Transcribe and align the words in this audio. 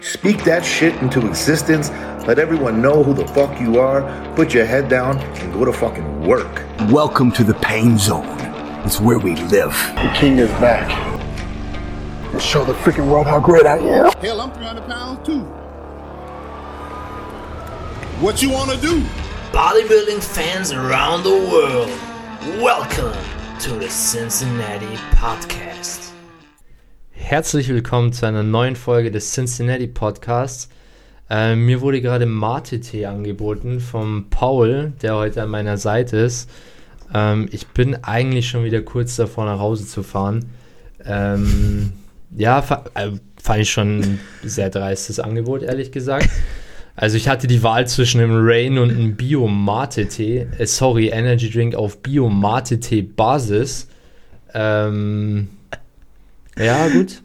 Speak 0.00 0.44
that 0.44 0.64
shit 0.64 0.94
into 1.02 1.26
existence. 1.26 1.90
Let 2.26 2.38
everyone 2.38 2.80
know 2.80 3.02
who 3.02 3.14
the 3.14 3.26
fuck 3.28 3.60
you 3.60 3.78
are. 3.78 4.02
Put 4.34 4.54
your 4.54 4.64
head 4.64 4.88
down 4.88 5.18
and 5.18 5.52
go 5.52 5.64
to 5.64 5.72
fucking 5.72 6.26
work. 6.26 6.64
Welcome 6.90 7.32
to 7.32 7.44
the 7.44 7.54
pain 7.54 7.98
zone. 7.98 8.36
It's 8.84 9.00
where 9.00 9.18
we 9.18 9.36
live. 9.36 9.72
The 9.96 10.12
king 10.14 10.38
is 10.38 10.50
back. 10.60 10.90
And 12.32 12.42
show 12.42 12.64
the 12.64 12.74
freaking 12.74 13.10
world 13.10 13.26
how 13.26 13.40
great 13.40 13.66
I 13.66 13.78
am. 13.78 14.12
Hell, 14.20 14.40
I'm 14.40 14.52
300 14.52 14.86
pounds 14.86 15.26
too. 15.26 15.40
What 18.20 18.42
you 18.42 18.50
wanna 18.50 18.76
do? 18.80 19.04
bodybuilding 19.52 20.22
fans 20.22 20.72
around 20.72 21.22
the 21.22 21.30
world, 21.30 21.88
welcome 22.62 23.16
to 23.60 23.72
the 23.74 23.88
Cincinnati 23.88 24.94
Podcast. 25.16 26.07
Herzlich 27.28 27.68
willkommen 27.68 28.14
zu 28.14 28.24
einer 28.24 28.42
neuen 28.42 28.74
Folge 28.74 29.10
des 29.10 29.34
Cincinnati 29.34 29.86
Podcasts. 29.86 30.70
Äh, 31.28 31.56
mir 31.56 31.82
wurde 31.82 32.00
gerade 32.00 32.24
Mate-Tee 32.24 33.04
angeboten 33.04 33.80
vom 33.80 34.30
Paul, 34.30 34.94
der 35.02 35.14
heute 35.14 35.42
an 35.42 35.50
meiner 35.50 35.76
Seite 35.76 36.16
ist. 36.16 36.48
Ähm, 37.12 37.46
ich 37.52 37.66
bin 37.66 38.02
eigentlich 38.02 38.48
schon 38.48 38.64
wieder 38.64 38.80
kurz 38.80 39.16
davor, 39.16 39.44
nach 39.44 39.58
Hause 39.58 39.86
zu 39.86 40.02
fahren. 40.02 40.46
Ähm, 41.04 41.92
ja, 42.34 42.60
äh, 42.94 43.10
fand 43.42 43.60
ich 43.60 43.70
schon 43.70 44.00
ein 44.00 44.20
sehr 44.42 44.70
dreistes 44.70 45.20
Angebot, 45.20 45.62
ehrlich 45.62 45.92
gesagt. 45.92 46.30
Also 46.96 47.18
ich 47.18 47.28
hatte 47.28 47.46
die 47.46 47.62
Wahl 47.62 47.86
zwischen 47.86 48.22
einem 48.22 48.38
Rain 48.40 48.78
und 48.78 48.88
einem 48.88 49.16
Bio-Mate-Tee. 49.16 50.46
Äh, 50.58 50.66
sorry, 50.66 51.08
Energy 51.08 51.50
Drink 51.50 51.74
auf 51.74 52.02
Bio-Mate-Tee-Basis. 52.02 53.86
Ähm, 54.54 55.50
ja, 56.58 56.88
gut. 56.88 57.22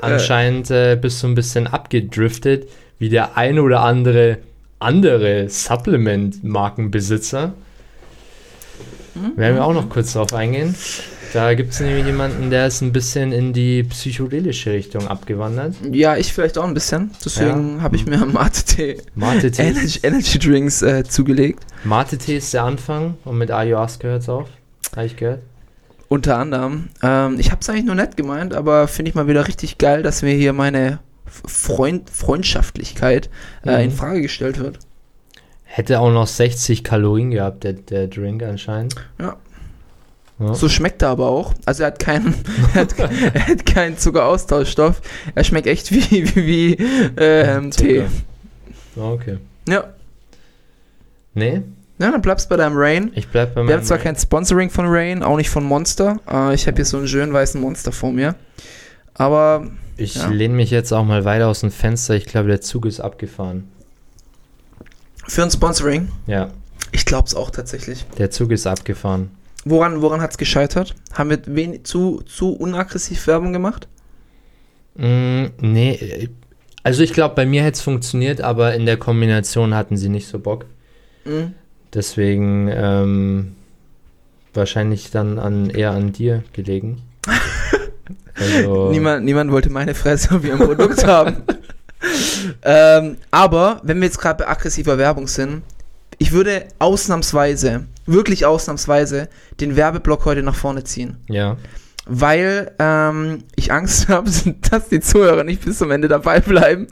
Anscheinend 0.00 0.70
äh, 0.70 0.96
bist 1.00 1.22
du 1.22 1.28
ein 1.28 1.34
bisschen 1.34 1.66
abgedriftet, 1.66 2.68
wie 2.98 3.08
der 3.08 3.36
eine 3.36 3.62
oder 3.62 3.80
andere 3.80 4.38
andere 4.78 5.48
Supplement-Markenbesitzer. 5.48 7.52
Mhm. 9.14 9.36
Werden 9.36 9.56
wir 9.56 9.64
auch 9.64 9.74
noch 9.74 9.88
kurz 9.88 10.12
drauf 10.14 10.32
eingehen. 10.32 10.74
Da 11.32 11.54
gibt 11.54 11.72
es 11.72 11.80
nämlich 11.80 12.04
jemanden, 12.04 12.50
der 12.50 12.66
ist 12.66 12.82
ein 12.82 12.92
bisschen 12.92 13.32
in 13.32 13.52
die 13.54 13.84
psychedelische 13.84 14.72
Richtung 14.72 15.08
abgewandert. 15.08 15.74
Ja, 15.90 16.16
ich 16.16 16.32
vielleicht 16.32 16.58
auch 16.58 16.64
ein 16.64 16.74
bisschen. 16.74 17.10
Deswegen 17.24 17.76
Ja. 17.76 17.82
habe 17.82 17.96
ich 17.96 18.04
mir 18.06 18.18
Mate-Tee, 18.26 18.98
Mate-Tee 19.14 19.62
Energy, 19.62 20.00
Energy 20.02 20.38
Drinks 20.38 20.82
äh, 20.82 21.04
zugelegt. 21.04 21.64
Mate-Tee 21.84 22.36
ist 22.36 22.52
der 22.52 22.64
Anfang 22.64 23.14
und 23.24 23.38
mit 23.38 23.50
Ayahuasca 23.50 24.08
hört 24.08 24.22
es 24.22 24.28
auf. 24.28 24.48
Habe 24.94 25.06
ich 25.06 25.16
gehört. 25.16 25.40
Unter 26.12 26.36
anderem. 26.36 26.90
Ähm, 27.02 27.38
ich 27.40 27.50
habe 27.50 27.62
es 27.62 27.70
eigentlich 27.70 27.86
nur 27.86 27.94
nett 27.94 28.18
gemeint, 28.18 28.52
aber 28.54 28.86
finde 28.86 29.08
ich 29.08 29.14
mal 29.14 29.28
wieder 29.28 29.48
richtig 29.48 29.78
geil, 29.78 30.02
dass 30.02 30.20
mir 30.20 30.34
hier 30.34 30.52
meine 30.52 30.98
Freund 31.26 32.10
Freundschaftlichkeit 32.10 33.30
äh, 33.64 33.78
Mhm. 33.78 33.84
in 33.84 33.90
Frage 33.92 34.20
gestellt 34.20 34.58
wird. 34.58 34.78
Hätte 35.64 36.00
auch 36.00 36.12
noch 36.12 36.26
60 36.26 36.84
Kalorien 36.84 37.30
gehabt, 37.30 37.64
der, 37.64 37.72
der 37.72 38.08
Drink 38.08 38.42
anscheinend. 38.42 38.94
Ja. 39.18 39.36
Ja. 40.38 40.52
So 40.54 40.68
schmeckt 40.68 41.00
er 41.00 41.08
aber 41.08 41.28
auch. 41.28 41.54
Also 41.64 41.84
er 41.84 41.86
hat 41.86 41.98
keinen, 41.98 42.34
er 42.74 42.80
hat, 42.82 42.98
er 42.98 43.46
hat 43.46 43.64
keinen 43.64 43.96
Zuckeraustauschstoff. 43.96 45.00
Er 45.34 45.44
schmeckt 45.44 45.66
echt 45.66 45.92
wie, 45.92 46.26
wie, 46.34 46.36
wie 46.36 46.74
ähm, 47.16 47.70
Tee. 47.70 48.04
Okay. 48.96 49.38
Ja. 49.66 49.84
Nee, 51.32 51.62
Ja, 51.98 52.10
dann 52.10 52.22
bleibst 52.22 52.48
bei 52.48 52.56
deinem 52.56 52.76
Rain. 52.76 53.12
ich 53.14 53.28
bleib 53.28 53.54
bei 53.54 53.60
Wir 53.60 53.64
meinem. 53.64 53.76
haben 53.76 53.84
zwar 53.84 53.98
kein 53.98 54.16
Sponsoring 54.16 54.70
von 54.70 54.86
Rain, 54.88 55.22
auch 55.22 55.36
nicht 55.36 55.50
von 55.50 55.62
Monster. 55.64 56.18
Äh, 56.28 56.54
ich 56.54 56.66
habe 56.66 56.76
hier 56.76 56.84
so 56.84 56.96
einen 56.98 57.06
schönen 57.08 57.32
weißen 57.32 57.60
Monster 57.60 57.92
vor 57.92 58.12
mir. 58.12 58.34
Aber 59.14 59.66
ich 59.96 60.16
ja. 60.16 60.28
lehne 60.28 60.54
mich 60.54 60.70
jetzt 60.70 60.92
auch 60.92 61.04
mal 61.04 61.24
weiter 61.24 61.48
aus 61.48 61.60
dem 61.60 61.70
Fenster. 61.70 62.14
Ich 62.14 62.24
glaube, 62.26 62.48
der 62.48 62.60
Zug 62.60 62.86
ist 62.86 62.98
abgefahren. 63.00 63.68
für 65.28 65.42
ein 65.44 65.50
Sponsoring, 65.50 66.08
Ja, 66.26 66.50
ich 66.90 67.04
glaube 67.04 67.26
es 67.28 67.34
auch 67.34 67.50
tatsächlich. 67.50 68.04
der 68.18 68.30
Zug 68.30 68.50
ist 68.50 68.66
abgefahren. 68.66 69.30
Woran, 69.64 70.02
woran 70.02 70.20
hat 70.20 70.32
es 70.32 70.38
gescheitert? 70.38 70.94
Haben 71.12 71.30
wir 71.30 71.38
wen, 71.46 71.84
zu, 71.84 72.22
zu 72.26 72.52
unaggressiv 72.56 73.26
Werbung 73.28 73.52
gemacht? 73.52 73.86
Mm, 74.96 75.44
nee, 75.60 75.92
äh, 75.94 76.28
also 76.82 77.02
ich 77.04 77.12
glaube, 77.12 77.36
bei 77.36 77.46
mir 77.46 77.62
hätte 77.62 77.76
es 77.76 77.80
funktioniert, 77.82 78.40
aber 78.40 78.74
in 78.74 78.86
der 78.86 78.96
Kombination 78.96 79.72
hatten 79.74 79.96
sie 79.96 80.08
nicht 80.08 80.26
so 80.26 80.40
Bock. 80.40 80.66
Mhm. 81.24 81.54
Deswegen 81.94 82.68
ähm, 82.72 83.56
wahrscheinlich 84.54 85.10
dann 85.10 85.38
an, 85.38 85.70
eher 85.70 85.92
an 85.92 86.12
dir 86.12 86.42
gelegen. 86.52 87.02
also, 88.34 88.90
Niemand, 88.90 89.24
niemand 89.24 89.52
wollte 89.52 89.70
meine 89.70 89.94
Fresse 89.94 90.42
wie 90.42 90.52
ein 90.52 90.58
Produkt 90.58 91.06
haben. 91.06 91.42
ähm, 92.62 93.16
aber 93.30 93.80
wenn 93.84 93.98
wir 93.98 94.06
jetzt 94.06 94.18
gerade 94.18 94.44
bei 94.44 94.50
aggressiver 94.50 94.98
Werbung 94.98 95.28
sind, 95.28 95.62
ich 96.18 96.32
würde 96.32 96.66
ausnahmsweise, 96.78 97.86
wirklich 98.06 98.46
ausnahmsweise, 98.46 99.28
den 99.60 99.76
Werbeblock 99.76 100.24
heute 100.24 100.42
nach 100.42 100.54
vorne 100.54 100.84
ziehen. 100.84 101.16
Ja, 101.28 101.56
weil 102.06 102.72
ähm, 102.78 103.44
ich 103.54 103.72
Angst 103.72 104.08
habe, 104.08 104.30
dass 104.70 104.88
die 104.88 105.00
Zuhörer 105.00 105.44
nicht 105.44 105.64
bis 105.64 105.78
zum 105.78 105.90
Ende 105.90 106.08
dabei 106.08 106.40
bleiben. 106.40 106.88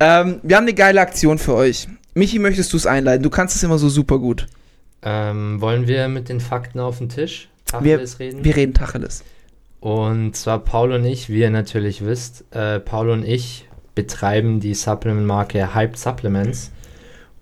Ähm, 0.00 0.40
wir 0.42 0.56
haben 0.56 0.64
eine 0.64 0.74
geile 0.74 1.00
Aktion 1.00 1.38
für 1.38 1.54
euch. 1.54 1.88
Michi, 2.14 2.38
möchtest 2.38 2.72
du 2.72 2.76
es 2.76 2.86
einleiten? 2.86 3.22
Du 3.22 3.30
kannst 3.30 3.56
es 3.56 3.62
immer 3.62 3.78
so 3.78 3.88
super 3.88 4.18
gut. 4.18 4.46
ähm, 5.02 5.60
wollen 5.60 5.88
wir 5.88 6.08
mit 6.08 6.28
den 6.28 6.40
Fakten 6.40 6.78
auf 6.78 6.98
den 6.98 7.08
Tisch 7.08 7.48
Tacheles 7.64 8.18
reden? 8.18 8.44
Wir 8.44 8.54
reden 8.54 8.74
Tacheles. 8.74 9.24
Und 9.80 10.36
zwar 10.36 10.60
Paul 10.60 10.92
und 10.92 11.04
ich, 11.04 11.28
wie 11.28 11.40
ihr 11.40 11.50
natürlich 11.50 12.04
wisst, 12.04 12.44
äh, 12.54 12.78
Paul 12.78 13.10
und 13.10 13.24
ich 13.24 13.68
betreiben 13.94 14.60
die 14.60 14.74
Supplement-Marke 14.74 15.74
Hyped 15.74 15.98
Supplements 15.98 16.70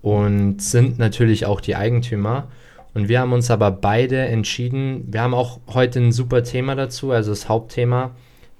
und 0.03 0.63
sind 0.63 0.99
natürlich 0.99 1.45
auch 1.47 1.61
die 1.61 1.77
Eigentümer. 1.77 2.49
Und 2.95 3.09
wir 3.09 3.21
haben 3.21 3.33
uns 3.33 3.51
aber 3.51 3.71
beide 3.71 4.19
entschieden, 4.21 5.05
wir 5.11 5.21
haben 5.21 5.35
auch 5.35 5.61
heute 5.69 6.01
ein 6.01 6.13
super 6.13 6.43
Thema 6.43 6.75
dazu, 6.75 7.11
also 7.11 7.31
das 7.31 7.49
Hauptthema 7.49 8.13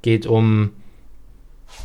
geht 0.03 0.27
um 0.27 0.71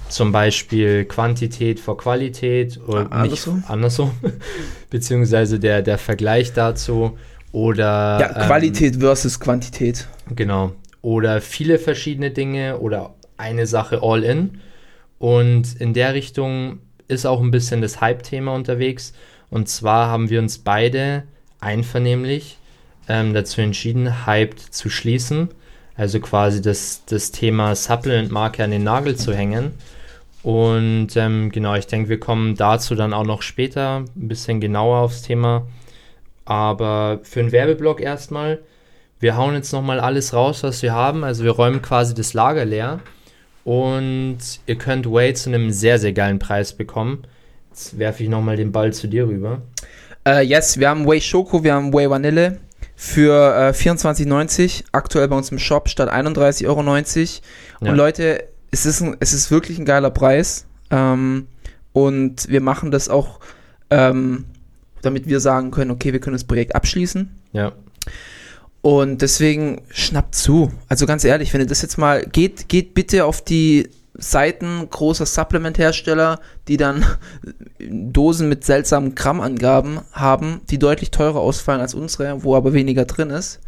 zum 0.10 0.32
Beispiel 0.32 1.06
Quantität 1.06 1.80
vor 1.80 1.98
Qualität 1.98 2.80
oder 2.88 3.08
Ah, 3.12 3.24
nicht 3.24 3.48
andersrum? 3.48 3.64
andersrum, 3.68 4.12
beziehungsweise 4.90 5.60
der, 5.60 5.82
der 5.82 5.98
Vergleich 5.98 6.54
dazu 6.54 7.18
oder 7.52 8.20
Ja, 8.20 8.36
ähm, 8.42 8.48
Qualität 8.48 8.98
versus 8.98 9.40
Quantität. 9.40 10.08
Genau. 10.36 10.74
Oder 11.02 11.42
viele 11.42 11.80
verschiedene 11.80 12.32
Dinge 12.32 12.80
oder 12.80 13.14
eine 13.38 13.68
Sache 13.68 14.00
all 14.02 14.24
in. 14.24 14.60
Und 15.20 15.80
in 15.80 15.94
der 15.94 16.14
Richtung 16.14 16.80
ist 17.08 17.26
auch 17.26 17.42
ein 17.42 17.52
bisschen 17.52 17.82
das 17.82 18.02
Hype-Thema 18.02 18.54
unterwegs. 18.54 19.14
Und 19.50 19.70
zwar 19.70 20.10
haben 20.10 20.30
wir 20.30 20.40
uns 20.40 20.58
beide 20.58 21.24
einvernehmlich 21.60 22.58
ähm, 23.08 23.34
dazu 23.34 23.62
entschieden, 23.62 24.26
Hyped 24.26 24.60
zu 24.60 24.90
schließen. 24.90 25.50
Also 25.98 26.20
quasi 26.20 26.62
das, 26.62 27.04
das 27.06 27.32
Thema 27.32 27.76
Supplement-Marke 27.76 28.64
an 28.64 28.72
den 28.72 28.84
Nagel 28.84 29.16
zu 29.16 29.34
hängen. 29.34 29.72
Und 30.44 31.16
ähm, 31.16 31.52
genau, 31.52 31.76
ich 31.76 31.88
denke, 31.88 32.10
wir 32.10 32.20
kommen 32.20 32.56
dazu 32.56 32.96
dann 32.96 33.14
auch 33.14 33.24
noch 33.24 33.42
später 33.42 34.04
ein 34.16 34.28
bisschen 34.28 34.60
genauer 34.60 35.00
aufs 35.00 35.22
Thema. 35.22 35.66
Aber 36.44 37.20
für 37.24 37.40
einen 37.40 37.52
Werbeblock 37.52 38.02
erstmal. 38.02 38.60
Wir 39.20 39.38
hauen 39.38 39.56
jetzt 39.56 39.72
nochmal 39.72 40.00
alles 40.00 40.34
raus, 40.34 40.62
was 40.62 40.82
wir 40.84 40.94
haben. 40.94 41.24
Also 41.24 41.44
wir 41.44 41.52
räumen 41.52 41.82
quasi 41.82 42.14
das 42.14 42.34
Lager 42.34 42.66
leer. 42.66 43.00
Und 43.64 44.38
ihr 44.68 44.76
könnt 44.76 45.12
Whey 45.12 45.34
zu 45.34 45.50
einem 45.50 45.72
sehr, 45.72 45.98
sehr 45.98 46.14
geilen 46.14 46.38
Preis 46.38 46.74
bekommen. 46.74 47.24
Jetzt 47.72 47.98
werfe 47.98 48.22
ich 48.22 48.30
nochmal 48.30 48.58
den 48.58 48.72
Ball 48.72 48.94
zu 48.94 49.08
dir 49.08 49.28
rüber. 49.28 49.62
Äh, 50.28 50.46
yes, 50.46 50.80
wir 50.80 50.90
haben 50.90 51.08
Whey 51.08 51.22
Schoko, 51.22 51.64
wir 51.64 51.74
haben 51.74 51.92
Whey 51.92 52.10
Vanille 52.10 52.60
für 52.96 53.56
äh, 53.56 53.72
24,90. 53.72 54.86
Aktuell 54.92 55.28
bei 55.28 55.36
uns 55.36 55.52
im 55.52 55.60
Shop 55.60 55.90
statt 55.90 56.12
31,90 56.12 56.68
Euro. 56.68 56.80
Und 56.80 57.88
Ja. 57.88 57.94
Leute, 57.94 58.44
es 58.72 58.86
ist, 58.86 59.02
ein, 59.02 59.18
es 59.20 59.34
ist 59.34 59.52
wirklich 59.52 59.78
ein 59.80 59.86
geiler 59.86 60.12
Preis. 60.12 60.66
Ähm, 60.90 61.48
und 61.94 62.50
wir 62.50 62.62
machen 62.62 62.92
das 62.92 63.10
auch, 63.10 63.40
ähm, 63.90 64.46
damit 65.02 65.28
wir 65.28 65.40
sagen 65.40 65.72
können, 65.72 65.92
okay, 65.92 66.14
wir 66.14 66.20
können 66.20 66.36
das 66.36 66.44
Projekt 66.44 66.76
abschließen. 66.76 67.30
Ja. 67.54 67.74
Und 68.82 69.22
deswegen 69.22 69.82
schnappt 69.90 70.36
zu. 70.36 70.72
Also 70.88 71.06
ganz 71.06 71.24
ehrlich, 71.24 71.54
wenn 71.54 71.62
ihr 71.62 71.68
das 71.68 71.82
jetzt 71.82 71.98
mal 71.98 72.24
geht, 72.24 72.70
geht 72.70 72.94
bitte 72.94 73.26
auf 73.26 73.42
die 73.42 73.90
Seiten 74.18 74.88
großer 74.90 75.26
Supplement-Hersteller, 75.26 76.40
die 76.68 76.78
dann 76.78 77.06
Dosen 77.80 78.50
mit 78.50 78.64
seltsamen 78.64 79.16
Grammangaben 79.16 80.00
haben, 80.12 80.62
die 80.70 80.80
deutlich 80.80 81.12
teurer 81.12 81.40
ausfallen 81.40 81.82
als 81.82 81.94
unsere, 81.94 82.44
wo 82.44 82.56
aber 82.56 82.74
weniger 82.74 83.06
drin 83.06 83.30
ist. 83.30 83.60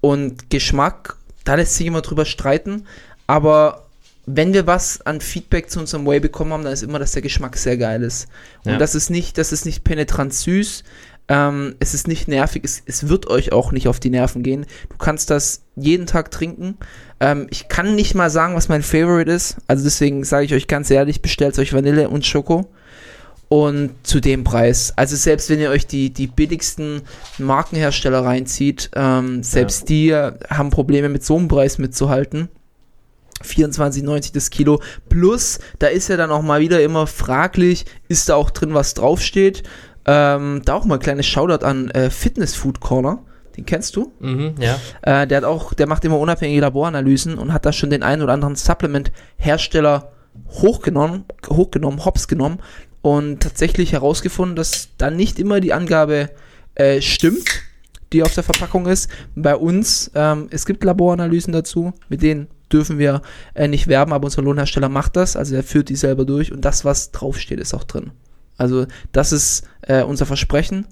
Und 0.00 0.50
Geschmack, 0.50 1.16
da 1.44 1.54
lässt 1.54 1.74
sich 1.74 1.86
immer 1.86 2.02
drüber 2.02 2.24
streiten, 2.24 2.86
aber 3.26 3.82
wenn 4.26 4.54
wir 4.54 4.66
was 4.66 5.02
an 5.02 5.20
Feedback 5.20 5.70
zu 5.70 5.80
unserem 5.80 6.06
Whey 6.06 6.18
bekommen 6.18 6.52
haben, 6.54 6.64
dann 6.64 6.72
ist 6.72 6.82
immer, 6.82 6.98
dass 6.98 7.12
der 7.12 7.20
Geschmack 7.22 7.58
sehr 7.58 7.76
geil 7.76 8.02
ist. 8.02 8.26
Und 8.64 8.72
Ja. 8.72 8.78
das 8.78 8.94
ist 8.94 9.10
nicht, 9.10 9.36
das 9.36 9.52
ist 9.52 9.66
nicht 9.66 9.84
penetrant 9.84 10.32
süß, 10.34 10.82
Ähm, 11.26 11.74
es 11.78 11.94
ist 11.94 12.06
nicht 12.06 12.28
nervig, 12.28 12.64
es, 12.64 12.82
es 12.84 13.08
wird 13.08 13.28
euch 13.28 13.50
auch 13.50 13.72
nicht 13.72 13.88
auf 13.88 13.98
die 13.98 14.10
Nerven 14.10 14.42
gehen. 14.42 14.66
Du 14.90 14.98
kannst 14.98 15.30
das 15.30 15.62
jeden 15.74 16.04
Tag 16.06 16.30
trinken. 16.30 16.76
Ähm, 17.20 17.46
ich 17.50 17.68
kann 17.68 17.94
nicht 17.94 18.14
mal 18.14 18.30
sagen, 18.30 18.54
was 18.54 18.68
mein 18.68 18.82
Favorite 18.82 19.30
ist. 19.30 19.56
Also 19.66 19.84
deswegen 19.84 20.24
sage 20.24 20.46
ich 20.46 20.54
euch 20.54 20.68
ganz 20.68 20.90
ehrlich, 20.90 21.22
bestellt 21.22 21.58
euch 21.58 21.72
Vanille 21.72 22.08
und 22.08 22.26
Schoko. 22.26 22.66
Und 23.48 23.92
zu 24.02 24.20
dem 24.20 24.42
Preis. 24.42 24.92
Also 24.96 25.16
selbst 25.16 25.50
wenn 25.50 25.60
ihr 25.60 25.70
euch 25.70 25.86
die, 25.86 26.10
die 26.10 26.26
billigsten 26.26 27.02
Markenhersteller 27.38 28.24
reinzieht, 28.24 28.90
ähm, 28.96 29.42
selbst 29.42 29.88
die 29.88 30.14
haben 30.14 30.70
Probleme 30.70 31.08
mit 31.08 31.24
so 31.24 31.36
einem 31.36 31.46
Preis 31.46 31.78
mitzuhalten. 31.78 32.48
24,90 33.42 34.32
das 34.32 34.50
Kilo. 34.50 34.80
Plus, 35.08 35.58
da 35.78 35.88
ist 35.88 36.08
ja 36.08 36.16
dann 36.16 36.30
auch 36.30 36.42
mal 36.42 36.60
wieder 36.60 36.82
immer 36.82 37.06
fraglich, 37.06 37.84
ist 38.08 38.28
da 38.28 38.34
auch 38.36 38.50
drin, 38.50 38.74
was 38.74 38.94
draufsteht. 38.94 39.62
Ähm, 40.06 40.62
da 40.64 40.74
auch 40.74 40.84
mal 40.84 40.96
ein 40.96 41.00
kleines 41.00 41.26
Shoutout 41.26 41.64
an 41.64 41.90
äh, 41.90 42.10
Fitness 42.10 42.54
Food 42.54 42.80
Corner. 42.80 43.22
Den 43.56 43.66
kennst 43.66 43.96
du? 43.96 44.12
Mhm, 44.20 44.54
ja. 44.58 44.78
Äh, 45.02 45.26
der 45.26 45.38
hat 45.38 45.44
auch, 45.44 45.74
der 45.74 45.86
macht 45.86 46.04
immer 46.04 46.18
unabhängige 46.18 46.60
Laboranalysen 46.60 47.38
und 47.38 47.52
hat 47.52 47.64
da 47.66 47.72
schon 47.72 47.90
den 47.90 48.02
einen 48.02 48.22
oder 48.22 48.32
anderen 48.32 48.56
Supplement-Hersteller 48.56 50.12
hochgenommen, 50.48 51.24
hochgenommen, 51.48 52.04
hops 52.04 52.26
genommen 52.26 52.58
und 53.02 53.40
tatsächlich 53.40 53.92
herausgefunden, 53.92 54.56
dass 54.56 54.88
da 54.98 55.10
nicht 55.10 55.38
immer 55.38 55.60
die 55.60 55.72
Angabe 55.72 56.30
äh, 56.74 57.00
stimmt, 57.00 57.62
die 58.12 58.22
auf 58.22 58.34
der 58.34 58.44
Verpackung 58.44 58.86
ist. 58.86 59.08
Bei 59.34 59.54
uns, 59.54 60.10
ähm, 60.14 60.48
es 60.50 60.66
gibt 60.66 60.82
Laboranalysen 60.84 61.52
dazu, 61.52 61.92
mit 62.08 62.22
denen 62.22 62.48
dürfen 62.72 62.98
wir 62.98 63.22
äh, 63.54 63.68
nicht 63.68 63.86
werben, 63.86 64.12
aber 64.12 64.24
unser 64.24 64.42
Lohnhersteller 64.42 64.88
macht 64.88 65.16
das, 65.16 65.36
also 65.36 65.54
er 65.54 65.62
führt 65.62 65.88
die 65.88 65.96
selber 65.96 66.24
durch 66.24 66.52
und 66.52 66.64
das, 66.64 66.84
was 66.84 67.12
draufsteht, 67.12 67.60
ist 67.60 67.74
auch 67.74 67.84
drin. 67.84 68.10
Also 68.56 68.86
das 69.12 69.32
ist 69.32 69.64
äh, 69.82 70.02
unser 70.02 70.26
Versprechen. 70.26 70.86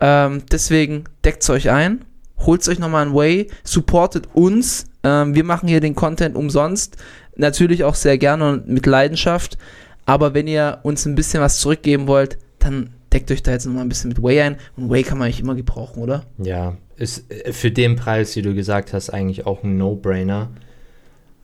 Ähm, 0.00 0.42
deswegen 0.50 1.04
deckt 1.24 1.48
euch 1.50 1.70
ein, 1.70 2.04
holt 2.38 2.66
euch 2.68 2.78
nochmal 2.78 3.06
ein 3.06 3.14
Way, 3.14 3.48
supportet 3.64 4.28
uns. 4.32 4.86
Ähm, 5.02 5.34
wir 5.34 5.44
machen 5.44 5.68
hier 5.68 5.80
den 5.80 5.94
Content 5.94 6.36
umsonst, 6.36 6.96
natürlich 7.36 7.84
auch 7.84 7.94
sehr 7.94 8.18
gerne 8.18 8.50
und 8.50 8.68
mit 8.68 8.86
Leidenschaft. 8.86 9.58
Aber 10.06 10.34
wenn 10.34 10.46
ihr 10.46 10.78
uns 10.82 11.04
ein 11.06 11.14
bisschen 11.14 11.42
was 11.42 11.60
zurückgeben 11.60 12.06
wollt, 12.06 12.38
dann 12.58 12.90
deckt 13.12 13.30
euch 13.30 13.42
da 13.42 13.52
jetzt 13.52 13.66
nochmal 13.66 13.84
ein 13.84 13.88
bisschen 13.88 14.08
mit 14.08 14.22
Way 14.22 14.40
ein. 14.40 14.56
Und 14.76 14.90
Way 14.90 15.02
kann 15.02 15.18
man 15.18 15.26
eigentlich 15.26 15.40
immer 15.40 15.54
gebrauchen, 15.54 16.02
oder? 16.02 16.24
Ja, 16.38 16.76
ist 16.96 17.30
äh, 17.30 17.52
für 17.52 17.70
den 17.70 17.96
Preis, 17.96 18.36
wie 18.36 18.42
du 18.42 18.54
gesagt 18.54 18.92
hast, 18.92 19.10
eigentlich 19.10 19.46
auch 19.46 19.62
ein 19.62 19.76
No-Brainer. 19.78 20.50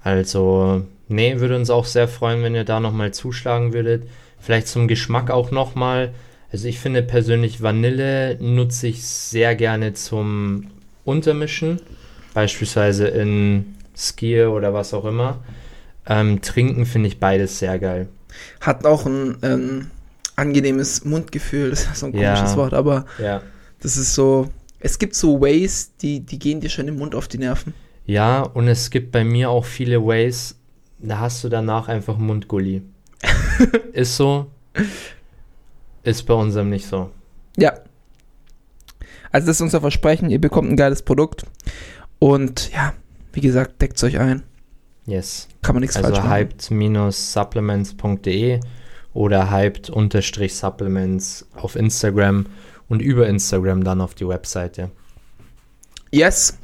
Also, 0.02 0.82
nee, 1.08 1.40
würde 1.40 1.56
uns 1.56 1.70
auch 1.70 1.86
sehr 1.86 2.08
freuen, 2.08 2.42
wenn 2.42 2.54
ihr 2.54 2.64
da 2.64 2.80
nochmal 2.80 3.12
zuschlagen 3.12 3.72
würdet. 3.72 4.06
Vielleicht 4.38 4.68
zum 4.68 4.88
Geschmack 4.88 5.30
auch 5.30 5.50
nochmal. 5.50 6.12
Also 6.54 6.68
ich 6.68 6.78
finde 6.78 7.02
persönlich 7.02 7.62
Vanille 7.62 8.38
nutze 8.40 8.86
ich 8.86 9.02
sehr 9.02 9.56
gerne 9.56 9.92
zum 9.94 10.68
Untermischen. 11.04 11.80
Beispielsweise 12.32 13.08
in 13.08 13.74
Skier 13.96 14.52
oder 14.52 14.72
was 14.72 14.94
auch 14.94 15.04
immer. 15.04 15.42
Ähm, 16.06 16.42
trinken 16.42 16.86
finde 16.86 17.08
ich 17.08 17.18
beides 17.18 17.58
sehr 17.58 17.80
geil. 17.80 18.06
Hat 18.60 18.86
auch 18.86 19.04
ein 19.04 19.36
ähm, 19.42 19.90
angenehmes 20.36 21.04
Mundgefühl, 21.04 21.70
das 21.70 21.86
ist 21.86 21.96
so 21.98 22.06
ein 22.06 22.14
Ja. 22.14 22.34
komisches 22.36 22.56
Wort, 22.56 22.72
aber 22.72 23.06
Ja. 23.20 23.42
das 23.80 23.96
ist 23.96 24.14
so. 24.14 24.48
Es 24.78 25.00
gibt 25.00 25.16
so 25.16 25.40
Ways, 25.40 25.90
die, 26.02 26.20
die 26.20 26.38
gehen 26.38 26.60
dir 26.60 26.70
schon 26.70 26.86
im 26.86 26.98
Mund 26.98 27.16
auf 27.16 27.26
die 27.26 27.38
Nerven. 27.38 27.74
Ja, 28.06 28.42
und 28.42 28.68
es 28.68 28.90
gibt 28.90 29.10
bei 29.10 29.24
mir 29.24 29.50
auch 29.50 29.64
viele 29.64 30.06
Ways, 30.06 30.54
da 31.00 31.18
hast 31.18 31.42
du 31.42 31.48
danach 31.48 31.88
einfach 31.88 32.16
Mundgulli. 32.16 32.82
ist 33.92 34.16
so. 34.16 34.52
Ist 36.04 36.22
bei 36.24 36.34
unserem 36.34 36.70
nicht 36.70 36.86
so. 36.86 37.10
Ja. 37.56 37.72
Also 39.32 39.48
das 39.48 39.56
ist 39.56 39.62
unser 39.62 39.80
Versprechen, 39.80 40.30
ihr 40.30 40.40
bekommt 40.40 40.70
ein 40.70 40.76
geiles 40.76 41.02
Produkt. 41.02 41.44
Und 42.20 42.70
ja, 42.72 42.92
wie 43.32 43.40
gesagt, 43.40 43.82
deckt 43.82 44.00
euch 44.04 44.20
ein. 44.20 44.44
Yes. 45.06 45.48
Kann 45.62 45.74
man 45.74 45.80
nichts 45.80 45.96
Also 45.96 46.06
falsch 46.08 46.18
machen. 46.18 46.30
hyped-supplements.de 46.30 48.60
oder 49.12 49.50
hyped-supplements 49.50 51.46
auf 51.56 51.74
Instagram 51.76 52.46
und 52.88 53.02
über 53.02 53.26
Instagram 53.26 53.82
dann 53.84 54.00
auf 54.00 54.14
die 54.14 54.26
Webseite. 54.28 54.90
Yes. 56.10 56.58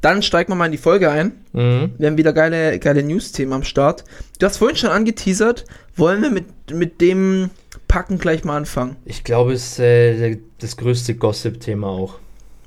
Dann 0.00 0.22
steigen 0.22 0.50
wir 0.50 0.56
mal 0.56 0.66
in 0.66 0.72
die 0.72 0.78
Folge 0.78 1.10
ein. 1.10 1.32
Mhm. 1.52 1.92
Wir 1.98 2.08
haben 2.08 2.16
wieder 2.16 2.32
geile, 2.32 2.78
geile 2.78 3.02
News-Themen 3.02 3.52
am 3.52 3.64
Start. 3.64 4.04
Du 4.38 4.46
hast 4.46 4.56
vorhin 4.56 4.76
schon 4.76 4.90
angeteasert. 4.90 5.64
Wollen 5.94 6.22
wir 6.22 6.30
mit, 6.30 6.46
mit 6.72 7.00
dem 7.00 7.50
Packen 7.90 8.18
gleich 8.18 8.44
mal 8.44 8.56
anfangen? 8.56 8.94
Ich 9.04 9.24
glaube, 9.24 9.52
es 9.52 9.72
ist 9.72 9.78
äh, 9.80 10.38
das 10.58 10.76
größte 10.76 11.16
Gossip-Thema 11.16 11.88
auch. 11.88 12.20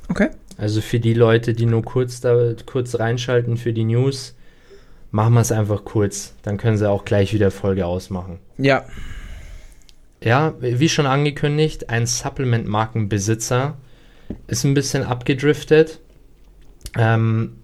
Okay. 0.10 0.28
Also 0.58 0.82
für 0.82 1.00
die 1.00 1.14
Leute, 1.14 1.54
die 1.54 1.66
nur 1.66 1.82
kurz, 1.82 2.20
da, 2.20 2.54
kurz 2.66 3.00
reinschalten 3.00 3.56
für 3.56 3.72
die 3.72 3.86
News, 3.86 4.36
machen 5.12 5.34
wir 5.34 5.40
es 5.40 5.54
einfach 5.54 5.86
kurz. 5.86 6.34
Dann 6.42 6.58
können 6.58 6.78
sie 6.78 6.90
auch 6.90 7.06
gleich 7.06 7.34
wieder 7.34 7.52
Folge 7.52 7.86
ausmachen. 7.86 8.40
Ja. 8.58 8.84
Ja, 10.22 10.56
wie 10.60 10.90
schon 10.90 11.06
angekündigt, 11.06 11.90
ein 11.90 12.06
Supplement-Markenbesitzer 12.06 13.78
ist 14.48 14.66
ein 14.66 14.74
bisschen 14.74 15.04
abgedriftet. 15.04 16.02
Ähm, 16.98 17.60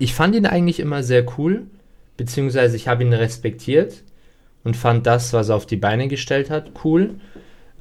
ich 0.00 0.14
fand 0.14 0.34
ihn 0.34 0.46
eigentlich 0.46 0.80
immer 0.80 1.04
sehr 1.04 1.24
cool, 1.38 1.66
beziehungsweise 2.16 2.74
ich 2.74 2.88
habe 2.88 3.04
ihn 3.04 3.12
respektiert 3.12 4.02
und 4.64 4.76
fand 4.76 5.06
das, 5.06 5.32
was 5.32 5.48
er 5.48 5.56
auf 5.56 5.66
die 5.66 5.76
Beine 5.76 6.08
gestellt 6.08 6.50
hat, 6.50 6.72
cool. 6.84 7.14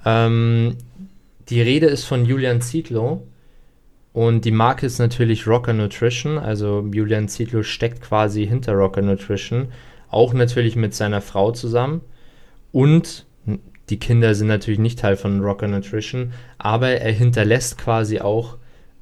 Ähm, 0.05 0.77
die 1.49 1.61
Rede 1.61 1.87
ist 1.87 2.05
von 2.05 2.25
Julian 2.25 2.61
Zietlow 2.61 3.23
und 4.13 4.45
die 4.45 4.51
Marke 4.51 4.85
ist 4.85 4.99
natürlich 4.99 5.47
Rocker 5.47 5.73
Nutrition, 5.73 6.37
also 6.37 6.87
Julian 6.91 7.27
Zietlow 7.27 7.63
steckt 7.63 8.01
quasi 8.01 8.45
hinter 8.45 8.73
Rocker 8.73 9.01
Nutrition, 9.01 9.69
auch 10.09 10.33
natürlich 10.33 10.75
mit 10.75 10.93
seiner 10.93 11.21
Frau 11.21 11.51
zusammen 11.51 12.01
und 12.71 13.25
die 13.89 13.99
Kinder 13.99 14.35
sind 14.35 14.47
natürlich 14.47 14.79
nicht 14.79 14.99
Teil 14.99 15.15
von 15.15 15.41
Rocker 15.41 15.67
Nutrition, 15.67 16.33
aber 16.57 16.89
er 16.89 17.11
hinterlässt 17.11 17.77
quasi 17.77 18.19
auch 18.19 18.57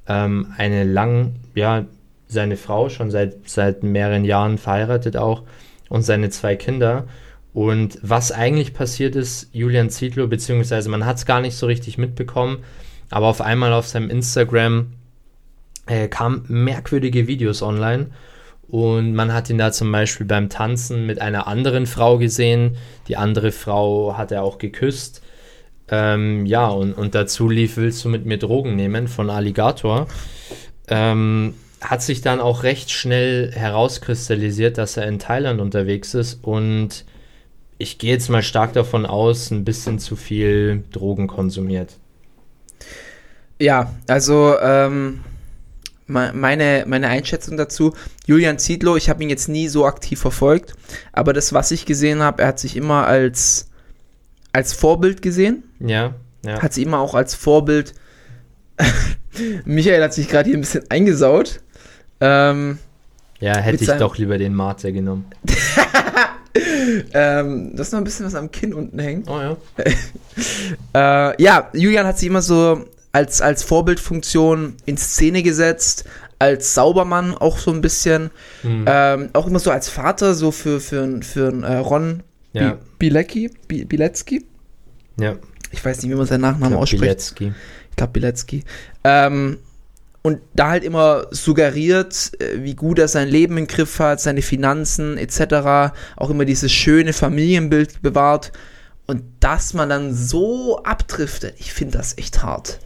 ähm, 0.07 0.53
eine 0.57 0.83
lang, 0.83 1.35
ja, 1.55 1.85
seine 2.27 2.57
Frau 2.57 2.89
schon 2.89 3.11
seit, 3.11 3.49
seit 3.49 3.83
mehreren 3.83 4.25
Jahren 4.25 4.57
verheiratet 4.57 5.17
auch 5.17 5.43
und 5.89 6.03
seine 6.03 6.29
zwei 6.29 6.55
Kinder. 6.55 7.07
Und 7.55 7.99
was 8.01 8.33
eigentlich 8.33 8.73
passiert 8.73 9.15
ist, 9.15 9.47
Julian 9.53 9.89
Zietlow, 9.89 10.27
beziehungsweise 10.27 10.89
man 10.89 11.05
hat 11.05 11.15
es 11.15 11.25
gar 11.25 11.39
nicht 11.39 11.55
so 11.55 11.67
richtig 11.67 11.97
mitbekommen, 11.97 12.57
aber 13.09 13.27
auf 13.27 13.39
einmal 13.39 13.71
auf 13.71 13.87
seinem 13.87 14.09
Instagram 14.09 14.91
äh, 15.87 16.09
kamen 16.09 16.43
merkwürdige 16.49 17.27
Videos 17.27 17.61
online 17.61 18.07
und 18.67 19.13
man 19.13 19.33
hat 19.33 19.49
ihn 19.49 19.57
da 19.57 19.71
zum 19.71 19.89
Beispiel 19.89 20.25
beim 20.25 20.49
Tanzen 20.49 21.05
mit 21.05 21.21
einer 21.21 21.47
anderen 21.47 21.85
Frau 21.85 22.17
gesehen. 22.17 22.75
Die 23.07 23.15
andere 23.15 23.53
Frau 23.53 24.17
hat 24.17 24.33
er 24.33 24.43
auch 24.43 24.57
geküsst. 24.57 25.21
Ähm, 25.87 26.45
ja, 26.45 26.67
und, 26.67 26.91
und 26.91 27.15
dazu 27.15 27.47
lief 27.47 27.77
Willst 27.77 28.03
du 28.03 28.09
mit 28.09 28.25
mir 28.25 28.37
Drogen 28.37 28.75
nehmen 28.75 29.07
von 29.07 29.29
Alligator. 29.29 30.07
Ähm, 30.89 31.53
hat 31.79 32.01
sich 32.01 32.19
dann 32.19 32.41
auch 32.41 32.63
recht 32.63 32.91
schnell 32.91 33.53
herauskristallisiert, 33.53 34.77
dass 34.77 34.97
er 34.97 35.07
in 35.07 35.19
Thailand 35.19 35.61
unterwegs 35.61 36.13
ist 36.15 36.43
und 36.43 37.05
ich 37.77 37.97
gehe 37.97 38.11
jetzt 38.11 38.29
mal 38.29 38.41
stark 38.43 38.73
davon 38.73 39.05
aus, 39.05 39.51
ein 39.51 39.65
bisschen 39.65 39.99
zu 39.99 40.15
viel 40.15 40.83
Drogen 40.91 41.27
konsumiert. 41.27 41.93
Ja, 43.59 43.93
also 44.07 44.55
ähm, 44.61 45.21
me- 46.07 46.31
meine, 46.33 46.85
meine 46.87 47.07
Einschätzung 47.07 47.57
dazu, 47.57 47.93
Julian 48.27 48.59
Ziedlow, 48.59 48.95
ich 48.97 49.09
habe 49.09 49.23
ihn 49.23 49.29
jetzt 49.29 49.47
nie 49.49 49.67
so 49.67 49.85
aktiv 49.85 50.19
verfolgt, 50.19 50.73
aber 51.13 51.33
das, 51.33 51.53
was 51.53 51.71
ich 51.71 51.85
gesehen 51.85 52.21
habe, 52.21 52.41
er 52.41 52.49
hat 52.49 52.59
sich 52.59 52.75
immer 52.75 53.07
als, 53.07 53.69
als 54.51 54.73
Vorbild 54.73 55.21
gesehen, 55.21 55.63
Ja, 55.79 56.15
ja. 56.45 56.61
hat 56.61 56.73
sich 56.73 56.85
immer 56.85 56.99
auch 56.99 57.13
als 57.15 57.33
Vorbild, 57.35 57.93
Michael 59.65 60.03
hat 60.03 60.13
sich 60.13 60.27
gerade 60.27 60.49
hier 60.49 60.57
ein 60.57 60.61
bisschen 60.61 60.83
eingesaut, 60.89 61.61
ähm, 62.19 62.77
ja, 63.39 63.57
hätte 63.57 63.81
ich 63.83 63.87
seinem- 63.87 63.99
doch 63.99 64.17
lieber 64.17 64.37
den 64.37 64.53
Mate 64.53 64.91
genommen. 64.93 65.25
ähm, 67.13 67.71
das 67.75 67.87
ist 67.87 67.91
noch 67.93 67.99
ein 67.99 68.03
bisschen 68.03 68.25
was 68.25 68.35
am 68.35 68.51
Kinn 68.51 68.73
unten 68.73 68.99
hängt. 68.99 69.29
Oh 69.29 69.39
ja. 69.39 69.57
Äh, 70.93 71.41
ja, 71.41 71.69
Julian 71.73 72.05
hat 72.05 72.17
sich 72.19 72.27
immer 72.27 72.41
so 72.41 72.85
als, 73.13 73.39
als 73.41 73.63
Vorbildfunktion 73.63 74.75
in 74.85 74.97
Szene 74.97 75.43
gesetzt, 75.43 76.03
als 76.39 76.73
Saubermann 76.73 77.33
auch 77.33 77.57
so 77.57 77.71
ein 77.71 77.79
bisschen, 77.81 78.31
Hm. 78.61 78.85
ähm, 78.87 79.29
auch 79.33 79.47
immer 79.47 79.59
so 79.59 79.71
als 79.71 79.87
Vater, 79.87 80.33
so 80.33 80.51
für, 80.51 80.81
für, 80.81 81.21
für 81.21 81.47
einen, 81.47 81.63
äh, 81.63 81.77
Ron 81.77 82.23
Ja. 82.51 82.71
Bi 82.73 82.77
Bilecki, 83.09 83.51
Bi 83.67 83.85
Bilecki. 83.85 84.45
Ja, 85.17 85.35
Ich 85.71 85.83
weiß 85.83 86.01
nicht, 86.01 86.11
wie 86.11 86.15
man 86.15 86.25
seinen 86.25 86.41
Nachnamen 86.41 86.69
Glaub, 86.71 86.81
ausspricht. 86.81 87.01
Bilecki. 87.35 87.53
Ich 87.91 87.95
glaube 87.95 88.11
Bilecki. 88.13 88.63
Ähm, 89.05 89.57
und 90.25 90.41
da 90.55 90.69
halt 90.69 90.83
immer 90.83 91.27
suggeriert, 91.29 92.31
äh, 92.41 92.63
wie 92.63 92.73
gut 92.73 92.97
er 92.97 93.07
sein 93.07 93.27
Leben 93.27 93.59
im 93.59 93.67
Griff 93.67 93.99
hat, 93.99 94.19
seine 94.19 94.41
Finanzen 94.41 95.19
etc. 95.19 95.93
Auch 96.15 96.31
immer 96.31 96.45
dieses 96.45 96.71
schöne 96.71 97.13
Familienbild 97.13 98.01
bewahrt. 98.01 98.51
Und 99.05 99.21
dass 99.39 99.75
man 99.75 99.87
dann 99.87 100.15
so 100.15 100.81
abdriftet, 100.81 101.53
ich 101.59 101.73
finde 101.73 101.99
das 101.99 102.17
echt 102.17 102.41
hart. 102.41 102.79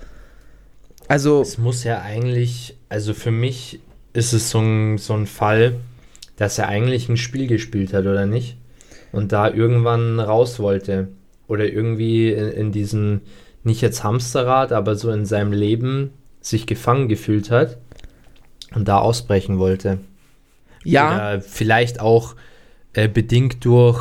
Also, 1.07 1.39
Es 1.41 1.57
muss 1.57 1.85
ja 1.85 2.01
eigentlich, 2.01 2.75
also 2.89 3.13
für 3.13 3.31
mich 3.31 3.79
ist 4.11 4.33
es 4.33 4.49
so 4.49 4.59
ein, 4.59 4.97
so 4.97 5.13
ein 5.13 5.25
Fall, 5.25 5.77
dass 6.35 6.57
er 6.57 6.67
eigentlich 6.67 7.07
ein 7.07 7.15
Spiel 7.15 7.47
gespielt 7.47 7.93
hat, 7.93 8.03
oder 8.03 8.25
nicht? 8.25 8.57
Und 9.13 9.31
da 9.31 9.49
irgendwann 9.49 10.19
raus 10.19 10.59
wollte. 10.59 11.07
Oder 11.47 11.71
irgendwie 11.71 12.33
in, 12.33 12.49
in 12.49 12.71
diesem, 12.73 13.21
nicht 13.63 13.79
jetzt 13.79 14.03
Hamsterrad, 14.03 14.73
aber 14.73 14.97
so 14.97 15.09
in 15.09 15.25
seinem 15.25 15.53
Leben 15.53 16.11
sich 16.41 16.65
gefangen 16.67 17.07
gefühlt 17.09 17.51
hat 17.51 17.77
und 18.73 18.87
da 18.87 18.99
ausbrechen 18.99 19.57
wollte. 19.59 19.99
ja, 20.83 21.15
Oder 21.35 21.41
vielleicht 21.41 21.99
auch 21.99 22.35
äh, 22.93 23.07
bedingt 23.07 23.63
durch, 23.65 23.99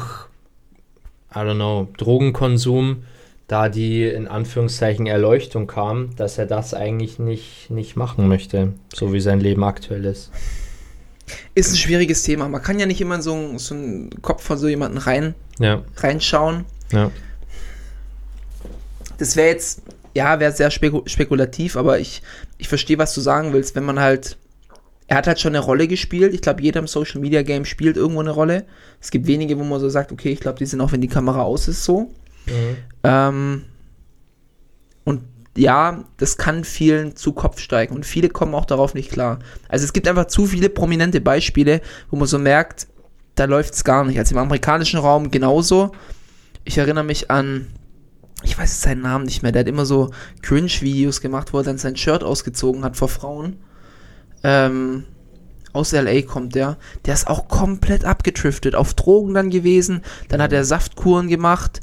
I 1.34 1.38
don't 1.38 1.54
know, 1.56 1.88
Drogenkonsum, 1.96 3.04
da 3.48 3.68
die 3.68 4.04
in 4.04 4.28
Anführungszeichen 4.28 5.06
Erleuchtung 5.06 5.66
kam, 5.66 6.14
dass 6.16 6.36
er 6.38 6.46
das 6.46 6.74
eigentlich 6.74 7.18
nicht, 7.18 7.70
nicht 7.70 7.96
machen 7.96 8.28
möchte, 8.28 8.74
so 8.94 9.12
wie 9.12 9.20
sein 9.20 9.40
Leben 9.40 9.64
aktuell 9.64 10.04
ist. 10.04 10.30
ist 11.54 11.72
ein 11.72 11.76
schwieriges 11.76 12.22
Thema. 12.22 12.48
Man 12.48 12.62
kann 12.62 12.78
ja 12.78 12.86
nicht 12.86 13.00
immer 13.00 13.16
in 13.16 13.22
so, 13.22 13.34
einen- 13.34 13.58
so 13.58 13.74
einen 13.74 14.10
Kopf 14.22 14.42
von 14.42 14.58
so 14.58 14.68
jemanden 14.68 14.98
rein, 14.98 15.34
Ja, 15.58 15.82
reinschauen. 15.96 16.64
ja, 16.92 17.10
Das 19.18 19.34
wäre 19.36 19.48
jetzt, 19.48 19.82
ja, 20.18 20.40
wäre 20.40 20.50
sehr 20.50 20.72
speku 20.72 21.02
spekulativ, 21.06 21.76
aber 21.76 22.00
ich, 22.00 22.22
ich 22.58 22.68
verstehe, 22.68 22.98
was 22.98 23.14
du 23.14 23.20
sagen 23.20 23.52
willst, 23.52 23.76
wenn 23.76 23.84
man 23.84 24.00
halt. 24.00 24.36
Er 25.06 25.16
hat 25.16 25.26
halt 25.26 25.40
schon 25.40 25.54
eine 25.54 25.64
Rolle 25.64 25.88
gespielt. 25.88 26.34
Ich 26.34 26.42
glaube, 26.42 26.60
jeder 26.60 26.80
im 26.80 26.86
Social 26.86 27.20
Media 27.20 27.42
Game 27.42 27.64
spielt 27.64 27.96
irgendwo 27.96 28.20
eine 28.20 28.32
Rolle. 28.32 28.66
Es 29.00 29.10
gibt 29.10 29.26
wenige, 29.26 29.58
wo 29.58 29.64
man 29.64 29.80
so 29.80 29.88
sagt, 29.88 30.12
okay, 30.12 30.30
ich 30.32 30.40
glaube, 30.40 30.58
die 30.58 30.66
sind 30.66 30.82
auch, 30.82 30.92
wenn 30.92 31.00
die 31.00 31.08
Kamera 31.08 31.42
aus 31.42 31.66
ist, 31.66 31.84
so. 31.84 32.10
Ähm, 33.04 33.64
und 35.04 35.22
ja, 35.56 36.04
das 36.18 36.36
kann 36.36 36.64
vielen 36.64 37.16
zu 37.16 37.32
Kopf 37.32 37.60
steigen 37.60 37.94
und 37.94 38.04
viele 38.04 38.28
kommen 38.28 38.54
auch 38.54 38.66
darauf 38.66 38.92
nicht 38.92 39.10
klar. 39.10 39.38
Also 39.68 39.86
es 39.86 39.94
gibt 39.94 40.06
einfach 40.08 40.26
zu 40.26 40.44
viele 40.44 40.68
prominente 40.68 41.22
Beispiele, 41.22 41.80
wo 42.10 42.16
man 42.16 42.26
so 42.26 42.38
merkt, 42.38 42.88
da 43.34 43.46
läuft 43.46 43.72
es 43.74 43.84
gar 43.84 44.04
nicht. 44.04 44.18
Also 44.18 44.34
im 44.34 44.38
amerikanischen 44.38 44.98
Raum 44.98 45.30
genauso. 45.30 45.92
Ich 46.64 46.76
erinnere 46.76 47.04
mich 47.04 47.30
an, 47.30 47.68
ich 48.42 48.56
weiß 48.56 48.82
seinen 48.82 49.02
Namen 49.02 49.24
nicht 49.24 49.42
mehr, 49.42 49.52
der 49.52 49.60
hat 49.60 49.68
immer 49.68 49.86
so 49.86 50.10
Cringe-Videos 50.42 51.20
gemacht, 51.20 51.52
wo 51.52 51.58
er 51.58 51.64
dann 51.64 51.78
sein 51.78 51.96
Shirt 51.96 52.22
ausgezogen 52.22 52.84
hat 52.84 52.96
vor 52.96 53.08
Frauen. 53.08 53.56
Ähm, 54.44 55.04
aus 55.72 55.92
LA 55.92 56.22
kommt 56.22 56.54
der. 56.54 56.76
Der 57.04 57.14
ist 57.14 57.28
auch 57.28 57.48
komplett 57.48 58.04
abgetriftet, 58.04 58.74
auf 58.74 58.94
Drogen 58.94 59.34
dann 59.34 59.50
gewesen. 59.50 60.02
Dann 60.28 60.40
hat 60.40 60.52
er 60.52 60.64
Saftkuren 60.64 61.28
gemacht. 61.28 61.80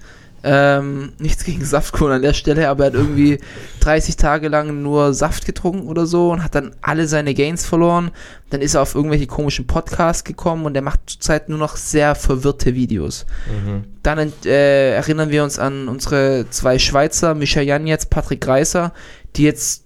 Ähm, 0.47 1.13
nichts 1.17 1.43
gegen 1.43 1.65
Saftkuren 1.65 2.13
an 2.13 2.21
der 2.21 2.33
Stelle, 2.33 2.69
aber 2.69 2.83
er 2.83 2.87
hat 2.91 2.93
irgendwie 2.93 3.39
30 3.79 4.15
Tage 4.15 4.47
lang 4.47 4.83
nur 4.83 5.15
Saft 5.15 5.45
getrunken 5.47 5.87
oder 5.87 6.05
so 6.05 6.31
und 6.31 6.43
hat 6.43 6.53
dann 6.53 6.75
alle 6.83 7.07
seine 7.07 7.33
Gains 7.33 7.65
verloren. 7.65 8.11
Dann 8.51 8.61
ist 8.61 8.75
er 8.75 8.83
auf 8.83 8.93
irgendwelche 8.93 9.25
komischen 9.25 9.65
Podcasts 9.65 10.23
gekommen 10.23 10.65
und 10.67 10.75
er 10.75 10.83
macht 10.83 10.99
zurzeit 11.07 11.49
nur 11.49 11.57
noch 11.57 11.75
sehr 11.77 12.13
verwirrte 12.13 12.75
Videos. 12.75 13.25
Dann 14.03 14.19
ent- 14.19 14.45
äh, 14.45 14.91
erinnern 14.93 15.31
wir 15.31 15.43
uns 15.43 15.57
an 15.57 15.87
unsere 15.87 16.45
zwei 16.51 16.77
Schweizer, 16.77 17.33
Mischa 17.33 17.61
Jan 17.61 17.87
jetzt, 17.87 18.11
Patrick 18.11 18.41
Greiser, 18.41 18.93
die 19.37 19.43
jetzt 19.43 19.83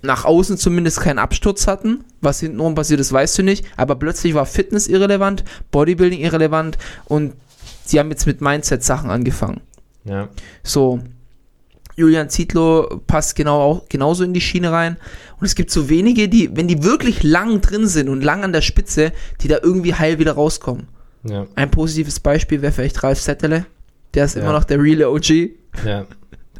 nach 0.00 0.24
außen 0.24 0.56
zumindest 0.56 1.00
keinen 1.02 1.18
Absturz 1.18 1.66
hatten. 1.66 2.04
Was 2.22 2.40
hintenrum 2.40 2.74
passiert 2.74 3.00
ist, 3.00 3.12
weißt 3.12 3.36
du 3.36 3.42
nicht. 3.42 3.66
Aber 3.76 3.96
plötzlich 3.96 4.32
war 4.32 4.46
Fitness 4.46 4.86
irrelevant, 4.88 5.44
Bodybuilding 5.72 6.20
irrelevant 6.20 6.78
und 7.04 7.34
sie 7.84 7.98
haben 7.98 8.08
jetzt 8.10 8.26
mit 8.26 8.40
Mindset-Sachen 8.40 9.10
angefangen. 9.10 9.60
Ja. 10.04 10.28
So, 10.62 11.00
Julian 11.96 12.30
Zietlow 12.30 13.00
passt 13.06 13.36
genau 13.36 13.60
auch, 13.60 13.88
genauso 13.88 14.24
in 14.24 14.32
die 14.32 14.40
Schiene 14.40 14.72
rein. 14.72 14.96
Und 15.38 15.46
es 15.46 15.54
gibt 15.54 15.70
so 15.70 15.88
wenige, 15.88 16.28
die, 16.28 16.54
wenn 16.56 16.68
die 16.68 16.82
wirklich 16.82 17.22
lang 17.22 17.60
drin 17.60 17.86
sind 17.86 18.08
und 18.08 18.22
lang 18.22 18.42
an 18.44 18.52
der 18.52 18.62
Spitze, 18.62 19.12
die 19.40 19.48
da 19.48 19.58
irgendwie 19.62 19.94
heil 19.94 20.18
wieder 20.18 20.32
rauskommen. 20.32 20.88
Ja, 21.24 21.46
Ein 21.54 21.70
positives 21.70 22.18
Beispiel 22.20 22.62
wäre 22.62 22.72
vielleicht 22.72 23.02
Ralf 23.02 23.20
Settele. 23.20 23.66
Der 24.14 24.24
ist 24.24 24.36
Ja. 24.36 24.42
immer 24.42 24.52
noch 24.52 24.64
der 24.64 24.80
reale 24.82 25.10
OG. 25.10 25.50
ja. 25.84 26.06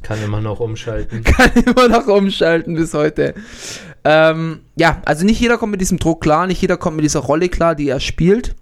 Kann 0.03 0.23
immer 0.23 0.41
noch 0.41 0.61
umschalten. 0.61 1.23
Kann 1.25 1.51
immer 1.63 1.87
noch 1.89 2.07
umschalten 2.07 2.75
bis 2.75 2.95
heute. 2.95 3.35
Ähm, 4.03 4.61
ja, 4.75 5.03
also 5.05 5.27
nicht 5.27 5.39
jeder 5.41 5.59
kommt 5.59 5.73
mit 5.73 5.83
diesem 5.83 5.99
Druck 5.99 6.23
klar, 6.23 6.47
nicht 6.47 6.63
jeder 6.63 6.79
kommt 6.79 6.97
mit 6.97 7.05
dieser 7.05 7.21
Rolle 7.21 7.51
klar, 7.51 7.75
die 7.75 7.89
er 7.91 8.01
spielt 8.01 8.55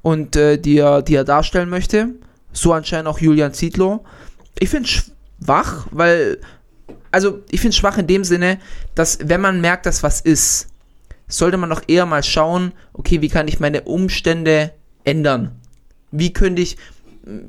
und 0.00 0.34
äh, 0.36 0.56
die, 0.58 0.78
er, 0.78 1.02
die 1.02 1.14
er 1.14 1.24
darstellen 1.24 1.68
möchte. 1.68 2.14
So 2.54 2.72
anscheinend 2.72 3.06
auch 3.08 3.18
Julian 3.18 3.52
Zietlow. 3.52 4.02
Ich 4.58 4.68
finde 4.68 4.88
schwach, 4.88 5.86
weil, 5.90 6.38
also 7.10 7.42
ich 7.50 7.60
finde 7.60 7.76
schwach 7.76 7.98
in 7.98 8.06
dem 8.06 8.24
Sinne, 8.24 8.58
dass 8.94 9.18
wenn 9.22 9.40
man 9.40 9.60
merkt, 9.60 9.86
dass 9.86 10.02
was 10.02 10.20
ist, 10.20 10.68
sollte 11.28 11.58
man 11.58 11.70
doch 11.70 11.82
eher 11.86 12.06
mal 12.06 12.22
schauen, 12.22 12.72
okay, 12.92 13.20
wie 13.20 13.28
kann 13.28 13.48
ich 13.48 13.60
meine 13.60 13.82
Umstände 13.82 14.72
ändern? 15.04 15.52
Wie 16.10 16.32
könnte 16.32 16.62
ich, 16.62 16.78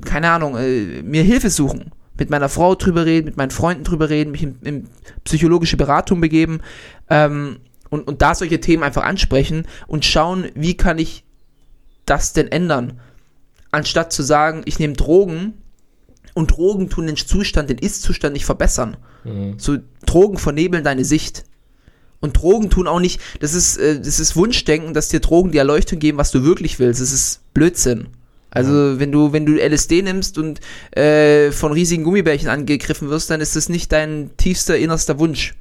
keine 0.04 0.30
Ahnung, 0.30 0.56
äh, 0.56 1.02
mir 1.02 1.22
Hilfe 1.22 1.50
suchen? 1.50 1.92
Mit 2.18 2.28
meiner 2.28 2.50
Frau 2.50 2.74
drüber 2.74 3.06
reden, 3.06 3.24
mit 3.24 3.38
meinen 3.38 3.50
Freunden 3.50 3.84
drüber 3.84 4.10
reden, 4.10 4.32
mich 4.32 4.42
in, 4.42 4.58
in 4.62 4.88
psychologische 5.24 5.78
Beratung 5.78 6.20
begeben 6.20 6.60
ähm, 7.08 7.60
und, 7.88 8.06
und 8.06 8.20
da 8.20 8.34
solche 8.34 8.60
Themen 8.60 8.82
einfach 8.82 9.04
ansprechen 9.04 9.66
und 9.86 10.04
schauen, 10.04 10.48
wie 10.54 10.76
kann 10.76 10.98
ich 10.98 11.24
das 12.04 12.34
denn 12.34 12.48
ändern? 12.48 13.00
Anstatt 13.70 14.12
zu 14.12 14.22
sagen, 14.22 14.62
ich 14.66 14.78
nehme 14.78 14.94
Drogen 14.94 15.54
und 16.34 16.50
Drogen 16.52 16.88
tun 16.88 17.06
den 17.06 17.16
Zustand, 17.16 17.70
den 17.70 17.78
Ist-Zustand 17.78 18.32
nicht 18.34 18.44
verbessern. 18.44 18.96
So, 19.58 19.78
Drogen 20.06 20.38
vernebeln 20.38 20.84
deine 20.84 21.04
Sicht. 21.04 21.44
Und 22.20 22.36
Drogen 22.36 22.70
tun 22.70 22.86
auch 22.86 23.00
nicht, 23.00 23.20
das 23.40 23.54
ist, 23.54 23.78
äh, 23.78 23.98
das 23.98 24.20
ist 24.20 24.36
Wunschdenken, 24.36 24.92
dass 24.92 25.08
dir 25.08 25.20
Drogen 25.20 25.52
die 25.52 25.58
Erleuchtung 25.58 25.98
geben, 25.98 26.18
was 26.18 26.30
du 26.30 26.44
wirklich 26.44 26.78
willst. 26.78 27.00
Das 27.00 27.12
ist 27.12 27.40
Blödsinn. 27.54 28.08
Also 28.50 28.98
wenn 28.98 29.12
du, 29.12 29.32
wenn 29.32 29.46
du 29.46 29.54
LSD 29.54 30.02
nimmst 30.02 30.36
und 30.36 30.60
äh, 30.90 31.52
von 31.52 31.72
riesigen 31.72 32.02
Gummibärchen 32.02 32.48
angegriffen 32.48 33.08
wirst, 33.08 33.30
dann 33.30 33.40
ist 33.40 33.56
das 33.56 33.68
nicht 33.68 33.92
dein 33.92 34.30
tiefster, 34.36 34.76
innerster 34.76 35.18
Wunsch. 35.18 35.54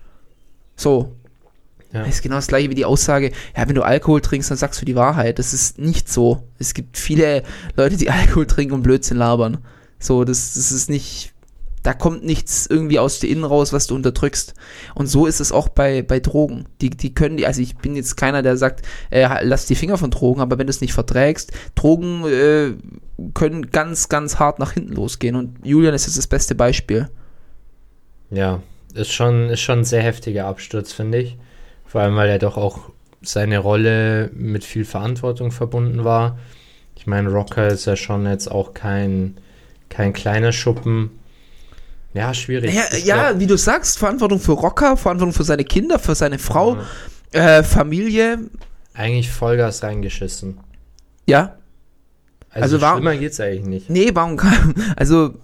So. 0.75 1.15
Ja. 1.93 2.01
Das 2.01 2.15
ist 2.15 2.21
genau 2.21 2.35
das 2.35 2.47
gleiche 2.47 2.69
wie 2.69 2.75
die 2.75 2.85
Aussage, 2.85 3.31
ja, 3.55 3.67
wenn 3.67 3.75
du 3.75 3.81
Alkohol 3.81 4.21
trinkst, 4.21 4.51
dann 4.51 4.57
sagst 4.57 4.81
du 4.81 4.85
die 4.85 4.95
Wahrheit. 4.95 5.39
Das 5.39 5.53
ist 5.53 5.79
nicht 5.79 6.11
so. 6.11 6.43
Es 6.59 6.73
gibt 6.73 6.97
viele 6.97 7.43
Leute, 7.75 7.97
die 7.97 8.09
Alkohol 8.11 8.47
trinken 8.47 8.73
und 8.73 8.83
Blödsinn 8.83 9.17
labern. 9.17 9.59
So, 9.99 10.23
das, 10.23 10.53
das 10.53 10.71
ist 10.71 10.89
nicht, 10.89 11.33
da 11.83 11.93
kommt 11.93 12.23
nichts 12.23 12.65
irgendwie 12.65 12.99
aus 12.99 13.19
dir 13.19 13.29
innen 13.29 13.43
raus, 13.43 13.73
was 13.73 13.87
du 13.87 13.95
unterdrückst. 13.95 14.53
Und 14.95 15.07
so 15.07 15.25
ist 15.25 15.39
es 15.39 15.51
auch 15.51 15.69
bei, 15.69 16.01
bei 16.01 16.19
Drogen. 16.19 16.65
Die, 16.81 16.89
die 16.89 17.13
können 17.13 17.37
die, 17.37 17.45
also 17.45 17.61
ich 17.61 17.77
bin 17.77 17.95
jetzt 17.95 18.15
keiner, 18.15 18.41
der 18.41 18.57
sagt, 18.57 18.85
äh, 19.09 19.27
lass 19.43 19.65
die 19.65 19.75
Finger 19.75 19.97
von 19.97 20.11
Drogen, 20.11 20.41
aber 20.41 20.57
wenn 20.57 20.67
du 20.67 20.71
es 20.71 20.81
nicht 20.81 20.93
verträgst, 20.93 21.51
Drogen 21.75 22.25
äh, 22.25 22.73
können 23.33 23.71
ganz, 23.71 24.09
ganz 24.09 24.39
hart 24.39 24.59
nach 24.59 24.73
hinten 24.73 24.93
losgehen. 24.93 25.35
Und 25.35 25.65
Julian 25.65 25.93
ist 25.93 26.05
jetzt 26.05 26.17
das 26.17 26.27
beste 26.27 26.55
Beispiel. 26.55 27.09
Ja, 28.31 28.61
ist 28.93 29.11
schon, 29.11 29.49
ist 29.49 29.61
schon 29.61 29.79
ein 29.79 29.85
sehr 29.85 30.01
heftiger 30.01 30.45
Absturz, 30.45 30.93
finde 30.93 31.19
ich. 31.19 31.37
Vor 31.85 32.01
allem, 32.01 32.15
weil 32.15 32.29
er 32.29 32.39
doch 32.39 32.57
auch 32.57 32.91
seine 33.21 33.59
Rolle 33.59 34.29
mit 34.33 34.63
viel 34.63 34.85
Verantwortung 34.85 35.51
verbunden 35.51 36.03
war. 36.03 36.37
Ich 36.95 37.07
meine, 37.07 37.29
Rocker 37.29 37.67
ist 37.67 37.85
ja 37.85 37.95
schon 37.95 38.25
jetzt 38.25 38.49
auch 38.49 38.73
kein, 38.73 39.37
kein 39.89 40.13
kleiner 40.13 40.51
Schuppen. 40.51 41.11
Ja, 42.13 42.33
schwierig. 42.33 42.73
Ja, 42.73 42.97
ja, 42.97 43.39
wie 43.39 43.45
du 43.47 43.57
sagst, 43.57 43.99
Verantwortung 43.99 44.39
für 44.39 44.53
Rocker, 44.53 44.97
Verantwortung 44.97 45.33
für 45.33 45.43
seine 45.43 45.63
Kinder, 45.63 45.99
für 45.99 46.15
seine 46.15 46.39
Frau, 46.39 46.77
äh, 47.31 47.61
Familie. 47.63 48.39
eigentlich 48.93 49.29
Vollgas 49.29 49.83
reingeschissen. 49.83 50.57
Ja, 51.27 51.55
Also, 52.51 52.63
Also 52.75 52.81
war- 52.81 52.95
schlimmer 52.95 53.15
geht's 53.15 53.39
eigentlich 53.39 53.65
nicht. 53.67 53.89
Nee, 53.91 54.09
warum 54.13 54.35
kann. 54.37 54.73
Also, 54.95 55.35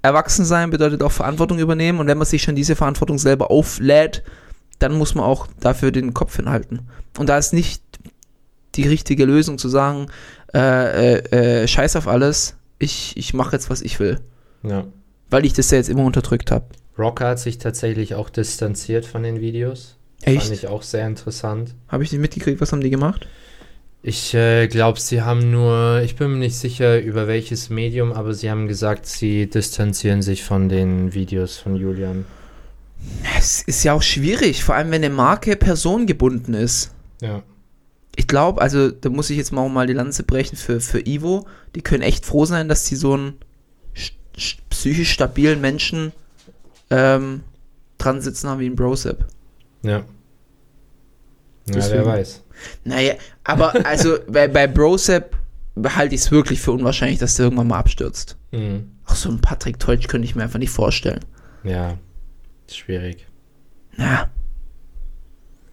erwachsen 0.00 0.44
sein 0.46 0.70
bedeutet 0.70 1.02
auch 1.02 1.12
Verantwortung 1.12 1.58
übernehmen 1.58 1.98
und 1.98 2.06
wenn 2.06 2.16
man 2.16 2.26
sich 2.26 2.42
schon 2.42 2.54
diese 2.56 2.76
Verantwortung 2.76 3.18
selber 3.18 3.50
auflädt, 3.50 4.22
dann 4.78 4.96
muss 4.96 5.14
man 5.14 5.24
auch 5.26 5.48
dafür 5.60 5.92
den 5.92 6.14
Kopf 6.14 6.36
hinhalten. 6.36 6.88
Und 7.18 7.28
da 7.28 7.36
ist 7.36 7.52
nicht 7.52 7.82
die 8.74 8.88
richtige 8.88 9.26
Lösung 9.26 9.58
zu 9.58 9.68
sagen, 9.68 10.06
äh, 10.54 11.16
äh, 11.18 11.62
äh, 11.62 11.68
scheiß 11.68 11.96
auf 11.96 12.08
alles, 12.08 12.55
ich, 12.78 13.16
ich 13.16 13.34
mache 13.34 13.52
jetzt, 13.56 13.70
was 13.70 13.82
ich 13.82 14.00
will. 14.00 14.20
Ja. 14.62 14.86
Weil 15.30 15.44
ich 15.44 15.52
das 15.52 15.70
ja 15.70 15.78
jetzt 15.78 15.88
immer 15.88 16.04
unterdrückt 16.04 16.50
habe. 16.50 16.66
Rocker 16.98 17.28
hat 17.28 17.38
sich 17.38 17.58
tatsächlich 17.58 18.14
auch 18.14 18.30
distanziert 18.30 19.04
von 19.04 19.22
den 19.22 19.40
Videos. 19.40 19.96
Fand 20.22 20.36
Echt? 20.36 20.50
ich 20.50 20.66
auch 20.66 20.82
sehr 20.82 21.06
interessant. 21.06 21.74
Habe 21.88 22.04
ich 22.04 22.12
nicht 22.12 22.20
mitgekriegt, 22.20 22.60
was 22.60 22.72
haben 22.72 22.80
die 22.80 22.90
gemacht? 22.90 23.26
Ich 24.02 24.34
äh, 24.34 24.68
glaube, 24.68 25.00
sie 25.00 25.22
haben 25.22 25.50
nur, 25.50 26.00
ich 26.04 26.16
bin 26.16 26.32
mir 26.32 26.38
nicht 26.38 26.56
sicher 26.56 27.00
über 27.00 27.26
welches 27.26 27.70
Medium, 27.70 28.12
aber 28.12 28.34
sie 28.34 28.50
haben 28.50 28.68
gesagt, 28.68 29.06
sie 29.06 29.50
distanzieren 29.50 30.22
sich 30.22 30.44
von 30.44 30.68
den 30.68 31.12
Videos 31.12 31.56
von 31.56 31.74
Julian. 31.74 32.24
Es 33.36 33.62
ist 33.62 33.82
ja 33.84 33.92
auch 33.92 34.02
schwierig, 34.02 34.62
vor 34.62 34.74
allem 34.74 34.90
wenn 34.90 35.04
eine 35.04 35.12
Marke 35.12 35.56
personengebunden 35.56 36.54
ist. 36.54 36.92
Ja. 37.20 37.42
Ich 38.16 38.26
glaube, 38.26 38.60
also 38.60 38.90
da 38.90 39.10
muss 39.10 39.30
ich 39.30 39.36
jetzt 39.36 39.52
mal, 39.52 39.62
auch 39.62 39.68
mal 39.68 39.86
die 39.86 39.92
Lanze 39.92 40.22
brechen 40.22 40.56
für, 40.56 40.80
für 40.80 41.06
Ivo. 41.06 41.46
Die 41.74 41.82
können 41.82 42.02
echt 42.02 42.24
froh 42.24 42.46
sein, 42.46 42.68
dass 42.68 42.84
die 42.84 42.96
so 42.96 43.12
einen 43.12 43.34
psychisch 44.70 45.12
stabilen 45.12 45.60
Menschen 45.60 46.12
ähm, 46.90 47.42
dran 47.98 48.20
sitzen 48.20 48.48
haben 48.48 48.60
wie 48.60 48.66
ein 48.66 48.76
Brosep. 48.76 49.24
Ja. 49.82 49.98
Ja, 49.98 50.04
Deswegen. 51.68 52.04
wer 52.04 52.06
weiß. 52.06 52.42
Naja, 52.84 53.14
aber 53.44 53.74
also 53.86 54.18
bei, 54.28 54.48
bei 54.48 54.66
Brosep 54.66 55.36
halte 55.84 56.14
ich 56.14 56.22
es 56.22 56.30
wirklich 56.30 56.60
für 56.60 56.72
unwahrscheinlich, 56.72 57.18
dass 57.18 57.34
der 57.34 57.44
irgendwann 57.46 57.68
mal 57.68 57.78
abstürzt. 57.78 58.36
Mhm. 58.52 58.92
Auch 59.04 59.14
so 59.14 59.28
ein 59.28 59.40
Patrick 59.40 59.78
Teutsch 59.78 60.08
könnte 60.08 60.24
ich 60.26 60.34
mir 60.34 60.42
einfach 60.42 60.58
nicht 60.58 60.70
vorstellen. 60.70 61.20
Ja, 61.64 61.98
ist 62.66 62.78
schwierig. 62.78 63.26
Ja, 63.98 64.30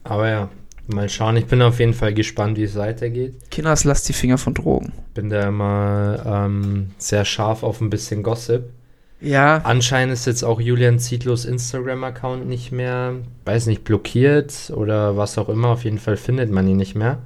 Aber 0.04 0.30
ja, 0.30 0.50
mal 0.88 1.10
schauen. 1.10 1.38
Ich 1.38 1.46
bin 1.46 1.62
auf 1.62 1.80
jeden 1.80 1.94
Fall 1.94 2.14
gespannt, 2.14 2.58
wie 2.58 2.64
es 2.64 2.76
weitergeht. 2.76 3.36
Kinders, 3.52 3.84
lasst 3.84 4.10
die 4.10 4.14
Finger 4.14 4.38
von 4.38 4.54
Drogen. 4.54 4.92
Bin 5.14 5.30
da 5.30 5.48
immer 5.48 6.24
ähm, 6.26 6.92
sehr 6.98 7.26
scharf 7.26 7.64
auf 7.64 7.82
ein 7.82 7.90
bisschen 7.90 8.24
Gossip. 8.24 8.70
Ja, 9.22 9.62
Anscheinend 9.64 10.14
ist 10.14 10.26
jetzt 10.26 10.44
auch 10.44 10.60
Julian 10.60 11.00
Zietlos 11.00 11.46
Instagram-Account 11.46 12.46
nicht 12.46 12.74
mehr, 12.74 13.16
weiß 13.46 13.68
nicht, 13.68 13.86
blockiert 13.86 14.74
oder 14.76 15.16
was 15.16 15.38
auch 15.38 15.48
immer. 15.48 15.70
Auf 15.70 15.86
jeden 15.86 16.00
Fall 16.00 16.18
findet 16.18 16.52
man 16.52 16.68
ihn 16.68 16.76
nicht 16.76 16.96
mehr. 16.96 17.20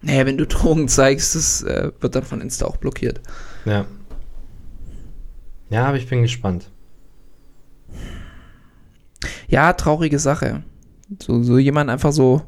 naja, 0.00 0.24
wenn 0.26 0.36
du 0.38 0.46
Drogen 0.48 0.86
zeigst, 0.86 1.34
das 1.34 1.62
äh, 1.64 1.90
wird 2.00 2.14
dann 2.14 2.22
von 2.22 2.40
Insta 2.40 2.66
auch 2.66 2.76
blockiert. 2.76 3.20
Ja. 3.64 3.86
Ja, 5.70 5.86
aber 5.86 5.96
ich 5.96 6.06
bin 6.08 6.22
gespannt. 6.22 6.70
Ja, 9.48 9.72
traurige 9.72 10.18
Sache. 10.20 10.62
So, 11.20 11.42
so 11.42 11.58
jemand 11.58 11.90
einfach 11.90 12.12
so. 12.12 12.42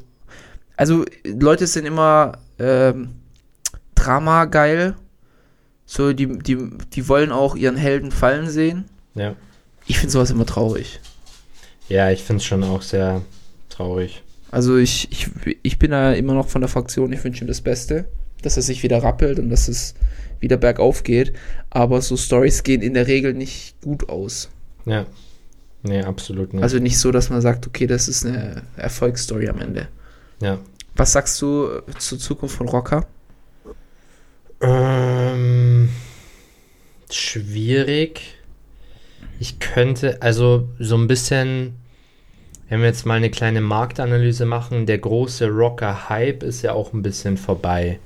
Also, 0.77 1.05
Leute 1.23 1.67
sind 1.67 1.85
immer 1.85 2.39
ähm, 2.59 3.15
Drama 3.95 4.45
geil. 4.45 4.95
So, 5.85 6.13
die, 6.13 6.39
die, 6.39 6.57
die 6.93 7.07
wollen 7.07 7.31
auch 7.31 7.55
ihren 7.55 7.77
Helden 7.77 8.11
fallen 8.11 8.49
sehen. 8.49 8.85
Ja. 9.13 9.35
Ich 9.87 9.99
finde 9.99 10.11
sowas 10.11 10.31
immer 10.31 10.45
traurig. 10.45 10.99
Ja, 11.87 12.09
ich 12.09 12.23
finde 12.23 12.41
es 12.41 12.45
schon 12.45 12.63
auch 12.63 12.81
sehr 12.81 13.21
traurig. 13.69 14.23
Also, 14.51 14.77
ich, 14.77 15.11
ich, 15.11 15.29
ich 15.61 15.79
bin 15.79 15.91
da 15.91 16.13
immer 16.13 16.33
noch 16.33 16.47
von 16.47 16.61
der 16.61 16.69
Fraktion, 16.69 17.13
ich 17.13 17.23
wünsche 17.23 17.43
ihm 17.43 17.47
das 17.47 17.61
Beste. 17.61 18.05
Dass 18.41 18.57
er 18.57 18.63
sich 18.63 18.83
wieder 18.83 19.01
rappelt 19.01 19.39
und 19.39 19.49
dass 19.49 19.67
es 19.67 19.95
wieder 20.39 20.57
bergauf 20.57 21.03
geht. 21.03 21.33
Aber 21.69 22.01
so 22.01 22.17
Stories 22.17 22.63
gehen 22.63 22.81
in 22.81 22.93
der 22.93 23.07
Regel 23.07 23.33
nicht 23.33 23.81
gut 23.81 24.09
aus. 24.09 24.49
Ja. 24.85 25.05
Nee, 25.83 26.01
absolut 26.01 26.53
nicht. 26.53 26.63
Also 26.63 26.79
nicht 26.79 26.97
so, 26.97 27.11
dass 27.11 27.29
man 27.29 27.41
sagt, 27.41 27.67
okay, 27.67 27.87
das 27.87 28.07
ist 28.07 28.25
eine 28.25 28.63
Erfolgsstory 28.75 29.49
am 29.49 29.59
Ende. 29.59 29.87
Ja. 30.41 30.59
Was 30.95 31.11
sagst 31.11 31.41
du 31.41 31.67
äh, 31.67 31.97
zur 31.97 32.19
Zukunft 32.19 32.55
von 32.55 32.69
Rocker? 32.69 33.05
Ähm, 34.61 35.89
schwierig. 37.11 38.21
Ich 39.39 39.59
könnte, 39.59 40.21
also 40.21 40.69
so 40.79 40.95
ein 40.95 41.07
bisschen, 41.07 41.75
wenn 42.69 42.79
wir 42.79 42.87
jetzt 42.87 43.05
mal 43.05 43.15
eine 43.15 43.29
kleine 43.29 43.61
Marktanalyse 43.61 44.45
machen, 44.45 44.85
der 44.85 44.97
große 44.97 45.49
Rocker-Hype 45.49 46.43
ist 46.43 46.61
ja 46.61 46.71
auch 46.71 46.93
ein 46.93 47.01
bisschen 47.01 47.37
vorbei, 47.37 47.99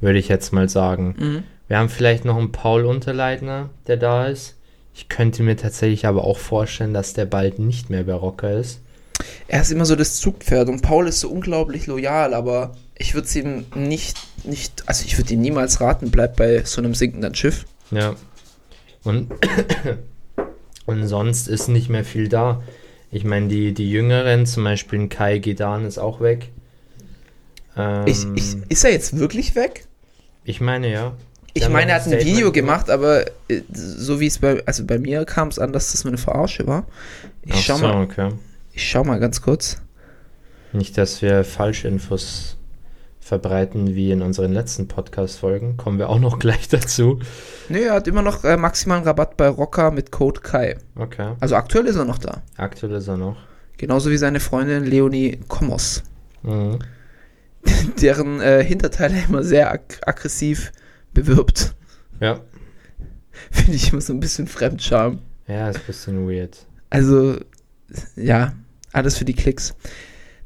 würde 0.00 0.18
ich 0.18 0.28
jetzt 0.28 0.52
mal 0.52 0.68
sagen. 0.68 1.14
Mhm. 1.18 1.42
Wir 1.68 1.78
haben 1.78 1.88
vielleicht 1.88 2.24
noch 2.24 2.38
einen 2.38 2.52
Paul 2.52 2.84
Unterleitner, 2.86 3.70
der 3.86 3.98
da 3.98 4.26
ist. 4.26 4.56
Ich 4.94 5.08
könnte 5.08 5.42
mir 5.42 5.56
tatsächlich 5.56 6.06
aber 6.06 6.24
auch 6.24 6.38
vorstellen, 6.38 6.94
dass 6.94 7.14
der 7.14 7.24
bald 7.24 7.58
nicht 7.58 7.90
mehr 7.90 8.04
bei 8.04 8.14
Rocker 8.14 8.52
ist. 8.52 8.82
Er 9.48 9.60
ist 9.62 9.70
immer 9.72 9.84
so 9.84 9.96
das 9.96 10.16
Zugpferd 10.16 10.68
und 10.68 10.82
Paul 10.82 11.08
ist 11.08 11.20
so 11.20 11.30
unglaublich 11.30 11.86
loyal, 11.86 12.34
aber 12.34 12.74
ich 12.96 13.14
würde 13.14 13.26
es 13.26 13.36
ihm 13.36 13.66
nicht, 13.74 14.18
nicht, 14.44 14.84
also 14.86 15.04
ich 15.04 15.18
würde 15.18 15.34
ihm 15.34 15.40
niemals 15.40 15.80
raten, 15.80 16.10
bleib 16.10 16.36
bei 16.36 16.64
so 16.64 16.80
einem 16.80 16.94
sinkenden 16.94 17.34
Schiff. 17.34 17.64
Ja. 17.90 18.14
Und, 19.04 19.32
und 20.86 21.06
sonst 21.06 21.48
ist 21.48 21.68
nicht 21.68 21.88
mehr 21.88 22.04
viel 22.04 22.28
da. 22.28 22.62
Ich 23.10 23.24
meine, 23.24 23.48
die, 23.48 23.74
die 23.74 23.90
Jüngeren, 23.90 24.46
zum 24.46 24.64
Beispiel 24.64 25.00
ein 25.00 25.08
Kai 25.08 25.38
Gedan 25.38 25.84
ist 25.84 25.98
auch 25.98 26.20
weg. 26.20 26.48
Ähm, 27.76 28.06
Ich, 28.06 28.26
ich, 28.34 28.56
ist 28.68 28.84
er 28.84 28.92
jetzt 28.92 29.18
wirklich 29.18 29.54
weg? 29.54 29.86
ich 30.44 30.60
meine, 30.60 30.90
ja. 30.90 31.12
Ich 31.54 31.68
meine, 31.68 31.92
er 31.92 31.96
hat 31.96 32.02
ein 32.02 32.12
Statement 32.12 32.36
Video 32.36 32.50
gemacht, 32.50 32.88
aber 32.88 33.26
äh, 33.48 33.60
so 33.72 34.20
wie 34.20 34.26
es 34.26 34.38
bei, 34.38 34.64
also 34.66 34.84
bei 34.86 34.98
mir 34.98 35.24
kam 35.26 35.48
es 35.48 35.58
an, 35.58 35.72
dass 35.72 35.92
das 35.92 36.04
nur 36.04 36.12
eine 36.12 36.18
Verarsche 36.18 36.66
war. 36.66 36.86
Ich 37.44 37.52
Ach 37.52 37.60
schau 37.60 37.76
so, 37.76 37.86
mal, 37.86 38.02
okay. 38.02 38.30
Ich 38.72 38.88
schau 38.88 39.04
mal 39.04 39.20
ganz 39.20 39.42
kurz. 39.42 39.80
Nicht, 40.72 40.96
dass 40.96 41.20
wir 41.22 41.44
Falschinfos 41.44 42.56
verbreiten 43.20 43.94
wie 43.94 44.10
in 44.10 44.20
unseren 44.22 44.52
letzten 44.52 44.88
Podcast-Folgen. 44.88 45.76
Kommen 45.76 45.98
wir 45.98 46.08
auch 46.08 46.18
noch 46.18 46.38
gleich 46.40 46.68
dazu. 46.68 47.20
Nee, 47.68 47.82
er 47.84 47.94
hat 47.94 48.08
immer 48.08 48.22
noch 48.22 48.44
äh, 48.44 48.56
maximalen 48.56 49.04
Rabatt 49.04 49.36
bei 49.36 49.48
Rocker 49.48 49.90
mit 49.90 50.10
Code 50.10 50.40
Kai. 50.40 50.76
Okay. 50.96 51.34
Also 51.40 51.54
aktuell 51.56 51.86
ist 51.86 51.96
er 51.96 52.04
noch 52.04 52.18
da. 52.18 52.42
Aktuell 52.56 52.92
ist 52.92 53.08
er 53.08 53.16
noch. 53.16 53.36
Genauso 53.76 54.10
wie 54.10 54.16
seine 54.16 54.40
Freundin 54.40 54.84
Leonie 54.84 55.38
Komos, 55.48 56.02
Mhm. 56.42 56.78
deren 58.02 58.40
äh, 58.40 58.64
Hinterteile 58.64 59.14
er 59.16 59.24
immer 59.26 59.44
sehr 59.44 59.70
ag 59.72 59.80
aggressiv 60.04 60.72
bewirbt. 61.14 61.74
Ja. 62.20 62.40
Finde 63.52 63.72
ich 63.74 63.92
immer 63.92 64.00
so 64.00 64.12
ein 64.12 64.18
bisschen 64.20 64.48
Fremdscham. 64.48 65.20
Ja, 65.46 65.68
ist 65.70 65.76
ein 65.76 65.82
bisschen 65.86 66.28
weird. 66.28 66.66
Also, 66.90 67.36
ja, 68.16 68.52
alles 68.92 69.16
für 69.16 69.24
die 69.24 69.34
Klicks. 69.34 69.74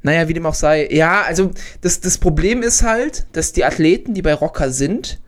Naja, 0.02 0.28
wie 0.28 0.34
dem 0.34 0.46
auch 0.46 0.54
sei. 0.54 0.88
Ja, 0.90 1.22
also 1.22 1.50
das, 1.80 2.00
das 2.00 2.18
Problem 2.18 2.62
ist 2.62 2.82
halt, 2.82 3.26
dass 3.32 3.52
die 3.52 3.64
Athleten, 3.64 4.14
die 4.14 4.22
bei 4.22 4.34
Rocker 4.34 4.70
sind, 4.70 5.18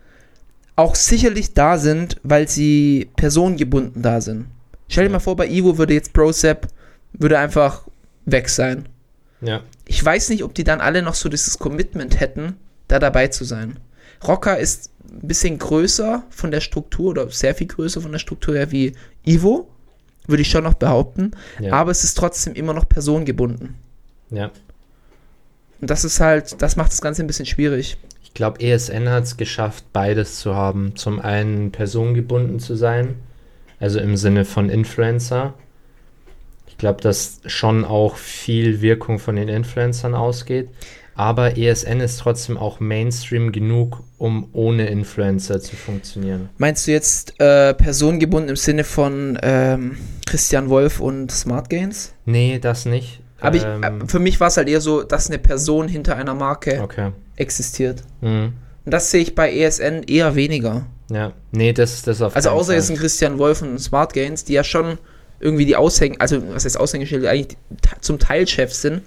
auch 0.77 0.95
sicherlich 0.95 1.55
da 1.55 1.79
sind, 1.79 2.19
weil 2.23 2.49
sie 2.49 3.11
personengebunden 3.17 4.03
da 4.03 4.21
sind. 4.21 4.47
Stell 4.89 5.05
dir 5.05 5.11
mal 5.11 5.19
vor, 5.19 5.37
bei 5.37 5.49
Ivo 5.49 5.77
würde 5.79 5.95
jetzt 5.95 6.13
ProSep 6.13 6.69
würde 7.13 7.39
einfach 7.39 7.87
weg 8.25 8.49
sein. 8.49 8.89
Ja. 9.41 9.63
Ich 9.87 10.05
weiß 10.05 10.29
nicht, 10.29 10.45
ob 10.45 10.55
die 10.55 10.65
dann 10.65 10.81
alle 10.81 11.03
noch 11.03 11.15
so 11.15 11.29
dieses 11.29 11.59
Commitment 11.59 12.21
hätten, 12.21 12.57
da 12.87 12.99
dabei 12.99 13.29
zu 13.29 13.45
sein. 13.45 13.79
Rocker 14.27 14.59
ist 14.59 14.91
ein 15.11 15.27
bisschen 15.27 15.59
größer 15.59 16.25
von 16.31 16.51
der 16.51 16.61
Struktur 16.61 17.11
oder 17.11 17.31
sehr 17.31 17.55
viel 17.55 17.67
größer 17.67 18.01
von 18.01 18.13
der 18.13 18.19
Struktur 18.19 18.55
her 18.55 18.71
wie 18.71 18.95
Ivo, 19.25 19.69
würde 20.29 20.43
ich 20.43 20.51
schon 20.51 20.65
noch 20.65 20.75
behaupten. 20.75 21.33
Ja. 21.59 21.73
Aber 21.73 21.91
es 21.91 22.05
ist 22.05 22.15
trotzdem 22.15 22.55
immer 22.55 22.75
noch 22.75 22.89
personengebunden. 22.89 23.75
ja. 24.31 24.51
Und 25.81 25.91
das 25.91 26.05
ist 26.05 26.19
halt, 26.19 26.61
das 26.61 26.75
macht 26.75 26.91
das 26.91 27.01
Ganze 27.01 27.23
ein 27.23 27.29
bisschen 27.29 27.47
schwierig. 27.47 27.99
Ich 28.25 28.35
glaube, 28.35 28.61
ESN 28.61 29.09
hat 29.09 29.25
es 29.25 29.37
geschafft, 29.37 29.85
beides 29.93 30.41
zu 30.41 30.55
haben. 30.55 30.97
Zum 30.97 31.21
einen 31.21 31.71
personengebunden 31.71 32.59
zu 32.59 32.75
sein, 32.75 33.15
also 33.79 34.01
im 34.01 34.17
Sinne 34.17 34.45
von 34.45 34.71
Influencer. 34.71 35.55
Ich 36.67 36.79
glaube, 36.79 37.01
dass 37.01 37.41
schon 37.47 37.85
auch 37.85 38.17
viel 38.17 38.81
Wirkung 38.81 39.19
von 39.21 39.37
den 39.37 39.49
Influencern 39.49 40.15
ausgeht. 40.15 40.69
Aber 41.19 41.59
ESN 41.59 41.99
ist 41.99 42.21
trotzdem 42.21 42.57
auch 42.57 42.79
Mainstream 42.79 43.51
genug, 43.51 44.05
um 44.19 44.51
ohne 44.53 44.87
Influencer 44.87 45.61
zu 45.61 45.75
funktionieren. 45.75 46.49
Meinst 46.59 46.87
du 46.87 46.93
jetzt 46.93 47.41
äh, 47.41 47.75
personengebunden 47.75 48.51
im 48.51 48.55
Sinne 48.55 48.85
von 48.85 49.37
ähm, 49.43 49.99
Christian 50.27 50.69
Wolf 50.69 51.01
und 51.01 51.33
Smart 51.33 51.71
Gains? 51.71 52.15
Nee, 52.25 52.61
das 52.61 52.85
nicht. 52.85 53.21
Aber 53.41 53.57
ich, 53.57 53.65
Ähm, 53.65 53.83
äh, 53.83 54.07
für 54.07 54.21
mich 54.21 54.39
war 54.39 54.47
es 54.47 54.59
halt 54.59 54.69
eher 54.69 54.81
so, 54.81 55.03
dass 55.03 55.27
eine 55.29 55.41
Person 55.41 55.89
hinter 55.89 56.15
einer 56.15 56.35
Marke 56.35 56.81
okay. 56.81 57.11
existiert. 57.35 58.05
Mhm. 58.21 58.53
Und 58.85 58.95
das 58.95 59.11
sehe 59.11 59.23
ich 59.23 59.35
bei 59.35 59.53
ESN 59.53 60.05
eher 60.05 60.37
weniger. 60.37 60.87
Ja. 61.11 61.33
Nee, 61.51 61.73
das, 61.73 62.03
das 62.03 62.23
auf 62.23 62.37
Also 62.37 62.51
außer 62.51 62.75
jetzt 62.75 62.91
ein 62.93 62.97
Christian 62.97 63.39
Wolf 63.39 63.61
und 63.61 63.81
Smart 63.81 64.13
Gains, 64.13 64.45
die 64.45 64.53
ja 64.53 64.63
schon 64.63 64.99
irgendwie 65.41 65.67
die 65.67 65.75
Aushängen, 65.75 66.21
also 66.21 66.41
was 66.55 66.65
heißt 66.65 66.79
Aushängeschilder, 66.79 67.29
eigentlich 67.29 67.59
zum 68.03 68.21
Teil 68.21 68.47
Chefs 68.47 68.83
sind. 68.83 69.03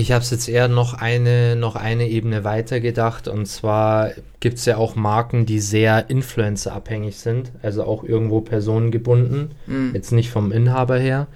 Ich 0.00 0.12
habe 0.12 0.22
es 0.22 0.30
jetzt 0.30 0.48
eher 0.48 0.66
noch 0.66 0.94
eine, 0.94 1.56
noch 1.56 1.76
eine 1.76 2.08
Ebene 2.08 2.42
weiter 2.42 2.80
gedacht. 2.80 3.28
Und 3.28 3.44
zwar 3.44 4.12
gibt 4.40 4.56
es 4.56 4.64
ja 4.64 4.78
auch 4.78 4.96
Marken, 4.96 5.44
die 5.44 5.60
sehr 5.60 6.08
influencerabhängig 6.08 7.18
sind, 7.18 7.52
also 7.60 7.84
auch 7.84 8.02
irgendwo 8.02 8.40
personengebunden. 8.40 9.50
Jetzt 9.92 10.12
nicht 10.12 10.30
vom 10.30 10.52
Inhaber 10.52 10.98
her, 10.98 11.26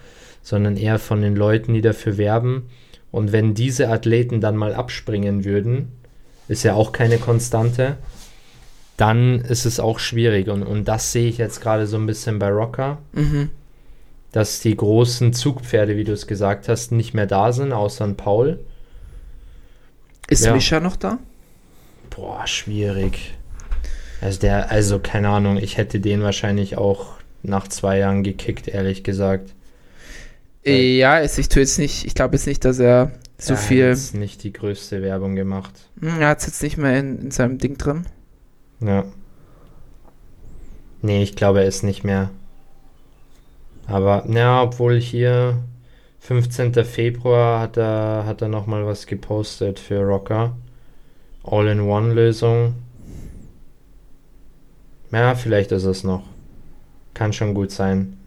sondern 0.42 0.78
eher 0.78 0.98
von 0.98 1.20
den 1.20 1.36
Leuten, 1.36 1.74
die 1.74 1.82
dafür 1.82 2.16
werben. 2.16 2.70
Und 3.10 3.32
wenn 3.32 3.52
diese 3.52 3.90
Athleten 3.90 4.40
dann 4.40 4.56
mal 4.56 4.74
abspringen 4.74 5.44
würden, 5.44 5.92
ist 6.48 6.62
ja 6.62 6.72
auch 6.72 6.92
keine 6.92 7.18
Konstante, 7.18 7.96
dann 8.96 9.42
ist 9.42 9.66
es 9.66 9.78
auch 9.78 9.98
schwierig. 9.98 10.48
Und, 10.48 10.62
und 10.62 10.88
das 10.88 11.12
sehe 11.12 11.28
ich 11.28 11.36
jetzt 11.36 11.60
gerade 11.60 11.86
so 11.86 11.98
ein 11.98 12.06
bisschen 12.06 12.38
bei 12.38 12.48
Rocker 12.48 12.96
Mhm. 13.12 13.50
Dass 14.34 14.58
die 14.58 14.76
großen 14.76 15.32
Zugpferde, 15.32 15.96
wie 15.96 16.02
du 16.02 16.12
es 16.12 16.26
gesagt 16.26 16.68
hast, 16.68 16.90
nicht 16.90 17.14
mehr 17.14 17.26
da 17.26 17.52
sind, 17.52 17.72
außer 17.72 18.04
ein 18.04 18.16
Paul. 18.16 18.58
Ist 20.28 20.44
Ja. 20.44 20.52
Mischa 20.52 20.80
noch 20.80 20.96
da? 20.96 21.18
Boah, 22.10 22.44
schwierig. 22.44 23.34
Also 24.20 24.40
der, 24.40 24.72
also 24.72 24.98
keine 24.98 25.28
Ahnung, 25.28 25.56
ich 25.56 25.76
hätte 25.76 26.00
den 26.00 26.20
wahrscheinlich 26.22 26.76
auch 26.76 27.12
nach 27.44 27.68
zwei 27.68 27.98
Jahren 27.98 28.24
gekickt, 28.24 28.66
ehrlich 28.66 29.04
gesagt. 29.04 29.54
Ja, 30.64 31.18
ist, 31.18 31.38
ich 31.38 31.48
tue 31.48 31.62
jetzt 31.62 31.78
nicht, 31.78 32.04
ich 32.04 32.16
glaube 32.16 32.34
jetzt 32.34 32.48
nicht, 32.48 32.64
dass 32.64 32.80
er 32.80 33.12
so 33.38 33.52
Er 33.52 33.56
hat 33.58 33.64
viel. 33.64 33.84
jetzt 33.84 34.14
nicht 34.16 34.42
die 34.42 34.52
größte 34.52 35.00
Werbung 35.00 35.36
gemacht. 35.36 35.74
Hm, 36.00 36.20
er 36.20 36.28
hat 36.30 36.40
es 36.40 36.46
jetzt 36.46 36.62
nicht 36.64 36.76
mehr 36.76 36.98
in, 36.98 37.18
in 37.20 37.30
seinem 37.30 37.58
Ding 37.58 37.78
drin. 37.78 38.06
Ja. 38.80 39.04
Nee, 41.02 41.22
ich 41.22 41.36
glaube, 41.36 41.60
er 41.60 41.66
ist 41.66 41.84
nicht 41.84 42.02
mehr. 42.02 42.30
Aber, 43.86 44.24
ja, 44.28 44.62
obwohl 44.62 44.98
hier 45.00 45.58
15. 46.20 46.74
Februar 46.84 47.60
hat 47.60 47.76
er, 47.76 48.24
hat 48.26 48.40
er 48.42 48.48
nochmal 48.48 48.86
was 48.86 49.06
gepostet 49.06 49.78
für 49.78 50.00
Rocker. 50.00 50.56
All-in-One-Lösung. 51.42 52.74
Ja, 55.12 55.34
vielleicht 55.34 55.70
ist 55.72 55.84
es 55.84 56.02
noch. 56.02 56.22
Kann 57.12 57.32
schon 57.32 57.54
gut 57.54 57.70
sein. 57.70 58.18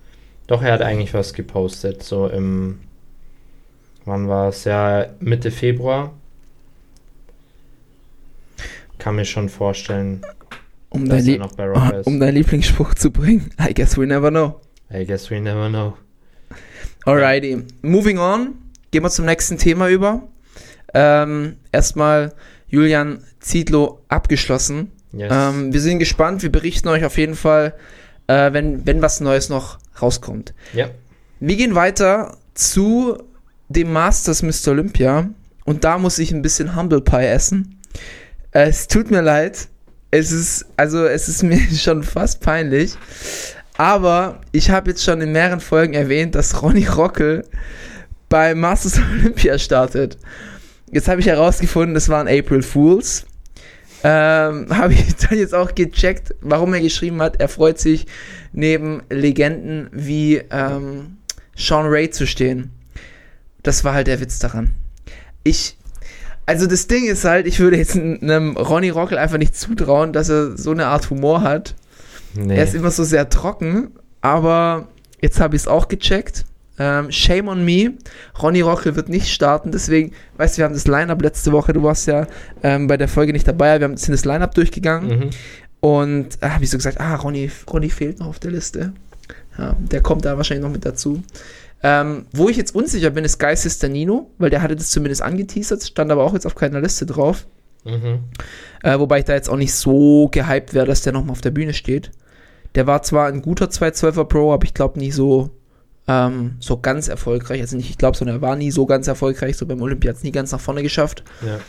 Doch, 0.45 0.61
er 0.61 0.73
hat 0.73 0.81
eigentlich 0.81 1.13
was 1.13 1.33
gepostet, 1.33 2.03
so 2.03 2.27
im. 2.27 2.79
Wann 4.05 4.29
war 4.29 4.47
es? 4.49 4.63
Ja, 4.63 5.07
Mitte 5.19 5.51
Februar. 5.51 6.13
Kann 8.99 9.15
mir 9.17 9.25
schon 9.25 9.49
vorstellen, 9.49 10.21
Um, 10.89 11.09
dass 11.09 11.25
dein 11.25 11.33
er 11.33 11.39
noch 11.39 11.55
bei 11.55 11.65
Rocker 11.67 11.99
ist. 11.99 12.07
um 12.07 12.19
deinen 12.19 12.35
Lieblingsspruch 12.35 12.93
zu 12.93 13.11
bringen. 13.11 13.51
I 13.59 13.73
guess 13.73 13.97
we 13.97 14.07
never 14.07 14.29
know. 14.29 14.61
I 14.93 15.03
guess 15.05 15.29
we 15.29 15.39
never 15.39 15.69
know. 15.69 15.97
Alrighty. 17.05 17.63
Moving 17.81 18.19
on. 18.19 18.55
Gehen 18.91 19.03
wir 19.03 19.09
zum 19.09 19.25
nächsten 19.25 19.57
Thema 19.57 19.89
über. 19.89 20.23
Ähm, 20.93 21.57
erstmal 21.71 22.33
Julian 22.67 23.23
Zietlow 23.39 23.99
abgeschlossen. 24.07 24.91
Yes. 25.13 25.31
Ähm, 25.33 25.73
wir 25.73 25.81
sind 25.81 25.99
gespannt. 25.99 26.43
Wir 26.43 26.51
berichten 26.51 26.87
euch 26.87 27.03
auf 27.05 27.17
jeden 27.17 27.35
Fall, 27.35 27.73
äh, 28.27 28.51
wenn, 28.53 28.85
wenn 28.85 29.01
was 29.01 29.19
Neues 29.19 29.49
noch 29.49 29.79
rauskommt. 30.01 30.53
ja. 30.73 30.89
Wir 31.39 31.55
gehen 31.55 31.75
weiter 31.75 32.35
zu 32.55 33.15
dem 33.69 33.93
Masters 33.93 34.41
Mr. 34.41 34.71
Olympia. 34.71 35.29
Und 35.65 35.83
da 35.83 35.99
muss 35.99 36.17
ich 36.17 36.31
ein 36.31 36.41
bisschen 36.41 36.75
Humble 36.75 37.01
Pie 37.01 37.25
essen. 37.27 37.79
Äh, 38.51 38.69
Es 38.69 38.87
tut 38.87 39.11
mir 39.11 39.21
leid. 39.21 39.67
Es 40.09 40.31
ist, 40.31 40.65
also 40.77 41.05
es 41.05 41.27
ist 41.27 41.43
mir 41.43 41.59
schon 41.59 42.01
fast 42.03 42.41
peinlich. 42.41 42.95
Aber 43.77 44.41
ich 44.51 44.71
habe 44.71 44.89
jetzt 44.89 45.03
schon 45.03 45.21
in 45.21 45.31
mehreren 45.31 45.59
Folgen 45.59 45.93
erwähnt, 45.93 46.33
dass 46.33 46.61
Ronny 46.61 46.85
Rockel 46.85 47.45
bei 48.27 48.55
Masters 48.55 48.99
Olympia 48.99 49.57
startet. 49.59 50.17
Jetzt 50.91 51.07
habe 51.07 51.21
ich 51.21 51.27
herausgefunden, 51.27 51.93
das 51.93 52.09
waren 52.09 52.27
April 52.27 52.63
Fools. 52.63 53.25
Ähm, 54.03 54.67
habe 54.77 54.93
ich 54.93 55.15
dann 55.15 55.37
jetzt 55.37 55.53
auch 55.53 55.75
gecheckt, 55.75 56.33
warum 56.41 56.73
er 56.73 56.81
geschrieben 56.81 57.21
hat, 57.21 57.39
er 57.39 57.47
freut 57.47 57.79
sich 57.79 58.07
neben 58.51 59.03
Legenden 59.09 59.89
wie 59.91 60.41
ähm, 60.49 61.17
Sean 61.55 61.85
Ray 61.85 62.09
zu 62.09 62.25
stehen. 62.25 62.71
Das 63.63 63.83
war 63.83 63.93
halt 63.93 64.07
der 64.07 64.19
Witz 64.19 64.39
daran. 64.39 64.71
Ich, 65.43 65.77
also 66.45 66.67
das 66.67 66.87
Ding 66.87 67.05
ist 67.05 67.25
halt, 67.25 67.47
ich 67.47 67.59
würde 67.59 67.77
jetzt 67.77 67.95
einem 67.95 68.55
Ronny 68.55 68.89
Rockel 68.89 69.17
einfach 69.17 69.37
nicht 69.37 69.55
zutrauen, 69.55 70.13
dass 70.13 70.29
er 70.29 70.57
so 70.57 70.71
eine 70.71 70.87
Art 70.87 71.09
Humor 71.09 71.41
hat. 71.41 71.75
Nee. 72.45 72.55
Er 72.57 72.63
ist 72.63 72.75
immer 72.75 72.91
so 72.91 73.03
sehr 73.03 73.29
trocken, 73.29 73.91
aber 74.21 74.87
jetzt 75.21 75.39
habe 75.39 75.55
ich 75.55 75.63
es 75.63 75.67
auch 75.67 75.87
gecheckt. 75.87 76.45
Ähm, 76.79 77.11
shame 77.11 77.47
on 77.47 77.65
me. 77.65 77.93
Ronny 78.41 78.61
Rockel 78.61 78.95
wird 78.95 79.09
nicht 79.09 79.29
starten, 79.33 79.71
deswegen, 79.71 80.11
weißt 80.37 80.55
du, 80.55 80.57
wir 80.59 80.65
haben 80.65 80.75
das 80.75 80.85
Line-Up 80.87 81.21
letzte 81.23 81.51
Woche, 81.51 81.73
du 81.73 81.81
warst 81.81 82.05
ja 82.07 82.27
ähm, 82.61 82.85
bei 82.87 82.97
der 82.97 83.07
Folge 83.07 83.33
nicht 83.33 83.47
dabei, 83.47 83.79
wir 83.79 83.85
haben 83.85 83.97
sind 83.97 84.11
das 84.11 84.25
Line-Up 84.25 84.53
durchgegangen 84.53 85.09
Mhm. 85.19 85.29
und 85.79 86.27
äh, 86.41 86.49
habe 86.49 86.63
ich 86.63 86.69
so 86.69 86.77
gesagt, 86.77 86.99
ah, 86.99 87.15
Ronny, 87.15 87.49
Ronny 87.71 87.89
fehlt 87.89 88.19
noch 88.19 88.27
auf 88.27 88.37
der 88.39 88.51
Liste. 88.51 88.93
Ja, 89.57 89.75
der 89.79 90.01
kommt 90.01 90.23
da 90.25 90.37
wahrscheinlich 90.37 90.63
noch 90.63 90.71
mit 90.71 90.85
dazu. 90.85 91.23
Ähm, 91.81 92.25
wo 92.31 92.47
ich 92.47 92.57
jetzt 92.57 92.75
unsicher 92.75 93.09
bin, 93.09 93.23
ist 93.25 93.39
Guy 93.39 93.55
Nino, 93.89 94.29
weil 94.37 94.51
der 94.51 94.61
hatte 94.61 94.75
das 94.75 94.91
zumindest 94.91 95.23
angeteasert, 95.23 95.83
stand 95.83 96.11
aber 96.11 96.23
auch 96.23 96.33
jetzt 96.33 96.45
auf 96.45 96.53
keiner 96.55 96.79
Liste 96.79 97.07
drauf. 97.07 97.47
Mhm. 97.85 98.19
Äh, 98.83 98.99
wobei 98.99 99.19
ich 99.19 99.25
da 99.25 99.33
jetzt 99.33 99.49
auch 99.49 99.57
nicht 99.57 99.73
so 99.73 100.27
gehypt 100.31 100.75
wäre, 100.75 100.85
dass 100.85 101.01
der 101.01 101.13
nochmal 101.13 101.31
auf 101.31 101.41
der 101.41 101.51
Bühne 101.51 101.73
steht. 101.73 102.11
Der 102.75 102.87
war 102.87 103.01
zwar 103.03 103.27
ein 103.27 103.41
guter 103.41 103.65
212er 103.65 104.25
Pro, 104.25 104.53
aber 104.53 104.65
ich 104.65 104.73
glaube 104.73 104.99
nie 104.99 105.11
so, 105.11 105.49
ähm, 106.07 106.55
so 106.59 106.77
ganz 106.79 107.07
erfolgreich. 107.07 107.61
Also 107.61 107.75
nicht, 107.77 107.89
ich 107.89 107.97
glaube, 107.97 108.17
sondern 108.17 108.37
er 108.37 108.41
war 108.41 108.55
nie 108.55 108.71
so 108.71 108.85
ganz 108.85 109.07
erfolgreich. 109.07 109.57
So 109.57 109.65
beim 109.65 109.81
Olympia 109.81 110.09
hat 110.09 110.17
es 110.17 110.23
nie 110.23 110.31
ganz 110.31 110.51
nach 110.51 110.59
vorne 110.59 110.83
geschafft. 110.83 111.23
Ja. 111.45 111.59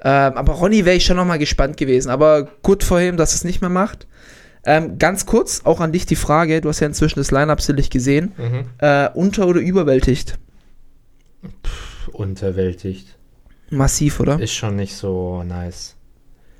Ähm, 0.00 0.36
aber 0.36 0.52
Ronny 0.54 0.84
wäre 0.84 0.96
ich 0.96 1.04
schon 1.04 1.16
nochmal 1.16 1.38
gespannt 1.38 1.76
gewesen. 1.76 2.10
Aber 2.10 2.48
gut 2.62 2.84
vor 2.84 3.00
ihm, 3.00 3.16
dass 3.16 3.32
er 3.32 3.36
es 3.36 3.44
nicht 3.44 3.60
mehr 3.60 3.70
macht. 3.70 4.06
Ähm, 4.64 4.98
ganz 4.98 5.24
kurz, 5.24 5.62
auch 5.64 5.80
an 5.80 5.92
dich 5.92 6.04
die 6.06 6.16
Frage, 6.16 6.60
du 6.60 6.68
hast 6.68 6.80
ja 6.80 6.86
inzwischen 6.86 7.18
das 7.18 7.30
Line-Up 7.30 7.60
sicherlich 7.60 7.90
gesehen. 7.90 8.32
Mhm. 8.36 8.64
Äh, 8.78 9.08
unter- 9.14 9.46
oder 9.46 9.60
überwältigt? 9.60 10.38
Unterwältigt. 12.12 13.16
Massiv, 13.70 14.20
oder? 14.20 14.40
Ist 14.40 14.52
schon 14.54 14.76
nicht 14.76 14.96
so 14.96 15.42
nice. 15.42 15.94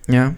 Ja. 0.08 0.34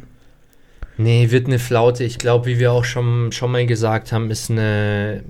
Nee, 1.01 1.31
wird 1.31 1.47
eine 1.47 1.59
Flaute. 1.59 2.05
Ich 2.05 2.19
glaube, 2.19 2.45
wie 2.45 2.59
wir 2.59 2.73
auch 2.73 2.85
schon, 2.85 3.33
schon 3.33 3.51
mal 3.51 3.65
gesagt 3.65 4.13
haben, 4.13 4.31
ist 4.31 4.51
eine 4.51 5.23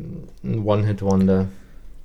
ein 0.42 0.64
One-Hit-Wonder. 0.64 1.46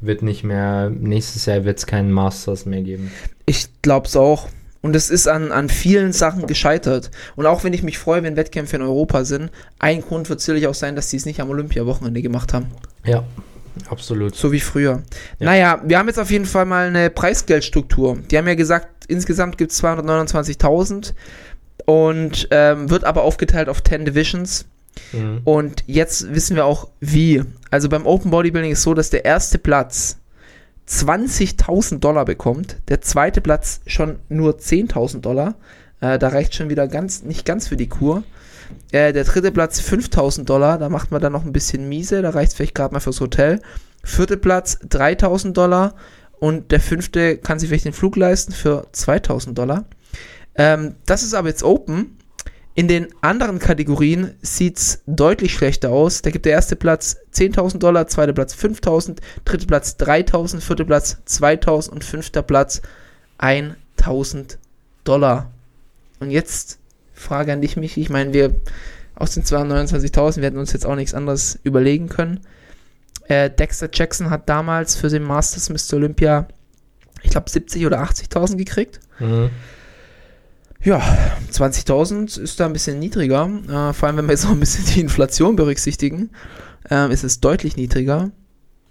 Wird 0.02 0.22
nicht 0.22 0.44
mehr, 0.44 0.92
nächstes 0.92 1.48
Jahr 1.48 1.66
wird 1.66 1.80
es 1.80 1.88
keinen 1.88 2.12
Masters 2.12 2.68
mehr 2.68 2.82
geben. 2.82 3.12
Ich 3.48 3.70
glaub's 3.82 4.16
auch. 4.16 4.50
Und 4.82 4.96
es 4.96 5.10
ist 5.10 5.28
an, 5.28 5.52
an 5.52 5.70
vielen 5.70 6.14
Sachen 6.14 6.46
gescheitert. 6.46 7.10
Und 7.36 7.48
auch 7.48 7.64
wenn 7.64 7.74
ich 7.74 7.82
mich 7.82 7.98
freue, 7.98 8.22
wenn 8.22 8.36
Wettkämpfe 8.36 8.76
in 8.76 8.84
Europa 8.84 9.26
sind, 9.26 9.50
ein 9.80 10.02
Grund 10.02 10.30
wird 10.30 10.42
sicherlich 10.42 10.68
auch 10.68 10.76
sein, 10.76 10.96
dass 10.96 11.10
die 11.10 11.18
es 11.18 11.26
nicht 11.26 11.40
am 11.40 11.50
Olympia-Wochenende 11.50 12.22
gemacht 12.22 12.54
haben. 12.54 12.68
Ja, 13.04 13.24
absolut. 13.90 14.36
So 14.36 14.52
wie 14.52 14.60
früher. 14.60 15.02
Ja. 15.40 15.46
Naja, 15.46 15.82
wir 15.84 15.98
haben 15.98 16.08
jetzt 16.08 16.20
auf 16.20 16.30
jeden 16.30 16.46
Fall 16.46 16.66
mal 16.66 16.88
eine 16.88 17.10
Preisgeldstruktur. 17.10 18.20
Die 18.30 18.38
haben 18.38 18.48
ja 18.48 18.54
gesagt, 18.54 19.06
insgesamt 19.08 19.58
gibt 19.58 19.72
es 19.72 19.84
229.000 19.84 21.14
und 21.86 22.48
ähm, 22.52 22.90
wird 22.90 23.04
aber 23.04 23.24
aufgeteilt 23.24 23.70
auf 23.70 23.84
10 23.84 24.06
Divisions. 24.06 24.66
Mhm. 25.12 25.42
Und 25.44 25.84
jetzt 25.88 26.34
wissen 26.34 26.56
wir 26.56 26.66
auch 26.66 26.88
wie. 27.00 27.44
Also 27.70 27.90
beim 27.90 28.06
Open 28.06 28.32
Bodybuilding 28.32 28.72
ist 28.72 28.84
so, 28.84 28.94
dass 28.94 29.10
der 29.10 29.26
erste 29.26 29.58
Platz 29.58 30.18
20.000 30.88 32.00
Dollar 32.00 32.26
bekommt, 32.26 32.78
der 32.90 33.02
zweite 33.02 33.42
Platz 33.42 33.82
schon 33.88 34.20
nur 34.30 34.58
10.000 34.58 35.22
Dollar. 35.22 35.56
Äh, 36.00 36.20
da 36.20 36.30
reicht 36.30 36.56
schon 36.56 36.70
wieder 36.70 36.88
ganz, 36.88 37.24
nicht 37.24 37.46
ganz 37.46 37.68
für 37.68 37.78
die 37.78 37.90
Kur. 37.90 38.24
Äh, 38.92 39.14
der 39.14 39.24
dritte 39.24 39.52
Platz 39.52 39.80
5.000 39.82 40.44
Dollar, 40.46 40.78
da 40.78 40.90
macht 40.90 41.12
man 41.12 41.22
dann 41.22 41.34
noch 41.34 41.46
ein 41.46 41.54
bisschen 41.54 41.90
miese, 41.90 42.22
da 42.22 42.30
reicht 42.32 42.52
es 42.52 42.56
vielleicht 42.56 42.76
gerade 42.76 42.94
mal 42.94 43.00
fürs 43.00 43.20
Hotel. 43.20 43.62
Vierte 44.04 44.38
Platz 44.38 44.78
3.000 44.88 45.54
Dollar 45.54 45.96
und 46.40 46.72
der 46.72 46.80
fünfte 46.80 47.38
kann 47.38 47.58
sich 47.58 47.70
vielleicht 47.70 47.86
den 47.86 47.94
Flug 47.94 48.16
leisten 48.16 48.52
für 48.52 48.88
2.000 48.94 49.54
Dollar. 49.54 49.86
Ähm, 50.56 50.96
das 51.06 51.24
ist 51.24 51.34
aber 51.34 51.50
jetzt 51.50 51.64
Open. 51.64 52.18
In 52.78 52.90
den 52.90 53.08
anderen 53.22 53.60
Kategorien 53.60 54.36
sieht 54.42 54.78
es 54.78 55.02
deutlich 55.06 55.54
schlechter 55.54 55.92
aus. 55.92 56.22
Da 56.22 56.30
gibt 56.30 56.46
der 56.46 56.52
erste 56.52 56.76
Platz 56.76 57.16
10.000 57.34 57.78
Dollar, 57.78 58.08
zweiter 58.08 58.34
Platz 58.34 58.54
5.000, 58.54 59.20
dritter 59.46 59.66
Platz 59.66 59.96
3.000, 59.98 60.60
vierter 60.60 60.84
Platz 60.84 61.18
2.000 61.26 61.90
und 61.90 62.04
fünfter 62.04 62.42
Platz 62.42 62.82
1.000 63.40 64.58
Dollar. 65.06 65.52
Und 66.20 66.32
jetzt 66.32 66.80
Frage 67.14 67.54
an 67.54 67.62
dich, 67.62 67.78
Michi. 67.78 68.02
Ich 68.02 68.10
meine, 68.10 68.34
wir 68.34 68.56
aus 69.16 69.34
den 69.34 69.44
229.000 69.44 70.42
werden 70.42 70.60
uns 70.60 70.74
jetzt 70.74 70.86
auch 70.86 70.96
nichts 70.96 71.14
anderes 71.14 71.58
überlegen 71.64 72.10
können. 72.10 72.42
Äh, 73.28 73.50
Dexter 73.50 73.90
Jackson 73.92 74.30
hat 74.30 74.50
damals 74.50 74.98
für 74.98 75.08
den 75.08 75.24
Masters 75.24 75.70
Mr. 75.70 75.96
Olympia, 75.96 76.48
ich 77.24 77.32
glaube, 77.32 77.50
70 77.50 77.86
oder 77.86 78.04
80.000 78.04 78.58
gekriegt. 78.58 79.00
Mhm. 79.20 79.50
Ja, 80.86 81.02
20.000 81.52 82.40
ist 82.40 82.60
da 82.60 82.68
ein 82.68 82.74
bisschen 82.74 83.00
niedriger. 83.00 83.50
Äh, 83.68 83.92
vor 83.94 84.08
allem, 84.08 84.18
wenn 84.18 84.28
wir 84.28 84.34
jetzt 84.34 84.46
auch 84.46 84.52
ein 84.52 84.60
bisschen 84.60 84.86
die 84.94 85.02
Inflation 85.02 85.56
berücksichtigen, 85.56 86.30
ähm, 86.92 87.10
ist 87.10 87.24
es 87.24 87.40
deutlich 87.40 87.76
niedriger. 87.76 88.30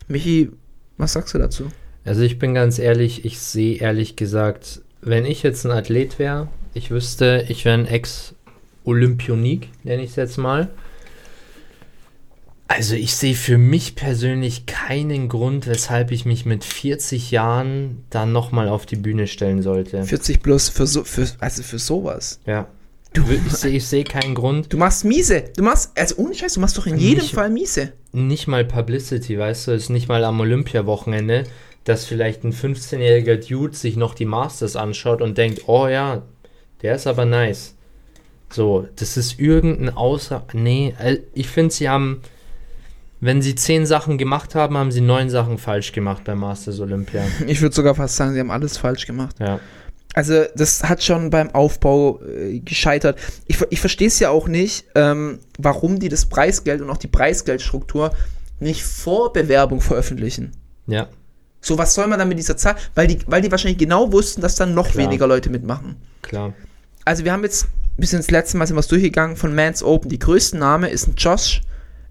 Michi, 0.08 0.50
was 0.98 1.12
sagst 1.12 1.34
du 1.34 1.38
dazu? 1.38 1.68
Also 2.04 2.22
ich 2.22 2.40
bin 2.40 2.52
ganz 2.52 2.80
ehrlich, 2.80 3.24
ich 3.24 3.38
sehe 3.38 3.76
ehrlich 3.76 4.16
gesagt, 4.16 4.82
wenn 5.02 5.24
ich 5.24 5.44
jetzt 5.44 5.64
ein 5.64 5.70
Athlet 5.70 6.18
wäre, 6.18 6.48
ich 6.74 6.90
wüsste, 6.90 7.44
ich 7.48 7.64
wäre 7.64 7.78
ein 7.78 7.86
Ex-Olympionik, 7.86 9.68
nenne 9.84 10.02
ich 10.02 10.10
es 10.10 10.16
jetzt 10.16 10.36
mal. 10.36 10.70
Also 12.66 12.94
ich 12.94 13.14
sehe 13.14 13.34
für 13.34 13.58
mich 13.58 13.94
persönlich 13.94 14.64
keinen 14.66 15.28
Grund, 15.28 15.66
weshalb 15.66 16.10
ich 16.10 16.24
mich 16.24 16.46
mit 16.46 16.64
40 16.64 17.30
Jahren 17.30 18.04
dann 18.10 18.32
nochmal 18.32 18.68
auf 18.68 18.86
die 18.86 18.96
Bühne 18.96 19.26
stellen 19.26 19.62
sollte. 19.62 20.02
40 20.02 20.42
plus 20.42 20.70
für 20.70 20.86
so, 20.86 21.04
für, 21.04 21.26
also 21.40 21.62
für 21.62 21.78
sowas. 21.78 22.40
Ja. 22.46 22.66
Ich 23.46 23.52
sehe 23.52 23.70
ich 23.76 23.86
seh 23.86 24.02
keinen 24.02 24.34
Grund. 24.34 24.72
Du 24.72 24.76
machst 24.76 25.04
miese. 25.04 25.44
Du 25.56 25.62
machst, 25.62 25.92
also 25.96 26.16
ohne 26.16 26.34
Scheiß, 26.34 26.54
du 26.54 26.60
machst 26.60 26.76
doch 26.78 26.86
in 26.86 26.96
jedem 26.96 27.22
Nicht- 27.22 27.34
Fall 27.34 27.48
miese. 27.50 27.92
nicht 28.12 28.48
mal 28.48 28.64
Publicity, 28.64 29.38
weißt 29.38 29.68
du, 29.68 29.72
ist 29.72 29.88
nicht 29.90 30.08
mal 30.08 30.24
am 30.24 30.40
Olympia-Wochenende, 30.40 31.44
dass 31.84 32.06
vielleicht 32.06 32.42
ein 32.44 32.52
15-jähriger 32.52 33.36
Dude 33.36 33.76
sich 33.76 33.94
noch 33.96 34.14
die 34.14 34.24
Masters 34.24 34.74
anschaut 34.74 35.20
und 35.22 35.38
denkt, 35.38 35.68
oh 35.68 35.86
ja, 35.86 36.22
der 36.82 36.96
ist 36.96 37.06
aber 37.06 37.24
nice. 37.24 37.74
So, 38.50 38.88
das 38.96 39.16
ist 39.16 39.38
irgendein 39.38 39.90
Außer... 39.94 40.44
Nee, 40.52 40.94
äh, 40.98 41.18
ich 41.34 41.48
finde, 41.48 41.72
sie 41.72 41.88
haben, 41.88 42.20
wenn 43.24 43.40
sie 43.40 43.54
zehn 43.54 43.86
Sachen 43.86 44.18
gemacht 44.18 44.54
haben, 44.54 44.76
haben 44.76 44.92
sie 44.92 45.00
neun 45.00 45.30
Sachen 45.30 45.56
falsch 45.56 45.92
gemacht 45.92 46.24
bei 46.24 46.34
Masters 46.34 46.78
Olympia. 46.78 47.22
Ich 47.46 47.62
würde 47.62 47.74
sogar 47.74 47.94
fast 47.94 48.16
sagen, 48.16 48.34
sie 48.34 48.40
haben 48.40 48.50
alles 48.50 48.76
falsch 48.76 49.06
gemacht. 49.06 49.36
Ja. 49.40 49.60
Also, 50.12 50.44
das 50.54 50.84
hat 50.84 51.02
schon 51.02 51.30
beim 51.30 51.50
Aufbau 51.50 52.20
äh, 52.22 52.60
gescheitert. 52.60 53.18
Ich, 53.46 53.58
ich 53.70 53.80
verstehe 53.80 54.08
es 54.08 54.20
ja 54.20 54.28
auch 54.28 54.46
nicht, 54.46 54.84
ähm, 54.94 55.38
warum 55.58 55.98
die 55.98 56.10
das 56.10 56.26
Preisgeld 56.26 56.82
und 56.82 56.90
auch 56.90 56.98
die 56.98 57.08
Preisgeldstruktur 57.08 58.12
nicht 58.60 58.84
vor 58.84 59.32
Bewerbung 59.32 59.80
veröffentlichen. 59.80 60.52
Ja. 60.86 61.08
So, 61.62 61.78
was 61.78 61.94
soll 61.94 62.06
man 62.06 62.18
dann 62.18 62.28
mit 62.28 62.38
dieser 62.38 62.58
Zahl? 62.58 62.76
Weil 62.94 63.06
die, 63.06 63.18
weil 63.26 63.40
die 63.40 63.50
wahrscheinlich 63.50 63.78
genau 63.78 64.12
wussten, 64.12 64.42
dass 64.42 64.54
dann 64.54 64.74
noch 64.74 64.90
Klar. 64.90 65.06
weniger 65.06 65.26
Leute 65.26 65.48
mitmachen. 65.48 65.96
Klar. 66.20 66.52
Also 67.06 67.24
wir 67.24 67.32
haben 67.32 67.42
jetzt 67.42 67.68
bis 67.96 68.12
ins 68.12 68.30
letzte 68.30 68.58
Mal 68.58 68.66
sind 68.66 68.76
wir 68.76 68.82
durchgegangen 68.82 69.36
von 69.36 69.54
Mans 69.54 69.82
Open. 69.82 70.10
Die 70.10 70.18
größte 70.18 70.58
Name 70.58 70.90
ist 70.90 71.06
ein 71.06 71.14
Josh 71.16 71.62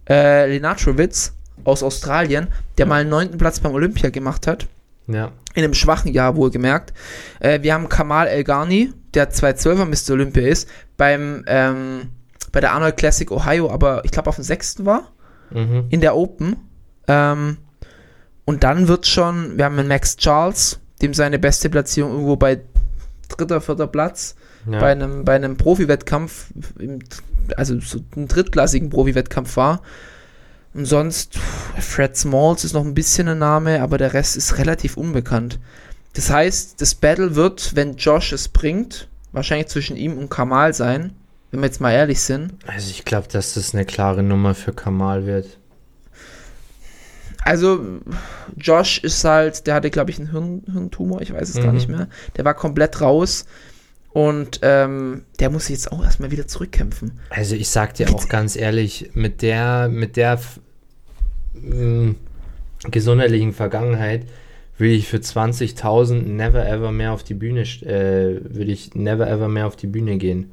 äh, 0.09 0.47
Lenatrowitz 0.47 1.33
aus 1.63 1.83
Australien, 1.83 2.47
der 2.77 2.85
mal 2.85 3.01
einen 3.01 3.09
neunten 3.09 3.37
Platz 3.37 3.59
beim 3.59 3.73
Olympia 3.73 4.09
gemacht 4.09 4.47
hat. 4.47 4.67
Ja. 5.07 5.31
In 5.53 5.63
einem 5.63 5.73
schwachen 5.73 6.11
Jahr 6.13 6.35
wohlgemerkt. 6.35 6.93
Äh, 7.39 7.61
wir 7.61 7.73
haben 7.73 7.89
Kamal 7.89 8.27
El 8.27 8.43
Ghani, 8.43 8.93
der 9.13 9.31
212er 9.31 9.85
Mr. 9.85 10.13
Olympia 10.13 10.47
ist, 10.47 10.69
beim, 10.97 11.43
ähm, 11.47 12.09
bei 12.51 12.59
der 12.61 12.71
Arnold 12.73 12.97
Classic 12.97 13.29
Ohio, 13.31 13.69
aber 13.69 14.03
ich 14.05 14.11
glaube 14.11 14.29
auf 14.29 14.35
dem 14.35 14.43
sechsten 14.43 14.85
war, 14.85 15.11
Mhm. 15.51 15.85
in 15.89 16.01
der 16.01 16.15
Open. 16.15 16.55
Ähm, 17.07 17.57
und 18.45 18.63
dann 18.63 18.87
wird 18.87 19.05
schon, 19.05 19.57
wir 19.57 19.65
haben 19.65 19.77
einen 19.77 19.87
Max 19.87 20.17
Charles, 20.17 20.79
dem 21.01 21.13
seine 21.13 21.37
beste 21.39 21.69
Platzierung 21.69 22.11
irgendwo 22.13 22.35
bei 22.37 22.61
dritter, 23.29 23.61
vierter 23.61 23.87
Platz 23.87 24.35
Ja. 24.69 24.79
bei 24.79 24.91
einem, 24.91 25.25
bei 25.25 25.35
einem 25.35 25.57
Profi-Wettkampf, 25.57 26.47
im- 26.79 26.99
also 27.57 27.79
so 27.79 27.99
einem 28.15 28.27
drittklassigen 28.27 28.89
Profi-Wettkampf 28.89 29.55
war. 29.57 29.81
Und 30.73 30.85
sonst, 30.85 31.35
pff, 31.35 31.85
Fred 31.85 32.17
Smalls 32.17 32.63
ist 32.63 32.73
noch 32.73 32.83
ein 32.83 32.93
bisschen 32.95 33.27
ein 33.27 33.37
Name, 33.39 33.81
aber 33.81 33.97
der 33.97 34.13
Rest 34.13 34.35
ist 34.35 34.57
relativ 34.57 34.97
unbekannt. 34.97 35.59
Das 36.13 36.29
heißt, 36.29 36.81
das 36.81 36.95
Battle 36.95 37.35
wird, 37.35 37.75
wenn 37.75 37.95
Josh 37.95 38.31
es 38.33 38.47
bringt, 38.47 39.07
wahrscheinlich 39.31 39.67
zwischen 39.67 39.95
ihm 39.97 40.17
und 40.17 40.29
Kamal 40.29 40.73
sein, 40.73 41.13
wenn 41.51 41.59
wir 41.61 41.67
jetzt 41.67 41.81
mal 41.81 41.91
ehrlich 41.91 42.21
sind. 42.21 42.53
Also 42.65 42.89
ich 42.89 43.05
glaube, 43.05 43.27
dass 43.31 43.53
das 43.53 43.73
eine 43.73 43.85
klare 43.85 44.23
Nummer 44.23 44.55
für 44.55 44.73
Kamal 44.73 45.25
wird. 45.25 45.57
Also, 47.45 47.85
Josh 48.55 48.99
ist 48.99 49.23
halt, 49.25 49.67
der 49.67 49.75
hatte, 49.75 49.89
glaube 49.89 50.11
ich, 50.11 50.17
einen 50.17 50.31
Hirn, 50.31 50.63
Hirntumor, 50.71 51.21
ich 51.21 51.33
weiß 51.33 51.49
es 51.49 51.55
gar 51.57 51.67
Mhm. 51.67 51.73
nicht 51.73 51.89
mehr. 51.89 52.07
Der 52.37 52.45
war 52.45 52.53
komplett 52.53 53.01
raus 53.01 53.45
und 54.13 54.59
ähm, 54.61 55.23
der 55.39 55.49
muss 55.49 55.65
sich 55.65 55.75
jetzt 55.75 55.91
auch 55.91 56.03
erstmal 56.03 56.31
wieder 56.31 56.47
zurückkämpfen. 56.47 57.19
Also 57.29 57.55
ich 57.55 57.67
sag 57.69 57.95
dir 57.95 58.09
auch 58.13 58.29
ganz 58.29 58.55
ehrlich, 58.55 59.11
mit 59.13 59.41
der, 59.41 59.89
mit 59.89 60.15
der 60.17 60.33
f- 60.33 60.59
m, 61.55 62.15
gesundheitlichen 62.89 63.53
Vergangenheit 63.53 64.25
will 64.77 64.91
ich 64.91 65.07
für 65.07 65.17
20.000 65.17 66.23
never 66.23 66.65
ever 66.67 66.91
mehr 66.91 67.11
auf 67.11 67.23
die 67.23 67.33
Bühne, 67.35 67.61
äh, 67.61 68.39
würde 68.43 68.71
ich 68.71 68.95
never 68.95 69.27
ever 69.29 69.47
mehr 69.47 69.67
auf 69.67 69.75
die 69.75 69.87
Bühne 69.87 70.17
gehen. 70.17 70.51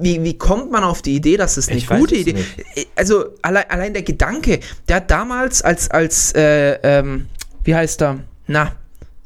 Wie, 0.00 0.22
wie 0.24 0.36
kommt 0.38 0.72
man 0.72 0.82
auf 0.84 1.02
die 1.02 1.14
Idee, 1.14 1.36
dass 1.36 1.56
es 1.58 1.68
eine 1.68 1.78
Ich 1.78 1.86
gute 1.86 2.16
Idee 2.16 2.32
nicht. 2.32 2.88
Also 2.96 3.26
allein, 3.42 3.64
allein 3.68 3.92
der 3.92 4.02
Gedanke, 4.02 4.60
der 4.88 4.96
hat 4.96 5.10
damals 5.10 5.62
als, 5.62 5.90
als 5.90 6.32
äh, 6.34 6.78
ähm, 6.82 7.26
wie 7.62 7.74
heißt 7.74 8.02
er? 8.02 8.20
Na, 8.46 8.72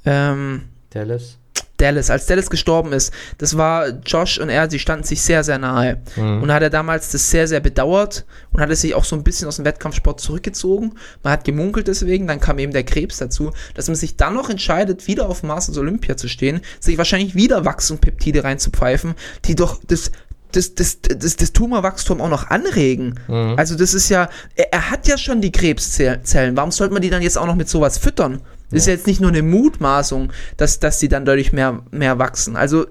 ähm, 0.05 0.63
Dallas? 0.91 1.39
Dallas, 1.81 2.11
als 2.11 2.27
Dallas 2.27 2.51
gestorben 2.51 2.93
ist, 2.93 3.13
das 3.39 3.57
war 3.57 3.89
Josh 4.05 4.39
und 4.39 4.49
er, 4.49 4.71
sie 4.71 4.79
standen 4.79 5.05
sich 5.05 5.23
sehr, 5.23 5.45
sehr 5.45 5.59
nahe. 5.59 6.01
Mhm. 6.17 6.43
Und 6.43 6.53
hat 6.53 6.63
er 6.63 6.71
damals 6.71 7.11
das 7.11 7.31
sehr, 7.31 7.49
sehr 7.49 7.61
bedauert 7.61 8.25
und 8.53 8.61
hat 8.61 8.71
er 8.71 8.77
sich 8.77 8.95
auch 8.95 9.05
so 9.05 9.17
ein 9.17 9.25
bisschen 9.25 9.49
aus 9.49 9.57
dem 9.57 9.65
Wettkampfsport 9.65 10.21
zurückgezogen. 10.21 10.93
Man 11.23 11.33
hat 11.33 11.45
gemunkelt 11.45 11.89
deswegen, 11.89 12.27
dann 12.27 12.41
kam 12.41 12.59
eben 12.59 12.73
der 12.73 12.85
Krebs 12.85 13.19
dazu, 13.19 13.53
dass 13.75 13.89
man 13.89 13.97
sich 13.97 14.17
dann 14.17 14.35
noch 14.35 14.51
entscheidet, 14.51 15.07
wieder 15.07 15.29
auf 15.29 15.43
Masters 15.43 15.79
Olympia 15.79 16.17
zu 16.17 16.29
stehen, 16.29 16.61
sich 16.81 16.99
wahrscheinlich 16.99 17.35
wieder 17.35 17.65
Wachs 17.65 17.91
und 17.91 18.01
Peptide 18.01 18.45
reinzupfeifen, 18.45 19.15
die 19.45 19.55
doch 19.55 19.81
das, 19.87 20.11
das, 20.53 20.75
das, 20.75 21.01
das, 21.01 21.37
das 21.37 21.53
Tumorwachstum 21.53 22.21
auch 22.21 22.29
noch 22.29 22.51
anregen. 22.51 23.19
Mhm. 23.29 23.55
Also 23.57 23.77
das 23.77 23.95
ist 23.95 24.09
ja, 24.09 24.29
er, 24.55 24.73
er 24.73 24.91
hat 24.91 25.07
ja 25.07 25.19
schon 25.19 25.41
die 25.41 25.53
Krebszellen, 25.53 26.57
warum 26.57 26.71
sollte 26.71 26.93
man 26.93 27.03
die 27.03 27.11
dann 27.11 27.23
jetzt 27.23 27.39
auch 27.39 27.47
noch 27.47 27.57
mit 27.57 27.69
sowas 27.69 27.99
füttern? 27.99 28.41
Das 28.71 28.83
ist 28.83 28.87
ja 28.87 28.93
jetzt 28.93 29.07
nicht 29.07 29.21
nur 29.21 29.31
eine 29.31 29.43
Mutmaßung, 29.43 30.33
dass, 30.57 30.79
dass 30.79 31.01
sie 31.01 31.09
dann 31.09 31.25
dadurch 31.25 31.53
mehr, 31.53 31.83
mehr 31.91 32.19
wachsen. 32.19 32.57
Also 32.57 32.87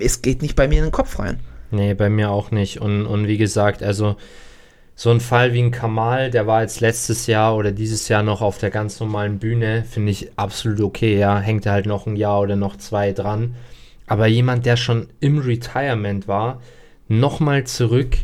es 0.00 0.20
geht 0.20 0.42
nicht 0.42 0.56
bei 0.56 0.68
mir 0.68 0.78
in 0.78 0.84
den 0.84 0.92
Kopf 0.92 1.18
rein. 1.18 1.40
Nee, 1.70 1.94
bei 1.94 2.10
mir 2.10 2.30
auch 2.30 2.50
nicht. 2.50 2.80
Und, 2.80 3.06
und 3.06 3.26
wie 3.26 3.38
gesagt, 3.38 3.82
also 3.82 4.16
so 4.94 5.10
ein 5.10 5.20
Fall 5.20 5.52
wie 5.52 5.62
ein 5.62 5.70
Kamal, 5.70 6.30
der 6.30 6.46
war 6.46 6.62
jetzt 6.62 6.80
letztes 6.80 7.26
Jahr 7.26 7.56
oder 7.56 7.72
dieses 7.72 8.08
Jahr 8.08 8.22
noch 8.22 8.42
auf 8.42 8.58
der 8.58 8.70
ganz 8.70 8.98
normalen 9.00 9.38
Bühne, 9.38 9.84
finde 9.88 10.10
ich 10.10 10.32
absolut 10.36 10.80
okay. 10.80 11.18
Ja, 11.18 11.38
hängt 11.38 11.66
er 11.66 11.72
halt 11.72 11.86
noch 11.86 12.06
ein 12.06 12.16
Jahr 12.16 12.40
oder 12.40 12.56
noch 12.56 12.76
zwei 12.76 13.12
dran. 13.12 13.54
Aber 14.08 14.26
jemand, 14.26 14.66
der 14.66 14.76
schon 14.76 15.06
im 15.20 15.38
Retirement 15.38 16.26
war, 16.26 16.60
nochmal 17.08 17.64
zurück, 17.64 18.16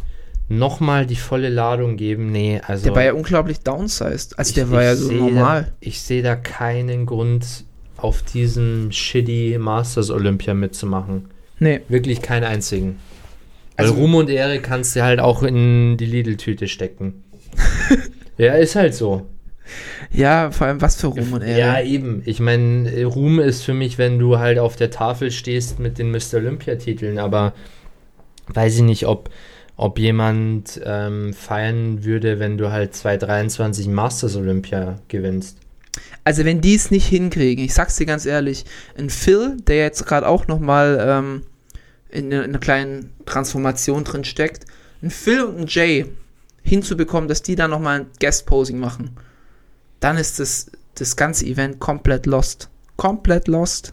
nochmal 0.48 1.06
die 1.06 1.16
volle 1.16 1.48
Ladung 1.48 1.96
geben, 1.96 2.32
nee, 2.32 2.60
also. 2.66 2.84
Der 2.84 2.94
war 2.94 3.04
ja 3.04 3.12
unglaublich 3.12 3.60
downsized. 3.60 4.38
Also 4.38 4.54
der 4.54 4.64
ich- 4.64 4.70
war 4.70 4.82
ja 4.82 4.96
so 4.96 5.12
normal. 5.12 5.62
Da, 5.64 5.68
ich 5.80 6.00
sehe 6.00 6.22
da 6.22 6.36
keinen 6.36 7.06
Grund, 7.06 7.46
auf 7.96 8.22
diesem 8.22 8.90
shitty 8.92 9.56
Masters 9.58 10.10
Olympia 10.10 10.52
mitzumachen. 10.52 11.26
Nee. 11.58 11.80
Wirklich 11.88 12.20
keinen 12.22 12.44
einzigen. 12.44 12.98
Weil 13.76 13.86
Also- 13.86 13.94
Ruhm 13.98 14.14
und 14.16 14.28
Ehre 14.30 14.60
kannst 14.60 14.96
du 14.96 15.02
halt 15.02 15.20
auch 15.20 15.42
in 15.42 15.96
die 15.96 16.06
Lidl-Tüte 16.06 16.66
stecken. 16.68 17.22
ja, 18.38 18.54
ist 18.54 18.74
halt 18.76 18.94
so. 18.94 19.26
Ja, 20.12 20.50
vor 20.50 20.66
allem 20.66 20.80
was 20.80 20.96
für 20.96 21.08
Ruhm 21.08 21.32
und 21.32 21.42
Ehre. 21.42 21.58
Ja, 21.58 21.80
eben. 21.80 22.22
Ich 22.24 22.40
meine, 22.40 23.04
Ruhm 23.04 23.40
ist 23.40 23.62
für 23.62 23.74
mich, 23.74 23.98
wenn 23.98 24.18
du 24.18 24.38
halt 24.38 24.58
auf 24.58 24.76
der 24.76 24.90
Tafel 24.90 25.30
stehst 25.30 25.78
mit 25.78 25.98
den 25.98 26.10
Mr. 26.10 26.34
Olympia-Titeln, 26.34 27.18
aber 27.18 27.54
weiß 28.48 28.76
ich 28.76 28.82
nicht, 28.82 29.06
ob, 29.06 29.30
ob 29.76 29.98
jemand 29.98 30.80
ähm, 30.84 31.32
feiern 31.32 32.04
würde, 32.04 32.38
wenn 32.38 32.58
du 32.58 32.70
halt 32.70 32.94
2023 32.94 33.88
Masters 33.88 34.36
Olympia 34.36 35.00
gewinnst. 35.08 35.58
Also 36.24 36.44
wenn 36.44 36.60
die 36.60 36.74
es 36.74 36.90
nicht 36.90 37.06
hinkriegen, 37.06 37.64
ich 37.64 37.74
sag's 37.74 37.96
dir 37.96 38.06
ganz 38.06 38.26
ehrlich, 38.26 38.64
ein 38.96 39.10
Phil, 39.10 39.56
der 39.66 39.76
jetzt 39.76 40.06
gerade 40.06 40.26
auch 40.26 40.46
nochmal 40.46 40.98
ähm, 41.00 41.42
in, 42.10 42.32
in 42.32 42.42
einer 42.42 42.58
kleinen 42.58 43.12
Transformation 43.26 44.04
drin 44.04 44.24
steckt, 44.24 44.64
ein 45.02 45.10
Phil 45.10 45.42
und 45.42 45.60
ein 45.60 45.66
Jay 45.66 46.06
hinzubekommen, 46.62 47.28
dass 47.28 47.42
die 47.42 47.56
dann 47.56 47.70
nochmal 47.70 48.00
ein 48.00 48.06
Guest-Posing 48.20 48.78
machen, 48.78 49.10
dann 50.04 50.16
ist 50.18 50.38
das, 50.38 50.70
das 50.96 51.16
ganze 51.16 51.46
Event 51.46 51.80
komplett 51.80 52.26
lost. 52.26 52.68
Komplett 52.96 53.48
lost. 53.48 53.92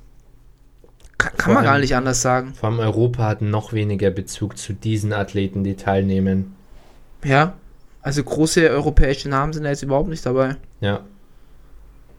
Kann, 1.17 1.31
kann 1.37 1.53
man 1.53 1.63
gar 1.63 1.73
allem- 1.73 1.81
nicht 1.81 1.95
anders 1.95 2.21
sagen. 2.21 2.53
Vor 2.53 2.69
allem 2.69 2.79
Europa 2.79 3.23
hat 3.23 3.41
noch 3.41 3.73
weniger 3.73 4.09
Bezug 4.11 4.57
zu 4.57 4.73
diesen 4.73 5.13
Athleten, 5.13 5.63
die 5.63 5.75
teilnehmen. 5.75 6.55
Ja, 7.23 7.53
also 8.01 8.23
große 8.23 8.67
europäische 8.69 9.29
Namen 9.29 9.53
sind 9.53 9.63
da 9.63 9.69
jetzt 9.69 9.83
überhaupt 9.83 10.09
nicht 10.09 10.25
dabei. 10.25 10.55
Ja. 10.79 11.01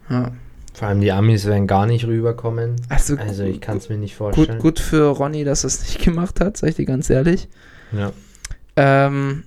Ja. 0.08 0.32
Vor 0.74 0.88
allem 0.88 1.00
die 1.00 1.12
Amis 1.12 1.44
werden 1.44 1.66
gar 1.66 1.86
nicht 1.86 2.06
rüberkommen. 2.06 2.76
Also, 2.88 3.16
Also 3.18 3.42
ich 3.44 3.60
kann 3.60 3.76
es 3.76 3.88
mir 3.88 3.98
nicht 3.98 4.14
vorstellen. 4.16 4.52
gut, 4.58 4.78
gut 4.78 4.80
für 4.80 5.08
Ronny, 5.08 5.44
dass 5.44 5.64
er 5.64 5.68
es 5.68 5.80
nicht 5.82 5.98
gemacht 6.04 6.40
hat, 6.40 6.56
sag 6.56 6.70
ich 6.70 6.76
dir 6.76 6.86
ganz 6.86 7.10
ehrlich. 7.10 7.48
Ja. 7.92 8.12
Ähm, 8.76 9.44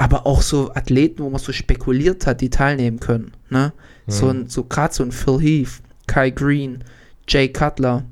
aber 0.00 0.26
auch 0.26 0.42
so 0.42 0.72
Athleten, 0.74 1.22
wo 1.22 1.30
man 1.30 1.40
so 1.40 1.52
spekuliert 1.52 2.26
hat, 2.26 2.40
die 2.40 2.50
teilnehmen 2.50 3.00
können. 3.00 3.32
Ne? 3.50 3.72
So 4.06 4.26
Mhm. 4.26 4.30
ein, 4.42 4.48
so 4.48 4.64
gerade 4.64 4.94
so 4.94 5.02
ein 5.02 5.12
Phil 5.12 5.40
Heath, 5.40 5.80
Kai 6.06 6.30
Green, 6.30 6.84
Jay 7.26 7.48
Cutler. 7.48 8.04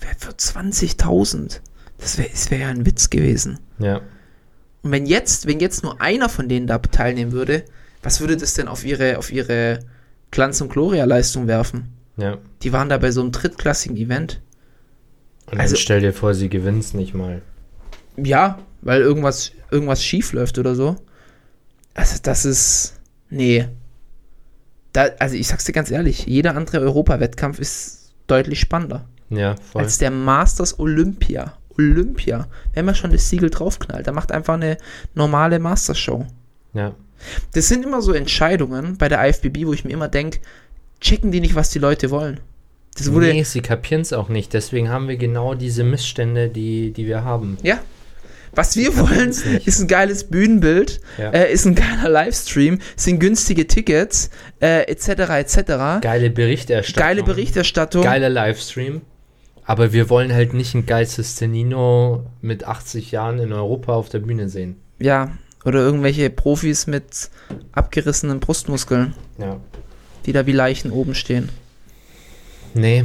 Wer 0.00 0.14
für 0.18 0.32
20.000? 0.32 1.60
Das 1.98 2.18
wäre 2.18 2.28
wär 2.48 2.58
ja 2.58 2.68
ein 2.68 2.86
Witz 2.86 3.10
gewesen. 3.10 3.58
ja. 3.78 4.00
Und 4.82 4.92
wenn 4.92 5.04
jetzt, 5.04 5.46
wenn 5.46 5.60
jetzt 5.60 5.82
nur 5.82 6.00
einer 6.00 6.30
von 6.30 6.48
denen 6.48 6.66
da 6.66 6.78
teilnehmen 6.78 7.32
würde, 7.32 7.64
was 8.02 8.20
würde 8.22 8.38
das 8.38 8.54
denn 8.54 8.66
auf 8.66 8.82
ihre, 8.86 9.18
auf 9.18 9.30
ihre 9.30 9.80
Glanz- 10.30 10.62
und 10.62 10.70
Gloria-Leistung 10.70 11.46
werfen? 11.48 11.90
Ja. 12.16 12.38
Die 12.62 12.72
waren 12.72 12.88
da 12.88 12.96
bei 12.96 13.10
so 13.10 13.20
einem 13.20 13.30
drittklassigen 13.30 13.98
Event. 13.98 14.40
Und 15.52 15.60
Also- 15.60 15.74
dann 15.74 15.80
stell 15.82 16.00
dir 16.00 16.14
vor, 16.14 16.32
sie 16.32 16.48
gewinnt 16.48 16.94
nicht 16.94 17.12
mal. 17.12 17.42
Ja, 18.16 18.58
weil 18.82 19.00
irgendwas, 19.00 19.52
irgendwas 19.70 20.04
schief 20.04 20.32
läuft 20.32 20.58
oder 20.58 20.74
so. 20.74 20.96
Also, 21.94 22.18
das 22.22 22.44
ist. 22.44 23.00
Nee. 23.28 23.68
Da, 24.92 25.08
also, 25.18 25.36
ich 25.36 25.48
sag's 25.48 25.64
dir 25.64 25.72
ganz 25.72 25.90
ehrlich, 25.90 26.26
jeder 26.26 26.56
andere 26.56 26.80
Europawettkampf 26.80 27.58
ist 27.58 28.12
deutlich 28.26 28.60
spannender. 28.60 29.06
Ja, 29.30 29.56
voll. 29.56 29.82
Als 29.82 29.98
der 29.98 30.10
Masters 30.10 30.78
Olympia. 30.78 31.54
Olympia. 31.78 32.48
Wenn 32.74 32.84
man 32.84 32.94
schon 32.94 33.12
das 33.12 33.28
Siegel 33.28 33.50
draufknallt, 33.50 34.06
dann 34.06 34.14
macht 34.14 34.32
einfach 34.32 34.54
eine 34.54 34.76
normale 35.14 35.58
Masters-Show. 35.58 36.26
ja. 36.74 36.94
Das 37.52 37.68
sind 37.68 37.84
immer 37.84 38.00
so 38.00 38.14
Entscheidungen 38.14 38.96
bei 38.96 39.10
der 39.10 39.22
IFBB, 39.28 39.66
wo 39.66 39.74
ich 39.74 39.84
mir 39.84 39.92
immer 39.92 40.08
denke, 40.08 40.38
checken 41.02 41.30
die 41.30 41.40
nicht, 41.40 41.54
was 41.54 41.68
die 41.68 41.78
Leute 41.78 42.10
wollen. 42.10 42.40
Das 42.96 43.12
wurde. 43.12 43.26
nee, 43.28 43.42
sie 43.42 43.60
kapieren 43.60 44.00
es 44.02 44.12
auch 44.12 44.28
nicht. 44.28 44.52
Deswegen 44.52 44.88
haben 44.88 45.06
wir 45.06 45.16
genau 45.16 45.54
diese 45.54 45.84
Missstände, 45.84 46.48
die, 46.48 46.92
die 46.92 47.06
wir 47.06 47.22
haben. 47.22 47.58
Ja. 47.62 47.78
Was 48.54 48.76
wir 48.76 48.96
wollen, 48.96 49.30
ist 49.64 49.80
ein 49.80 49.86
geiles 49.88 50.24
Bühnenbild, 50.24 51.00
Ja. 51.18 51.30
äh, 51.30 51.52
ist 51.52 51.66
ein 51.66 51.74
geiler 51.74 52.08
Livestream, 52.08 52.80
sind 52.96 53.20
günstige 53.20 53.66
Tickets, 53.66 54.30
äh, 54.60 54.82
etc. 54.90 55.08
etc. 55.38 56.00
Geile 56.00 56.30
Berichterstattung. 56.30 57.00
Geile 57.06 57.22
Berichterstattung. 57.22 58.02
Geiler 58.02 58.28
Livestream. 58.28 59.02
Aber 59.64 59.92
wir 59.92 60.10
wollen 60.10 60.32
halt 60.32 60.52
nicht 60.52 60.74
ein 60.74 60.84
geiles 60.86 61.14
Stenino 61.16 62.26
mit 62.40 62.64
80 62.64 63.12
Jahren 63.12 63.38
in 63.38 63.52
Europa 63.52 63.92
auf 63.94 64.08
der 64.08 64.18
Bühne 64.18 64.48
sehen. 64.48 64.76
Ja. 64.98 65.30
Oder 65.64 65.78
irgendwelche 65.80 66.28
Profis 66.30 66.86
mit 66.86 67.30
abgerissenen 67.72 68.40
Brustmuskeln, 68.40 69.14
Ja. 69.38 69.58
die 70.26 70.32
da 70.32 70.46
wie 70.46 70.52
Leichen 70.52 70.90
oben 70.90 71.14
stehen. 71.14 71.50
Nee, 72.74 73.04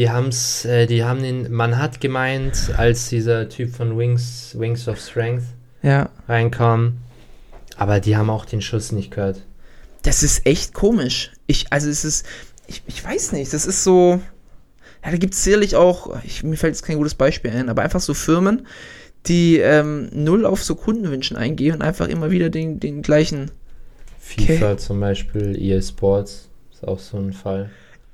die 0.00 0.08
haben's, 0.08 0.64
äh, 0.64 0.86
die 0.86 1.04
haben 1.04 1.22
den, 1.22 1.52
man 1.52 1.76
hat 1.76 2.00
gemeint, 2.00 2.72
als 2.78 3.10
dieser 3.10 3.50
Typ 3.50 3.76
von 3.76 3.98
Wings, 3.98 4.56
Wings 4.58 4.88
of 4.88 4.98
Strength 4.98 5.44
Ja. 5.82 6.08
reinkam, 6.26 6.96
aber 7.76 8.00
die 8.00 8.16
haben 8.16 8.30
auch 8.30 8.46
den 8.46 8.62
Schuss 8.62 8.92
nicht 8.92 9.10
gehört. 9.10 9.42
Das 10.00 10.22
ist 10.22 10.46
echt 10.46 10.72
komisch. 10.72 11.32
Ich, 11.46 11.70
also 11.70 11.90
es 11.90 12.06
ist, 12.06 12.24
ich, 12.66 12.82
ich 12.86 13.04
weiß 13.04 13.32
nicht, 13.32 13.52
das 13.52 13.66
ist 13.66 13.84
so, 13.84 14.22
ja, 15.04 15.10
da 15.10 15.18
gibt 15.18 15.34
es 15.34 15.44
sicherlich 15.44 15.76
auch, 15.76 16.18
ich, 16.24 16.42
mir 16.44 16.56
fällt 16.56 16.76
jetzt 16.76 16.82
kein 16.86 16.96
gutes 16.96 17.14
Beispiel 17.14 17.50
ein, 17.50 17.68
aber 17.68 17.82
einfach 17.82 18.00
so 18.00 18.14
Firmen, 18.14 18.66
die 19.26 19.58
ähm, 19.58 20.08
null 20.14 20.46
auf 20.46 20.64
so 20.64 20.76
Kundenwünschen 20.76 21.36
eingehen 21.36 21.74
und 21.74 21.82
einfach 21.82 22.08
immer 22.08 22.30
wieder 22.30 22.48
den, 22.48 22.80
den 22.80 23.02
gleichen. 23.02 23.50
FIFA 24.18 24.78
zum 24.78 24.98
Beispiel, 24.98 25.60
EA 25.60 25.82
Sports 25.82 26.48
ist 26.72 26.88
auch 26.88 26.98
so 26.98 27.18
ein 27.18 27.34
Fall. 27.34 27.68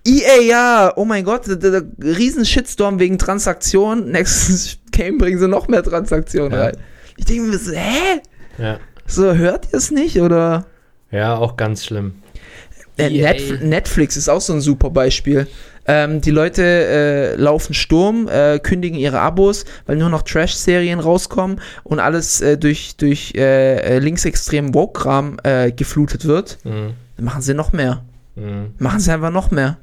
EA, 0.07 0.41
ja, 0.43 0.93
oh 0.97 1.05
mein 1.05 1.25
Gott, 1.25 1.47
der, 1.47 1.57
der, 1.57 1.81
der 1.83 2.17
riesen 2.19 2.45
Shitstorm 2.45 2.99
wegen 2.99 3.19
Transaktionen. 3.19 4.11
Nächstes 4.13 4.79
Game 4.93 5.19
bringen 5.19 5.39
sie 5.39 5.49
noch 5.49 5.69
mehr 5.69 5.83
Transaktionen 5.83 6.53
Ja. 6.53 6.65
rein. 6.67 6.77
Ich 7.17 7.25
denke 7.25 7.43
mir 7.45 7.59
so, 7.59 7.73
hä? 7.73 8.21
Ja. 8.59 8.79
So, 9.07 9.35
hört 9.35 9.69
ihr 9.73 9.79
es 9.79 9.91
nicht? 9.91 10.21
Oder? 10.21 10.67
Ja, 11.11 11.37
auch 11.37 11.57
ganz 11.57 11.85
schlimm. 11.85 12.15
Äh, 12.99 13.09
EA. 13.09 13.33
Netf 13.33 13.61
Netflix 13.61 14.17
ist 14.17 14.29
auch 14.29 14.41
so 14.41 14.53
ein 14.53 14.61
super 14.61 14.91
Beispiel. 14.91 15.47
Ähm, 15.89 16.21
die 16.21 16.31
Leute 16.33 16.63
äh, 16.63 17.37
laufen 17.37 17.73
Sturm, 17.75 18.27
äh, 18.29 18.59
kündigen 18.59 18.99
ihre 18.99 19.21
Abos, 19.21 19.65
weil 19.87 19.97
nur 19.97 20.09
noch 20.09 20.23
Trash-Serien 20.23 20.99
rauskommen 20.99 21.61
und 21.85 22.01
alles 22.01 22.41
äh, 22.41 22.59
durch, 22.59 22.97
durch 22.97 23.35
äh, 23.37 23.77
äh, 23.77 23.99
linksextremen 24.01 24.75
Woke-Kram 24.75 25.37
äh, 25.45 25.71
geflutet 25.71 26.25
wird. 26.25 26.59
Mhm. 26.65 26.95
Dann 27.17 27.25
machen 27.25 27.43
sie 27.43 27.55
noch 27.55 27.73
mehr. 27.73 28.03
Mhm. 28.35 28.75
Machen 28.79 28.99
sie 29.01 29.13
einfach 29.13 29.31
noch 29.31 29.51
mehr. 29.53 29.77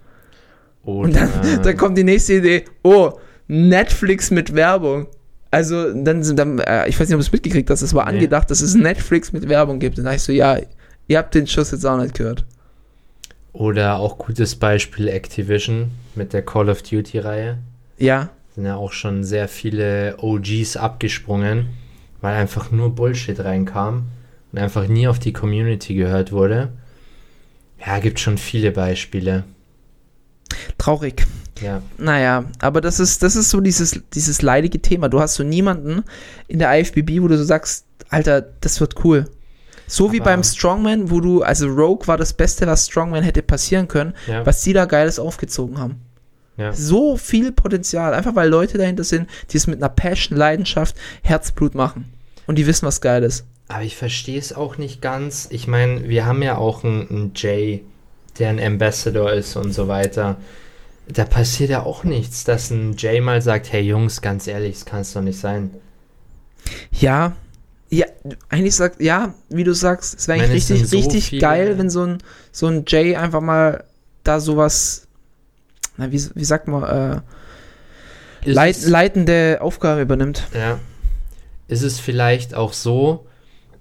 Oder, 0.84 1.08
Und 1.08 1.16
dann, 1.16 1.30
dann 1.64 1.78
kommt 1.78 1.98
die 1.98 2.04
nächste 2.04 2.34
Idee, 2.34 2.66
oh, 2.84 3.14
Netflix 3.48 4.32
mit 4.32 4.54
Werbung. 4.56 5.08
Also 5.52 5.94
dann 5.94 6.24
sind 6.24 6.40
dann, 6.40 6.60
äh, 6.60 6.88
ich 6.90 7.00
weiß 7.00 7.08
nicht, 7.08 7.16
ob 7.16 7.20
du 7.22 7.26
es 7.28 7.32
mitgekriegt 7.32 7.70
hast, 7.70 7.82
es 7.82 7.94
war 7.94 8.06
Nee. 8.06 8.18
angedacht, 8.18 8.50
dass 8.50 8.62
es 8.62 8.74
Netflix 8.76 9.32
mit 9.34 9.48
Werbung 9.48 9.80
gibt. 9.80 9.98
Und 9.98 10.04
dann 10.06 10.14
dachte 10.14 10.18
ich 10.18 10.24
so, 10.24 10.32
ja, 10.32 10.58
ihr 11.08 11.18
habt 11.18 11.36
den 11.36 11.46
Schuss 11.48 11.72
jetzt 11.72 11.86
auch 11.86 11.98
nicht 12.02 12.16
gehört. 12.16 12.46
oder 13.54 14.00
auch 14.00 14.18
gutes 14.18 14.56
Beispiel 14.56 15.08
Activision 15.10 15.92
mit 16.16 16.34
der 16.34 16.44
Call 16.44 16.70
of 16.70 16.82
Duty-Reihe. 16.82 17.60
Ja, 18.00 18.30
Sind 18.56 18.66
ja 18.66 18.76
auch 18.76 18.92
schon 18.92 19.24
sehr 19.24 19.48
viele 19.48 20.16
OGs 20.20 20.76
abgesprungen, 20.78 21.68
weil 22.22 22.34
einfach 22.36 22.72
nur 22.72 22.96
Bullshit 22.96 23.40
reinkam 23.40 24.06
und 24.52 24.58
einfach 24.60 24.88
nie 24.88 25.08
auf 25.08 25.20
die 25.20 25.34
Community 25.34 25.94
gehört 25.94 26.32
wurde. 26.32 26.70
Ja, 27.86 28.00
gibt 28.00 28.20
schon 28.20 28.38
viele 28.40 28.72
Beispiele. 28.72 29.44
Traurig. 30.78 31.26
Ja, 31.62 31.82
Naja, 31.98 32.46
aber 32.60 32.82
das 32.82 33.00
ist, 33.00 33.24
das 33.24 33.36
ist 33.36 33.50
so 33.50 33.62
dieses, 33.62 34.02
dieses 34.14 34.42
leidige 34.42 34.82
Thema. 34.82 35.08
Du 35.08 35.20
hast 35.20 35.36
so 35.36 35.44
niemanden 35.44 36.04
in 36.48 36.60
der 36.60 36.78
IFBB, 36.80 37.22
wo 37.22 37.28
du 37.28 37.38
so 37.38 37.44
sagst, 37.44 37.86
Alter, 38.10 38.42
das 38.62 38.80
wird 38.82 39.04
cool. 39.06 39.26
So 39.88 40.12
wie 40.12 40.20
Aber- 40.20 40.32
beim 40.32 40.44
Strongman, 40.44 41.10
wo 41.12 41.20
du, 41.22 41.44
also 41.44 41.68
Rogue 41.68 42.08
war 42.08 42.18
das 42.18 42.34
Beste, 42.34 42.66
was 42.68 42.88
Strongman 42.88 43.24
hätte 43.24 43.44
passieren 43.44 43.88
können, 43.88 44.14
ja, 44.28 44.46
was 44.46 44.62
die 44.64 44.74
da 44.74 44.86
Geiles 44.86 45.20
aufgezogen 45.20 45.78
haben. 45.80 46.02
ja. 46.58 46.74
So 46.74 47.18
viel 47.18 47.52
Potenzial, 47.52 48.14
einfach 48.14 48.36
weil 48.36 48.50
Leute 48.50 48.78
dahinter 48.78 49.04
sind, 49.04 49.30
die 49.52 49.58
es 49.58 49.68
mit 49.68 49.78
einer 49.78 49.90
Passion, 49.90 50.38
Leidenschaft, 50.38 50.96
Herzblut 51.22 51.76
machen. 51.76 52.12
Und 52.48 52.58
die 52.58 52.68
wissen, 52.68 52.86
was 52.88 53.00
geil 53.02 53.24
ist. 53.24 53.46
Aber 53.70 53.84
ich 53.84 53.96
verstehe 53.96 54.38
es 54.40 54.54
auch 54.54 54.78
nicht 54.78 55.02
ganz. 55.02 55.48
Ich 55.52 55.68
meine, 55.68 56.10
wir 56.10 56.26
haben 56.26 56.42
ja 56.44 56.58
auch 56.58 56.84
einen, 56.84 57.10
einen 57.10 57.32
Jay, 57.36 57.84
der 58.40 58.50
ein 58.50 58.60
Ambassador 58.60 59.32
ist 59.32 59.56
und 59.56 59.74
so 59.74 59.88
weiter. 59.88 60.38
Da 61.08 61.26
passiert 61.26 61.70
ja 61.70 61.84
auch 61.84 62.04
nichts, 62.04 62.44
dass 62.44 62.70
ein 62.72 62.96
Jay 62.98 63.20
mal 63.22 63.42
sagt, 63.42 63.72
hey 63.72 63.82
Jungs, 63.82 64.22
ganz 64.22 64.48
ehrlich, 64.48 64.76
das 64.76 64.86
kann 64.86 65.02
es 65.02 65.14
doch 65.14 65.22
nicht 65.22 65.40
sein. 65.40 65.72
Ja, 66.92 67.34
ja, 67.90 68.06
eigentlich 68.50 68.76
sagt, 68.76 69.02
ja, 69.02 69.34
wie 69.50 69.64
du 69.64 69.74
sagst, 69.74 70.18
es 70.18 70.28
wäre 70.28 70.40
eigentlich 70.40 70.70
richtig, 70.70 70.88
so 70.90 70.98
richtig 70.98 71.26
viele- 71.30 71.42
geil, 71.42 71.78
wenn 71.78 71.90
so 71.90 72.04
ein, 72.06 72.18
so 72.52 72.68
ein 72.68 72.86
Jay 72.88 73.16
einfach 73.16 73.42
mal 73.42 73.84
da 74.24 74.40
sowas, 74.40 75.08
na, 75.98 76.12
wie, 76.12 76.24
wie 76.34 76.46
sagt 76.46 76.68
man, 76.68 76.84
äh, 78.46 78.50
leit, 78.50 78.82
leitende 78.84 79.60
Aufgabe 79.62 80.02
übernimmt. 80.02 80.44
Ja. 80.56 80.80
Ist 81.68 81.84
es 81.84 82.00
vielleicht 82.00 82.56
auch 82.56 82.74
so, 82.74 83.28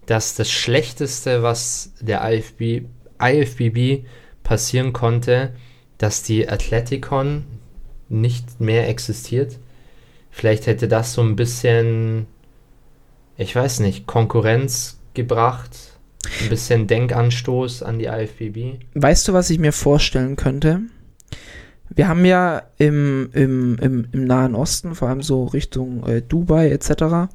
dass 0.07 0.35
das 0.35 0.51
Schlechteste, 0.51 1.43
was 1.43 1.93
der 2.01 2.23
IFB, 2.31 2.85
IFBB 3.21 4.05
passieren 4.43 4.93
konnte, 4.93 5.53
dass 5.99 6.23
die 6.23 6.49
Athleticon 6.49 7.45
nicht 8.09 8.61
mehr 8.61 8.89
existiert? 8.89 9.59
Vielleicht 10.31 10.67
hätte 10.67 10.89
das 10.89 11.13
so 11.13 11.23
ein 11.23 11.37
bisschen, 11.37 12.27
ich 13.37 13.55
weiß 13.55 13.81
nicht, 13.81 14.07
Konkurrenz 14.07 14.99
gebracht, 15.15 15.77
ein 16.43 16.49
bisschen 16.49 16.87
Denkanstoß 16.87 17.83
an 17.83 17.99
die 17.99 18.07
IFBB. 18.07 18.81
Weißt 18.95 19.29
du, 19.29 19.33
was 19.33 19.51
ich 19.51 19.59
mir 19.59 19.73
vorstellen 19.73 20.37
könnte? 20.37 20.81
Wir 21.95 22.09
haben 22.09 22.25
ja 22.25 22.63
im, 22.79 23.29
im, 23.35 23.77
im, 23.79 24.07
im 24.13 24.25
Nahen 24.25 24.55
Osten, 24.55 24.95
vor 24.95 25.09
allem 25.09 25.21
so 25.23 25.45
Richtung 25.45 26.07
äh, 26.07 26.23
Dubai 26.23 26.71
etc., 26.71 26.91
Mhm. 27.03 27.29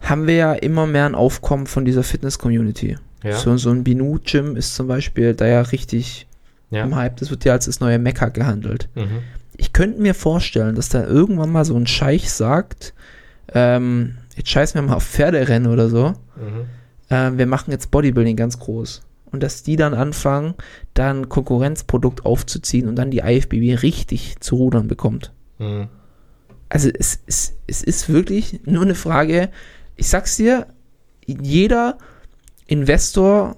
haben 0.00 0.26
wir 0.26 0.34
ja 0.34 0.52
immer 0.54 0.86
mehr 0.86 1.04
ein 1.04 1.14
Aufkommen 1.14 1.66
von 1.66 1.84
dieser 1.84 2.02
Fitness-Community. 2.02 2.96
Ja. 3.24 3.38
So, 3.38 3.56
so 3.56 3.70
ein 3.70 3.84
Binu-Gym 3.84 4.54
ist 4.54 4.74
zum 4.74 4.86
Beispiel 4.86 5.34
da 5.34 5.46
ja 5.46 5.62
richtig 5.62 6.26
ja. 6.70 6.84
im 6.84 6.94
Hype. 6.94 7.16
Das 7.16 7.30
wird 7.30 7.44
ja 7.44 7.54
als 7.54 7.64
das 7.64 7.80
neue 7.80 7.98
Mekka 7.98 8.28
gehandelt. 8.28 8.88
Mhm. 8.94 9.22
Ich 9.56 9.72
könnte 9.72 10.00
mir 10.00 10.14
vorstellen, 10.14 10.74
dass 10.74 10.90
da 10.90 11.04
irgendwann 11.06 11.50
mal 11.50 11.64
so 11.64 11.76
ein 11.76 11.86
Scheich 11.86 12.30
sagt, 12.30 12.92
ähm, 13.52 14.16
jetzt 14.36 14.50
scheißen 14.50 14.80
wir 14.80 14.86
mal 14.86 14.96
auf 14.96 15.06
Pferderennen 15.06 15.72
oder 15.72 15.88
so. 15.88 16.10
Mhm. 16.36 16.66
Ähm, 17.10 17.38
wir 17.38 17.46
machen 17.46 17.70
jetzt 17.70 17.90
Bodybuilding 17.90 18.36
ganz 18.36 18.58
groß. 18.58 19.02
Und 19.30 19.42
dass 19.42 19.62
die 19.62 19.76
dann 19.76 19.94
anfangen, 19.94 20.54
dann 20.92 21.28
Konkurrenzprodukt 21.28 22.24
aufzuziehen 22.24 22.88
und 22.88 22.96
dann 22.96 23.10
die 23.10 23.18
IFBB 23.18 23.82
richtig 23.82 24.36
zu 24.40 24.56
rudern 24.56 24.86
bekommt. 24.86 25.32
Mhm. 25.58 25.88
Also 26.68 26.90
es, 26.90 27.20
es, 27.26 27.54
es 27.66 27.82
ist 27.82 28.08
wirklich 28.08 28.60
nur 28.64 28.82
eine 28.82 28.94
Frage, 28.94 29.50
ich 29.96 30.08
sag's 30.08 30.36
dir, 30.36 30.66
jeder 31.26 31.98
Investor, 32.66 33.56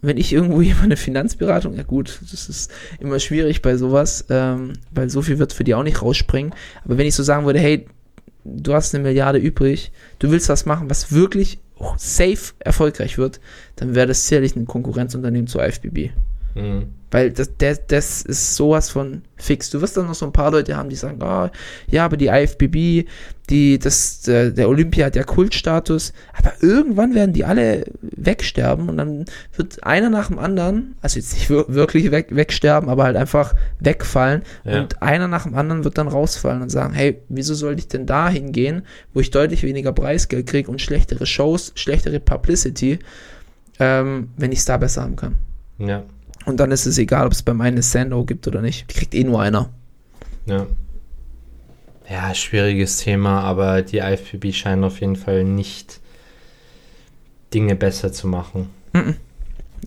wenn 0.00 0.16
ich 0.16 0.32
irgendwo 0.32 0.60
jemand 0.62 0.84
eine 0.84 0.96
Finanzberatung, 0.96 1.74
ja 1.74 1.82
gut, 1.82 2.20
das 2.30 2.48
ist 2.48 2.70
immer 2.98 3.18
schwierig 3.18 3.62
bei 3.62 3.76
sowas, 3.76 4.26
ähm, 4.30 4.74
weil 4.90 5.10
so 5.10 5.22
viel 5.22 5.38
wird 5.38 5.52
für 5.52 5.64
die 5.64 5.74
auch 5.74 5.82
nicht 5.82 6.02
rausspringen. 6.02 6.54
Aber 6.84 6.98
wenn 6.98 7.06
ich 7.06 7.14
so 7.14 7.22
sagen 7.22 7.46
würde, 7.46 7.60
hey, 7.60 7.86
du 8.44 8.74
hast 8.74 8.94
eine 8.94 9.04
Milliarde 9.04 9.38
übrig, 9.38 9.92
du 10.18 10.30
willst 10.30 10.48
was 10.48 10.66
machen, 10.66 10.90
was 10.90 11.12
wirklich 11.12 11.58
safe 11.96 12.54
erfolgreich 12.60 13.18
wird, 13.18 13.40
dann 13.76 13.94
wäre 13.94 14.06
das 14.06 14.26
sicherlich 14.26 14.54
ein 14.56 14.66
Konkurrenzunternehmen 14.66 15.46
zur 15.46 15.64
IFBB. 15.64 16.10
Mhm. 16.54 16.86
Weil 17.10 17.30
das, 17.30 17.50
das, 17.58 17.86
das 17.88 18.22
ist 18.22 18.56
sowas 18.56 18.88
von 18.88 19.20
fix. 19.36 19.68
Du 19.68 19.82
wirst 19.82 19.98
dann 19.98 20.06
noch 20.06 20.14
so 20.14 20.24
ein 20.24 20.32
paar 20.32 20.50
Leute 20.50 20.78
haben, 20.78 20.88
die 20.88 20.96
sagen, 20.96 21.22
ah, 21.22 21.50
ja, 21.86 22.06
aber 22.06 22.16
die 22.16 22.28
IFBB, 22.28 23.06
die, 23.50 23.78
das, 23.78 24.22
der, 24.22 24.50
der 24.50 24.66
Olympia 24.70 25.04
hat 25.06 25.16
ja 25.16 25.22
Kultstatus, 25.22 26.14
aber 26.32 26.54
irgendwann 26.62 27.14
werden 27.14 27.34
die 27.34 27.44
alle 27.44 27.84
wegsterben 28.00 28.88
und 28.88 28.96
dann 28.96 29.26
wird 29.54 29.84
einer 29.84 30.08
nach 30.08 30.28
dem 30.28 30.38
anderen, 30.38 30.94
also 31.02 31.18
jetzt 31.18 31.34
nicht 31.34 31.50
wir- 31.50 31.66
wirklich 31.68 32.10
weg, 32.12 32.28
wegsterben, 32.30 32.88
aber 32.88 33.04
halt 33.04 33.16
einfach 33.18 33.54
wegfallen 33.78 34.40
Ja. 34.64 34.80
und 34.80 35.02
einer 35.02 35.28
nach 35.28 35.42
dem 35.42 35.54
anderen 35.54 35.84
wird 35.84 35.98
dann 35.98 36.08
rausfallen 36.08 36.62
und 36.62 36.70
sagen, 36.70 36.94
hey, 36.94 37.20
wieso 37.28 37.52
soll 37.52 37.78
ich 37.78 37.88
denn 37.88 38.06
da 38.06 38.30
hingehen, 38.30 38.86
wo 39.12 39.20
ich 39.20 39.30
deutlich 39.30 39.64
weniger 39.64 39.92
Preisgeld 39.92 40.46
kriege 40.46 40.70
und 40.70 40.80
schlechtere 40.80 41.26
Shows, 41.26 41.72
schlechtere 41.74 42.20
Publicity, 42.20 43.00
ähm, 43.78 44.30
wenn 44.38 44.50
ich 44.52 44.60
es 44.60 44.64
da 44.64 44.78
besser 44.78 45.02
haben 45.02 45.16
kann. 45.16 45.34
Ja. 45.78 46.04
Und 46.44 46.58
dann 46.58 46.70
ist 46.72 46.86
es 46.86 46.98
egal, 46.98 47.26
ob 47.26 47.32
es 47.32 47.42
beim 47.42 47.60
einen 47.60 47.74
eine 47.76 47.82
Sando 47.82 48.24
gibt 48.24 48.46
oder 48.48 48.60
nicht. 48.62 48.90
Die 48.90 48.94
kriegt 48.94 49.14
eh 49.14 49.24
nur 49.24 49.40
einer. 49.40 49.70
Ja. 50.46 50.66
Ja, 52.10 52.34
schwieriges 52.34 52.98
Thema, 52.98 53.40
aber 53.42 53.82
die 53.82 53.98
IFBB 53.98 54.52
scheinen 54.52 54.84
auf 54.84 55.00
jeden 55.00 55.16
Fall 55.16 55.44
nicht 55.44 56.00
Dinge 57.54 57.74
besser 57.76 58.12
zu 58.12 58.26
machen. 58.26 58.70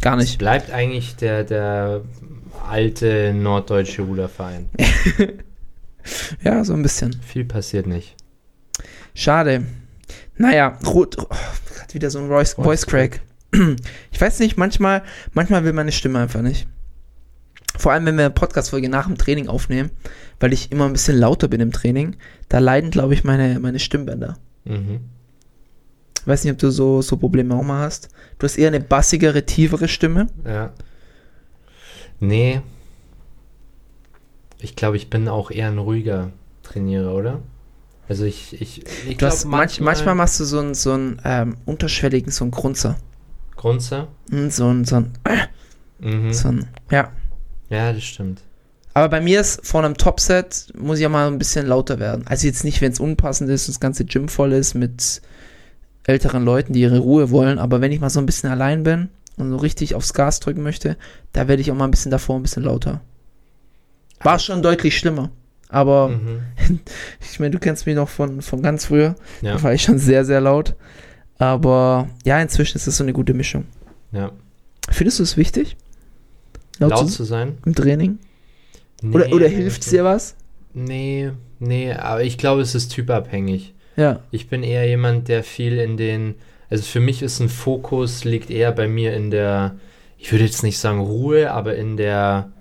Gar 0.01 0.17
Es 0.17 0.23
nicht. 0.25 0.37
bleibt 0.39 0.71
eigentlich 0.71 1.15
der, 1.17 1.43
der 1.43 2.01
alte 2.67 3.33
norddeutsche 3.33 4.01
Ruderverein. 4.03 4.69
Ja, 6.43 6.63
so 6.63 6.73
ein 6.73 6.83
bisschen. 6.83 7.19
Viel 7.25 7.45
passiert 7.45 7.87
nicht. 7.87 8.15
Schade. 9.15 9.65
Naja, 10.37 10.77
rot. 10.85 11.17
Oh, 11.17 11.25
gerade 11.73 11.93
wieder 11.95 12.11
so 12.11 12.19
ein 12.19 12.27
Voice, 12.27 12.53
Voice 12.53 12.85
Crack. 12.85 13.21
Ich 14.11 14.21
weiß 14.21 14.39
nicht, 14.39 14.57
manchmal, 14.57 15.03
manchmal 15.33 15.63
will 15.63 15.73
meine 15.73 15.91
Stimme 15.91 16.19
einfach 16.19 16.41
nicht. 16.41 16.67
Vor 17.77 17.91
allem, 17.91 18.05
wenn 18.05 18.15
wir 18.15 18.25
eine 18.25 18.33
Podcast-Folge 18.33 18.87
nach 18.89 19.07
dem 19.07 19.17
Training 19.17 19.47
aufnehmen, 19.47 19.91
weil 20.39 20.53
ich 20.53 20.71
immer 20.71 20.85
ein 20.85 20.93
bisschen 20.93 21.17
lauter 21.17 21.47
bin 21.47 21.59
im 21.59 21.71
Training, 21.71 22.15
da 22.47 22.59
leiden, 22.59 22.91
glaube 22.91 23.13
ich, 23.13 23.23
meine, 23.23 23.59
meine 23.59 23.79
Stimmbänder. 23.79 24.37
Mhm. 24.63 25.01
Ich 26.21 26.27
weiß 26.27 26.43
nicht, 26.43 26.53
ob 26.53 26.59
du 26.59 26.71
so, 26.71 27.01
so 27.01 27.17
Probleme 27.17 27.53
auch 27.53 27.63
mal 27.63 27.81
hast. 27.81 28.09
Du 28.39 28.45
hast 28.45 28.57
eher 28.57 28.69
eine 28.69 28.79
bassigere, 28.79 29.45
tiefere 29.45 29.87
Stimme. 29.87 30.27
Ja. 30.45 30.73
Nee. 32.19 32.61
Ich 34.59 34.75
glaube, 34.75 34.97
ich 34.97 35.09
bin 35.09 35.27
auch 35.27 35.51
eher 35.51 35.67
ein 35.67 35.77
ruhiger 35.77 36.31
Trainierer, 36.63 37.13
oder? 37.13 37.41
Also 38.07 38.23
ich, 38.25 38.59
ich, 38.59 38.83
ich 39.07 39.17
Du 39.17 39.25
hast, 39.25 39.45
manch, 39.45 39.79
manchmal 39.81 40.15
machst 40.15 40.39
du 40.39 40.45
so 40.45 40.59
einen, 40.59 40.73
so 40.73 40.93
einen 40.93 41.21
ähm, 41.23 41.57
unterschwelligen, 41.65 42.31
so 42.31 42.43
einen 42.43 42.51
Grunzer. 42.51 42.97
Grunzer. 43.57 44.07
Hm, 44.29 44.49
So 44.49 44.67
ein, 44.69 44.85
so 44.85 44.97
ein, 44.97 45.11
Mhm. 45.99 46.33
so 46.33 46.49
ein, 46.49 46.67
ja. 46.91 47.11
Ja, 47.69 47.93
das 47.93 48.03
stimmt. 48.03 48.41
Aber 48.93 49.09
bei 49.09 49.19
mir 49.21 49.41
ist 49.41 49.65
vor 49.65 49.83
einem 49.83 49.97
Topset, 49.97 50.67
muss 50.77 50.97
ich 50.99 51.03
ja 51.03 51.09
mal 51.09 51.27
ein 51.27 51.37
bisschen 51.37 51.65
lauter 51.67 51.99
werden. 51.99 52.25
Also 52.27 52.47
jetzt 52.47 52.63
nicht, 52.63 52.81
wenn 52.81 52.91
es 52.91 52.99
unpassend 52.99 53.49
ist 53.49 53.67
und 53.67 53.73
das 53.75 53.79
ganze 53.81 54.05
Gym 54.05 54.29
voll 54.29 54.53
ist 54.53 54.73
mit 54.73 55.21
älteren 56.05 56.45
Leuten, 56.45 56.73
die 56.73 56.81
ihre 56.81 56.99
Ruhe 56.99 57.31
wollen, 57.31 57.59
aber 57.59 57.81
wenn 57.81 57.91
ich 57.91 57.99
mal 57.99 58.09
so 58.09 58.19
ein 58.19 58.25
bisschen 58.25 58.49
allein 58.51 58.83
bin 58.83 59.09
und 59.37 59.49
so 59.49 59.57
richtig 59.57 59.95
aufs 59.95 60.13
Gas 60.13 60.39
drücken 60.39 60.61
möchte, 60.63 60.95
da 61.33 61.47
werde 61.47 61.61
ich 61.61 61.71
auch 61.71 61.75
mal 61.75 61.85
ein 61.85 61.91
bisschen 61.91 62.11
davor 62.11 62.35
ein 62.37 62.43
bisschen 62.43 62.63
lauter. 62.63 63.01
War 64.21 64.39
schon 64.39 64.61
deutlich 64.61 64.97
schlimmer. 64.97 65.29
Aber 65.69 66.09
Mhm. 66.09 66.41
ich 67.31 67.39
meine, 67.39 67.51
du 67.51 67.59
kennst 67.59 67.85
mich 67.85 67.95
noch 67.95 68.07
von, 68.09 68.41
von 68.41 68.61
ganz 68.61 68.85
früher. 68.85 69.15
Ja, 69.41 69.55
Da 69.55 69.63
war 69.63 69.73
ich 69.73 69.81
schon 69.83 69.97
sehr, 69.97 70.23
sehr 70.23 70.39
laut. 70.41 70.75
Aber 71.37 72.09
ja, 72.23 72.39
inzwischen 72.41 72.77
ist 72.77 72.87
es 72.87 72.97
so 72.97 73.03
eine 73.03 73.13
gute 73.13 73.33
Mischung. 73.33 73.65
ja. 74.11 74.31
Findest 74.91 75.17
du 75.17 75.23
es 75.23 75.35
wichtig? 75.35 75.77
Laut, 76.77 76.91
Laut 76.91 77.07
zu, 77.09 77.15
zu 77.15 77.23
sein? 77.23 77.57
im 77.65 77.73
Training? 77.73 78.19
Nee, 79.01 79.15
Oder, 79.15 79.33
oder 79.33 79.47
hilft 79.47 79.81
es 79.81 79.89
dir 79.89 80.03
was? 80.03 80.35
Nee, 80.75 81.31
nee, 81.59 81.91
aber 81.91 82.23
ich 82.23 82.37
glaube, 82.37 82.61
es 82.61 82.75
ist 82.75 82.89
typabhängig. 82.89 83.73
Ja. 83.97 84.19
Ich 84.29 84.47
bin 84.47 84.61
eher 84.61 84.87
jemand, 84.87 85.27
der 85.27 85.43
viel 85.43 85.79
in 85.79 85.97
den, 85.97 86.35
also 86.69 86.83
für 86.83 86.99
mich 86.99 87.23
ist 87.23 87.39
ein 87.39 87.49
Fokus, 87.49 88.25
liegt 88.25 88.51
eher 88.51 88.71
bei 88.71 88.87
mir 88.87 89.15
in 89.15 89.31
der, 89.31 89.75
ich 90.19 90.31
würde 90.31 90.45
jetzt 90.45 90.61
nicht 90.61 90.77
sagen 90.77 90.99
Ruhe, 90.99 91.51
aber 91.51 91.75
in 91.75 91.97
der, 91.97 92.51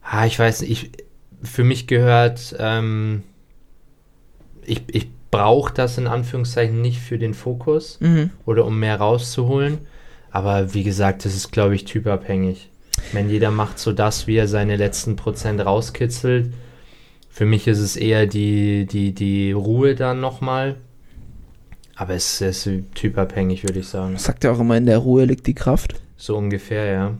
ah, 0.00 0.24
ich 0.24 0.38
weiß 0.38 0.62
nicht, 0.62 0.70
ich, 0.70 0.90
für 1.42 1.64
mich 1.64 1.86
gehört, 1.86 2.56
ähm, 2.58 3.24
ich, 4.64 4.82
ich 4.90 5.08
brauche 5.30 5.72
das 5.74 5.98
in 5.98 6.06
Anführungszeichen 6.06 6.80
nicht 6.80 7.00
für 7.00 7.18
den 7.18 7.34
Fokus 7.34 7.98
Mhm. 8.00 8.30
oder 8.44 8.64
um 8.64 8.78
mehr 8.78 8.96
rauszuholen, 8.96 9.78
aber 10.30 10.72
wie 10.74 10.82
gesagt, 10.84 11.24
das 11.24 11.34
ist, 11.34 11.52
glaube 11.52 11.74
ich, 11.74 11.84
typabhängig. 11.84 12.70
Wenn 13.12 13.28
jeder 13.28 13.50
macht 13.50 13.78
so 13.78 13.92
das, 13.92 14.26
wie 14.26 14.36
er 14.36 14.48
seine 14.48 14.76
letzten 14.76 15.16
Prozent 15.16 15.64
rauskitzelt, 15.64 16.52
für 17.28 17.44
mich 17.44 17.66
ist 17.66 17.80
es 17.80 17.96
eher 17.96 18.26
die, 18.26 18.86
die, 18.86 19.12
die 19.12 19.52
Ruhe 19.52 19.94
dann 19.94 20.20
nochmal. 20.20 20.76
Aber 21.94 22.14
es 22.14 22.40
ist 22.40 22.68
typabhängig, 22.94 23.62
würde 23.64 23.80
ich 23.80 23.88
sagen. 23.88 24.16
Sagt 24.18 24.44
ja 24.44 24.52
auch 24.52 24.60
immer, 24.60 24.76
in 24.76 24.86
der 24.86 24.98
Ruhe 24.98 25.24
liegt 25.26 25.46
die 25.46 25.54
Kraft. 25.54 25.94
So 26.16 26.36
ungefähr, 26.36 26.86
ja. 26.86 27.14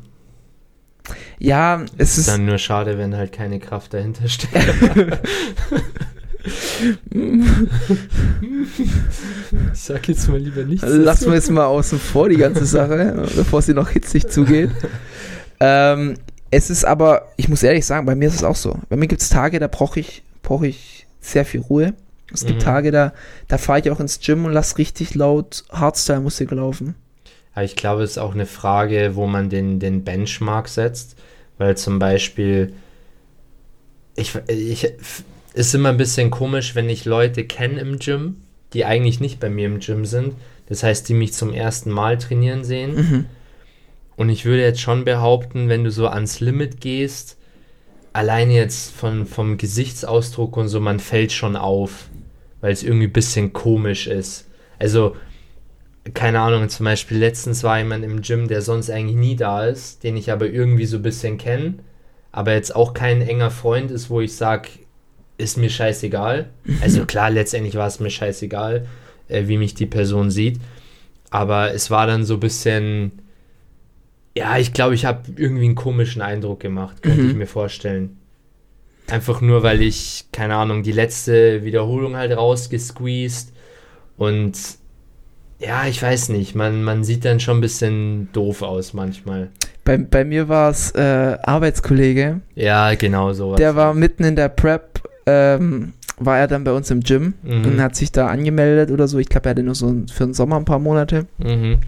Ja, 1.39 1.85
es 1.99 2.13
Ist 2.13 2.19
ist. 2.19 2.29
dann 2.29 2.47
nur 2.47 2.59
schade, 2.59 2.97
wenn 2.99 3.15
halt 3.17 3.33
keine 3.33 3.59
Kraft 3.61 3.93
dahinter 3.95 4.27
steckt. 4.29 4.55
ich 9.73 9.81
sag 9.81 10.09
jetzt 10.09 10.29
mal 10.29 10.39
lieber 10.39 10.65
nichts. 10.65 10.87
Lassen 10.87 11.31
wir 11.31 11.39
es 11.39 11.51
mal 11.51 11.67
außen 11.67 11.99
vor, 11.99 12.29
die 12.29 12.37
ganze 12.37 12.65
Sache, 12.65 13.27
bevor 13.37 13.63
sie 13.63 13.75
noch 13.75 13.91
hitzig 13.91 14.29
zugeht. 14.29 14.71
Ähm, 15.61 16.15
es 16.51 16.71
ist 16.71 16.85
aber, 16.85 17.29
ich 17.37 17.49
muss 17.49 17.63
ehrlich 17.63 17.85
sagen, 17.87 18.07
bei 18.07 18.15
mir 18.15 18.29
ist 18.29 18.37
es 18.37 18.45
auch 18.45 18.57
so. 18.57 18.79
Bei 18.89 18.97
mir 18.97 19.09
gibt 19.09 19.23
es 19.23 19.29
Tage, 19.29 19.59
da 19.59 19.67
brauche 19.69 20.01
ich, 20.01 20.23
brauch 20.43 20.63
ich 20.63 21.07
sehr 21.21 21.45
viel 21.45 21.61
Ruhe. 21.61 21.95
Es 22.33 22.45
gibt 22.45 22.61
Mhm. 22.61 22.65
Tage, 22.65 22.91
da, 22.91 23.13
da 23.49 23.59
fahre 23.59 23.81
ich 23.81 23.91
auch 23.91 24.01
ins 24.01 24.21
Gym 24.21 24.45
und 24.45 24.53
lasse 24.53 24.79
richtig 24.79 25.15
laut 25.15 25.65
Hardstyle-Musik 25.71 26.51
laufen. 26.51 26.95
Aber 27.55 27.65
ich 27.65 27.77
glaube, 27.77 28.03
es 28.03 28.13
ist 28.13 28.19
auch 28.19 28.35
eine 28.35 28.47
Frage, 28.47 29.13
wo 29.15 29.27
man 29.27 29.49
den, 29.49 29.81
den 29.81 30.05
Benchmark 30.05 30.69
setzt. 30.69 31.17
Weil 31.59 31.77
zum 31.77 31.99
Beispiel, 31.99 32.75
ich, 34.15 34.35
ich, 34.49 34.93
ist 35.57 35.75
immer 35.75 35.89
ein 35.89 35.97
bisschen 35.97 36.31
komisch, 36.31 36.75
wenn 36.75 36.91
ich 36.91 37.07
Leute 37.07 37.45
kenne 37.45 37.81
im 37.81 37.99
Gym, 37.99 38.43
die 38.75 38.85
eigentlich 38.85 39.21
nicht 39.21 39.41
bei 39.41 39.49
mir 39.49 39.67
im 39.67 39.81
Gym 39.81 40.05
sind. 40.05 40.35
Das 40.67 40.83
heißt, 40.83 41.09
die 41.09 41.15
mich 41.15 41.33
zum 41.33 41.53
ersten 41.53 41.91
Mal 41.91 42.19
trainieren 42.19 42.63
sehen. 42.63 42.95
Mhm. 42.95 43.25
Und 44.17 44.29
ich 44.29 44.45
würde 44.45 44.63
jetzt 44.63 44.81
schon 44.81 45.05
behaupten, 45.05 45.69
wenn 45.69 45.85
du 45.85 45.91
so 45.91 46.09
ans 46.09 46.41
Limit 46.41 46.81
gehst, 46.81 47.39
alleine 48.13 48.55
jetzt 48.55 48.93
von, 48.93 49.27
vom 49.27 49.57
Gesichtsausdruck 49.57 50.57
und 50.57 50.69
so, 50.69 50.81
man 50.81 51.01
fällt 51.01 51.33
schon 51.33 51.57
auf, 51.57 52.09
weil 52.61 52.73
es 52.73 52.83
irgendwie 52.83 53.07
ein 53.07 53.13
bisschen 53.13 53.53
komisch 53.53 54.07
ist. 54.07 54.49
Also, 54.79 55.17
keine 56.13 56.41
Ahnung, 56.41 56.69
zum 56.69 56.85
Beispiel 56.85 57.19
letztens 57.19 57.63
war 57.63 57.79
jemand 57.79 58.05
im 58.05 58.21
Gym, 58.21 58.49
der 58.49 58.61
sonst 58.61 58.91
eigentlich 58.91 59.17
nie 59.17 59.37
da 59.37 59.65
ist, 59.65 60.05
den 60.05 60.17
ich 60.17 60.31
aber 60.31 60.49
irgendwie 60.49 60.87
so 60.87 60.99
ein 60.99 61.03
bisschen 61.03 61.39
kenne, 61.39 61.77
aber 62.31 62.53
jetzt 62.53 62.77
auch 62.77 62.93
kein 62.93 63.23
enger 63.23 63.51
Freund 63.51 63.91
ist, 63.91 64.11
wo 64.11 64.21
ich 64.21 64.37
sage, 64.37 64.69
ist 65.39 65.57
mir 65.59 65.71
scheißegal. 65.71 66.49
Also 66.81 67.05
klar, 67.05 67.31
letztendlich 67.31 67.75
war 67.75 67.87
es 67.87 68.01
mir 68.01 68.11
scheißegal, 68.11 68.87
äh, 69.29 69.49
wie 69.49 69.59
mich 69.59 69.75
die 69.75 69.87
Person 69.87 70.31
sieht, 70.31 70.59
aber 71.31 71.73
es 71.75 71.91
war 71.91 72.07
dann 72.07 72.25
so 72.25 72.35
ein 72.35 72.41
bisschen, 72.41 73.13
ja, 74.37 74.59
ich 74.59 74.73
glaube, 74.73 74.95
ich 74.95 75.05
habe 75.05 75.23
irgendwie 75.37 75.65
einen 75.65 75.75
komischen 75.75 76.23
Eindruck 76.23 76.61
gemacht, 76.61 77.03
könnte 77.03 77.23
Mhm. 77.23 77.31
ich 77.31 77.37
mir 77.37 77.47
vorstellen. 77.47 78.19
Einfach 79.09 79.41
nur, 79.41 79.63
weil 79.63 79.83
ich, 79.83 80.25
keine 80.33 80.57
Ahnung, 80.57 80.83
die 80.83 80.93
letzte 80.93 81.65
Wiederholung 81.65 82.17
halt 82.17 82.37
rausgesqueezed 82.37 83.53
und 84.17 84.57
ja, 85.59 85.87
ich 85.87 86.03
weiß 86.03 86.29
nicht, 86.31 86.55
man, 86.55 86.83
man 86.85 87.03
sieht 87.05 87.25
dann 87.25 87.41
schon 87.41 87.59
ein 87.59 87.61
bisschen 87.63 88.29
doof 88.33 88.61
aus 88.63 88.93
manchmal. 88.93 89.49
Bei, 89.85 89.97
bei 89.97 90.25
mir 90.25 90.49
war 90.49 90.71
es 90.71 90.91
äh, 90.91 91.39
Arbeitskollege, 91.43 92.41
Ja, 92.57 92.95
genau 92.95 93.33
sowas. 93.33 93.57
der 93.59 93.77
war 93.77 93.95
mitten 93.95 94.25
in 94.25 94.35
der 94.37 94.49
Prep, 94.49 94.96
ähm, 95.27 95.93
war 96.19 96.39
er 96.39 96.47
dann 96.47 96.65
bei 96.65 96.73
uns 96.73 96.91
im 96.91 97.01
Gym 97.01 97.35
Mhm. 97.43 97.65
und 97.65 97.81
hat 97.83 97.95
sich 97.97 98.11
da 98.13 98.29
angemeldet 98.29 98.91
oder 98.91 99.07
so. 99.09 99.19
Ich 99.19 99.29
glaube, 99.29 99.47
er 99.49 99.51
hatte 99.51 99.63
nur 99.63 99.75
so 99.75 99.95
für 100.13 100.25
den 100.25 100.35
Sommer 100.35 100.57
ein 100.57 100.65
paar 100.65 100.79
Monate. 100.79 101.27
Mhm. 101.39 101.79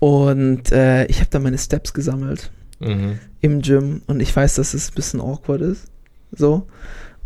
Und 0.00 0.72
äh, 0.72 1.06
ich 1.06 1.20
habe 1.20 1.30
da 1.30 1.38
meine 1.38 1.58
Steps 1.58 1.92
gesammelt 1.94 2.50
Mhm. 2.80 3.18
im 3.40 3.62
Gym 3.62 4.02
und 4.06 4.20
ich 4.20 4.34
weiß, 4.34 4.56
dass 4.56 4.74
es 4.74 4.90
ein 4.90 4.94
bisschen 4.94 5.20
awkward 5.20 5.60
ist. 5.62 5.86
So. 6.32 6.66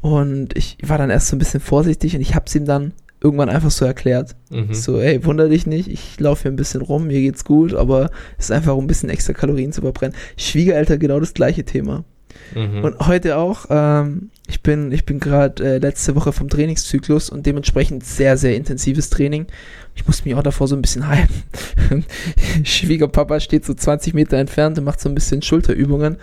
Und 0.00 0.56
ich 0.56 0.76
war 0.84 0.98
dann 0.98 1.10
erst 1.10 1.28
so 1.28 1.36
ein 1.36 1.38
bisschen 1.40 1.60
vorsichtig 1.60 2.14
und 2.14 2.20
ich 2.20 2.34
habe 2.34 2.44
es 2.46 2.54
ihm 2.54 2.66
dann 2.66 2.92
irgendwann 3.20 3.48
einfach 3.48 3.70
so 3.72 3.84
erklärt. 3.84 4.36
Mhm. 4.50 4.72
So, 4.74 5.00
ey, 5.00 5.24
wunder 5.24 5.48
dich 5.48 5.66
nicht, 5.66 5.88
ich 5.88 6.20
laufe 6.20 6.42
hier 6.42 6.52
ein 6.52 6.56
bisschen 6.56 6.82
rum, 6.82 7.08
mir 7.08 7.20
geht's 7.20 7.44
gut, 7.44 7.74
aber 7.74 8.10
es 8.36 8.44
ist 8.44 8.50
einfach, 8.52 8.76
um 8.76 8.84
ein 8.84 8.86
bisschen 8.86 9.08
extra 9.08 9.32
Kalorien 9.32 9.72
zu 9.72 9.80
verbrennen. 9.80 10.14
Schwiegereltern 10.36 11.00
genau 11.00 11.18
das 11.18 11.34
gleiche 11.34 11.64
Thema. 11.64 12.04
Mhm. 12.54 12.84
Und 12.84 12.98
heute 13.06 13.36
auch, 13.36 13.66
ähm, 13.70 14.30
ich 14.46 14.62
bin, 14.62 14.92
ich 14.92 15.04
bin 15.04 15.20
gerade 15.20 15.62
äh, 15.74 15.78
letzte 15.78 16.14
Woche 16.14 16.32
vom 16.32 16.48
Trainingszyklus 16.48 17.30
und 17.30 17.44
dementsprechend 17.46 18.04
sehr, 18.04 18.36
sehr 18.36 18.56
intensives 18.56 19.10
Training. 19.10 19.46
Ich 19.94 20.06
muss 20.06 20.24
mich 20.24 20.34
auch 20.34 20.42
davor 20.42 20.68
so 20.68 20.76
ein 20.76 20.82
bisschen 20.82 21.04
hypen. 21.10 22.04
Schwiegerpapa 22.64 23.40
steht 23.40 23.64
so 23.64 23.74
20 23.74 24.14
Meter 24.14 24.36
entfernt 24.38 24.78
und 24.78 24.84
macht 24.84 25.00
so 25.00 25.08
ein 25.08 25.14
bisschen 25.14 25.42
Schulterübungen. 25.42 26.14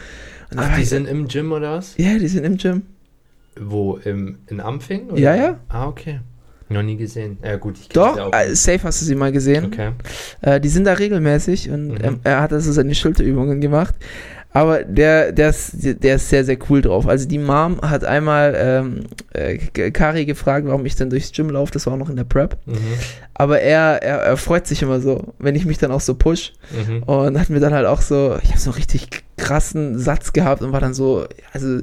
Und 0.51 0.59
Ach, 0.59 0.75
die 0.75 0.83
ich- 0.83 0.89
sind 0.89 1.07
im 1.07 1.27
Gym 1.27 1.51
oder 1.51 1.73
was? 1.77 1.95
ja, 1.97 2.17
die 2.17 2.27
sind 2.27 2.43
im 2.45 2.57
Gym. 2.57 2.83
Wo? 3.59 3.97
Im, 4.03 4.39
in 4.47 4.59
Ampfing? 4.59 5.09
Oder? 5.09 5.19
Ja, 5.19 5.35
ja. 5.35 5.59
Ah, 5.69 5.87
okay. 5.87 6.19
Noch 6.67 6.81
nie 6.81 6.97
gesehen. 6.97 7.37
Ja, 7.43 7.57
gut, 7.57 7.77
ich 7.79 7.89
Doch, 7.89 8.17
auch 8.19 8.33
äh, 8.33 8.55
safe 8.55 8.81
hast 8.83 8.99
du 8.99 9.05
sie 9.05 9.13
mal 9.15 9.31
gesehen. 9.31 9.65
Okay. 9.65 9.91
Äh, 10.41 10.59
die 10.59 10.67
sind 10.69 10.85
da 10.85 10.93
regelmäßig 10.93 11.69
und 11.69 11.89
Mhm. 11.89 11.97
ähm, 12.01 12.19
er 12.23 12.41
hat 12.41 12.51
also 12.53 12.71
seine 12.71 12.95
Schulterübungen 12.95 13.61
gemacht. 13.61 13.93
Aber 14.55 14.85
der, 14.85 15.33
der, 15.33 15.49
ist, 15.49 15.73
der 15.83 16.15
ist 16.15 16.29
sehr, 16.29 16.45
sehr 16.45 16.57
cool 16.69 16.81
drauf. 16.81 17.09
Also 17.09 17.27
die 17.27 17.39
Mom 17.39 17.81
hat 17.81 18.05
einmal 18.05 18.55
ähm, 18.57 19.01
äh, 19.33 19.57
Kari 19.91 20.23
gefragt, 20.23 20.65
warum 20.65 20.85
ich 20.85 20.95
dann 20.95 21.09
durchs 21.09 21.33
Gym 21.33 21.49
laufe. 21.49 21.73
Das 21.73 21.85
war 21.85 21.93
auch 21.93 21.97
noch 21.97 22.09
in 22.09 22.15
der 22.15 22.23
Prep. 22.23 22.57
Mhm. 22.65 22.77
Aber 23.33 23.59
er, 23.59 24.01
er, 24.01 24.19
er 24.19 24.37
freut 24.37 24.65
sich 24.65 24.81
immer 24.81 25.01
so, 25.01 25.33
wenn 25.39 25.55
ich 25.55 25.65
mich 25.65 25.77
dann 25.77 25.91
auch 25.91 25.99
so 25.99 26.15
push. 26.15 26.53
Mhm. 26.71 27.03
Und 27.03 27.37
hat 27.37 27.49
mir 27.49 27.59
dann 27.59 27.73
halt 27.73 27.85
auch 27.85 27.99
so, 27.99 28.37
ich 28.43 28.51
habe 28.51 28.59
so 28.61 28.71
richtig 28.71 29.24
krassen 29.37 29.99
Satz 29.99 30.31
gehabt 30.33 30.61
und 30.61 30.71
war 30.71 30.79
dann 30.79 30.93
so, 30.93 31.25
also 31.51 31.79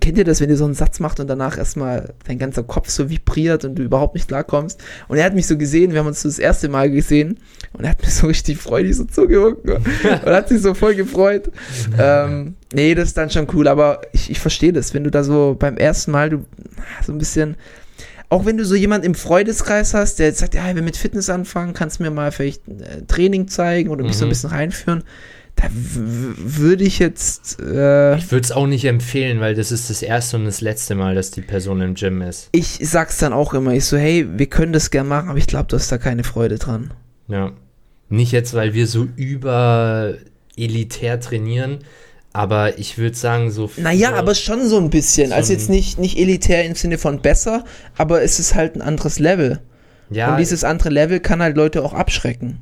kennt 0.00 0.18
ihr 0.18 0.24
das, 0.24 0.40
wenn 0.40 0.50
ihr 0.50 0.56
so 0.56 0.66
einen 0.66 0.74
Satz 0.74 1.00
macht 1.00 1.18
und 1.18 1.28
danach 1.28 1.56
erstmal 1.56 2.12
dein 2.26 2.38
ganzer 2.38 2.62
Kopf 2.62 2.90
so 2.90 3.08
vibriert 3.08 3.64
und 3.64 3.74
du 3.76 3.82
überhaupt 3.82 4.14
nicht 4.14 4.28
klarkommst? 4.28 4.82
Und 5.08 5.16
er 5.16 5.24
hat 5.24 5.34
mich 5.34 5.46
so 5.46 5.56
gesehen, 5.56 5.92
wir 5.92 6.00
haben 6.00 6.06
uns 6.06 6.20
so 6.22 6.28
das 6.28 6.38
erste 6.38 6.68
Mal 6.68 6.90
gesehen 6.90 7.38
und 7.72 7.84
er 7.84 7.90
hat 7.90 8.02
mir 8.02 8.10
so 8.10 8.26
richtig 8.26 8.58
freudig 8.58 8.96
so 8.96 9.04
zugewunken 9.04 9.76
und 10.02 10.26
hat 10.32 10.48
sich 10.48 10.60
so 10.60 10.74
voll 10.74 10.94
gefreut. 10.94 11.50
ähm, 11.98 12.54
nee, 12.72 12.94
das 12.94 13.08
ist 13.08 13.16
dann 13.16 13.30
schon 13.30 13.46
cool, 13.54 13.66
aber 13.68 14.02
ich, 14.12 14.30
ich 14.30 14.40
verstehe 14.40 14.72
das, 14.72 14.92
wenn 14.94 15.04
du 15.04 15.10
da 15.10 15.24
so 15.24 15.56
beim 15.58 15.76
ersten 15.78 16.10
Mal, 16.10 16.30
du 16.30 16.44
so 17.04 17.12
ein 17.12 17.18
bisschen, 17.18 17.56
auch 18.28 18.44
wenn 18.46 18.56
du 18.58 18.64
so 18.64 18.74
jemand 18.74 19.04
im 19.04 19.14
Freundeskreis 19.14 19.94
hast, 19.94 20.18
der 20.18 20.26
jetzt 20.26 20.38
sagt, 20.40 20.54
ja, 20.54 20.68
ich 20.68 20.74
will 20.74 20.82
mit 20.82 20.96
Fitness 20.96 21.30
anfangen, 21.30 21.72
kannst 21.72 21.98
du 21.98 22.02
mir 22.02 22.10
mal 22.10 22.30
vielleicht 22.32 22.66
ein 22.68 22.80
äh, 22.80 23.02
Training 23.06 23.48
zeigen 23.48 23.90
oder 23.90 24.04
mich 24.04 24.16
so 24.18 24.24
ein 24.24 24.28
Mhm. 24.28 24.30
bisschen 24.30 24.50
reinführen, 24.50 25.04
da 25.56 25.68
würde 25.70 26.84
ich 26.84 26.98
jetzt, 26.98 27.60
äh, 27.60 28.16
Ich 28.16 28.30
würde 28.32 28.44
es 28.44 28.52
auch 28.52 28.66
nicht 28.66 28.84
empfehlen, 28.84 29.40
weil 29.40 29.54
das 29.54 29.70
ist 29.72 29.88
das 29.90 30.02
erste 30.02 30.36
und 30.36 30.44
das 30.46 30.60
letzte 30.60 30.94
Mal, 30.94 31.14
dass 31.14 31.30
die 31.30 31.42
Person 31.42 31.80
im 31.80 31.94
Gym 31.94 32.22
ist. 32.22 32.48
ich 32.52 32.78
sag's 32.82 33.18
dann 33.18 33.32
auch 33.32 33.54
immer, 33.54 33.72
ich 33.72 33.84
so, 33.84 33.96
hey, 33.96 34.26
wir 34.36 34.46
können 34.46 34.72
das 34.72 34.90
gern 34.90 35.06
machen, 35.08 35.28
aber 35.28 35.38
ich 35.38 35.46
glaube, 35.46 35.66
du 35.68 35.76
hast 35.76 35.90
da 35.92 35.98
keine 35.98 36.24
Freude 36.24 36.58
dran. 36.58 36.92
Ja. 37.28 37.52
Nicht 38.08 38.32
jetzt, 38.32 38.52
weil 38.54 38.74
wir 38.74 38.86
so 38.86 39.06
über 39.16 40.14
elitär 40.56 41.20
trainieren, 41.20 41.78
Aber 42.32 42.78
ich 42.78 42.98
würde 42.98 43.16
sagen, 43.16 43.50
so. 43.52 43.70
Naja, 43.76 44.12
aber 44.14 44.34
schon 44.34 44.66
so 44.68 44.78
ein 44.78 44.90
bisschen. 44.90 45.28
so 45.28 45.34
also 45.36 45.52
jetzt 45.52 45.70
nicht, 45.70 45.98
nicht 46.00 46.18
elitär 46.18 46.64
im 46.64 46.74
Sinne 46.74 46.98
von 46.98 47.20
besser, 47.22 47.64
aber 47.96 48.22
es 48.22 48.40
ist 48.40 48.56
halt 48.56 48.74
ein 48.74 48.82
anderes 48.82 49.20
Level. 49.20 49.60
Ja, 50.10 50.32
Und 50.32 50.38
dieses 50.38 50.64
andere 50.64 50.90
Level 50.90 51.20
kann 51.20 51.40
halt 51.40 51.56
Leute 51.56 51.82
auch 51.84 51.94
abschrecken. 51.94 52.58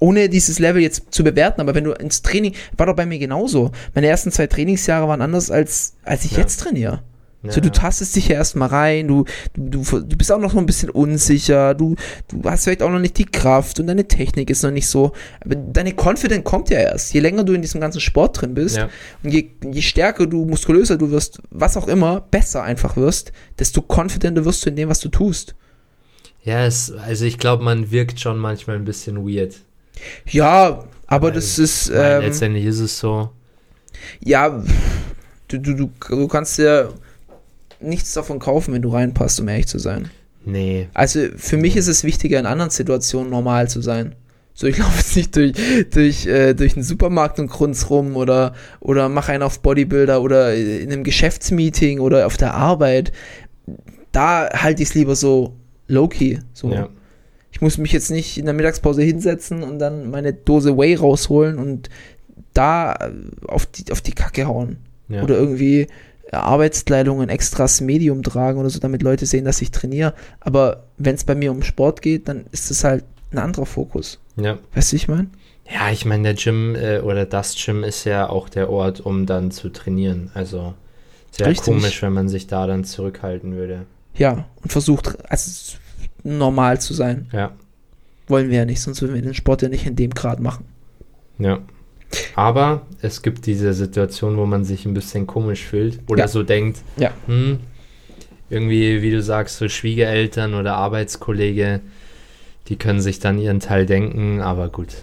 Ohne 0.00 0.28
dieses 0.28 0.58
Level 0.58 0.80
jetzt 0.82 1.02
zu 1.10 1.24
bewerten, 1.24 1.60
aber 1.60 1.74
wenn 1.74 1.84
du 1.84 1.92
ins 1.92 2.22
Training, 2.22 2.54
war 2.76 2.86
doch 2.86 2.96
bei 2.96 3.06
mir 3.06 3.18
genauso. 3.18 3.72
Meine 3.94 4.06
ersten 4.06 4.30
zwei 4.30 4.46
Trainingsjahre 4.46 5.08
waren 5.08 5.22
anders 5.22 5.50
als, 5.50 5.94
als 6.04 6.24
ich 6.24 6.32
Ja. 6.32 6.38
jetzt 6.38 6.60
trainiere. 6.60 7.02
ja, 7.42 7.52
So, 7.52 7.60
du 7.60 7.70
tastest 7.70 8.14
dich 8.16 8.28
ja 8.28 8.34
erstmal 8.36 8.68
rein, 8.68 9.06
du, 9.08 9.24
du, 9.56 9.82
du, 9.82 10.16
bist 10.16 10.30
auch 10.32 10.38
noch 10.40 10.52
so 10.52 10.58
ein 10.58 10.66
bisschen 10.66 10.90
unsicher, 10.90 11.74
du, 11.74 11.94
du 12.28 12.42
hast 12.50 12.64
vielleicht 12.64 12.82
auch 12.82 12.90
noch 12.90 12.98
nicht 12.98 13.16
die 13.18 13.24
Kraft 13.24 13.78
und 13.80 13.86
deine 13.88 14.06
Technik 14.08 14.50
ist 14.50 14.62
noch 14.64 14.70
nicht 14.72 14.88
so. 14.88 15.12
Aber 15.40 15.54
deine 15.54 15.92
Confidence 15.94 16.42
kommt 16.44 16.70
ja 16.70 16.78
erst. 16.80 17.12
Je 17.14 17.20
länger 17.20 17.44
du 17.44 17.52
in 17.52 17.62
diesem 17.62 17.80
ganzen 17.80 18.00
Sport 18.00 18.40
drin 18.40 18.54
bist 18.54 18.76
Ja. 18.76 18.88
und 19.22 19.30
je, 19.32 19.50
je 19.72 19.82
stärker 19.82 20.26
du, 20.26 20.44
muskulöser 20.44 20.96
du 20.96 21.10
wirst, 21.10 21.40
was 21.50 21.76
auch 21.76 21.86
immer, 21.88 22.20
besser 22.20 22.62
einfach 22.62 22.96
wirst, 22.96 23.32
desto 23.58 23.82
confidenter 23.82 24.44
wirst 24.44 24.64
du 24.64 24.70
in 24.70 24.76
dem, 24.76 24.88
was 24.88 24.98
du 25.00 25.08
tust. 25.08 25.54
ja 26.44 26.64
es, 26.66 26.90
also 26.92 27.24
ich 27.24 27.38
glaube, 27.38 27.62
man 27.64 27.90
wirkt 27.90 28.20
schon 28.20 28.38
manchmal 28.38 28.76
ein 28.76 28.84
bisschen 28.84 29.16
weird. 29.28 29.56
Ja, 30.26 30.84
aber 31.06 31.28
Weil, 31.28 31.34
das 31.34 31.58
ist, 31.58 31.90
ähm, 31.94 32.22
letztendlich 32.22 32.64
ist 32.64 32.80
es 32.80 32.98
so. 32.98 33.30
ja, 34.20 34.62
du, 35.48 35.58
du, 35.58 35.74
du, 35.74 35.90
du 36.08 36.28
kannst 36.28 36.58
ja 36.58 36.88
nichts 37.80 38.12
davon 38.12 38.38
kaufen, 38.38 38.74
wenn 38.74 38.82
du 38.82 38.90
reinpasst, 38.90 39.40
um 39.40 39.48
ehrlich 39.48 39.66
zu 39.66 39.78
sein. 39.78 40.10
Nee. 40.44 40.88
Also 40.94 41.20
für 41.36 41.56
mich 41.56 41.76
ist 41.76 41.88
es 41.88 42.04
wichtiger, 42.04 42.38
in 42.38 42.46
anderen 42.46 42.70
Situationen 42.70 43.30
normal 43.30 43.68
zu 43.68 43.80
sein. 43.80 44.14
So, 44.54 44.66
ich 44.66 44.78
laufe 44.78 44.96
jetzt 44.96 45.16
nicht 45.16 45.36
durch, 45.36 45.52
durch, 45.90 46.26
äh, 46.26 46.54
durch 46.54 46.74
einen 46.74 46.82
Supermarkt 46.82 47.38
und 47.38 47.48
grunz 47.48 47.90
rum 47.90 48.16
oder, 48.16 48.54
oder 48.80 49.08
mache 49.08 49.32
einen 49.32 49.42
auf 49.42 49.60
Bodybuilder 49.60 50.20
oder 50.20 50.54
in 50.54 50.92
einem 50.92 51.04
Geschäftsmeeting 51.04 52.00
oder 52.00 52.26
auf 52.26 52.36
der 52.36 52.54
Arbeit. 52.54 53.12
Da 54.12 54.48
halte 54.52 54.82
ich 54.82 54.88
es 54.90 54.94
lieber 54.94 55.16
so 55.16 55.54
low-key. 55.86 56.38
So. 56.54 56.72
Ja. 56.72 56.88
Ich 57.58 57.62
muss 57.62 57.76
mich 57.76 57.90
jetzt 57.90 58.12
nicht 58.12 58.38
in 58.38 58.44
der 58.44 58.54
Mittagspause 58.54 59.02
hinsetzen 59.02 59.64
und 59.64 59.80
dann 59.80 60.10
meine 60.10 60.32
Dose 60.32 60.78
Whey 60.78 60.94
rausholen 60.94 61.58
und 61.58 61.90
da 62.54 62.92
äh, 62.92 63.10
auf 63.48 63.66
die, 63.66 63.90
auf 63.90 64.00
die 64.00 64.12
Kacke 64.12 64.46
hauen. 64.46 64.76
Ja. 65.08 65.24
Oder 65.24 65.36
irgendwie 65.36 65.88
äh, 66.30 66.36
Arbeitskleidung, 66.36 67.20
ein 67.20 67.30
extras 67.30 67.80
Medium 67.80 68.22
tragen 68.22 68.60
oder 68.60 68.70
so, 68.70 68.78
damit 68.78 69.02
Leute 69.02 69.26
sehen, 69.26 69.44
dass 69.44 69.60
ich 69.60 69.72
trainiere. 69.72 70.14
Aber 70.38 70.84
wenn 70.98 71.16
es 71.16 71.24
bei 71.24 71.34
mir 71.34 71.50
um 71.50 71.64
Sport 71.64 72.00
geht, 72.00 72.28
dann 72.28 72.46
ist 72.52 72.70
es 72.70 72.84
halt 72.84 73.02
ein 73.32 73.38
anderer 73.38 73.66
Fokus. 73.66 74.20
ja. 74.36 74.58
Weißt 74.74 74.92
du, 74.92 74.96
ich 74.96 75.08
meine? 75.08 75.26
Ja, 75.68 75.90
ich 75.90 76.04
meine, 76.04 76.22
der 76.22 76.34
Gym 76.34 76.76
äh, 76.76 77.00
oder 77.00 77.26
das 77.26 77.56
Gym 77.56 77.82
ist 77.82 78.04
ja 78.04 78.30
auch 78.30 78.48
der 78.48 78.70
Ort, 78.70 79.00
um 79.00 79.26
dann 79.26 79.50
zu 79.50 79.68
trainieren. 79.68 80.30
Also 80.32 80.74
sehr 81.32 81.48
Richtig. 81.48 81.74
komisch, 81.74 82.02
wenn 82.02 82.12
man 82.12 82.28
sich 82.28 82.46
da 82.46 82.68
dann 82.68 82.84
zurückhalten 82.84 83.56
würde. 83.56 83.86
Ja, 84.14 84.46
und 84.62 84.72
versucht, 84.72 85.30
also 85.30 85.76
normal 86.36 86.80
zu 86.80 86.92
sein. 86.94 87.28
Ja, 87.32 87.52
Wollen 88.26 88.50
wir 88.50 88.58
ja 88.58 88.64
nicht, 88.66 88.80
sonst 88.82 89.00
würden 89.00 89.14
wir 89.14 89.22
den 89.22 89.32
Sport 89.34 89.62
ja 89.62 89.68
nicht 89.70 89.86
in 89.86 89.96
dem 89.96 90.10
Grad 90.10 90.40
machen. 90.40 90.64
ja. 91.38 91.60
Aber 92.34 92.86
es 93.02 93.20
gibt 93.20 93.44
diese 93.44 93.74
Situation, 93.74 94.38
wo 94.38 94.46
man 94.46 94.64
sich 94.64 94.86
ein 94.86 94.94
bisschen 94.94 95.26
komisch 95.26 95.64
fühlt 95.66 96.00
oder 96.08 96.22
Ja. 96.22 96.28
so 96.28 96.42
denkt, 96.42 96.78
Ja. 96.96 97.10
hm, 97.26 97.58
irgendwie, 98.48 99.02
wie 99.02 99.10
du 99.10 99.20
sagst, 99.22 99.58
so 99.58 99.68
Schwiegereltern 99.68 100.54
oder 100.54 100.76
Arbeitskollege, 100.76 101.80
die 102.68 102.76
können 102.76 103.00
sich 103.02 103.18
dann 103.18 103.38
ihren 103.38 103.60
Teil 103.60 103.84
denken, 103.84 104.40
aber 104.40 104.70
gut. 104.70 105.02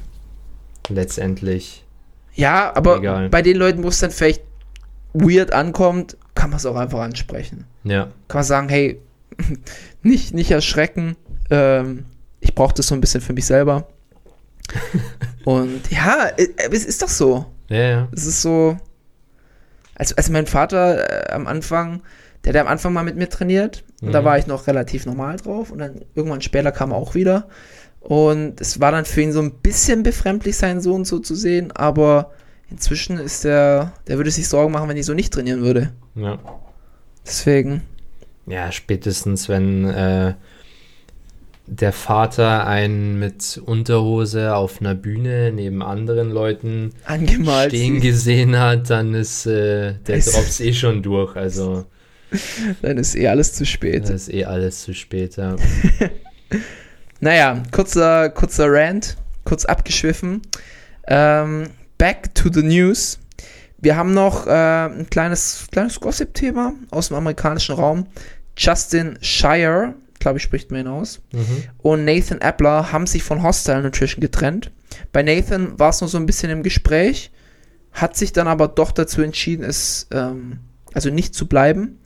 Letztendlich, 0.90 1.84
Ja, 2.34 2.76
aber 2.76 2.98
Egal. 2.98 3.30
bei 3.30 3.42
den 3.42 3.56
Leuten, 3.58 3.84
wo 3.84 3.88
es 3.90 4.00
dann 4.00 4.12
vielleicht 4.12 4.42
weird 5.14 5.54
ankommt, 5.54 6.18
kann 6.34 6.50
man 6.50 6.58
es 6.58 6.66
auch 6.66 6.76
einfach 6.76 7.00
ansprechen. 7.00 7.66
ja, 7.84 8.06
kann 8.28 8.40
man 8.40 8.44
sagen, 8.44 8.70
hey, 8.70 9.00
nicht, 10.04 10.34
nicht 10.34 10.52
erschrecken. 10.52 11.16
Ähm, 11.50 12.06
ich 12.40 12.56
brauche 12.56 12.74
das 12.74 12.88
so 12.88 12.96
ein 12.96 13.02
bisschen 13.02 13.22
für 13.22 13.34
mich 13.34 13.46
selber. 13.46 13.88
Und 15.46 15.92
ja, 15.92 16.28
äh, 16.38 16.48
es 16.72 16.86
ist 16.86 17.02
doch 17.02 17.10
so. 17.10 17.46
ja, 17.70 17.78
ja, 17.78 18.08
Es 18.12 18.26
ist 18.26 18.42
so. 18.42 18.78
Also, 19.96 20.16
also 20.16 20.32
mein 20.32 20.48
Vater 20.48 21.30
äh, 21.30 21.32
am 21.32 21.48
Anfang, 21.48 22.02
der 22.44 22.54
hat 22.54 22.62
am 22.62 22.68
Anfang 22.68 22.94
mal 22.94 23.04
mit 23.04 23.16
mir 23.16 23.30
trainiert. 23.30 23.84
Und 24.02 24.12
da 24.12 24.22
Mhm. 24.22 24.26
war 24.26 24.38
ich 24.38 24.48
noch 24.48 24.68
relativ 24.68 25.06
normal 25.06 25.38
drauf. 25.38 25.72
Und 25.72 25.80
dann 25.80 26.02
irgendwann 26.16 26.42
später 26.42 26.72
kam 26.72 26.92
er 26.92 26.98
auch 26.98 27.16
wieder. 27.16 27.48
Und 28.02 28.60
es 28.62 28.80
war 28.80 28.92
dann 28.92 29.06
für 29.06 29.22
ihn 29.22 29.32
so 29.32 29.42
ein 29.42 29.52
bisschen 29.52 30.04
befremdlich, 30.04 30.58
seinen 30.58 30.82
Sohn 30.82 31.06
so 31.06 31.20
zu 31.20 31.34
sehen. 31.36 31.72
Aber 31.72 32.32
inzwischen 32.70 33.18
ist 33.20 33.44
der, 33.46 33.94
der 34.08 34.18
würde 34.18 34.32
sich 34.32 34.48
Sorgen 34.48 34.74
machen, 34.74 34.90
wenn 34.90 34.98
ich 34.98 35.06
so 35.06 35.14
nicht 35.14 35.34
trainieren 35.34 35.62
würde. 35.62 35.92
ja. 36.16 36.38
Deswegen. 37.26 37.82
Ja, 38.48 38.72
spätestens, 38.72 39.50
wenn 39.50 39.86
äh, 39.90 40.34
der 41.68 41.92
Vater 41.92 42.68
einen 42.68 43.18
mit 43.18 43.60
Unterhose 43.66 44.56
auf 44.56 44.82
einer 44.82 44.94
Bühne 44.94 45.52
neben 45.52 45.82
anderen 45.82 46.30
Leuten 46.30 46.92
Angemalt. 47.06 47.72
stehen 47.72 48.02
gesehen 48.02 48.60
hat, 48.60 48.90
dann 48.90 49.16
ist 49.16 49.48
äh, 49.48 49.94
der 50.08 50.20
Drops 50.20 50.60
eh 50.60 50.74
schon 50.74 51.02
durch. 51.02 51.36
Also 51.36 51.86
Dann 52.82 52.98
ist 52.98 53.16
eh 53.16 53.28
alles 53.28 53.54
zu 53.54 53.66
spät. 53.66 54.04
das 54.04 54.28
ist 54.28 54.34
eh 54.34 54.46
alles 54.46 54.84
zu 54.84 54.94
spät. 54.94 55.38
Ja. 55.38 55.56
Naja, 57.22 57.64
kurzer, 57.72 58.30
kurzer 58.30 58.68
Rant, 58.70 59.16
kurz 59.46 59.64
abgeschwiffen. 59.66 60.42
Ähm, 61.08 61.70
back 61.98 62.36
to 62.36 62.50
the 62.52 62.62
news. 62.62 63.20
Wir 63.78 63.96
haben 63.98 64.14
noch 64.14 64.48
äh, 64.48 64.52
ein 64.86 65.08
kleines, 65.10 65.68
kleines 65.72 66.00
Gossip-Thema 66.00 66.74
aus 66.92 67.10
dem 67.10 67.18
amerikanischen 67.18 67.76
Raum. 67.76 68.08
Justin 68.58 69.18
Shire, 69.22 69.94
glaube 70.20 70.38
ich, 70.38 70.44
spricht 70.44 70.72
man 70.72 70.82
ihn 70.82 70.88
aus, 70.88 71.22
Mhm. 71.34 71.64
und 71.80 72.06
Nathan 72.06 72.40
Appler 72.42 72.92
haben 72.92 73.06
sich 73.06 73.24
von 73.24 73.44
Hostile 73.44 73.82
Nutrition 73.84 74.22
getrennt. 74.22 74.72
Bei 75.12 75.22
Nathan 75.24 75.78
war 75.78 75.90
es 75.90 76.02
noch 76.02 76.08
so 76.08 76.18
ein 76.18 76.26
bisschen 76.26 76.50
im 76.50 76.64
Gespräch, 76.64 77.32
hat 77.92 78.16
sich 78.16 78.32
dann 78.34 78.48
aber 78.48 78.68
doch 78.70 78.92
dazu 78.92 79.22
entschieden, 79.22 79.64
es 79.64 80.08
ähm, 80.12 80.60
also 80.94 81.10
nicht 81.10 81.36
zu 81.36 81.48
bleiben. 81.48 82.00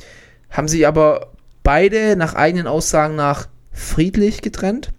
Haben 0.50 0.68
sich 0.68 0.88
aber 0.88 1.32
beide 1.64 2.16
nach 2.16 2.34
eigenen 2.34 2.66
Aussagen 2.68 3.16
nach 3.16 3.48
friedlich 3.72 4.42
getrennt. 4.42 4.92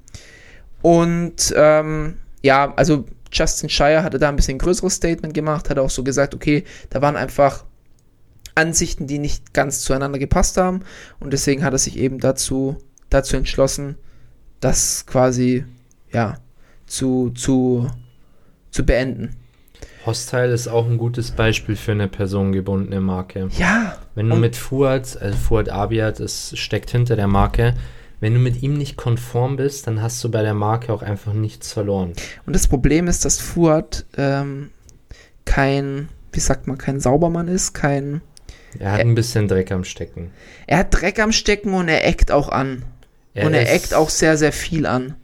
Und 0.83 1.53
ähm, 1.57 2.15
ja, 2.43 2.73
also 2.77 3.05
Justin 3.33 3.69
Shire 3.69 4.03
hatte 4.03 4.19
da 4.19 4.29
ein 4.29 4.37
bisschen 4.37 4.59
größeres 4.59 4.95
Statement 4.95 5.35
gemacht, 5.35 5.71
hat 5.71 5.79
auch 5.79 5.91
so 5.91 6.03
gesagt, 6.03 6.35
okay, 6.35 6.65
da 6.91 7.01
waren 7.01 7.17
einfach 7.17 7.65
Ansichten, 8.55 9.07
die 9.07 9.19
nicht 9.19 9.55
ganz 9.55 9.81
zueinander 9.83 10.19
gepasst 10.19 10.57
haben. 10.57 10.81
Und 11.19 11.33
deswegen 11.33 11.65
hat 11.65 11.73
er 11.73 11.79
sich 11.79 11.97
eben 11.99 12.19
dazu, 12.19 12.77
dazu 13.09 13.37
entschlossen, 13.37 13.97
das 14.61 15.07
quasi, 15.07 15.65
ja, 16.13 16.39
zu, 16.87 17.31
zu, 17.31 17.89
zu 18.71 18.85
beenden. 18.85 19.37
Hostile 20.05 20.53
ist 20.53 20.69
auch 20.69 20.87
ein 20.87 20.99
gutes 20.99 21.31
Beispiel 21.31 21.77
für 21.77 21.93
eine 21.93 22.09
personengebundene 22.09 23.01
Marke. 23.01 23.49
Ja, 23.57 23.99
Wenn 24.15 24.29
du 24.29 24.37
mit 24.37 24.57
Fuad, 24.57 25.19
also 25.21 25.37
Fuad 25.37 25.69
Abiat, 25.69 26.21
es 26.21 26.57
steckt 26.59 26.91
hinter 26.91 27.17
der 27.17 27.29
Marke, 27.29 27.75
wenn 28.21 28.35
du 28.35 28.41
mit 28.41 28.63
ihm 28.63 28.75
nicht 28.75 28.97
konform 28.97 29.57
bist, 29.57 29.87
dann 29.87 30.01
hast 30.03 30.23
du 30.23 30.31
bei 30.31 30.43
der 30.43 30.55
Marke 30.55 30.93
auch 30.93 31.03
einfach 31.03 31.33
nichts 31.33 31.73
verloren. 31.73 32.13
und 32.47 32.55
das 32.55 32.69
Problem 32.69 33.09
ist, 33.09 33.25
dass 33.25 33.39
Fuad 33.41 34.05
ähm, 34.17 34.71
kein, 35.45 36.09
wie 36.33 36.41
sagt 36.41 36.67
man, 36.67 36.79
kein 36.79 37.01
Saubermann 37.01 37.49
ist, 37.49 37.73
kein, 37.73 38.21
Er 38.79 38.93
hat 38.93 39.01
Ä- 39.01 39.03
ein 39.03 39.15
bisschen 39.15 39.49
Dreck 39.49 39.73
am 39.73 39.85
Stecken. 39.85 40.31
er 40.67 40.79
hat 40.79 40.89
Dreck 40.95 41.19
am 41.19 41.33
Stecken 41.33 41.75
und 41.75 41.89
er 41.89 42.07
eckt 42.07 42.31
auch 42.31 42.49
an. 42.51 42.85
und 43.35 43.55
er 43.55 43.73
eckt 43.73 43.95
auch 43.95 44.11
sehr, 44.11 44.37
sehr 44.37 44.53
viel 44.53 44.87
an. 44.87 45.15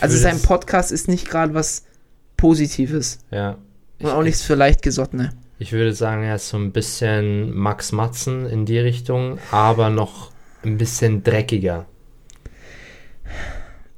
Also 0.00 0.16
sein 0.16 0.40
Podcast 0.40 0.90
ist 0.92 1.06
nicht 1.08 1.28
gerade 1.28 1.52
was 1.54 1.84
Positives 2.36 3.18
Ja. 3.30 3.58
und 4.00 4.10
auch 4.10 4.22
nichts 4.22 4.42
für 4.42 4.54
Leichtgesottene. 4.54 5.32
Ich 5.58 5.72
würde 5.72 5.94
sagen, 5.94 6.22
er 6.24 6.36
ist 6.36 6.48
so 6.48 6.56
ein 6.56 6.72
bisschen 6.72 7.54
Max 7.54 7.92
Matzen 7.92 8.46
in 8.46 8.66
die 8.66 8.78
Richtung, 8.78 9.38
aber 9.52 9.90
noch 9.90 10.30
ein 10.64 10.76
bisschen 10.76 11.22
dreckiger. 11.22 11.86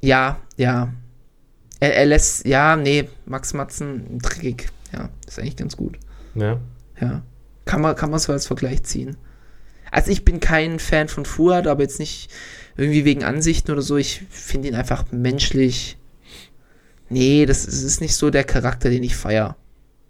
Ja, 0.01 0.39
ja. 0.57 0.93
Er, 1.79 1.95
er 1.95 2.05
lässt, 2.05 2.45
ja, 2.45 2.75
nee, 2.75 3.09
Max 3.25 3.53
Matzen, 3.53 4.19
dreckig. 4.19 4.69
Ja, 4.93 5.09
ist 5.27 5.39
eigentlich 5.39 5.57
ganz 5.57 5.75
gut. 5.75 5.97
Ja. 6.35 6.59
Ja. 6.99 7.23
Kann 7.65 7.81
man, 7.81 7.95
kann 7.95 8.11
man 8.11 8.19
so 8.19 8.31
als 8.31 8.47
Vergleich 8.47 8.83
ziehen. 8.83 9.17
Also 9.91 10.11
ich 10.11 10.25
bin 10.25 10.39
kein 10.39 10.79
Fan 10.79 11.07
von 11.07 11.25
Fuad, 11.25 11.67
aber 11.67 11.81
jetzt 11.81 11.99
nicht 11.99 12.29
irgendwie 12.77 13.05
wegen 13.05 13.23
Ansichten 13.23 13.71
oder 13.71 13.81
so. 13.81 13.97
Ich 13.97 14.23
finde 14.29 14.67
ihn 14.67 14.75
einfach 14.75 15.05
menschlich. 15.11 15.97
Nee, 17.09 17.45
das 17.45 17.65
ist, 17.65 17.83
ist 17.83 18.01
nicht 18.01 18.15
so 18.15 18.29
der 18.29 18.43
Charakter, 18.43 18.89
den 18.89 19.03
ich 19.03 19.15
feiere. 19.15 19.55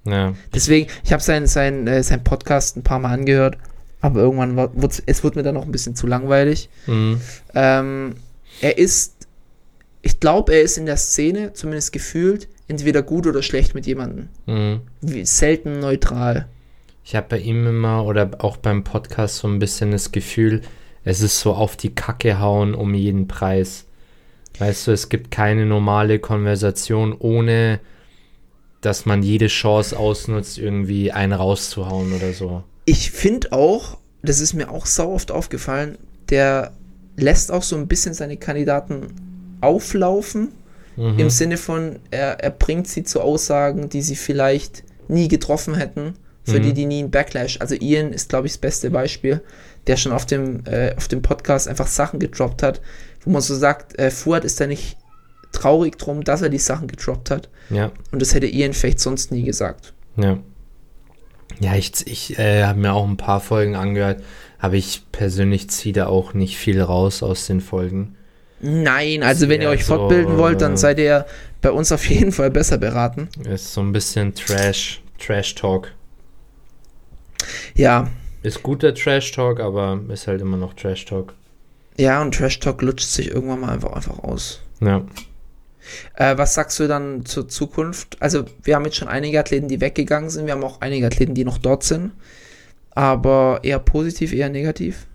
Ja. 0.06 0.34
Deswegen, 0.54 0.90
ich 1.04 1.12
habe 1.14 1.22
sein, 1.22 1.48
sein, 1.48 1.88
äh, 1.88 2.04
sein 2.04 2.24
Podcast 2.24 2.78
ein 2.78 2.84
paar 2.84 3.00
Mal 3.00 3.14
angehört, 3.14 3.58
aber 4.02 4.22
irgendwann 4.22 4.56
war, 4.56 4.72
es 5.06 5.24
wurde 5.24 5.40
mir 5.40 5.44
dann 5.44 5.56
noch 5.56 5.66
ein 5.66 5.72
bisschen 5.72 5.96
zu 5.96 6.08
langweilig. 6.08 6.70
Mhm. 6.86 7.20
Ähm, 7.54 8.16
er 8.62 8.78
ist, 8.78 9.28
ich 10.02 10.20
glaube, 10.20 10.54
er 10.54 10.62
ist 10.62 10.78
in 10.78 10.86
der 10.86 10.98
Szene, 10.98 11.54
zumindest 11.54 11.92
gefühlt, 11.92 12.48
entweder 12.68 13.02
gut 13.02 13.28
oder 13.28 13.42
schlecht 13.42 13.76
mit 13.76 13.86
jemandem. 13.86 14.30
Mhm. 14.46 14.82
Wie, 15.02 15.26
selten 15.26 15.80
neutral. 15.80 16.48
Ich 17.04 17.16
habe 17.16 17.28
bei 17.30 17.40
ihm 17.40 17.68
immer 17.68 18.06
oder 18.06 18.32
auch 18.40 18.58
beim 18.58 18.84
Podcast 18.84 19.38
so 19.38 19.48
ein 19.48 19.60
bisschen 19.60 19.92
das 19.92 20.12
Gefühl, 20.12 20.62
es 21.04 21.22
ist 21.22 21.40
so 21.40 21.54
auf 21.54 21.76
die 21.78 21.94
Kacke 21.94 22.40
hauen 22.40 22.74
um 22.74 22.94
jeden 22.96 23.28
Preis. 23.28 23.86
Weißt 24.58 24.88
du, 24.88 24.92
es 24.92 25.10
gibt 25.10 25.32
keine 25.32 25.66
normale 25.66 26.18
Konversation, 26.20 27.14
ohne 27.18 27.80
dass 28.82 29.06
man 29.06 29.22
jede 29.22 29.48
Chance 29.48 29.98
ausnutzt, 29.98 30.58
irgendwie 30.58 31.12
einen 31.12 31.34
rauszuhauen 31.34 32.14
oder 32.14 32.34
so. 32.34 32.64
Ich 32.86 33.12
finde 33.12 33.52
auch, 33.52 33.98
das 34.22 34.40
ist 34.40 34.54
mir 34.54 34.72
auch 34.72 34.86
sau 34.86 35.14
oft 35.14 35.32
aufgefallen, 35.32 35.98
der 36.30 36.74
lässt 37.18 37.52
auch 37.52 37.64
so 37.64 37.76
ein 37.76 37.88
bisschen 37.88 38.14
seine 38.14 38.38
Kandidaten 38.38 39.58
auflaufen, 39.62 40.50
Mhm. 40.98 41.20
im 41.20 41.30
Sinne 41.30 41.58
von, 41.58 41.98
er, 42.12 42.40
er 42.42 42.52
bringt 42.52 42.88
sie 42.88 43.04
zu 43.04 43.20
Aussagen, 43.20 43.90
die 43.90 44.02
sie 44.02 44.16
vielleicht 44.16 44.84
nie 45.10 45.28
getroffen 45.28 45.76
hätten, 45.76 46.14
für 46.46 46.60
Mhm. 46.60 46.64
die 46.64 46.74
die 46.74 46.86
nie 46.86 47.00
einen 47.00 47.12
Backlash. 47.12 47.60
Also 47.60 47.76
Ian 47.76 48.14
ist, 48.14 48.30
glaube 48.30 48.48
ich, 48.48 48.54
das 48.54 48.60
beste 48.60 48.90
Beispiel, 48.92 49.42
der 49.88 49.98
schon 49.98 50.14
auf 50.14 50.26
dem, 50.26 50.64
äh, 50.66 50.96
auf 50.96 51.10
dem 51.10 51.22
Podcast 51.22 51.68
einfach 51.68 51.88
Sachen 51.88 52.20
gedroppt 52.20 52.64
hat, 52.64 52.80
wo 53.26 53.32
man 53.32 53.42
so 53.42 53.56
sagt, 53.56 54.00
äh, 54.00 54.10
Fuad 54.10 54.46
ist 54.46 54.62
da 54.62 54.68
nicht 54.68 54.96
traurig 55.52 55.98
drum, 55.98 56.24
dass 56.24 56.42
er 56.42 56.50
die 56.50 56.60
Sachen 56.60 56.88
gedroppt 56.88 57.30
hat. 57.30 57.50
Ja, 57.70 57.92
Und 58.12 58.22
das 58.22 58.34
hätte 58.34 58.48
Ian 58.48 58.72
vielleicht 58.74 59.00
sonst 59.02 59.32
nie 59.32 59.44
gesagt. 59.44 59.94
ja. 60.18 60.38
Ja, 61.60 61.76
ich, 61.76 61.92
ich 62.08 62.38
äh, 62.38 62.64
habe 62.64 62.80
mir 62.80 62.92
auch 62.94 63.08
ein 63.08 63.16
paar 63.18 63.40
Folgen 63.40 63.76
angehört, 63.76 64.22
aber 64.60 64.76
ich 64.76 65.04
persönlich 65.12 65.70
ziehe 65.70 65.94
da 65.94 66.08
auch 66.08 66.34
nicht 66.34 66.58
viel 66.58 66.82
raus 66.82 67.24
aus 67.24 67.48
den 67.48 67.62
Folgen. 67.62 68.16
Nein, 68.62 69.22
also 69.22 69.50
wenn 69.50 69.62
ihr 69.62 69.70
euch 69.70 69.86
so, 69.86 69.96
fortbilden 69.96 70.38
wollt, 70.38 70.62
dann 70.62 70.74
äh, 70.74 70.78
seid 70.78 70.98
ihr 70.98 71.26
bei 71.62 71.72
uns 71.72 71.92
auf 71.92 72.06
jeden 72.08 72.32
Fall 72.32 72.50
besser 72.50 72.78
beraten. 72.78 73.30
Ist 73.44 73.74
so 73.74 73.82
ein 73.82 73.92
bisschen 73.92 74.34
Trash, 74.34 75.02
Trash-Talk. 75.20 75.92
Ja, 77.76 78.10
Ist 78.44 78.64
guter 78.64 78.94
Trash-Talk, 78.94 79.60
aber 79.60 80.00
ist 80.10 80.28
halt 80.28 80.42
immer 80.42 80.58
noch 80.58 80.74
Trash-Talk. 80.74 81.34
ja, 81.98 82.22
und 82.22 82.34
Trash 82.34 82.60
Talk 82.60 82.82
lutscht 82.82 83.10
sich 83.10 83.30
irgendwann 83.30 83.60
mal 83.60 83.74
einfach, 83.74 83.94
einfach 83.94 84.20
aus. 84.20 84.62
Ja. 84.82 85.04
Äh, 86.16 86.38
was 86.38 86.56
sagst 86.56 86.80
du 86.80 86.88
dann 86.88 87.26
zur 87.26 87.48
Zukunft? 87.48 88.18
Also, 88.22 88.46
wir 88.64 88.76
haben 88.76 88.86
jetzt 88.86 88.98
schon 88.98 89.08
einige 89.08 89.40
Athleten, 89.40 89.68
die 89.68 89.82
weggegangen 89.82 90.30
sind. 90.30 90.46
Wir 90.48 90.54
haben 90.54 90.64
auch 90.64 90.82
einige 90.82 91.06
Athleten, 91.06 91.36
die 91.36 91.46
noch 91.46 91.58
dort 91.60 91.84
sind. 91.84 92.12
Aber 92.96 93.60
eher 93.62 93.80
positiv, 93.80 94.34
eher 94.34 94.50
negativ. 94.50 95.06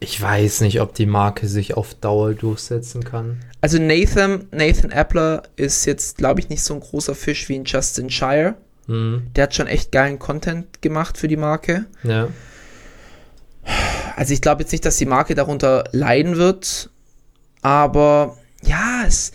Ich 0.00 0.20
weiß 0.20 0.60
nicht, 0.62 0.80
ob 0.80 0.94
die 0.94 1.06
Marke 1.06 1.48
sich 1.48 1.76
auf 1.76 1.94
Dauer 1.94 2.34
durchsetzen 2.34 3.04
kann. 3.04 3.40
Also, 3.60 3.78
Nathan, 3.78 4.46
Nathan 4.50 4.92
Appler 4.92 5.44
ist 5.56 5.84
jetzt, 5.86 6.18
glaube 6.18 6.40
ich, 6.40 6.48
nicht 6.48 6.62
so 6.62 6.74
ein 6.74 6.80
großer 6.80 7.14
Fisch 7.14 7.48
wie 7.48 7.58
ein 7.58 7.64
Justin 7.64 8.10
Shire. 8.10 8.56
Mhm. 8.86 9.28
Der 9.34 9.44
hat 9.44 9.54
schon 9.54 9.66
echt 9.66 9.92
geilen 9.92 10.18
Content 10.18 10.82
gemacht 10.82 11.18
für 11.18 11.28
die 11.28 11.36
Marke. 11.36 11.86
Ja. 12.02 12.28
Also 14.16 14.32
ich 14.32 14.40
glaube 14.40 14.62
jetzt 14.62 14.72
nicht, 14.72 14.84
dass 14.84 14.96
die 14.96 15.06
Marke 15.06 15.34
darunter 15.34 15.84
leiden 15.92 16.36
wird, 16.36 16.90
aber 17.62 18.38
ja, 18.62 19.04
es, 19.06 19.32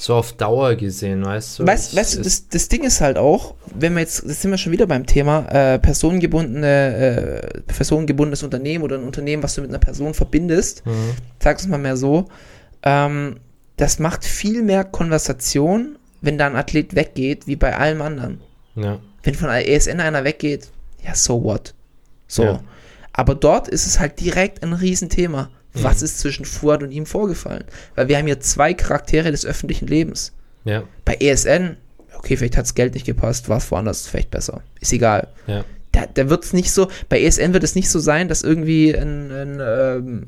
So 0.00 0.14
auf 0.14 0.32
Dauer 0.32 0.76
gesehen, 0.76 1.22
weißt 1.26 1.58
du? 1.58 1.66
weißt, 1.66 1.94
weißt 1.94 2.16
du, 2.16 2.22
das, 2.22 2.48
das 2.48 2.68
Ding 2.68 2.84
ist 2.84 3.02
halt 3.02 3.18
auch, 3.18 3.54
wenn 3.74 3.92
wir 3.92 4.00
jetzt, 4.00 4.24
das 4.26 4.40
sind 4.40 4.50
wir 4.50 4.56
schon 4.56 4.72
wieder 4.72 4.86
beim 4.86 5.04
Thema, 5.04 5.46
äh, 5.50 5.78
personengebundene, 5.78 6.66
äh, 6.66 7.60
personengebundenes 7.66 8.42
Unternehmen 8.42 8.82
oder 8.82 8.96
ein 8.96 9.04
Unternehmen, 9.04 9.42
was 9.42 9.56
du 9.56 9.60
mit 9.60 9.68
einer 9.68 9.78
Person 9.78 10.14
verbindest, 10.14 10.86
Mhm. 10.86 11.12
sag 11.38 11.58
es 11.58 11.68
mal 11.68 11.76
mehr 11.76 11.98
so, 11.98 12.24
ähm, 12.82 13.40
das 13.76 13.98
macht 13.98 14.24
viel 14.24 14.62
mehr 14.62 14.84
Konversation, 14.84 15.98
wenn 16.22 16.38
da 16.38 16.46
ein 16.46 16.56
Athlet 16.56 16.94
weggeht, 16.94 17.46
wie 17.46 17.56
bei 17.56 17.76
allem 17.76 18.00
anderen. 18.00 18.40
Ja. 18.76 19.00
Wenn 19.22 19.34
von 19.34 19.50
ESN 19.50 20.00
einer 20.00 20.24
weggeht, 20.24 20.68
ja, 21.04 21.14
so 21.14 21.44
what? 21.44 21.74
So. 22.26 22.44
Ja. 22.44 22.60
Aber 23.12 23.34
dort 23.34 23.68
ist 23.68 23.86
es 23.86 24.00
halt 24.00 24.18
direkt 24.18 24.62
ein 24.62 24.72
Riesenthema. 24.72 25.50
Mhm. 25.74 25.84
Was 25.84 26.02
ist 26.02 26.18
zwischen 26.18 26.44
Fuad 26.44 26.82
und 26.82 26.90
ihm 26.90 27.06
vorgefallen? 27.06 27.64
Weil 27.94 28.08
wir 28.08 28.18
haben 28.18 28.26
hier 28.26 28.40
zwei 28.40 28.74
Charaktere 28.74 29.30
des 29.30 29.46
öffentlichen 29.46 29.86
Lebens. 29.86 30.32
Ja. 30.64 30.84
Bei 31.04 31.14
ESN, 31.14 31.76
okay, 32.16 32.36
vielleicht 32.36 32.56
hat 32.56 32.64
das 32.64 32.74
Geld 32.74 32.94
nicht 32.94 33.06
gepasst, 33.06 33.48
war 33.48 33.58
es 33.58 33.70
woanders 33.70 34.06
vielleicht 34.06 34.30
besser. 34.30 34.62
Ist 34.80 34.92
egal. 34.92 35.28
Ja. 35.46 35.64
Da, 35.92 36.06
da 36.06 36.28
wird 36.28 36.44
es 36.44 36.52
nicht 36.52 36.70
so, 36.70 36.88
bei 37.08 37.20
ESN 37.20 37.52
wird 37.52 37.64
es 37.64 37.74
nicht 37.74 37.90
so 37.90 37.98
sein, 37.98 38.28
dass 38.28 38.42
irgendwie 38.42 38.94
ein, 38.94 39.30
ein 39.30 39.60
ähm, 39.60 40.26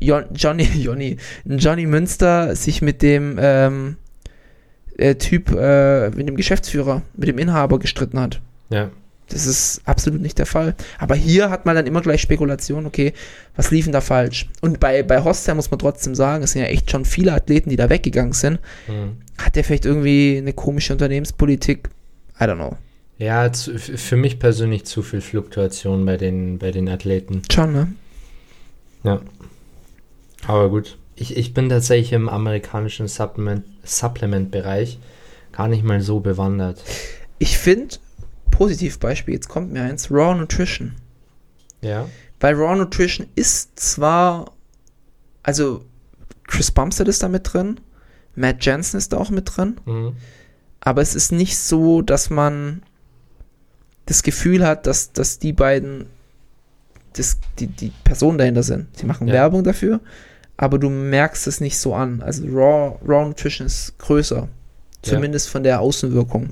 Johnny, 0.00 0.64
Johnny, 0.74 1.16
ein 1.48 1.58
Johnny 1.58 1.86
Münster 1.86 2.56
sich 2.56 2.82
mit 2.82 3.02
dem 3.02 3.38
ähm, 3.40 3.96
äh, 4.96 5.14
Typ, 5.14 5.50
äh, 5.52 6.10
mit 6.10 6.28
dem 6.28 6.36
Geschäftsführer, 6.36 7.02
mit 7.14 7.28
dem 7.28 7.38
Inhaber 7.38 7.78
gestritten 7.78 8.20
hat. 8.20 8.40
Ja. 8.70 8.90
Das 9.32 9.46
ist 9.46 9.80
absolut 9.84 10.20
nicht 10.20 10.38
der 10.38 10.46
Fall. 10.46 10.74
Aber 10.98 11.14
hier 11.14 11.50
hat 11.50 11.66
man 11.66 11.74
dann 11.74 11.86
immer 11.86 12.02
gleich 12.02 12.20
Spekulation, 12.20 12.86
okay, 12.86 13.12
was 13.56 13.70
lief 13.70 13.86
denn 13.86 13.92
da 13.92 14.00
falsch? 14.00 14.48
Und 14.60 14.78
bei, 14.78 15.02
bei 15.02 15.24
Hostel 15.24 15.54
muss 15.54 15.70
man 15.70 15.78
trotzdem 15.78 16.14
sagen, 16.14 16.44
es 16.44 16.52
sind 16.52 16.62
ja 16.62 16.68
echt 16.68 16.90
schon 16.90 17.04
viele 17.04 17.32
Athleten, 17.32 17.70
die 17.70 17.76
da 17.76 17.88
weggegangen 17.88 18.32
sind. 18.32 18.60
Mhm. 18.88 19.16
Hat 19.38 19.56
der 19.56 19.64
vielleicht 19.64 19.86
irgendwie 19.86 20.36
eine 20.38 20.52
komische 20.52 20.92
Unternehmenspolitik? 20.92 21.88
I 22.40 22.44
don't 22.44 22.56
know. 22.56 22.76
Ja, 23.18 23.52
zu, 23.52 23.78
für 23.78 24.16
mich 24.16 24.38
persönlich 24.38 24.84
zu 24.84 25.02
viel 25.02 25.20
Fluktuation 25.20 26.04
bei 26.04 26.16
den, 26.16 26.58
bei 26.58 26.70
den 26.72 26.88
Athleten. 26.88 27.42
Schon, 27.50 27.72
ne? 27.72 27.92
Ja. 29.04 29.20
Aber 30.46 30.68
gut. 30.70 30.98
Ich, 31.14 31.36
ich 31.36 31.54
bin 31.54 31.68
tatsächlich 31.68 32.12
im 32.12 32.28
amerikanischen 32.28 33.06
Supplement, 33.06 33.64
Supplement-Bereich 33.84 34.98
gar 35.52 35.68
nicht 35.68 35.84
mal 35.84 36.00
so 36.00 36.20
bewandert. 36.20 36.82
Ich 37.38 37.58
finde, 37.58 37.96
Positivbeispiel, 38.52 39.34
jetzt 39.34 39.48
kommt 39.48 39.72
mir 39.72 39.82
eins, 39.82 40.10
Raw 40.10 40.34
Nutrition. 40.38 40.94
Ja. 41.80 42.06
Weil 42.38 42.54
Raw 42.54 42.76
Nutrition 42.76 43.26
ist 43.34 43.78
zwar, 43.80 44.52
also 45.42 45.84
Chris 46.46 46.70
Bumstead 46.70 47.08
ist 47.08 47.22
da 47.22 47.28
mit 47.28 47.52
drin, 47.52 47.80
Matt 48.36 48.64
Jensen 48.64 48.96
ist 48.98 49.12
da 49.12 49.16
auch 49.18 49.30
mit 49.30 49.56
drin, 49.56 49.80
Mhm. 49.84 50.12
aber 50.80 51.02
es 51.02 51.14
ist 51.16 51.32
nicht 51.32 51.58
so, 51.58 52.00
dass 52.02 52.30
man 52.30 52.82
das 54.06 54.22
Gefühl 54.22 54.64
hat, 54.66 54.86
dass, 54.86 55.12
dass 55.12 55.38
die 55.38 55.52
beiden 55.52 56.06
das, 57.14 57.38
die, 57.58 57.66
die 57.66 57.92
Personen 58.04 58.38
dahinter 58.38 58.62
sind. 58.62 58.96
Sie 58.96 59.04
machen 59.06 59.28
Ja. 59.28 59.34
Werbung 59.34 59.64
dafür, 59.64 60.00
aber 60.56 60.78
du 60.78 60.88
merkst 60.88 61.46
es 61.46 61.60
nicht 61.60 61.78
so 61.78 61.94
an. 61.94 62.22
Also 62.22 62.44
Raw, 62.46 62.96
Raw 63.06 63.26
Nutrition 63.26 63.66
ist 63.66 63.98
größer. 63.98 64.48
Zumindest 65.02 65.48
von 65.50 65.62
der 65.62 65.80
Außenwirkung. 65.80 66.50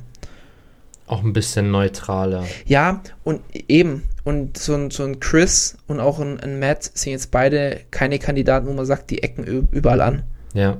Auch 1.10 1.24
ein 1.24 1.32
bisschen 1.32 1.72
neutraler. 1.72 2.44
Ja, 2.66 3.02
und 3.24 3.40
eben, 3.68 4.04
und 4.22 4.56
so 4.56 4.74
ein, 4.74 4.92
so 4.92 5.02
ein 5.02 5.18
Chris 5.18 5.76
und 5.88 5.98
auch 5.98 6.20
ein, 6.20 6.38
ein 6.38 6.60
Matt 6.60 6.84
sind 6.84 7.10
jetzt 7.10 7.32
beide 7.32 7.80
keine 7.90 8.20
Kandidaten, 8.20 8.68
wo 8.68 8.72
man 8.72 8.86
sagt, 8.86 9.10
die 9.10 9.20
ecken 9.24 9.42
überall 9.72 10.02
an. 10.02 10.22
Ja. 10.54 10.76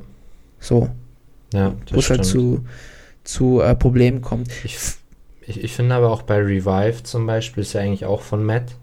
So, 0.61 0.89
Ja, 1.53 1.75
wo 1.91 1.97
das 1.97 2.05
es 2.05 2.11
halt 2.11 2.25
zu, 2.25 2.65
zu 3.25 3.61
äh, 3.61 3.75
Problemen 3.75 4.21
kommt. 4.23 4.53
Ich, 4.63 4.79
ich, 5.43 5.65
ich 5.65 5.73
finde 5.73 5.97
aber 5.97 6.13
auch 6.13 6.23
bei 6.23 6.37
Revive 6.39 7.03
zum 7.03 7.27
Beispiel, 7.27 7.63
ist 7.63 7.73
ja 7.73 7.81
eigentlich 7.81 8.05
auch 8.05 8.21
von 8.21 8.45
Matt. 8.45 8.77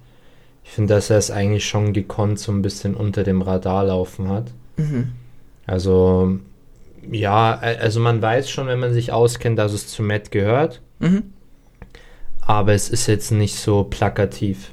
Ich 0.66 0.72
finde, 0.72 0.96
dass 0.96 1.10
er 1.10 1.18
es 1.18 1.32
eigentlich 1.32 1.66
schon 1.66 1.94
gekonnt 1.94 2.40
so 2.40 2.52
ein 2.52 2.62
bisschen 2.62 2.94
unter 2.94 3.24
dem 3.24 3.42
Radar 3.42 3.86
laufen 3.86 4.28
hat. 4.28 4.52
Mhm. 4.76 5.14
Also, 5.66 6.40
ja, 7.10 7.58
also 7.58 8.02
man 8.02 8.22
weiß 8.22 8.50
schon, 8.50 8.68
wenn 8.68 8.80
man 8.80 8.92
sich 8.94 9.14
auskennt, 9.14 9.58
dass 9.58 9.72
es 9.72 9.88
zu 9.88 10.04
Matt 10.04 10.30
gehört. 10.32 10.82
Mhm. 11.00 11.32
Aber 12.48 12.74
es 12.74 12.90
ist 12.90 13.08
jetzt 13.08 13.32
nicht 13.32 13.56
so 13.56 13.84
plakativ. 13.84 14.72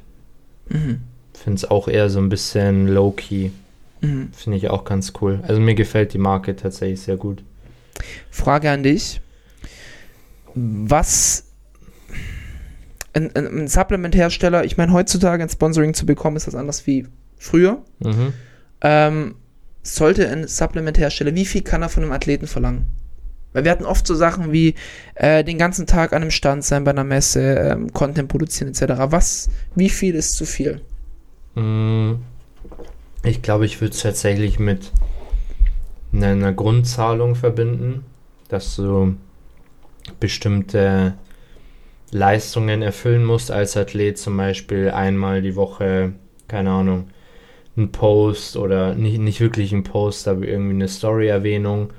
Mhm. 0.69 1.03
Finde 1.35 1.57
es 1.57 1.71
auch 1.71 1.89
eher 1.89 2.09
so 2.09 2.21
ein 2.21 2.29
bisschen 2.29 2.87
low-key. 2.87 3.51
Mhm. 4.01 4.31
Finde 4.33 4.59
ich 4.59 4.71
auch 4.71 4.85
ganz 4.85 5.13
cool. 5.21 5.41
Also 5.43 5.61
mir 5.61 5.75
gefällt 5.75 6.15
die 6.15 6.19
Marke 6.19 6.55
tatsächlich 6.55 7.01
sehr 7.01 7.17
gut. 7.17 7.43
Frage 8.31 8.71
an 8.71 8.85
dich. 8.85 9.21
Was 10.55 11.47
ein, 13.13 13.35
ein, 13.35 13.47
ein 13.47 13.69
Supplement-Hersteller, 13.69 14.65
ich 14.65 14.77
meine, 14.77 14.93
heutzutage 14.93 15.43
ein 15.43 15.49
Sponsoring 15.49 15.95
zu 15.95 16.07
bekommen, 16.07 16.37
ist 16.37 16.47
das 16.47 16.55
anders 16.55 16.87
wie 16.87 17.09
früher. 17.39 17.83
Mhm. 17.99 18.33
Ähm, 18.83 19.35
sollte 19.83 20.29
ein 20.29 20.47
Supplement-Hersteller, 20.47 21.35
wie 21.35 21.45
viel 21.45 21.63
kann 21.63 21.83
er 21.83 21.89
von 21.89 22.05
einem 22.05 22.13
Athleten 22.13 22.47
verlangen? 22.47 22.87
Weil 23.55 23.65
wir 23.65 23.71
hatten 23.71 23.87
oft 23.87 24.07
so 24.07 24.15
Sachen 24.15 24.53
wie 24.53 24.75
äh, 25.15 25.45
den 25.45 25.59
ganzen 25.59 25.87
Tag 25.87 26.13
an 26.13 26.23
einem 26.23 26.31
Stand 26.33 26.65
sein 26.65 26.85
bei 26.85 26.91
einer 26.91 27.05
Messe, 27.05 27.55
ähm, 27.55 27.93
Content 27.95 28.29
produzieren 28.29 28.69
etc. 28.71 28.95
Was, 29.11 29.49
wie 29.77 29.89
viel 29.91 30.15
ist 30.17 30.37
zu 30.37 30.45
viel? 30.45 30.83
Mm, 31.55 32.15
Ich 33.25 33.43
glaube, 33.43 33.67
ich 33.67 33.81
würde 33.81 33.95
es 33.95 34.03
tatsächlich 34.03 34.59
mit 34.59 34.93
einer, 36.13 36.53
Grundzahlung 36.53 37.35
verbinden, 37.37 38.05
dass 38.49 38.77
du 38.77 39.17
bestimmte 40.21 41.15
Leistungen 42.11 42.83
erfüllen 42.83 43.25
musst 43.25 43.51
als 43.51 43.77
Athlet, 43.77 44.19
zum 44.19 44.37
Beispiel 44.37 44.91
einmal 44.91 45.43
die 45.43 45.57
Woche, 45.57 46.13
keine 46.49 46.71
Ahnung, 46.71 47.09
ein 47.77 47.91
Post 47.93 48.57
oder 48.57 48.95
nicht, 48.95 49.19
nicht 49.19 49.41
wirklich 49.41 49.73
ein 49.73 49.85
Post, 49.85 50.29
aber 50.29 50.47
irgendwie 50.47 50.75
eine 50.75 50.89
Story-Erwähnung, 50.89 51.93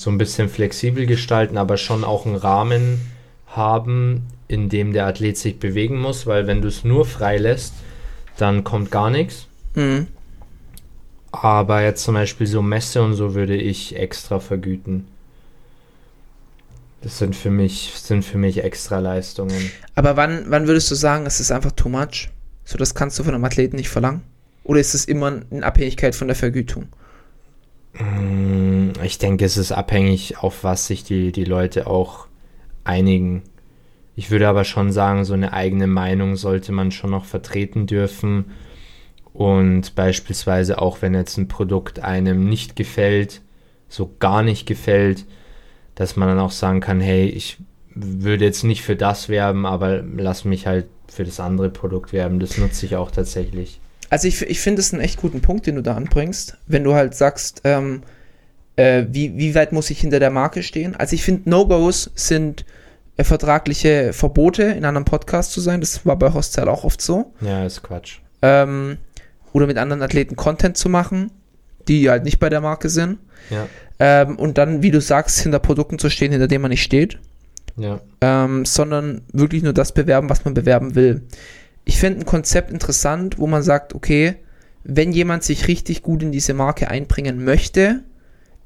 so 0.00 0.10
ein 0.10 0.16
bisschen 0.16 0.48
flexibel 0.48 1.04
gestalten, 1.04 1.58
aber 1.58 1.76
schon 1.76 2.04
auch 2.04 2.24
einen 2.24 2.36
Rahmen 2.36 3.02
haben, 3.46 4.22
in 4.48 4.70
dem 4.70 4.94
der 4.94 5.06
Athlet 5.06 5.36
sich 5.36 5.58
bewegen 5.58 6.00
muss, 6.00 6.26
weil 6.26 6.46
wenn 6.46 6.62
du 6.62 6.68
es 6.68 6.84
nur 6.84 7.04
frei 7.04 7.36
lässt, 7.36 7.74
dann 8.38 8.64
kommt 8.64 8.90
gar 8.90 9.10
nichts. 9.10 9.46
Mhm. 9.74 10.06
Aber 11.32 11.82
jetzt 11.82 12.02
zum 12.02 12.14
Beispiel 12.14 12.46
so 12.46 12.62
Messe 12.62 13.02
und 13.02 13.12
so 13.12 13.34
würde 13.34 13.56
ich 13.56 13.94
extra 13.94 14.40
vergüten. 14.40 15.06
Das 17.02 17.18
sind 17.18 17.36
für 17.36 17.50
mich, 17.50 17.92
sind 17.94 18.24
für 18.24 18.38
mich 18.38 18.64
extra 18.64 19.00
Leistungen. 19.00 19.70
Aber 19.96 20.16
wann, 20.16 20.46
wann 20.48 20.66
würdest 20.66 20.90
du 20.90 20.94
sagen, 20.94 21.26
es 21.26 21.40
ist 21.40 21.52
einfach 21.52 21.72
too 21.72 21.90
much? 21.90 22.30
So, 22.64 22.78
das 22.78 22.94
kannst 22.94 23.18
du 23.18 23.24
von 23.24 23.34
einem 23.34 23.44
Athleten 23.44 23.76
nicht 23.76 23.90
verlangen? 23.90 24.22
Oder 24.64 24.80
ist 24.80 24.94
es 24.94 25.04
immer 25.04 25.42
in 25.50 25.62
Abhängigkeit 25.62 26.14
von 26.14 26.28
der 26.28 26.36
Vergütung? 26.36 26.88
Mm, 27.94 28.92
Ich 29.02 29.18
denke, 29.18 29.44
es 29.44 29.56
ist 29.56 29.72
abhängig, 29.72 30.38
auf 30.38 30.64
was 30.64 30.86
sich 30.86 31.04
die, 31.04 31.32
die 31.32 31.44
Leute 31.44 31.86
auch 31.86 32.26
einigen. 32.84 33.42
Ich 34.16 34.30
würde 34.30 34.48
aber 34.48 34.64
schon 34.64 34.92
sagen, 34.92 35.24
so 35.24 35.34
eine 35.34 35.52
eigene 35.52 35.86
Meinung 35.86 36.36
sollte 36.36 36.72
man 36.72 36.90
schon 36.90 37.10
noch 37.10 37.24
vertreten 37.24 37.86
dürfen. 37.86 38.52
Und 39.32 39.94
beispielsweise 39.94 40.80
auch, 40.82 41.02
wenn 41.02 41.14
jetzt 41.14 41.38
ein 41.38 41.48
Produkt 41.48 42.00
einem 42.00 42.48
nicht 42.48 42.76
gefällt, 42.76 43.42
so 43.88 44.14
gar 44.18 44.42
nicht 44.42 44.66
gefällt, 44.66 45.26
dass 45.94 46.16
man 46.16 46.28
dann 46.28 46.38
auch 46.40 46.50
sagen 46.50 46.80
kann, 46.80 47.00
hey, 47.00 47.26
ich 47.28 47.58
würde 47.94 48.44
jetzt 48.44 48.64
nicht 48.64 48.82
für 48.82 48.96
das 48.96 49.28
werben, 49.28 49.66
aber 49.66 50.02
lass 50.02 50.44
mich 50.44 50.66
halt 50.66 50.86
für 51.08 51.24
das 51.24 51.40
andere 51.40 51.70
Produkt 51.70 52.12
werben. 52.12 52.40
Das 52.40 52.58
nutze 52.58 52.86
ich 52.86 52.96
auch 52.96 53.10
tatsächlich. 53.10 53.80
Also 54.10 54.28
ich, 54.28 54.42
ich 54.42 54.60
finde 54.60 54.80
es 54.80 54.92
einen 54.92 55.02
echt 55.02 55.20
guten 55.20 55.40
Punkt, 55.40 55.66
den 55.66 55.76
du 55.76 55.82
da 55.82 55.94
anbringst, 55.94 56.58
wenn 56.66 56.84
du 56.84 56.94
halt 56.94 57.14
sagst, 57.14 57.62
ähm, 57.64 58.02
äh, 58.76 59.04
wie, 59.08 59.36
wie 59.38 59.54
weit 59.54 59.72
muss 59.72 59.88
ich 59.90 60.00
hinter 60.00 60.18
der 60.20 60.30
Marke 60.30 60.62
stehen? 60.62 60.96
Also 60.96 61.14
ich 61.14 61.22
finde, 61.22 61.48
No-Gos 61.48 62.10
sind 62.14 62.64
äh, 63.16 63.24
vertragliche 63.24 64.12
Verbote, 64.12 64.64
in 64.64 64.84
einem 64.84 65.04
Podcast 65.04 65.52
zu 65.52 65.60
sein. 65.60 65.80
Das 65.80 66.04
war 66.04 66.16
bei 66.16 66.32
Hostel 66.32 66.68
auch 66.68 66.84
oft 66.84 67.00
so. 67.00 67.32
Ja, 67.40 67.64
ist 67.64 67.82
Quatsch. 67.82 68.18
Ähm, 68.42 68.98
oder 69.52 69.66
mit 69.66 69.78
anderen 69.78 70.02
Athleten 70.02 70.36
Content 70.36 70.76
zu 70.76 70.88
machen, 70.88 71.30
die 71.88 72.10
halt 72.10 72.24
nicht 72.24 72.38
bei 72.38 72.48
der 72.48 72.60
Marke 72.60 72.88
sind. 72.88 73.18
Ja, 73.50 73.66
Ähm, 73.98 74.36
und 74.38 74.58
dann, 74.58 74.82
wie 74.82 74.90
du 74.90 75.00
sagst, 75.00 75.40
hinter 75.40 75.58
Produkten 75.58 75.98
zu 75.98 76.08
stehen, 76.08 76.32
hinter 76.32 76.48
denen 76.48 76.62
man 76.62 76.70
nicht 76.70 76.82
steht. 76.82 77.18
ja, 77.76 78.00
ähm, 78.20 78.64
sondern 78.64 79.22
wirklich 79.32 79.62
nur 79.62 79.72
das 79.72 79.92
bewerben, 79.92 80.28
was 80.30 80.44
man 80.44 80.54
bewerben 80.54 80.94
will. 80.94 81.22
Ich 81.90 81.98
fände 81.98 82.20
ein 82.20 82.24
Konzept 82.24 82.70
interessant, 82.70 83.40
wo 83.40 83.48
man 83.48 83.64
sagt, 83.64 83.96
okay, 83.96 84.36
wenn 84.84 85.10
jemand 85.10 85.42
sich 85.42 85.66
richtig 85.66 86.02
gut 86.02 86.22
in 86.22 86.30
diese 86.30 86.54
Marke 86.54 86.88
einbringen 86.88 87.44
möchte, 87.44 88.04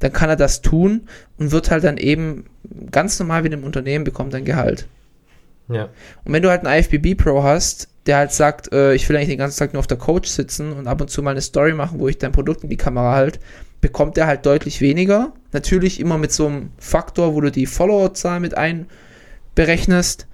dann 0.01 0.13
kann 0.13 0.29
er 0.29 0.37
das 0.37 0.61
tun 0.61 1.09
und 1.39 1.51
wird 1.51 1.71
halt 1.71 1.85
dann 1.85 1.97
eben 1.97 2.45
ganz 2.91 3.19
normal 3.19 3.43
wie 3.43 3.49
im 3.49 3.65
Unternehmen 3.65 4.05
bekommt 4.05 4.35
ein 4.35 4.45
Gehalt. 4.45 4.89
ja, 5.71 5.85
Und 6.27 6.35
wenn 6.35 6.43
du 6.43 6.51
halt 6.51 6.67
einen 6.67 6.79
IFBB 6.79 7.17
Pro 7.17 7.43
hast, 7.43 7.89
der 8.05 8.19
halt 8.19 8.33
sagt, 8.33 8.75
äh, 8.75 8.93
ich 8.93 9.09
will 9.09 9.17
eigentlich 9.17 9.31
den 9.31 9.39
ganzen 9.39 9.59
Tag 9.59 9.73
nur 9.73 9.81
auf 9.81 9.87
der 9.87 9.97
Couch 9.97 10.27
sitzen 10.27 10.75
und 10.75 10.87
ab 10.87 11.01
und 11.01 11.09
zu 11.09 11.23
mal 11.23 11.31
eine 11.31 11.41
Story 11.41 11.73
machen, 11.73 12.01
wo 12.01 12.09
ich 12.09 12.19
dein 12.19 12.33
Produkt 12.33 12.63
in 12.63 12.69
die 12.69 12.77
Kamera 12.77 13.15
halte, 13.15 13.41
bekommt 13.81 14.19
er 14.19 14.27
halt 14.27 14.45
deutlich 14.45 14.83
weniger. 14.83 15.33
Natürlich 15.53 15.99
immer 15.99 16.19
mit 16.19 16.31
so 16.31 16.47
einem 16.47 16.73
Faktor, 16.77 17.35
wo 17.35 17.41
du 17.41 17.51
die 17.51 17.65
Followerzahl 17.65 18.39
mit 18.41 18.55
einberechnest 18.55 20.27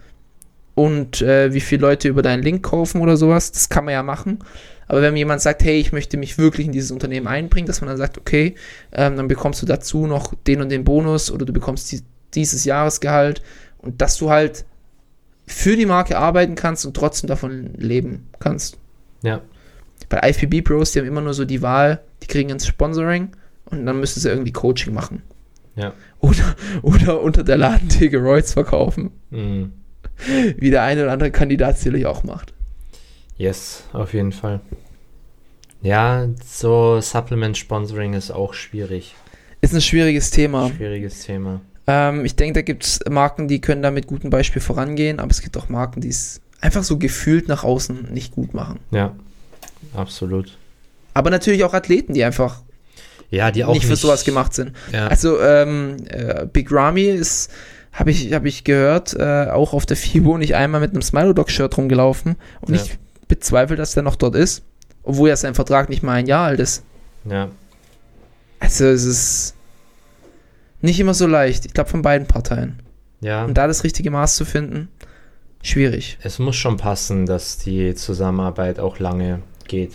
und 0.81 1.21
äh, 1.21 1.53
wie 1.53 1.61
viele 1.61 1.83
Leute 1.83 2.09
über 2.09 2.23
deinen 2.23 2.43
Link 2.43 2.63
kaufen 2.63 3.03
oder 3.03 3.19
sowas. 3.19 3.53
Das 3.53 3.69
kann 3.69 3.85
man 3.85 3.93
ja 3.93 4.03
machen. 4.03 4.39
Aber 4.89 5.03
wenn 5.03 5.15
jemand 5.15 5.43
sagt, 5.43 5.63
hey, 5.63 5.79
ich 5.79 5.93
möchte 5.93 6.17
mich 6.17 6.39
wirklich 6.39 6.67
in 6.67 6.73
dieses 6.73 6.91
Unternehmen 6.91 7.27
einbringen, 7.27 7.67
dass 7.67 7.83
man 7.83 7.89
dann 7.89 7.99
sagt, 7.99 8.17
okay, 8.17 8.55
ähm, 8.91 9.17
dann 9.17 9.29
bekommst 9.29 9.61
du 9.61 9.67
dazu 9.67 10.07
noch 10.07 10.33
den 10.47 10.63
und 10.63 10.71
den 10.71 10.85
Bonus 10.85 11.31
oder 11.31 11.45
du 11.45 11.53
bekommst 11.53 11.93
die, 11.93 12.01
dieses 12.33 12.65
Jahresgehalt 12.65 13.43
und 13.77 14.01
dass 14.01 14.17
du 14.17 14.31
halt 14.31 14.65
für 15.47 15.77
die 15.77 15.85
Marke 15.85 16.17
arbeiten 16.17 16.55
kannst 16.55 16.87
und 16.87 16.97
trotzdem 16.97 17.29
davon 17.29 17.75
leben 17.77 18.29
kannst. 18.39 18.79
ja, 19.23 19.43
Bei 20.09 20.31
IFBB 20.31 20.63
Pros, 20.65 20.93
die 20.93 21.01
haben 21.01 21.07
immer 21.07 21.21
nur 21.21 21.35
so 21.35 21.45
die 21.45 21.61
Wahl, 21.61 22.01
die 22.23 22.27
kriegen 22.27 22.49
ins 22.49 22.67
Sponsoring 22.67 23.33
und 23.67 23.85
dann 23.85 24.01
müssen 24.01 24.21
sie 24.21 24.31
irgendwie 24.31 24.53
Coaching 24.53 24.95
machen. 24.95 25.23
ja. 25.77 25.93
Oder, 26.21 26.57
oder 26.83 27.21
unter 27.21 27.45
der 27.45 27.59
Ladentheke 27.59 28.19
Roids 28.19 28.55
verkaufen. 28.55 29.11
Mhm. 29.31 29.73
Wie 30.57 30.71
der 30.71 30.83
eine 30.83 31.03
oder 31.03 31.13
andere 31.13 31.31
Kandidat 31.31 31.79
sicherlich 31.79 32.07
auch 32.07 32.25
macht. 32.25 32.53
Yes, 33.39 33.85
auf 33.93 34.13
jeden 34.13 34.33
Fall. 34.33 34.61
Ja, 35.83 36.29
so 36.47 37.01
Supplement 37.01 37.57
Sponsoring 37.57 38.13
ist 38.15 38.31
auch 38.31 38.53
schwierig. 38.55 39.15
Ist 39.63 39.73
ein 39.75 39.81
schwieriges 39.81 40.31
Thema. 40.31 40.71
Schwieriges 40.77 41.23
Thema. 41.25 41.61
Ähm, 41.87 42.25
ich 42.25 42.37
denke, 42.37 42.55
da 42.61 42.63
gibt 42.63 42.85
es 42.85 43.01
Marken, 43.09 43.49
die 43.49 43.61
können 43.61 43.83
da 43.83 43.91
mit 43.91 44.07
gutem 44.07 44.29
Beispiel 44.31 44.61
vorangehen, 44.61 45.21
aber 45.21 45.31
es 45.31 45.41
gibt 45.41 45.57
auch 45.57 45.69
Marken, 45.69 46.01
die 46.03 46.09
es 46.09 46.41
einfach 46.61 46.83
so 46.83 46.99
gefühlt 46.99 47.49
nach 47.49 47.65
außen 47.65 48.09
nicht 48.13 48.35
gut 48.35 48.53
machen. 48.53 48.79
Ja, 48.91 49.15
absolut. 49.95 50.59
Aber 51.15 51.31
natürlich 51.31 51.65
auch 51.65 51.73
Athleten, 51.75 52.13
die 52.13 52.23
einfach 52.25 52.63
Ja, 53.31 53.51
die 53.51 53.65
auch 53.65 53.73
nicht 53.73 53.87
für 53.87 53.97
sowas 53.97 54.25
gemacht 54.25 54.53
sind. 54.55 54.73
Ja, 54.93 55.07
Also 55.07 55.41
ähm, 55.41 55.97
äh, 56.09 56.47
Big 56.47 56.71
Ramy 56.71 57.05
ist, 57.05 57.51
habe 57.93 58.11
ich, 58.11 58.33
hab 58.33 58.45
ich 58.47 58.65
gehört, 58.65 59.15
äh, 59.15 59.47
auch 59.51 59.73
auf 59.73 59.85
der 59.87 59.97
FIBO 59.97 60.39
nicht 60.39 60.55
einmal 60.55 60.81
mit 60.81 60.93
einem 60.93 61.03
Smilo-Dog-Shirt 61.03 61.77
rumgelaufen 61.77 62.37
und 62.61 62.75
Ja. 62.75 62.81
ich 62.83 62.99
bezweifle, 63.29 63.77
dass 63.77 63.95
der 63.95 64.03
noch 64.03 64.17
dort 64.17 64.35
ist, 64.37 64.63
obwohl 65.03 65.29
ja 65.29 65.37
sein 65.37 65.55
Vertrag 65.55 65.89
nicht 65.89 66.03
mal 66.03 66.15
ein 66.15 66.27
Jahr 66.27 66.47
alt 66.47 66.61
ist. 66.61 66.85
ja, 67.25 67.49
Also 68.61 68.87
es 68.87 69.05
ist 69.05 69.55
nicht 70.81 70.99
immer 71.01 71.15
so 71.15 71.27
leicht. 71.27 71.67
Ich 71.67 71.75
glaube 71.75 71.91
von 71.91 72.03
beiden 72.03 72.27
Parteien. 72.27 72.81
ja. 73.21 73.45
Und 73.45 73.55
da 73.55 73.67
das 73.67 73.85
richtige 73.85 74.11
Maß 74.11 74.37
zu 74.37 74.45
finden, 74.45 74.89
schwierig. 75.63 76.19
Es 76.23 76.39
muss 76.39 76.57
schon 76.57 76.77
passen, 76.77 77.27
dass 77.27 77.59
die 77.59 77.95
Zusammenarbeit 77.95 78.79
auch 78.81 78.99
lange 78.99 79.43
geht. 79.69 79.93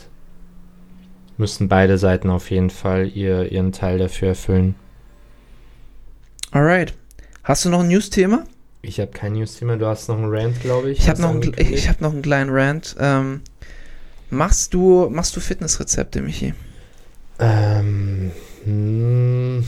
Müssen 1.38 1.68
beide 1.68 1.98
Seiten 1.98 2.30
auf 2.30 2.50
jeden 2.52 2.70
Fall 2.70 3.10
ihr, 3.14 3.52
ihren 3.52 3.72
Teil 3.72 3.98
dafür 3.98 4.30
erfüllen. 4.30 4.76
Alright. 6.52 6.94
Hast 7.46 7.64
du 7.64 7.70
noch 7.70 7.82
ein 7.82 7.88
News-Thema? 7.90 8.44
Ich 8.82 9.00
habe 9.00 9.12
kein 9.12 9.34
News-Thema, 9.34 9.78
du 9.78 9.86
hast 9.86 10.10
noch 10.10 10.18
einen 10.18 10.32
Rant, 10.34 10.60
glaube 10.62 10.90
ich. 10.92 11.00
Ich 11.00 11.10
habe 11.10 11.22
noch, 11.22 11.30
ein- 11.30 11.36
angekündigt. 11.36 11.78
ich 11.78 11.88
hab 11.90 12.02
noch 12.02 12.12
einen 12.12 12.22
kleinen 12.24 12.50
Rant. 12.52 12.96
Ähm, 13.00 13.42
machst 14.32 14.74
du, 14.74 15.10
machst 15.12 15.36
du 15.36 15.40
Fitnessrezepte, 15.40 16.22
Michi? 16.24 16.56
Ähm, 17.38 18.32
hm, 18.64 19.64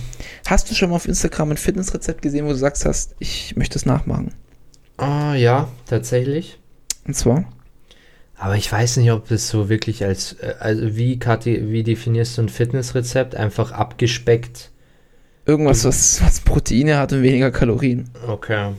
Hast 0.48 0.72
du 0.72 0.76
schon 0.76 0.90
mal 0.90 0.96
auf 0.96 1.08
Instagram 1.08 1.52
ein 1.52 1.58
Fitnessrezept 1.58 2.22
gesehen, 2.22 2.46
wo 2.46 2.50
du 2.50 2.56
sagst 2.56 2.84
hast, 2.86 3.16
ich 3.20 3.56
möchte 3.56 3.78
es 3.78 3.86
nachmachen? 3.86 4.34
ah, 4.98 5.36
ja, 5.36 5.68
tatsächlich. 5.86 6.58
Und 7.06 7.14
zwar? 7.14 7.46
Aber 8.36 8.56
ich 8.56 8.72
weiß 8.72 8.98
nicht, 8.98 9.12
ob 9.12 9.28
das 9.28 9.48
so 9.50 9.70
wirklich 9.70 10.04
als, 10.04 10.34
äh, 10.34 10.56
also 10.60 10.96
wie, 10.96 11.20
wie 11.20 11.84
definierst 11.84 12.38
du 12.38 12.42
ein 12.44 12.50
Fitnessrezept? 12.50 13.36
Einfach 13.36 13.72
abgespeckt. 13.72 14.72
Irgendwas, 15.48 15.86
was, 15.86 16.22
was 16.22 16.42
Proteine 16.42 16.98
hat 16.98 17.14
und 17.14 17.24
weniger 17.24 17.52
Kalorien. 17.52 18.10
Okay. 18.28 18.74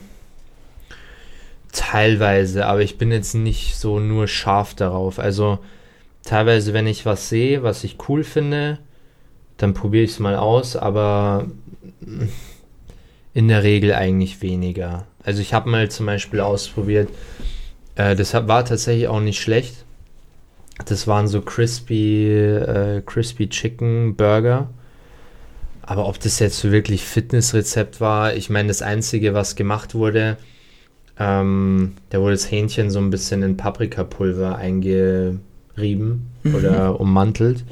Teilweise, 1.71 2.67
aber 2.67 2.81
ich 2.81 2.99
bin 2.99 3.11
jetzt 3.11 3.33
nicht 3.33 3.75
so 3.75 3.99
nur 3.99 4.27
scharf 4.27 4.75
darauf. 4.75 5.17
Also 5.17 5.57
teilweise, 6.23 6.73
wenn 6.73 6.85
ich 6.85 7.07
was 7.07 7.27
sehe, 7.27 7.63
was 7.63 7.83
ich 7.83 7.97
cool 8.07 8.23
finde, 8.23 8.77
dann 9.57 9.73
probiere 9.73 10.03
ich 10.03 10.11
es 10.11 10.19
mal 10.19 10.35
aus, 10.35 10.75
aber 10.75 11.47
in 13.33 13.47
der 13.47 13.63
Regel 13.63 13.93
eigentlich 13.93 14.43
weniger. 14.43 15.07
Also 15.23 15.41
ich 15.41 15.55
habe 15.55 15.69
mal 15.69 15.89
zum 15.89 16.05
Beispiel 16.05 16.39
ausprobiert, 16.39 17.09
äh, 17.95 18.15
das 18.15 18.33
war 18.33 18.63
tatsächlich 18.63 19.07
auch 19.07 19.21
nicht 19.21 19.41
schlecht. 19.41 19.85
Das 20.85 21.07
waren 21.07 21.27
so 21.27 21.41
crispy, 21.41 22.29
äh, 22.29 23.01
crispy 23.05 23.49
Chicken 23.49 24.15
Burger. 24.15 24.69
Aber 25.89 26.07
ob 26.07 26.19
das 26.19 26.37
jetzt 26.37 26.59
so 26.59 26.71
wirklich 26.71 27.03
Fitnessrezept 27.03 27.99
war, 27.99 28.35
ich 28.35 28.51
meine, 28.51 28.67
das 28.67 28.83
Einzige, 28.83 29.33
was 29.33 29.55
gemacht 29.55 29.95
wurde, 29.95 30.37
ähm, 31.17 31.93
da 32.11 32.19
wurde 32.19 32.33
das 32.33 32.51
Hähnchen 32.51 32.91
so 32.91 32.99
ein 32.99 33.09
bisschen 33.09 33.41
in 33.41 33.57
Paprikapulver 33.57 34.55
eingerieben 34.55 36.29
oder 36.43 36.99
ummantelt. 36.99 37.65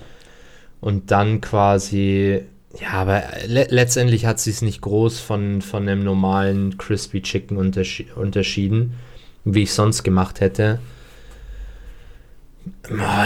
Und 0.81 1.11
dann 1.11 1.41
quasi, 1.41 2.41
ja, 2.81 2.89
aber 2.93 3.21
le 3.45 3.67
letztendlich 3.69 4.25
hat 4.25 4.39
sie 4.39 4.49
es 4.49 4.63
nicht 4.63 4.81
groß 4.81 5.19
von, 5.19 5.61
von 5.61 5.87
einem 5.87 6.03
normalen 6.03 6.75
Crispy 6.79 7.21
Chicken 7.21 7.55
unterschi 7.55 8.07
unterschieden, 8.15 8.95
wie 9.45 9.61
ich 9.61 9.73
sonst 9.73 10.01
gemacht 10.01 10.39
hätte. 10.41 10.79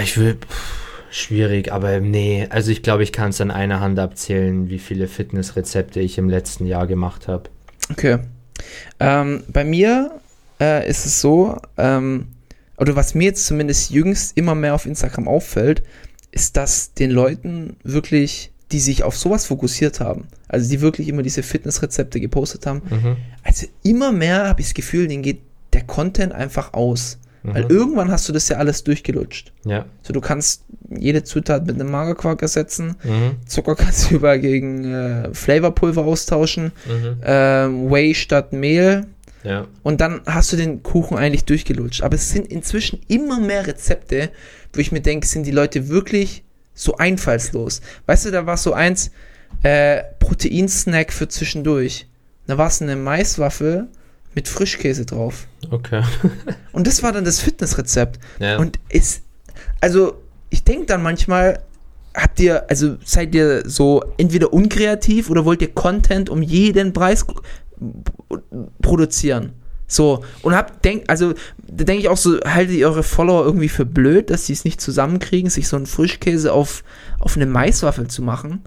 Ich 0.04 0.18
will, 0.18 0.36
pff, 0.36 0.81
schwierig, 1.12 1.72
aber 1.72 1.99
nee, 1.99 2.47
also 2.49 2.72
ich 2.72 2.82
glaube, 2.84 3.03
ich 3.03 3.12
kann 3.12 3.30
es 3.30 3.41
an 3.41 3.51
einer 3.51 3.80
Hand 3.80 3.99
abzählen, 3.99 4.70
wie 4.70 4.80
viele 4.80 5.07
Fitnessrezepte 5.07 5.99
ich 5.99 6.18
im 6.18 6.30
letzten 6.30 6.66
Jahr 6.66 6.88
gemacht 6.88 7.28
habe. 7.28 7.49
Okay. 7.91 8.20
Ähm, 8.99 9.43
bei 9.47 9.64
mir 9.64 10.12
äh, 10.59 10.88
ist 10.89 11.05
es 11.05 11.22
so, 11.22 11.57
ähm, 11.78 12.28
oder 12.78 12.95
was 12.95 13.14
mir 13.14 13.26
jetzt 13.26 13.45
zumindest 13.45 13.91
jüngst 13.91 14.38
immer 14.38 14.55
mehr 14.55 14.74
auf 14.74 14.86
Instagram 14.86 15.28
auffällt, 15.28 15.84
ist, 16.32 16.57
dass 16.57 16.93
den 16.93 17.12
Leuten 17.12 17.76
wirklich, 17.84 18.51
die 18.72 18.80
sich 18.80 19.03
auf 19.03 19.18
sowas 19.18 19.45
fokussiert 19.45 19.99
haben, 19.99 20.28
also 20.47 20.70
die 20.70 20.82
wirklich 20.82 21.09
immer 21.09 21.24
diese 21.24 21.43
Fitnessrezepte 21.43 22.20
gepostet 22.22 22.66
haben, 22.66 22.82
Mhm. 22.89 23.18
also 23.43 23.68
immer 23.84 24.12
mehr 24.12 24.47
habe 24.47 24.62
ich 24.62 24.68
das 24.68 24.74
Gefühl, 24.74 25.07
denen 25.07 25.24
geht 25.24 25.41
der 25.74 25.84
Content 25.84 26.34
einfach 26.34 26.74
aus. 26.74 27.18
Weil 27.44 27.66
irgendwann 27.70 28.12
hast 28.12 28.30
du 28.30 28.34
das 28.34 28.50
ja 28.50 28.58
alles 28.58 28.84
durchgelutscht. 28.84 29.52
Ja. 29.66 29.86
So, 30.04 30.14
du 30.14 30.22
kannst 30.22 30.64
jede 30.89 31.24
Zutat 31.24 31.66
mit 31.66 31.76
einem 31.76 31.89
Magerquark 31.89 32.42
ersetzen. 32.42 32.96
Mhm. 33.04 33.38
Zucker 33.48 33.76
kannst 33.76 34.10
du 34.12 34.16
überall 34.16 34.39
gegen 34.39 34.94
äh, 34.94 35.34
Flavorpulver 35.34 36.04
austauschen. 36.04 36.72
Ähm, 37.24 37.89
Whey 37.89 38.14
statt 38.14 38.54
Mehl. 38.54 39.08
Ja. 39.44 39.66
Und 39.82 40.02
dann 40.02 40.22
hast 40.28 40.54
du 40.54 40.58
den 40.58 40.84
Kuchen 40.84 41.18
eigentlich 41.18 41.46
durchgelutscht. 41.46 42.04
Aber 42.04 42.16
es 42.16 42.30
sind 42.30 42.48
inzwischen 42.52 43.00
immer 43.08 43.39
mehr 43.39 43.66
Rezepte, 43.66 44.30
wo 44.74 44.80
ich 44.80 44.92
mir 44.92 45.02
denke, 45.02 45.26
sind 45.26 45.48
die 45.48 45.52
Leute 45.52 45.89
wirklich 45.89 46.44
so 46.76 46.98
einfallslos. 46.98 47.82
Weißt 48.06 48.26
du, 48.26 48.32
da 48.32 48.46
war 48.46 48.58
so 48.58 48.74
eins, 48.74 49.12
äh, 49.64 50.04
Proteinsnack 50.20 51.12
für 51.12 51.28
zwischendurch. 51.28 52.08
Da 52.48 52.58
war 52.58 52.68
es 52.68 52.82
eine 52.82 52.96
Maiswaffel 52.96 53.88
mit 54.34 54.48
Frischkäse 54.48 55.06
drauf. 55.06 55.48
Okay. 55.70 56.04
Und 56.72 56.88
das 56.88 57.04
war 57.04 57.12
dann 57.12 57.26
das 57.26 57.40
Fitnessrezept. 57.40 58.20
Ja. 58.40 58.58
Und 58.58 58.80
es, 58.90 59.22
also 59.80 60.22
ich 60.50 60.64
denke 60.64 60.86
dann 60.86 61.04
manchmal, 61.04 61.62
habt 62.14 62.40
ihr, 62.40 62.70
also 62.70 62.98
seid 63.04 63.34
ihr 63.36 63.68
so 63.70 64.04
entweder 64.18 64.54
unkreativ 64.54 65.30
oder 65.30 65.46
wollt 65.46 65.62
ihr 65.62 65.74
Content 65.74 66.30
um 66.30 66.42
jeden 66.42 66.94
Preis 66.94 67.26
produzieren? 68.82 69.54
So, 69.88 70.24
und 70.42 70.56
habt, 70.56 70.86
denk, 70.86 71.04
also, 71.08 71.34
da 71.68 71.84
denke 71.84 72.04
ich 72.04 72.08
auch 72.08 72.16
so, 72.16 72.40
haltet 72.46 72.76
ihr 72.76 72.88
eure 72.88 73.04
Follower 73.04 73.44
irgendwie 73.44 73.68
für 73.68 73.86
blöd, 73.86 74.30
dass 74.30 74.46
sie 74.46 74.54
es 74.54 74.64
nicht 74.64 74.80
zusammenkriegen, 74.80 75.50
sich 75.50 75.68
so 75.68 75.76
einen 75.76 75.86
Frischkäse 75.86 76.54
auf, 76.54 76.86
auf 77.20 77.36
eine 77.36 77.46
Maiswaffel 77.46 78.08
zu 78.08 78.22
machen. 78.22 78.62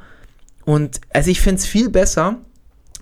Und, 0.67 1.01
also 1.15 1.31
ich 1.31 1.41
fände 1.41 1.61
es 1.61 1.67
viel 1.67 1.89
besser, 1.89 2.41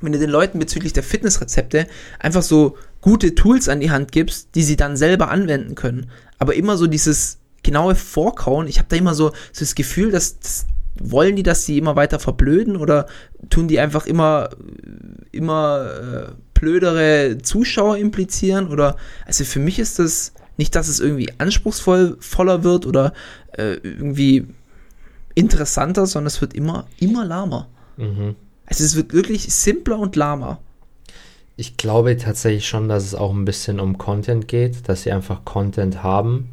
wenn 0.03 0.13
du 0.13 0.19
den 0.19 0.31
Leuten 0.31 0.59
bezüglich 0.59 0.93
der 0.93 1.03
Fitnessrezepte 1.03 1.87
einfach 2.19 2.43
so 2.43 2.77
gute 3.01 3.35
Tools 3.35 3.69
an 3.69 3.81
die 3.81 3.91
Hand 3.91 4.13
gibst, 4.13 4.55
die 4.55 4.63
sie 4.63 4.77
dann 4.77 4.97
selber 4.97 5.31
anwenden 5.31 5.75
können. 5.75 6.11
Aber 6.39 6.55
immer 6.55 6.77
so 6.77 6.87
dieses 6.87 7.39
genaue 7.63 7.95
Vorkauen, 7.95 8.67
ich 8.67 8.79
habe 8.79 8.89
da 8.89 8.97
immer 8.97 9.15
so, 9.15 9.31
so 9.53 9.61
das 9.61 9.75
Gefühl, 9.75 10.11
dass, 10.11 10.39
dass 10.41 10.67
wollen 10.95 11.37
die, 11.37 11.43
dass 11.43 11.65
sie 11.65 11.79
immer 11.79 11.97
weiter 11.97 12.19
verblöden 12.19 12.77
oder 12.77 13.07
tun 13.51 13.69
die 13.69 13.81
einfach 13.81 14.07
immer, 14.07 14.51
immer 15.31 15.87
äh, 15.87 16.33
blödere 16.55 17.39
Zuschauer 17.43 17.97
implizieren 17.97 18.69
oder, 18.69 18.97
also 19.27 19.45
für 19.45 19.59
mich 19.59 19.79
ist 19.79 19.99
das 19.99 20.33
nicht, 20.57 20.75
dass 20.75 20.89
es 20.89 21.01
irgendwie 21.01 21.33
anspruchsvoll 21.39 22.19
voller 22.21 22.63
wird 22.63 22.87
oder 22.87 23.15
äh, 23.53 23.75
irgendwie 23.83 24.47
interessanter, 25.35 26.07
sondern 26.07 26.27
es 26.27 26.41
wird 26.41 26.55
immer, 26.55 26.87
immer 27.01 27.25
lahmer. 27.25 27.69
Mhm. 27.97 28.37
Also 28.67 28.85
es 28.85 28.97
wird 28.97 29.13
wirklich 29.13 29.53
simpler 29.53 29.99
und 29.99 30.17
lahmer. 30.17 30.61
Ich 31.57 31.77
glaube 31.77 32.17
tatsächlich 32.17 32.67
schon, 32.67 32.89
dass 32.89 33.05
es 33.05 33.15
auch 33.15 33.33
ein 33.33 33.45
bisschen 33.45 33.81
um 33.81 33.99
Content 33.99 34.49
geht, 34.49 34.89
dass 34.89 35.03
sie 35.03 35.13
einfach 35.13 35.45
Content 35.45 36.03
haben. 36.03 36.49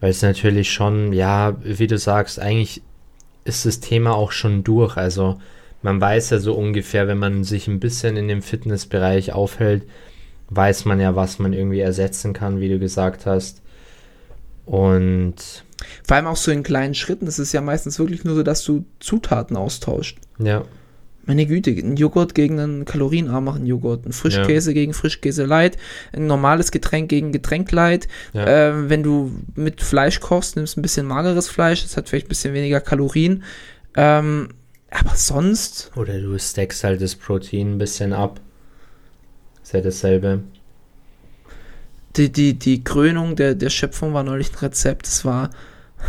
Weil 0.00 0.10
es 0.10 0.22
natürlich 0.22 0.72
schon, 0.72 1.12
ja, 1.12 1.56
wie 1.62 1.86
du 1.86 1.98
sagst, 1.98 2.40
eigentlich 2.40 2.82
ist 3.44 3.66
das 3.66 3.80
Thema 3.80 4.14
auch 4.14 4.32
schon 4.32 4.64
durch. 4.64 4.96
Also 4.96 5.38
man 5.82 6.00
weiß 6.00 6.30
ja 6.30 6.38
so 6.38 6.54
ungefähr, 6.54 7.06
wenn 7.06 7.18
man 7.18 7.44
sich 7.44 7.68
ein 7.68 7.80
bisschen 7.80 8.16
in 8.16 8.28
dem 8.28 8.42
Fitnessbereich 8.42 9.32
aufhält, 9.32 9.84
weiß 10.48 10.86
man 10.86 11.00
ja, 11.00 11.16
was 11.16 11.38
man 11.38 11.52
irgendwie 11.52 11.80
ersetzen 11.80 12.32
kann, 12.32 12.60
wie 12.60 12.68
du 12.68 12.78
gesagt 12.78 13.26
hast. 13.26 13.62
Und 14.66 15.36
Vor 16.06 16.16
allem 16.16 16.26
auch 16.26 16.36
so 16.36 16.50
in 16.50 16.62
kleinen 16.62 16.94
Schritten. 16.94 17.26
Das 17.26 17.38
ist 17.38 17.52
ja 17.52 17.60
meistens 17.60 17.98
wirklich 17.98 18.24
nur 18.24 18.34
so, 18.34 18.42
dass 18.42 18.64
du 18.64 18.84
Zutaten 19.00 19.56
austauscht. 19.56 20.18
ja, 20.38 20.64
Meine 21.30 21.46
Güte, 21.46 21.70
ein 21.70 21.94
Joghurt 21.94 22.34
gegen 22.34 22.58
einen 22.58 22.84
kalorienarmeren 22.84 23.64
Joghurt, 23.64 24.04
ein 24.04 24.12
Frischkäse 24.12 24.74
gegen 24.74 24.92
Frischkäse 24.92 25.44
Light, 25.44 25.76
ein 26.12 26.26
normales 26.26 26.72
Getränk 26.72 27.08
gegen 27.08 27.30
Getränk 27.30 27.70
Light. 27.70 28.08
Ja. 28.32 28.48
Ähm, 28.48 28.90
wenn 28.90 29.04
du 29.04 29.30
mit 29.54 29.80
Fleisch 29.80 30.18
kochst, 30.18 30.56
nimmst 30.56 30.76
ein 30.76 30.82
bisschen 30.82 31.06
mageres 31.06 31.48
Fleisch, 31.48 31.84
das 31.84 31.96
hat 31.96 32.08
vielleicht 32.08 32.26
ein 32.26 32.30
bisschen 32.30 32.52
weniger 32.52 32.80
Kalorien. 32.80 33.44
Ähm, 33.94 34.48
aber 34.90 35.14
sonst, 35.14 35.92
oder 35.94 36.18
du 36.18 36.36
stackst 36.36 36.82
halt 36.82 37.00
das 37.00 37.14
Protein 37.14 37.74
ein 37.74 37.78
bisschen 37.78 38.12
ab. 38.12 38.40
Ist 39.62 39.72
ja 39.72 39.82
dasselbe. 39.82 40.40
die, 42.16 42.32
die, 42.32 42.58
die 42.58 42.82
Krönung 42.82 43.36
der, 43.36 43.54
der 43.54 43.70
Schöpfung 43.70 44.14
war 44.14 44.24
neulich 44.24 44.50
ein 44.50 44.58
Rezept. 44.58 45.06
Das 45.06 45.24
war, 45.24 45.50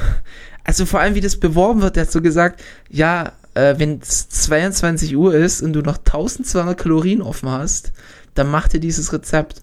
also 0.64 0.88
vor 0.88 1.00
allem, 1.00 1.14
wie 1.14 1.22
das 1.22 1.40
beworben 1.40 1.84
wird, 1.84 1.96
der 1.96 2.06
hat 2.06 2.12
so 2.12 2.24
gesagt, 2.24 2.64
ja, 2.90 3.34
äh, 3.54 3.76
wenn 3.78 4.00
es 4.02 4.30
22 4.30 5.16
Uhr 5.16 5.34
ist 5.34 5.62
und 5.62 5.74
du 5.74 5.82
noch 5.82 5.98
1200 5.98 6.78
Kalorien 6.78 7.22
offen 7.22 7.50
hast, 7.50 7.92
dann 8.34 8.50
mach 8.50 8.68
dir 8.68 8.80
dieses 8.80 9.12
Rezept. 9.14 9.62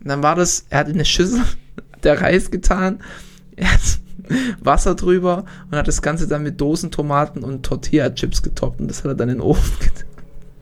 Und 0.00 0.08
dann 0.08 0.22
war 0.22 0.34
das, 0.34 0.66
er 0.70 0.80
hat 0.80 0.88
in 0.88 0.94
eine 0.94 1.04
Schüssel 1.04 1.42
der 2.02 2.20
Reis 2.20 2.50
getan, 2.50 3.00
er 3.56 3.72
hat 3.72 3.80
Wasser 4.60 4.94
drüber 4.94 5.44
und 5.70 5.78
hat 5.78 5.86
das 5.86 6.02
Ganze 6.02 6.26
dann 6.26 6.42
mit 6.42 6.60
Dosentomaten 6.60 7.44
und 7.44 7.64
Tortilla-Chips 7.64 8.42
getoppt 8.42 8.80
und 8.80 8.88
das 8.88 8.98
hat 9.04 9.12
er 9.12 9.14
dann 9.14 9.28
in 9.28 9.36
den 9.36 9.40
Ofen 9.40 9.76
getan. 9.80 10.06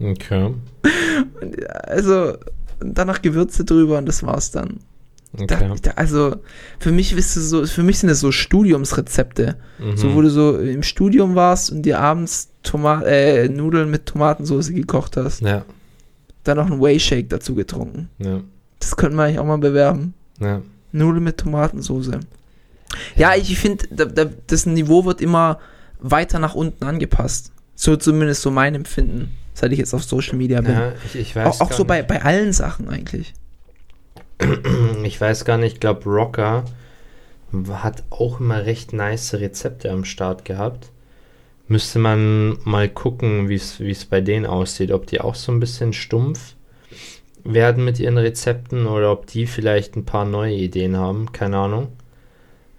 Okay. 0.01 0.55
Also, 1.85 2.37
danach 2.81 3.23
Gewürze 3.23 3.65
drüber 3.65 3.99
und 3.99 4.07
das 4.07 4.23
war's 4.23 4.51
dann. 4.51 4.81
Da, 5.33 5.57
okay. 5.57 5.75
da, 5.83 5.91
also 5.93 6.37
für 6.79 6.93
mich 6.93 7.17
du 7.17 7.23
so, 7.23 7.67
für 7.67 7.83
mich 7.83 7.99
sind 7.99 8.09
das 8.09 8.21
so 8.21 8.31
Studiumsrezepte. 8.31 9.57
Mhm. 9.79 9.97
So 9.97 10.15
wo 10.15 10.23
du 10.23 10.31
so 10.31 10.59
im 10.59 10.83
Studium 10.85 11.35
warst 11.35 11.73
und 11.73 11.83
dir 11.83 11.99
abends 11.99 12.51
Toma 12.65 13.03
äh, 13.03 13.49
Nudeln 13.49 13.91
mit 13.91 14.07
Tomatensauce 14.07 14.71
gekocht 14.71 15.17
hast. 15.17 15.41
Ja, 15.43 15.65
Dann 16.43 16.57
noch 16.57 16.67
einen 16.71 16.81
Whey 16.81 16.99
Shake 16.99 17.29
dazu 17.29 17.55
getrunken. 17.55 18.09
ja, 18.19 18.41
Das 18.81 18.97
könnten 18.97 19.17
wir 19.17 19.25
eigentlich 19.25 19.39
auch 19.39 19.45
mal 19.47 19.59
bewerben. 19.59 20.15
ja. 20.41 20.61
Nudeln 20.93 21.25
mit 21.25 21.39
Tomatensauce. 21.39 22.11
Ja, 23.17 23.35
ich 23.35 23.59
finde, 23.59 23.87
da, 23.91 24.05
da, 24.05 24.27
das 24.47 24.65
Niveau 24.67 25.05
wird 25.05 25.21
immer 25.21 25.59
weiter 25.99 26.39
nach 26.39 26.55
unten 26.55 26.85
angepasst. 26.85 27.51
So 27.75 27.97
zumindest 27.97 28.43
so 28.43 28.53
mein 28.53 28.77
Empfinden, 28.77 29.37
seit 29.55 29.73
ich 29.73 29.79
jetzt 29.81 29.93
auf 29.95 30.05
Social 30.05 30.37
Media 30.37 30.61
bin. 30.61 30.73
ja 30.73 30.93
ich, 31.07 31.17
ich 31.17 31.35
weiß 31.35 31.61
auch 31.61 31.63
auch 31.63 31.73
so 31.73 31.85
bei, 31.85 31.97
nicht. 31.99 32.09
bei 32.09 32.23
allen 32.23 32.53
Sachen 32.53 32.89
eigentlich. 32.89 33.35
Ich 35.05 35.21
weiß 35.21 35.45
gar 35.45 35.59
nicht, 35.59 35.75
ich 35.75 35.81
glaube, 35.81 36.05
Rocker 36.09 36.65
hat 37.73 38.03
auch 38.11 38.41
immer 38.41 38.65
recht 38.67 38.93
nice 38.93 39.35
Rezepte 39.35 39.91
am 39.91 40.05
Start 40.05 40.45
gehabt. 40.45 40.91
Müsste 41.67 41.99
man 41.99 42.59
mal 42.65 42.89
gucken, 42.89 43.49
wie 43.49 43.55
es 43.55 44.05
bei 44.05 44.21
denen 44.21 44.45
aussieht, 44.47 44.93
ob 44.93 45.07
die 45.07 45.21
auch 45.21 45.35
so 45.35 45.51
ein 45.51 45.61
bisschen 45.61 45.93
stumpf 45.93 46.55
werden 47.43 47.85
mit 47.85 47.99
ihren 48.01 48.19
Rezepten 48.19 48.87
oder 48.87 49.13
ob 49.13 49.27
die 49.27 49.47
vielleicht 49.47 49.97
ein 49.97 50.05
paar 50.05 50.25
neue 50.25 50.55
Ideen 50.55 50.97
haben, 50.97 51.33
keine 51.33 51.59
Ahnung. 51.59 51.89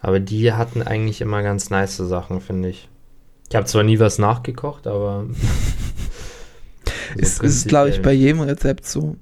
Aber 0.02 0.20
die 0.20 0.54
hatten 0.54 0.84
eigentlich 0.84 1.22
immer 1.22 1.42
ganz 1.42 1.70
nice 1.72 1.98
Sachen, 1.98 2.42
finde 2.42 2.70
ich. 2.70 2.90
Ich 3.50 3.56
habe 3.56 3.66
zwar 3.66 3.84
nie 3.84 4.00
was 4.00 4.20
nachgekocht, 4.20 4.86
aber. 4.88 5.26
so 7.16 7.20
Ist, 7.20 7.44
ist 7.44 7.68
glaube 7.68 7.90
ich, 7.90 8.02
bei 8.02 8.14
jedem 8.14 8.42
Rezept 8.42 8.86
so. 8.86 9.16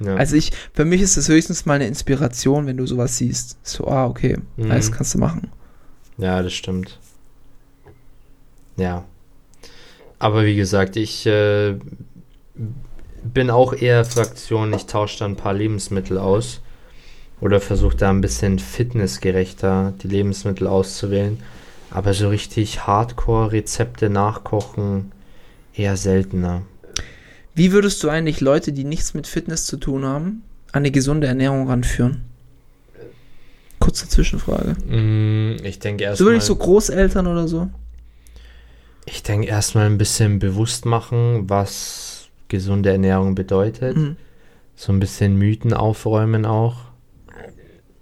Ja. 0.00 0.14
Also 0.16 0.36
ich, 0.36 0.52
für 0.74 0.84
mich 0.84 1.00
ist 1.00 1.16
das 1.16 1.28
höchstens 1.28 1.64
mal 1.64 1.74
eine 1.74 1.86
Inspiration, 1.86 2.66
wenn 2.66 2.76
du 2.76 2.86
sowas 2.86 3.16
siehst. 3.16 3.58
So, 3.62 3.86
ah, 3.88 4.06
okay, 4.06 4.36
Mhm. 4.56 4.68
das 4.68 4.92
kannst 4.92 5.14
du 5.14 5.18
machen. 5.18 5.50
Ja, 6.18 6.42
das 6.42 6.52
stimmt. 6.52 6.98
Ja. 8.76 9.04
Aber 10.18 10.44
wie 10.44 10.56
gesagt, 10.56 10.96
ich 10.96 11.26
äh, 11.26 11.74
bin 13.22 13.50
auch 13.50 13.74
eher 13.74 14.04
Fraktion, 14.04 14.72
ich 14.72 14.86
tausche 14.86 15.18
da 15.18 15.24
ein 15.26 15.36
paar 15.36 15.54
Lebensmittel 15.54 16.18
aus 16.18 16.60
oder 17.40 17.60
versuche 17.60 17.96
da 17.96 18.10
ein 18.10 18.20
bisschen 18.20 18.58
fitnessgerechter 18.58 19.92
die 20.02 20.08
Lebensmittel 20.08 20.66
auszuwählen. 20.66 21.38
Aber 21.90 22.14
so 22.14 22.28
richtig 22.28 22.86
Hardcore-Rezepte 22.86 24.08
nachkochen 24.10 25.12
eher 25.74 25.96
seltener. 25.96 26.62
Wie 27.54 27.72
würdest 27.72 28.02
du 28.02 28.08
eigentlich 28.08 28.40
Leute, 28.40 28.72
die 28.72 28.84
nichts 28.84 29.14
mit 29.14 29.26
Fitness 29.26 29.64
zu 29.66 29.76
tun 29.76 30.04
haben, 30.04 30.42
an 30.72 30.80
eine 30.82 30.90
gesunde 30.90 31.26
Ernährung 31.26 31.68
ranführen? 31.68 32.22
Kurze 33.78 34.08
Zwischenfrage. 34.08 34.74
Mm, 34.90 35.56
ich 35.64 35.78
denke 35.78 36.04
So 36.04 36.08
erstmal. 36.08 36.28
wirklich 36.30 36.44
so 36.44 36.56
Großeltern 36.56 37.26
oder 37.26 37.46
so? 37.46 37.68
Ich 39.06 39.22
denke 39.22 39.46
erstmal 39.46 39.86
ein 39.86 39.98
bisschen 39.98 40.38
bewusst 40.38 40.84
machen, 40.84 41.48
was 41.48 42.28
gesunde 42.48 42.90
Ernährung 42.90 43.34
bedeutet. 43.34 43.96
Mhm. 43.96 44.16
So 44.74 44.92
ein 44.92 45.00
bisschen 45.00 45.38
Mythen 45.38 45.72
aufräumen 45.72 46.44
auch. 46.44 46.76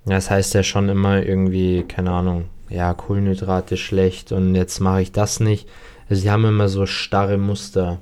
Das 0.06 0.30
heißt 0.30 0.54
ja 0.54 0.62
schon 0.62 0.88
immer 0.88 1.22
irgendwie, 1.22 1.84
keine 1.84 2.10
Ahnung, 2.10 2.46
ja, 2.68 2.92
Kohlenhydrate 2.94 3.76
schlecht 3.76 4.32
und 4.32 4.54
jetzt 4.54 4.80
mache 4.80 5.02
ich 5.02 5.12
das 5.12 5.40
nicht. 5.40 5.68
Also 6.08 6.22
sie 6.22 6.30
haben 6.30 6.44
immer 6.44 6.68
so 6.68 6.86
starre 6.86 7.38
Muster. 7.38 8.00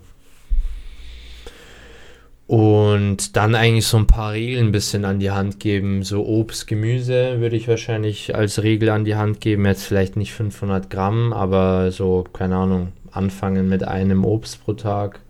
Und 2.52 3.34
dann 3.36 3.54
eigentlich 3.54 3.86
so 3.86 3.96
ein 3.96 4.06
paar 4.06 4.32
Regeln 4.32 4.66
ein 4.66 4.72
bisschen 4.72 5.06
an 5.06 5.18
die 5.18 5.30
Hand 5.30 5.58
geben. 5.58 6.02
So 6.02 6.26
Obst, 6.26 6.66
Gemüse 6.66 7.40
würde 7.40 7.56
ich 7.56 7.66
wahrscheinlich 7.66 8.34
als 8.34 8.62
Regel 8.62 8.90
an 8.90 9.06
die 9.06 9.16
Hand 9.16 9.40
geben. 9.40 9.64
Jetzt 9.64 9.84
vielleicht 9.86 10.18
nicht 10.18 10.34
500 10.34 10.90
Gramm, 10.90 11.32
aber 11.32 11.90
so, 11.92 12.26
keine 12.30 12.56
Ahnung, 12.56 12.92
anfangen 13.10 13.70
mit 13.70 13.88
einem 13.88 14.26
Obst 14.26 14.62
pro 14.62 14.74
Tag. 14.74 15.20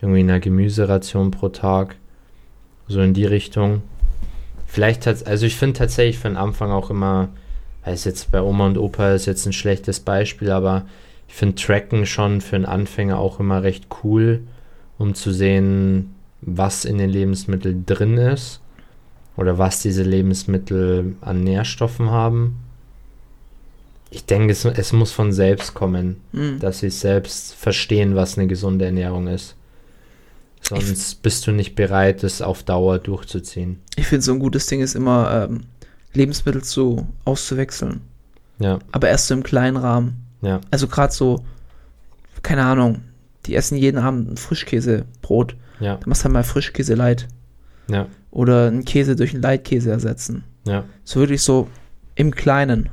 Irgendwie 0.00 0.20
einer 0.20 0.40
Gemüseration 0.40 1.30
pro 1.30 1.50
Tag. 1.50 1.96
So 2.88 3.02
in 3.02 3.12
die 3.12 3.26
Richtung. 3.26 3.82
vielleicht 4.66 5.06
hat, 5.06 5.26
also 5.26 5.44
ich 5.44 5.56
finde 5.56 5.78
tatsächlich 5.78 6.18
für 6.18 6.28
den 6.28 6.38
Anfang 6.38 6.70
auch 6.70 6.88
immer, 6.88 7.28
weiß 7.84 8.06
jetzt 8.06 8.32
bei 8.32 8.40
Oma 8.40 8.64
und 8.64 8.78
Opa 8.78 9.12
ist 9.12 9.26
jetzt 9.26 9.44
ein 9.44 9.52
schlechtes 9.52 10.00
Beispiel, 10.00 10.50
aber 10.50 10.86
ich 11.28 11.34
finde 11.34 11.56
Tracken 11.56 12.06
schon 12.06 12.40
für 12.40 12.56
einen 12.56 12.64
Anfänger 12.64 13.18
auch 13.18 13.40
immer 13.40 13.62
recht 13.62 13.88
cool, 14.02 14.40
um 14.96 15.14
zu 15.14 15.32
sehen, 15.32 16.15
was 16.40 16.84
in 16.84 16.98
den 16.98 17.10
Lebensmitteln 17.10 17.84
drin 17.86 18.16
ist 18.18 18.60
oder 19.36 19.58
was 19.58 19.80
diese 19.82 20.02
Lebensmittel 20.02 21.16
an 21.20 21.42
Nährstoffen 21.44 22.10
haben. 22.10 22.56
Ich 24.10 24.24
denke, 24.24 24.52
es, 24.52 24.64
es 24.64 24.92
muss 24.92 25.12
von 25.12 25.32
selbst 25.32 25.74
kommen, 25.74 26.16
Mhm. 26.32 26.58
dass 26.60 26.78
sie 26.80 26.90
selbst 26.90 27.54
verstehen, 27.54 28.14
was 28.14 28.38
eine 28.38 28.46
gesunde 28.46 28.84
Ernährung 28.84 29.26
ist. 29.26 29.56
Sonst 30.62 31.22
bist 31.22 31.46
du 31.46 31.52
nicht 31.52 31.74
bereit, 31.76 32.24
es 32.24 32.42
auf 32.42 32.62
Dauer 32.64 32.98
durchzuziehen. 32.98 33.80
Ich 33.96 34.06
finde, 34.08 34.22
so 34.22 34.32
ein 34.32 34.38
gutes 34.40 34.66
Ding 34.66 34.80
ist 34.80 34.94
immer, 34.96 35.48
ähm, 35.48 35.62
Lebensmittel 36.12 36.62
zu 36.64 37.06
auszuwechseln. 37.24 38.00
Ja, 38.58 38.78
Aber 38.90 39.08
erst 39.08 39.26
so 39.28 39.34
im 39.34 39.42
kleinen 39.42 39.76
Rahmen. 39.76 40.24
ja, 40.42 40.60
Also 40.70 40.88
gerade 40.88 41.12
so, 41.12 41.44
keine 42.42 42.64
Ahnung, 42.64 43.02
die 43.44 43.54
essen 43.54 43.76
jeden 43.76 43.98
Abend 43.98 44.30
ein 44.32 44.36
Frischkäsebrot. 44.38 45.54
Ja, 45.80 45.96
Dann 45.96 46.08
machst 46.08 46.22
du 46.22 46.24
halt 46.24 46.32
mal 46.34 46.42
Frischkäse 46.44 46.94
light. 46.94 47.28
ja, 47.88 48.06
Oder 48.30 48.66
einen 48.68 48.84
Käse 48.84 49.16
durch 49.16 49.32
einen 49.34 49.42
Leitkäse 49.42 49.90
ersetzen. 49.90 50.44
ja, 50.66 50.84
So 51.04 51.20
wirklich 51.20 51.42
so 51.42 51.68
im 52.14 52.34
Kleinen. 52.34 52.88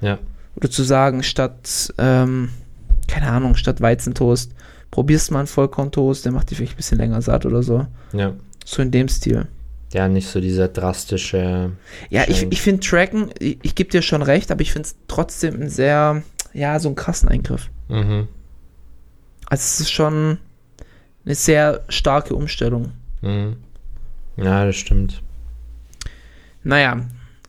ja, 0.00 0.18
Oder 0.56 0.70
zu 0.70 0.82
sagen, 0.82 1.22
statt, 1.22 1.92
ähm, 1.98 2.50
keine 3.08 3.28
Ahnung, 3.30 3.54
statt 3.56 3.80
Weizentoast, 3.80 4.52
probierst 4.90 5.30
mal 5.30 5.40
einen 5.40 5.48
Vollkorntoast, 5.48 6.24
der 6.24 6.32
macht 6.32 6.50
dich 6.50 6.58
vielleicht 6.58 6.74
ein 6.74 6.76
bisschen 6.76 6.98
länger 6.98 7.22
satt 7.22 7.46
oder 7.46 7.62
so. 7.62 7.86
ja. 8.12 8.32
So 8.64 8.80
in 8.80 8.90
dem 8.92 9.08
Stil. 9.08 9.48
Ja, 9.92 10.06
nicht 10.08 10.28
so 10.28 10.40
dieser 10.40 10.68
drastische. 10.68 11.72
Ja, 12.10 12.22
ich, 12.28 12.38
Change. 12.38 12.48
ich 12.52 12.62
finde 12.62 12.80
Tracken, 12.80 13.30
ich, 13.40 13.58
ich 13.62 13.74
gebe 13.74 13.90
dir 13.90 14.02
schon 14.02 14.22
recht, 14.22 14.50
aber 14.52 14.62
ich 14.62 14.72
finde 14.72 14.86
es 14.86 14.94
trotzdem 15.08 15.60
ein 15.62 15.68
sehr, 15.68 16.22
ja, 16.54 16.78
so 16.78 16.88
einen 16.88 16.94
krassen 16.94 17.28
Eingriff. 17.28 17.68
Mhm, 17.88 18.28
Also 19.46 19.60
es 19.62 19.80
ist 19.80 19.90
schon 19.90 20.38
eine 21.24 21.34
sehr 21.34 21.82
starke 21.88 22.34
Umstellung. 22.34 22.92
mhm. 23.22 23.56
Ja, 24.36 24.64
das 24.64 24.76
stimmt. 24.76 25.22
Naja, 26.64 27.02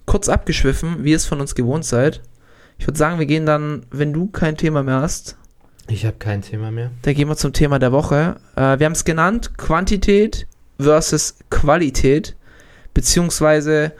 kurz 0.05 0.27
abgeschwiffen, 0.27 1.05
wie 1.05 1.11
ihr 1.11 1.15
es 1.15 1.25
von 1.25 1.39
uns 1.39 1.55
gewohnt 1.55 1.85
seid. 1.85 2.21
Ich 2.77 2.85
würde 2.85 2.97
sagen, 2.97 3.19
wir 3.19 3.25
gehen 3.25 3.45
dann, 3.45 3.85
wenn 3.89 4.11
du 4.11 4.27
kein 4.27 4.57
Thema 4.57 4.83
mehr 4.83 4.99
hast, 4.99 5.37
Ich 5.87 6.05
habe 6.05 6.17
kein 6.17 6.41
Thema 6.41 6.71
mehr. 6.71 6.91
dann 7.03 7.13
gehen 7.13 7.29
wir 7.29 7.37
zum 7.37 7.53
Thema 7.53 7.79
der 7.79 7.93
Woche. 7.93 8.35
Äh, 8.57 8.79
wir 8.79 8.85
haben 8.85 8.91
es 8.93 9.05
genannt, 9.05 9.57
Quantität 9.57 10.45
versus 10.77 11.35
Qualität, 11.49 12.35
beziehungsweise 12.93 13.93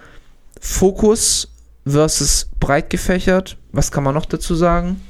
Fokus 0.60 1.54
versus 1.88 2.50
breit 2.60 2.90
gefächert. 2.90 3.58
Was 3.72 3.92
kann 3.94 4.04
man 4.04 4.14
noch 4.14 4.26
dazu 4.26 4.56
sagen? 4.56 5.02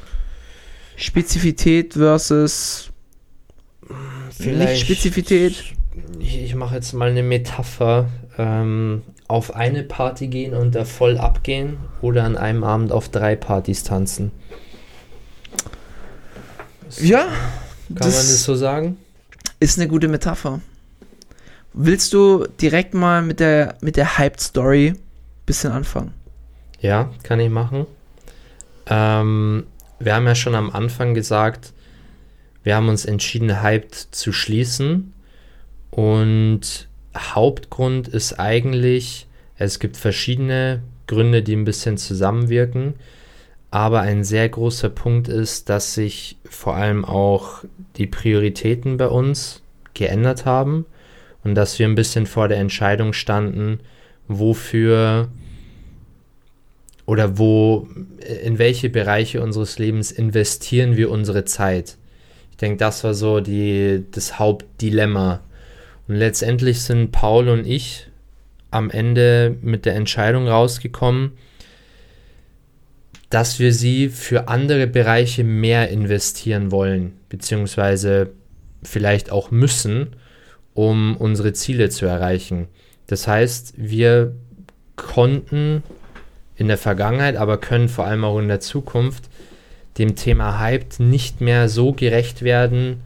Spezifität 0.96 1.94
versus 1.94 2.92
nicht 4.40 4.80
Spezifität. 4.82 5.64
Ich, 6.20 6.42
ich 6.42 6.56
mache 6.56 6.76
jetzt 6.76 6.94
mal 6.94 7.10
eine 7.10 7.24
Metapher. 7.24 8.10
Ähm, 8.38 9.04
auf 9.28 9.56
eine 9.56 9.84
Party 9.84 10.28
gehen 10.28 10.54
und 10.54 10.76
da 10.76 10.86
voll 10.86 11.18
abgehen 11.18 11.78
oder 12.02 12.24
an 12.24 12.38
einem 12.38 12.64
Abend 12.64 12.92
auf 12.92 13.10
drei 13.10 13.36
Partys 13.36 13.84
tanzen. 13.84 14.32
Ja, 17.00 17.22
Kann 17.88 17.98
man 18.00 18.10
das 18.10 18.44
so 18.44 18.56
sagen? 18.56 18.98
ist 19.60 19.80
eine 19.80 19.88
gute 19.88 20.08
Metapher. 20.08 20.60
Willst 21.74 22.14
du 22.14 22.46
direkt 22.62 22.94
mal 22.94 23.22
mit 23.22 23.40
der, 23.40 23.76
mit 23.82 23.96
der 23.96 24.18
Hyped-Story 24.18 24.94
bisschen 25.46 25.72
anfangen? 25.72 26.14
Ja, 26.80 27.10
kann 27.24 27.40
ich 27.40 27.50
machen. 27.50 27.88
Ähm, 28.86 29.66
wir 30.00 30.16
haben 30.16 30.28
ja 30.28 30.36
schon 30.36 30.54
am 30.54 30.70
Anfang 30.70 31.14
gesagt, 31.14 31.74
wir 32.64 32.76
haben 32.76 32.90
uns 32.90 33.06
entschieden, 33.06 33.62
Hyped 33.62 33.94
zu 33.94 34.32
schließen. 34.32 35.14
Und 35.92 36.88
Hauptgrund 37.16 38.08
ist 38.08 38.40
eigentlich, 38.40 39.28
es 39.58 39.80
gibt 39.80 39.98
verschiedene 39.98 40.82
Gründe, 41.08 41.44
die 41.44 41.56
ein 41.56 41.66
bisschen 41.66 41.98
zusammenwirken. 41.98 42.96
Aber 43.70 44.02
ein 44.02 44.24
sehr 44.24 44.48
großer 44.50 44.90
Punkt 44.90 45.28
ist, 45.28 45.70
dass 45.70 45.94
sich 45.94 46.38
vor 46.46 46.76
allem 46.76 47.06
auch 47.06 47.64
die 47.98 48.08
Prioritäten 48.08 48.98
bei 48.98 49.08
uns 49.08 49.62
geändert 49.94 50.46
haben 50.46 50.86
und 51.44 51.56
dass 51.56 51.78
wir 51.80 51.88
ein 51.88 51.96
bisschen 51.96 52.26
vor 52.26 52.48
der 52.48 52.60
Entscheidung 52.60 53.14
standen, 53.14 53.80
wofür 54.28 55.28
oder 57.06 57.38
wo, 57.38 57.88
in 58.44 58.60
welche 58.60 58.90
Bereiche 58.90 59.42
unseres 59.42 59.78
Lebens 59.78 60.12
investieren 60.12 60.96
wir 60.96 61.12
unsere 61.12 61.44
Zeit. 61.44 61.98
Ich 62.54 62.58
denke, 62.58 62.78
das 62.78 63.04
war 63.04 63.16
so 63.16 63.40
die, 63.40 64.06
das 64.12 64.38
Hauptdilemma. 64.38 65.42
Und 66.08 66.16
letztendlich 66.16 66.84
sind 66.84 67.12
Paul 67.12 67.50
und 67.50 67.66
ich 67.66 68.10
am 68.70 68.92
Ende 68.92 69.58
mit 69.64 69.86
der 69.86 69.96
Entscheidung 69.96 70.48
rausgekommen, 70.48 71.32
dass 73.32 73.58
wir 73.58 73.74
sie 73.74 74.10
für 74.10 74.50
andere 74.50 74.86
Bereiche 74.86 75.44
mehr 75.44 75.90
investieren 75.90 76.70
wollen, 76.70 77.14
beziehungsweise 77.28 78.30
vielleicht 78.84 79.32
auch 79.32 79.50
müssen, 79.50 80.16
um 80.76 81.18
unsere 81.18 81.54
Ziele 81.54 81.90
zu 81.90 82.06
erreichen. 82.06 82.68
Das 83.08 83.28
heißt, 83.28 83.74
wir 83.78 84.36
konnten 84.96 85.82
in 86.56 86.68
der 86.68 86.78
Vergangenheit, 86.78 87.36
aber 87.36 87.58
können 87.58 87.90
vor 87.90 88.06
allem 88.06 88.24
auch 88.24 88.38
in 88.38 88.48
der 88.48 88.60
Zukunft 88.60 89.24
dem 89.98 90.16
Thema 90.16 90.60
Hyped 90.60 91.00
nicht 91.00 91.42
mehr 91.42 91.70
so 91.70 91.94
gerecht 91.94 92.42
werden, 92.42 93.02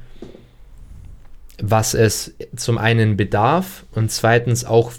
was 1.62 1.94
es 1.94 2.36
zum 2.56 2.78
einen 2.78 3.18
bedarf 3.18 3.86
und 3.92 4.12
zweitens 4.12 4.64
auch, 4.64 4.92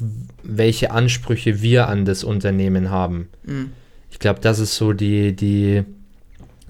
welche 0.42 0.90
Ansprüche 0.90 1.62
wir 1.62 1.88
an 1.88 2.04
das 2.04 2.24
Unternehmen 2.24 2.90
haben. 2.90 3.28
Mhm. 3.44 3.72
Ich 4.10 4.18
glaube, 4.18 4.40
das 4.40 4.58
ist 4.58 4.76
so 4.76 4.92
die, 4.92 5.34
die, 5.34 5.84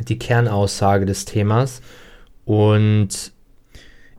die 0.07 0.19
Kernaussage 0.19 1.07
des 1.07 1.25
Themas. 1.25 1.81
Und 2.45 3.33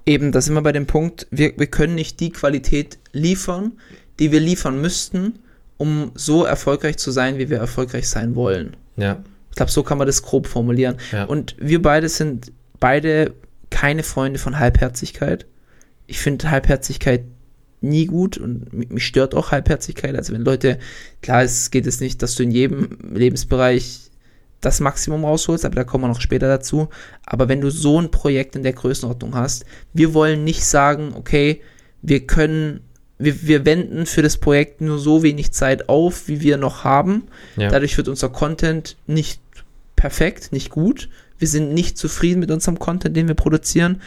Eben, 0.06 0.32
da 0.32 0.42
sind 0.42 0.56
wir 0.56 0.64
bei 0.64 0.72
dem 0.72 0.88
Punkt, 0.88 1.28
wir, 1.30 1.54
wir 1.58 1.68
können 1.68 1.94
nicht 1.94 2.20
die 2.20 2.32
Qualität 2.32 2.98
liefern, 3.12 3.74
die 4.18 4.32
wir 4.32 4.40
liefern 4.40 4.82
müssten, 4.82 5.38
um 5.78 6.12
so 6.16 6.46
erfolgreich 6.46 6.98
zu 6.98 7.12
sein, 7.12 7.38
wie 7.38 7.52
wir 7.52 7.60
erfolgreich 7.60 8.10
sein 8.10 8.34
wollen. 8.34 8.76
ja, 8.98 9.24
Ich 9.50 9.56
glaube, 9.56 9.72
so 9.72 9.84
kann 9.84 9.98
man 9.98 10.08
das 10.08 10.22
grob 10.24 10.48
formulieren. 10.48 10.98
Ja. 11.12 11.26
Und 11.26 11.56
wir 11.60 11.82
beide 11.82 12.08
sind 12.10 12.52
beide 12.80 13.34
keine 13.70 14.04
Freunde 14.04 14.40
von 14.40 14.58
Halbherzigkeit. 14.60 15.46
Ich 16.08 16.20
finde 16.20 16.50
Halbherzigkeit 16.50 17.24
nie 17.82 18.06
gut 18.08 18.38
und 18.38 18.74
mi- 18.74 18.88
mich 18.92 19.06
stört 19.06 19.36
auch 19.36 19.52
Halbherzigkeit. 19.52 20.16
Also 20.16 20.34
wenn 20.34 20.42
Leute, 20.44 20.80
klar, 21.22 21.44
es 21.44 21.72
geht 21.72 21.88
es 21.88 22.00
nicht, 22.00 22.22
dass 22.22 22.36
du 22.36 22.44
in 22.44 22.52
jedem 22.52 22.98
Lebensbereich 23.14 24.10
das 24.62 24.82
Maximum 24.82 25.24
rausholst, 25.24 25.64
aber 25.64 25.76
da 25.76 25.84
kommen 25.86 26.04
wir 26.04 26.10
noch 26.10 26.20
später 26.20 26.48
dazu. 26.48 26.90
Aber 27.26 27.48
wenn 27.48 27.62
du 27.62 27.70
so 27.70 28.00
ein 28.02 28.12
Projekt 28.12 28.56
in 28.58 28.64
der 28.64 28.74
Größenordnung 28.74 29.36
hast, 29.36 29.66
wir 29.94 30.14
wollen 30.14 30.44
nicht 30.44 30.66
sagen, 30.66 31.14
okay, 31.16 31.62
wir 32.02 32.26
können, 32.28 32.82
wir, 33.20 33.44
wir 33.48 33.66
wenden 33.66 34.06
für 34.06 34.22
das 34.22 34.38
Projekt 34.38 34.82
nur 34.82 34.98
so 34.98 35.22
wenig 35.24 35.52
Zeit 35.52 35.90
auf, 35.90 36.28
wie 36.28 36.42
wir 36.42 36.58
noch 36.58 36.84
haben. 36.84 37.28
ja, 37.58 37.70
Dadurch 37.70 37.96
wird 37.98 38.08
unser 38.08 38.30
Content 38.30 38.96
nicht 39.08 39.42
perfekt, 39.96 40.52
nicht 40.54 40.70
gut. 40.70 41.10
Wir 41.38 41.48
sind 41.48 41.74
nicht 41.74 41.98
zufrieden 41.98 42.40
mit 42.40 42.50
unserem 42.52 42.80
Content, 42.80 43.16
den 43.18 43.28
wir 43.28 43.36
produzieren. 43.36 44.02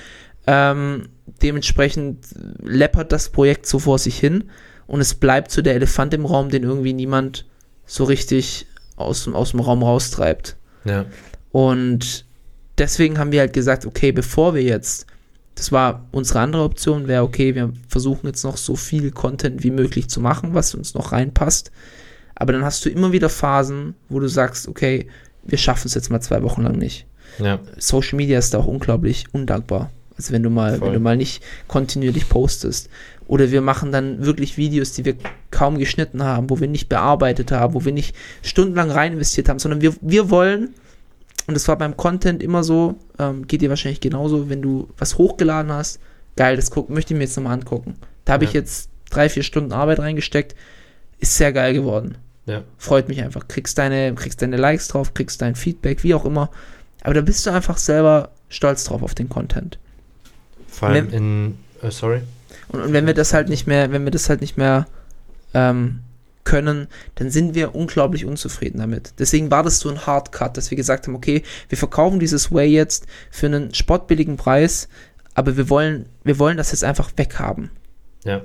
Ähm, 0.46 1.08
dementsprechend 1.42 2.26
läppert 2.62 3.12
das 3.12 3.28
Projekt 3.28 3.66
so 3.66 3.78
vor 3.78 3.98
sich 3.98 4.18
hin 4.18 4.44
und 4.86 5.00
es 5.00 5.14
bleibt 5.14 5.50
so 5.50 5.62
der 5.62 5.74
Elefant 5.74 6.14
im 6.14 6.24
Raum, 6.26 6.48
den 6.50 6.62
irgendwie 6.64 6.92
niemand 6.92 7.46
so 7.86 8.04
richtig 8.04 8.66
aus, 8.96 9.24
dem- 9.24 9.34
aus 9.34 9.50
dem 9.52 9.60
Raum 9.60 9.82
raustreibt. 9.82 10.56
ja, 10.84 11.04
Und 11.52 12.24
deswegen 12.78 13.18
haben 13.18 13.30
wir 13.32 13.40
halt 13.40 13.52
gesagt, 13.52 13.86
okay, 13.86 14.10
bevor 14.12 14.54
wir 14.54 14.62
jetzt, 14.62 15.06
das 15.54 15.72
war 15.72 16.06
unsere 16.12 16.40
andere 16.40 16.62
Option, 16.62 17.08
wäre 17.08 17.22
okay, 17.22 17.54
wir 17.54 17.72
versuchen 17.88 18.26
jetzt 18.26 18.44
noch 18.44 18.56
so 18.56 18.74
viel 18.74 19.10
Content 19.10 19.62
wie 19.62 19.70
möglich 19.70 20.08
zu 20.08 20.20
machen, 20.20 20.54
was 20.54 20.74
uns 20.74 20.94
noch 20.94 21.12
reinpasst. 21.12 21.70
Aber 22.34 22.52
dann 22.52 22.64
hast 22.64 22.84
du 22.84 22.90
immer 22.90 23.12
wieder 23.12 23.28
Phasen, 23.28 23.94
wo 24.08 24.18
du 24.18 24.28
sagst, 24.28 24.66
okay, 24.66 25.08
wir 25.44 25.58
schaffen 25.58 25.86
es 25.86 25.94
jetzt 25.94 26.10
mal 26.10 26.20
zwei 26.20 26.42
Wochen 26.42 26.62
lang 26.62 26.76
nicht. 26.78 27.06
ja, 27.38 27.60
Social 27.78 28.16
Media 28.16 28.38
ist 28.38 28.54
da 28.54 28.58
auch 28.58 28.66
unglaublich 28.66 29.26
undankbar. 29.32 29.90
Also 30.16 30.32
wenn 30.32 30.42
du 30.42 30.50
mal, 30.50 30.78
Voll. 30.78 30.88
wenn 30.88 30.94
du 30.94 31.00
mal 31.00 31.16
nicht 31.16 31.42
kontinuierlich 31.68 32.28
postest. 32.28 32.88
Oder 33.26 33.50
wir 33.50 33.60
machen 33.60 33.92
dann 33.92 34.24
wirklich 34.24 34.56
Videos, 34.56 34.92
die 34.92 35.04
wir 35.04 35.16
kaum 35.50 35.78
geschnitten 35.78 36.22
haben, 36.22 36.50
wo 36.50 36.60
wir 36.60 36.68
nicht 36.68 36.88
bearbeitet 36.88 37.50
haben, 37.50 37.74
wo 37.74 37.84
wir 37.84 37.92
nicht 37.92 38.14
stundenlang 38.42 38.90
rein 38.90 39.12
investiert 39.12 39.48
haben, 39.48 39.58
sondern 39.58 39.80
wir, 39.80 39.94
wir 40.00 40.28
wollen, 40.30 40.74
und 41.46 41.54
das 41.54 41.66
war 41.68 41.76
beim 41.76 41.96
Content 41.96 42.42
immer 42.42 42.62
so, 42.64 42.96
ähm, 43.18 43.46
geht 43.46 43.62
dir 43.62 43.70
wahrscheinlich 43.70 44.00
genauso, 44.00 44.48
wenn 44.48 44.62
du 44.62 44.88
was 44.98 45.18
hochgeladen 45.18 45.72
hast, 45.72 45.98
geil, 46.36 46.56
das 46.56 46.70
guck, 46.70 46.88
möchte 46.90 47.14
ich 47.14 47.18
mir 47.18 47.24
jetzt 47.24 47.36
nochmal 47.36 47.54
angucken. 47.54 47.94
Da 48.24 48.34
habe 48.34 48.44
ich 48.44 48.52
Ja. 48.52 48.60
jetzt 48.60 48.88
drei, 49.10 49.28
vier 49.28 49.42
Stunden 49.42 49.72
Arbeit 49.72 49.98
reingesteckt. 49.98 50.54
ist 51.18 51.36
sehr 51.36 51.52
geil 51.52 51.72
geworden. 51.74 52.16
Ja. 52.46 52.62
Freut 52.78 53.08
mich 53.08 53.22
einfach. 53.22 53.46
Kriegst 53.46 53.78
deine, 53.78 54.12
kriegst 54.16 54.42
deine 54.42 54.56
Likes 54.56 54.88
drauf, 54.88 55.14
kriegst 55.14 55.40
dein 55.40 55.54
Feedback, 55.54 56.02
wie 56.02 56.14
auch 56.14 56.24
immer. 56.24 56.50
Aber 57.02 57.14
da 57.14 57.20
bist 57.20 57.46
du 57.46 57.50
einfach 57.50 57.78
selber 57.78 58.30
stolz 58.48 58.82
drauf 58.84 59.04
auf 59.04 59.14
den 59.14 59.28
Content. 59.28 59.78
Vor 60.66 60.88
allem 60.88 61.06
Ne- 61.10 61.16
in, 61.16 61.58
äh, 61.80 61.90
sorry. 61.92 62.22
Und, 62.70 62.80
und 62.80 62.92
wenn 62.92 63.06
wir 63.06 63.14
das 63.14 63.32
halt 63.34 63.48
nicht 63.48 63.68
mehr, 63.68 63.92
wenn 63.92 64.02
wir 64.02 64.10
das 64.10 64.28
halt 64.28 64.40
nicht 64.40 64.56
mehr 64.56 64.86
ähm, 65.54 66.00
können, 66.44 66.88
dann 67.14 67.30
sind 67.30 67.54
wir 67.54 67.74
unglaublich 67.74 68.24
unzufrieden 68.24 68.78
damit. 68.78 69.14
Deswegen 69.18 69.50
war 69.50 69.62
das 69.62 69.78
so 69.78 69.88
ein 69.88 70.06
Hardcut, 70.06 70.56
dass 70.56 70.70
wir 70.70 70.76
gesagt 70.76 71.06
haben, 71.06 71.14
okay, 71.14 71.42
wir 71.68 71.78
verkaufen 71.78 72.18
dieses 72.18 72.52
Way 72.52 72.70
jetzt 72.70 73.06
für 73.30 73.46
einen 73.46 73.74
spottbilligen 73.74 74.36
Preis, 74.36 74.88
aber 75.34 75.56
wir 75.56 75.70
wollen, 75.70 76.06
wir 76.24 76.38
wollen 76.38 76.56
das 76.56 76.72
jetzt 76.72 76.84
einfach 76.84 77.10
weghaben. 77.16 77.70
Ja. 78.24 78.42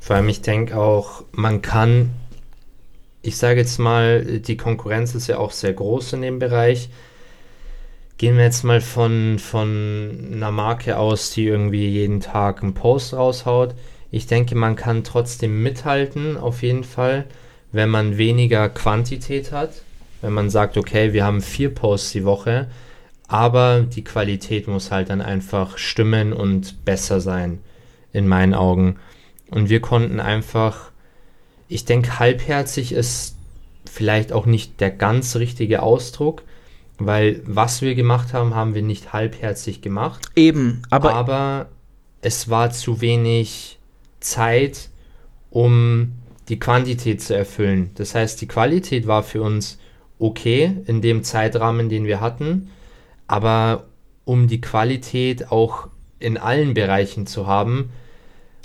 Vor 0.00 0.16
allem, 0.16 0.28
ich 0.28 0.42
denke 0.42 0.76
auch, 0.76 1.24
man 1.32 1.62
kann, 1.62 2.10
ich 3.22 3.36
sage 3.36 3.60
jetzt 3.60 3.78
mal, 3.78 4.40
die 4.40 4.56
Konkurrenz 4.56 5.14
ist 5.14 5.26
ja 5.26 5.38
auch 5.38 5.50
sehr 5.50 5.72
groß 5.72 6.14
in 6.14 6.22
dem 6.22 6.38
Bereich. 6.38 6.90
Gehen 8.18 8.36
wir 8.36 8.44
jetzt 8.44 8.64
mal 8.64 8.80
von, 8.80 9.38
von 9.38 10.30
einer 10.32 10.50
Marke 10.50 10.96
aus, 10.96 11.30
die 11.32 11.46
irgendwie 11.46 11.88
jeden 11.88 12.20
Tag 12.20 12.62
einen 12.62 12.72
Post 12.72 13.12
raushaut. 13.12 13.74
Ich 14.10 14.26
denke, 14.26 14.54
man 14.54 14.76
kann 14.76 15.04
trotzdem 15.04 15.62
mithalten, 15.62 16.36
auf 16.36 16.62
jeden 16.62 16.84
Fall, 16.84 17.24
wenn 17.72 17.90
man 17.90 18.18
weniger 18.18 18.68
Quantität 18.68 19.52
hat. 19.52 19.82
Wenn 20.22 20.32
man 20.32 20.50
sagt, 20.50 20.76
okay, 20.76 21.12
wir 21.12 21.24
haben 21.24 21.42
vier 21.42 21.74
Posts 21.74 22.12
die 22.12 22.24
Woche, 22.24 22.68
aber 23.28 23.80
die 23.80 24.04
Qualität 24.04 24.68
muss 24.68 24.90
halt 24.90 25.10
dann 25.10 25.20
einfach 25.20 25.78
stimmen 25.78 26.32
und 26.32 26.84
besser 26.84 27.20
sein, 27.20 27.58
in 28.12 28.26
meinen 28.26 28.54
Augen. 28.54 28.96
Und 29.50 29.68
wir 29.68 29.80
konnten 29.80 30.20
einfach, 30.20 30.90
ich 31.68 31.84
denke, 31.84 32.18
halbherzig 32.18 32.92
ist 32.92 33.36
vielleicht 33.84 34.32
auch 34.32 34.46
nicht 34.46 34.80
der 34.80 34.90
ganz 34.90 35.36
richtige 35.36 35.82
Ausdruck, 35.82 36.42
weil 36.98 37.42
was 37.44 37.82
wir 37.82 37.94
gemacht 37.94 38.32
haben, 38.32 38.54
haben 38.54 38.74
wir 38.74 38.82
nicht 38.82 39.12
halbherzig 39.12 39.82
gemacht. 39.82 40.30
Eben, 40.34 40.82
aber, 40.90 41.14
Aber, 41.14 41.66
es 42.22 42.48
war 42.48 42.70
zu 42.70 43.00
wenig 43.00 43.75
Zeit, 44.26 44.90
um 45.50 46.12
die 46.48 46.58
Quantität 46.58 47.22
zu 47.22 47.34
erfüllen. 47.34 47.90
Das 47.94 48.14
heißt, 48.14 48.40
die 48.40 48.46
Qualität 48.46 49.06
war 49.06 49.22
für 49.22 49.42
uns 49.42 49.78
okay 50.18 50.76
in 50.86 51.02
dem 51.02 51.22
Zeitrahmen, 51.22 51.88
den 51.88 52.04
wir 52.04 52.20
hatten, 52.20 52.70
aber 53.26 53.86
um 54.24 54.48
die 54.48 54.60
Qualität 54.60 55.50
auch 55.50 55.88
in 56.18 56.38
allen 56.38 56.74
Bereichen 56.74 57.26
zu 57.26 57.46
haben, 57.46 57.90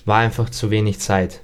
war 0.06 0.20
einfach 0.20 0.50
zu 0.50 0.72
wenig 0.72 1.00
Zeit. 1.00 1.42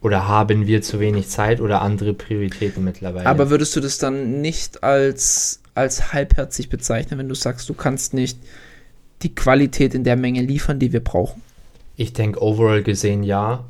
Oder 0.00 0.28
haben 0.28 0.66
wir 0.66 0.80
zu 0.80 1.00
wenig 1.00 1.28
Zeit 1.28 1.60
oder 1.60 1.82
andere 1.82 2.14
Prioritäten 2.14 2.84
mittlerweile. 2.84 3.26
aber 3.26 3.50
würdest 3.50 3.74
du 3.74 3.80
das 3.80 3.98
dann 3.98 4.40
nicht 4.40 4.84
als, 4.84 5.60
als 5.74 6.12
halbherzig 6.12 6.68
bezeichnen, 6.68 7.18
wenn 7.18 7.28
du 7.28 7.34
sagst, 7.34 7.68
du 7.68 7.74
kannst 7.74 8.14
nicht 8.14 8.38
die 9.22 9.34
Qualität 9.34 9.94
in 9.94 10.04
der 10.04 10.16
Menge 10.16 10.42
liefern, 10.42 10.78
die 10.78 10.92
wir 10.92 11.02
brauchen? 11.02 11.42
Ich 11.98 12.14
denke, 12.14 12.40
overall 12.40 12.82
gesehen 12.82 13.22
ja. 13.22 13.64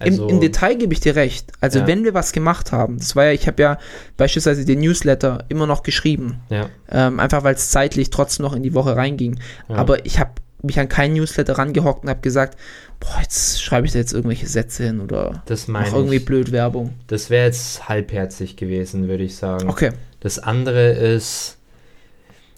Also, 0.00 0.24
Im, 0.24 0.36
Im 0.36 0.40
Detail 0.40 0.74
gebe 0.76 0.92
ich 0.92 1.00
dir 1.00 1.14
recht. 1.14 1.52
Also 1.60 1.78
Ja. 1.80 1.86
wenn 1.86 2.02
wir 2.02 2.14
was 2.14 2.32
gemacht 2.32 2.72
haben, 2.72 2.98
das 2.98 3.14
war 3.14 3.26
ja, 3.26 3.32
ich 3.32 3.46
habe 3.46 3.62
ja 3.62 3.78
beispielsweise 4.16 4.64
den 4.64 4.80
Newsletter 4.80 5.44
immer 5.48 5.66
noch 5.68 5.82
geschrieben, 5.84 6.40
Ja, 6.50 6.68
ähm, 6.90 7.20
einfach 7.20 7.44
weil 7.44 7.54
es 7.54 7.70
zeitlich 7.70 8.10
trotzdem 8.10 8.44
noch 8.44 8.54
in 8.54 8.62
die 8.64 8.74
Woche 8.74 8.96
reinging. 8.96 9.38
Ja. 9.68 9.76
Aber 9.76 10.04
ich 10.04 10.18
habe 10.18 10.32
mich 10.62 10.80
an 10.80 10.88
keinen 10.88 11.14
Newsletter 11.14 11.56
rangehockt 11.58 12.04
und 12.04 12.10
habe 12.10 12.20
gesagt, 12.22 12.58
boah, 12.98 13.20
jetzt 13.20 13.62
schreibe 13.62 13.86
ich 13.86 13.92
da 13.92 13.98
jetzt 13.98 14.12
irgendwelche 14.14 14.46
Sätze 14.48 14.84
hin 14.84 15.00
oder 15.00 15.42
das 15.46 15.68
mach 15.68 15.92
irgendwie 15.92 16.16
ich. 16.16 16.24
blöd 16.24 16.52
Werbung. 16.52 16.94
Das 17.06 17.28
wäre 17.30 17.46
jetzt 17.46 17.88
halbherzig 17.88 18.56
gewesen, 18.56 19.06
würde 19.08 19.24
ich 19.24 19.36
sagen. 19.36 19.68
Okay. 19.68 19.90
Das 20.20 20.38
andere 20.38 20.90
ist, 20.92 21.58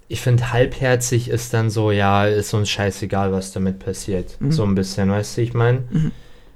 ich 0.09 0.21
finde, 0.21 0.53
halbherzig 0.53 1.29
ist 1.29 1.53
dann 1.53 1.69
so, 1.71 1.91
ja, 1.91 2.27
ist 2.27 2.55
uns 2.55 2.71
scheißegal, 2.71 3.33
was 3.33 3.53
damit 3.53 3.79
passiert. 3.81 4.41
Mhm. 4.41 4.53
So 4.53 4.65
ein 4.65 4.75
bisschen, 4.75 5.11
weißt 5.11 5.37
du, 5.37 5.43
ich 5.43 5.55
meine? 5.55 5.85
Mhm. 5.91 6.13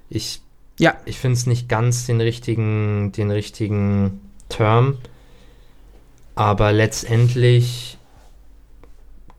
Ich, 0.09 0.41
Ja. 0.79 0.95
ich 1.05 1.19
finde 1.19 1.37
es 1.37 1.47
nicht 1.47 1.69
ganz 1.69 2.07
den 2.07 2.21
richtigen, 2.21 3.13
den 3.13 3.31
richtigen 3.31 4.21
Term, 4.49 4.99
aber 6.35 6.73
letztendlich 6.73 7.99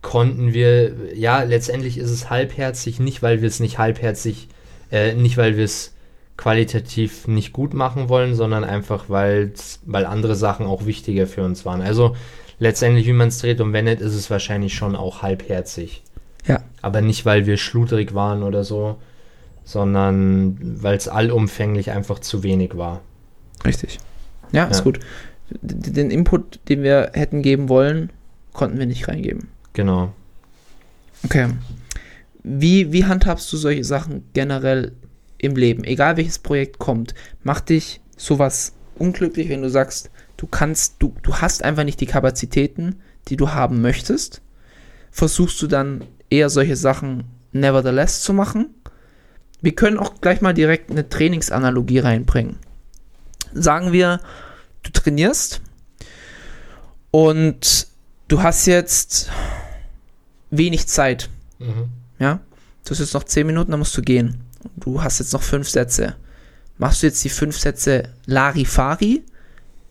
konnten 0.02 0.54
wir, 0.54 1.16
ja, 1.16 1.44
letztendlich 1.44 1.98
ist 1.98 2.10
es 2.10 2.30
halbherzig, 2.30 3.00
nicht 3.00 3.22
weil 3.22 3.42
wir 3.42 3.48
es 3.48 3.60
nicht 3.60 3.78
halbherzig, 3.78 4.48
äh, 4.92 5.14
nicht 5.14 5.38
weil 5.38 5.58
wir 5.58 5.66
es 5.66 5.94
qualitativ 6.38 7.28
nicht 7.28 7.54
gut 7.54 7.74
machen 7.76 8.10
wollen, 8.10 8.34
sondern 8.34 8.64
einfach, 8.64 9.06
weil 9.10 9.54
andere 9.88 10.36
Sachen 10.36 10.66
auch 10.66 10.86
wichtiger 10.86 11.28
für 11.28 11.44
uns 11.44 11.66
waren. 11.66 11.82
Also 11.82 12.16
letztendlich, 12.62 13.08
wie 13.08 13.14
man 13.14 13.30
es 13.30 13.40
dreht 13.40 13.60
und 13.60 13.74
wendet, 13.74 14.00
ist 14.02 14.14
es 14.14 14.30
wahrscheinlich 14.30 14.76
schon 14.76 14.96
auch 14.96 15.24
halbherzig. 15.24 16.04
Ja. 16.46 16.62
Aber 16.82 17.02
nicht, 17.02 17.26
weil 17.26 17.46
wir 17.48 17.58
schludrig 17.58 18.14
waren 18.14 18.44
oder 18.44 18.64
so, 18.64 18.98
sondern 19.66 20.58
weil 20.62 20.96
es 20.96 21.08
allumfänglich 21.08 21.92
einfach 21.92 22.20
zu 22.20 22.44
wenig 22.44 22.78
war. 22.78 23.02
Richtig. 23.66 24.00
Ja, 24.52 24.66
ist 24.66 24.78
Ja. 24.80 24.84
gut. 24.84 25.00
D- 25.62 25.92
Den 25.92 26.12
Input, 26.12 26.60
den 26.70 26.84
wir 26.84 27.12
hätten 27.14 27.42
geben 27.42 27.68
wollen, 27.68 28.12
konnten 28.54 28.78
wir 28.80 28.86
nicht 28.86 29.08
reingeben. 29.08 29.48
Genau. 29.74 30.14
Okay. 31.24 31.48
Wie, 32.44 32.92
wie 32.92 33.06
handhabst 33.06 33.52
du 33.54 33.58
solche 33.58 33.84
Sachen 33.84 34.24
generell 34.34 34.94
im 35.38 35.56
Leben? 35.56 35.84
Egal 35.84 36.18
welches 36.18 36.40
Projekt 36.40 36.80
kommt, 36.80 37.14
macht 37.44 37.70
dich 37.70 38.02
sowas 38.18 38.74
unglücklich, 38.98 39.50
wenn 39.50 39.62
du 39.62 39.70
sagst, 39.70 40.10
du 40.42 40.48
kannst, 40.48 40.96
du, 40.98 41.14
du 41.22 41.36
hast 41.36 41.64
einfach 41.64 41.84
nicht 41.84 42.02
die 42.02 42.08
Kapazitäten, 42.08 42.96
die 43.28 43.38
du 43.38 43.52
haben 43.52 43.80
möchtest? 43.82 44.42
Versuchst 45.12 45.62
du 45.62 45.68
dann 45.68 46.04
eher 46.32 46.50
solche 46.50 46.76
Sachen 46.76 47.26
nevertheless 47.52 48.24
zu 48.24 48.34
machen? 48.34 48.74
Wir 49.62 49.76
können 49.76 50.00
auch 50.00 50.20
gleich 50.20 50.42
mal 50.42 50.56
direkt 50.56 50.90
eine 50.90 51.08
Trainingsanalogie 51.08 52.00
reinbringen. 52.00 52.56
Sagen 53.54 53.92
wir, 53.92 54.20
du 54.82 54.90
trainierst 54.92 55.62
und 57.12 57.88
du 58.28 58.42
hast 58.42 58.66
jetzt 58.66 59.30
wenig 60.50 60.88
Zeit. 60.88 61.30
Mhm. 61.60 61.90
Ja, 62.18 62.40
du 62.84 62.92
hast 62.92 63.00
jetzt 63.00 63.14
noch 63.14 63.26
10 63.26 63.46
Minuten, 63.46 63.70
dann 63.70 63.80
musst 63.80 63.96
du 63.96 64.02
gehen. 64.02 64.42
Du 64.78 65.04
hast 65.04 65.20
jetzt 65.20 65.34
noch 65.34 65.44
fünf 65.44 65.70
Sätze. 65.70 66.16
Machst 66.80 67.04
du 67.04 67.08
jetzt 67.08 67.24
die 67.24 67.30
fünf 67.30 67.60
Sätze 67.60 68.10
Larifari 68.26 69.24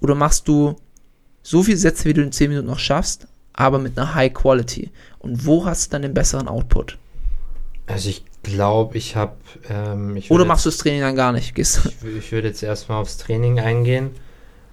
oder 0.01 0.15
machst 0.15 0.49
du 0.49 0.77
so 1.43 1.63
viele 1.63 1.77
Sätze, 1.77 2.05
wie 2.07 2.15
du 2.15 2.23
in 2.23 2.33
10 2.33 2.51
Minuten 2.51 2.69
noch 2.69 2.79
schaffst, 2.79 3.27
aber 3.53 3.79
mit 3.79 3.99
einer 3.99 4.15
High 4.15 4.33
Quality? 4.33 4.91
Und 5.19 5.47
wo 5.47 5.65
hast 5.65 5.87
du 5.87 5.91
dann 5.93 6.03
den 6.03 6.15
besseren 6.15 6.49
Output? 6.49 6.99
Also 7.87 8.09
ich 8.09 8.25
glaube, 8.43 8.97
ich 8.97 9.17
habe... 9.17 9.37
Ähm, 9.69 10.23
Oder 10.29 10.45
machst 10.45 10.65
du 10.65 10.71
das 10.71 10.79
Training 10.79 11.01
dann 11.01 11.17
gar 11.17 11.33
nicht? 11.33 11.55
Gehst 11.55 11.81
Ich, 11.85 12.17
ich 12.17 12.33
würde 12.33 12.49
jetzt 12.49 12.63
erstmal 12.63 13.01
aufs 13.01 13.19
Training 13.19 13.59
eingehen. 13.59 14.11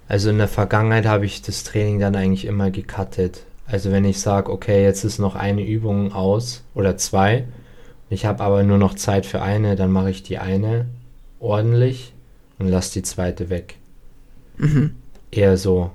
Also 0.06 0.30
in 0.30 0.38
der 0.38 0.48
Vergangenheit 0.48 1.06
habe 1.06 1.26
ich 1.26 1.42
das 1.42 1.64
Training 1.64 1.98
dann 1.98 2.16
eigentlich 2.16 2.46
immer 2.46 2.70
gecuttet. 2.70 3.44
Also 3.66 3.92
wenn 3.92 4.06
ich 4.06 4.20
sage, 4.20 4.50
okay, 4.50 4.82
jetzt 4.82 5.04
ist 5.04 5.18
noch 5.18 5.34
eine 5.34 5.62
Übung 5.62 6.12
aus 6.12 6.62
oder 6.74 6.96
zwei, 6.96 7.44
ich 8.08 8.24
habe 8.24 8.42
aber 8.42 8.62
nur 8.62 8.78
noch 8.78 8.94
Zeit 8.94 9.26
für 9.26 9.42
eine, 9.42 9.76
dann 9.76 9.90
mache 9.90 10.10
ich 10.10 10.22
die 10.22 10.38
eine 10.38 10.86
ordentlich 11.40 12.14
und 12.58 12.68
lasse 12.68 12.94
die 12.94 13.02
zweite 13.02 13.50
weg. 13.50 13.76
Mhm. 14.56 14.94
Eher 15.30 15.56
so, 15.56 15.90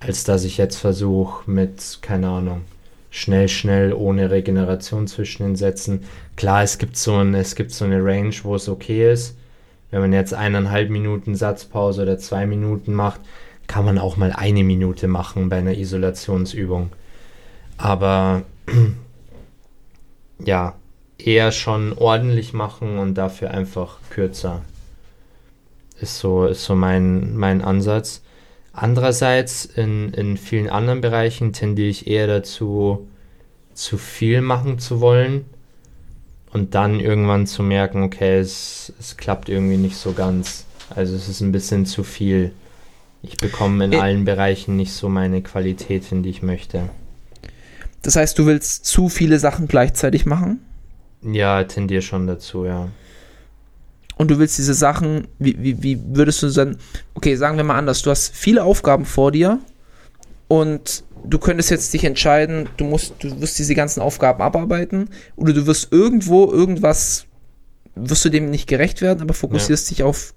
als 0.00 0.24
dass 0.24 0.44
ich 0.44 0.56
jetzt 0.58 0.76
versuche 0.76 1.50
mit, 1.50 1.98
keine 2.02 2.28
Ahnung, 2.28 2.62
schnell, 3.10 3.48
schnell, 3.48 3.92
ohne 3.92 4.30
Regeneration 4.30 5.06
zwischen 5.06 5.44
den 5.44 5.56
Sätzen. 5.56 6.04
Klar, 6.36 6.62
es 6.62 6.78
gibt 6.78 6.96
so, 6.96 7.16
ein, 7.16 7.34
es 7.34 7.54
gibt 7.54 7.70
so 7.70 7.84
eine 7.84 8.04
Range, 8.04 8.34
wo 8.42 8.56
es 8.56 8.68
okay 8.68 9.12
ist. 9.12 9.36
Wenn 9.90 10.00
man 10.00 10.12
jetzt 10.12 10.32
eineinhalb 10.32 10.88
Minuten 10.90 11.36
Satzpause 11.36 12.02
oder 12.02 12.18
zwei 12.18 12.46
Minuten 12.46 12.94
macht, 12.94 13.20
kann 13.66 13.84
man 13.84 13.98
auch 13.98 14.16
mal 14.16 14.32
eine 14.32 14.64
Minute 14.64 15.06
machen 15.06 15.50
bei 15.50 15.58
einer 15.58 15.76
Isolationsübung. 15.76 16.90
Aber 17.76 18.42
ja, 20.44 20.74
eher 21.18 21.52
schon 21.52 21.92
ordentlich 21.96 22.52
machen 22.52 22.98
und 22.98 23.14
dafür 23.14 23.50
einfach 23.50 23.98
kürzer. 24.10 24.62
Ist 26.00 26.18
so, 26.18 26.46
ist 26.46 26.64
so 26.64 26.74
mein, 26.74 27.36
mein 27.36 27.62
Ansatz. 27.62 28.21
Andererseits, 28.72 29.66
in, 29.66 30.12
in 30.14 30.36
vielen 30.36 30.70
anderen 30.70 31.00
Bereichen 31.00 31.52
tendiere 31.52 31.88
ich 31.88 32.06
eher 32.06 32.26
dazu, 32.26 33.06
zu 33.74 33.98
viel 33.98 34.40
machen 34.40 34.78
zu 34.78 35.00
wollen 35.00 35.44
und 36.52 36.74
dann 36.74 37.00
irgendwann 37.00 37.46
zu 37.46 37.62
merken, 37.62 38.02
okay, 38.02 38.38
es, 38.38 38.92
es 38.98 39.16
klappt 39.16 39.48
irgendwie 39.48 39.76
nicht 39.76 39.96
so 39.96 40.12
ganz. 40.12 40.66
Also 40.90 41.14
es 41.14 41.28
ist 41.28 41.40
ein 41.40 41.52
bisschen 41.52 41.86
zu 41.86 42.02
viel. 42.02 42.52
Ich 43.22 43.36
bekomme 43.36 43.84
in 43.84 43.94
allen 43.94 44.24
Bereichen 44.24 44.76
nicht 44.76 44.92
so 44.92 45.08
meine 45.08 45.42
Qualität 45.42 46.04
hin, 46.04 46.22
die 46.22 46.30
ich 46.30 46.42
möchte. 46.42 46.90
Das 48.02 48.16
heißt, 48.16 48.38
du 48.38 48.46
willst 48.46 48.84
zu 48.84 49.08
viele 49.08 49.38
Sachen 49.38 49.68
gleichzeitig 49.68 50.26
machen? 50.26 50.60
Ja, 51.22 51.62
tendiere 51.64 52.02
schon 52.02 52.26
dazu, 52.26 52.64
ja. 52.64 52.88
Und 54.22 54.30
du 54.30 54.38
willst 54.38 54.56
diese 54.56 54.72
Sachen, 54.72 55.26
wie, 55.40 55.56
wie, 55.58 55.82
wie 55.82 56.00
würdest 56.14 56.44
du 56.44 56.48
dann, 56.48 56.76
okay, 57.14 57.34
sagen 57.34 57.56
wir 57.56 57.64
mal 57.64 57.76
anders, 57.76 58.02
du 58.02 58.10
hast 58.10 58.32
viele 58.32 58.62
Aufgaben 58.62 59.04
vor 59.04 59.32
dir 59.32 59.58
und 60.46 61.02
du 61.24 61.38
könntest 61.40 61.70
jetzt 61.70 61.92
dich 61.92 62.04
entscheiden, 62.04 62.68
du 62.76 62.84
musst, 62.84 63.14
du 63.18 63.40
wirst 63.40 63.58
diese 63.58 63.74
ganzen 63.74 64.00
Aufgaben 64.00 64.40
abarbeiten 64.40 65.10
oder 65.34 65.52
du 65.52 65.66
wirst 65.66 65.92
irgendwo 65.92 66.52
irgendwas, 66.52 67.26
wirst 67.96 68.24
du 68.24 68.28
dem 68.28 68.48
nicht 68.48 68.68
gerecht 68.68 69.02
werden, 69.02 69.22
aber 69.22 69.34
fokussierst 69.34 69.90
dich 69.90 70.04
auf 70.04 70.34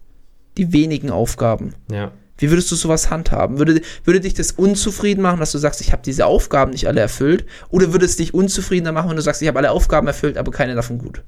die 0.57 0.73
wenigen 0.73 1.11
Aufgaben. 1.11 1.75
Ja. 1.91 2.11
Wie 2.39 2.49
würdest 2.49 2.71
du 2.71 2.75
sowas 2.75 3.11
handhaben? 3.11 3.59
Würde, 3.59 3.81
würde 4.03 4.19
dich 4.19 4.33
das 4.33 4.51
unzufrieden 4.51 5.21
machen, 5.21 5.39
dass 5.39 5.51
du 5.51 5.59
sagst, 5.59 5.79
ich 5.79 5.91
habe 5.91 6.01
diese 6.03 6.25
Aufgaben 6.25 6.71
nicht 6.71 6.87
alle 6.87 7.01
erfüllt? 7.01 7.45
Oder 7.69 7.93
würde 7.93 8.05
es 8.05 8.17
dich 8.17 8.33
unzufriedener 8.33 8.91
machen, 8.91 9.11
wenn 9.11 9.15
du 9.15 9.21
sagst, 9.21 9.43
ich 9.43 9.47
habe 9.47 9.59
alle 9.59 9.69
Aufgaben 9.69 10.07
erfüllt, 10.07 10.37
aber 10.37 10.51
keine 10.51 10.73
davon 10.73 10.97
gut? 10.97 11.23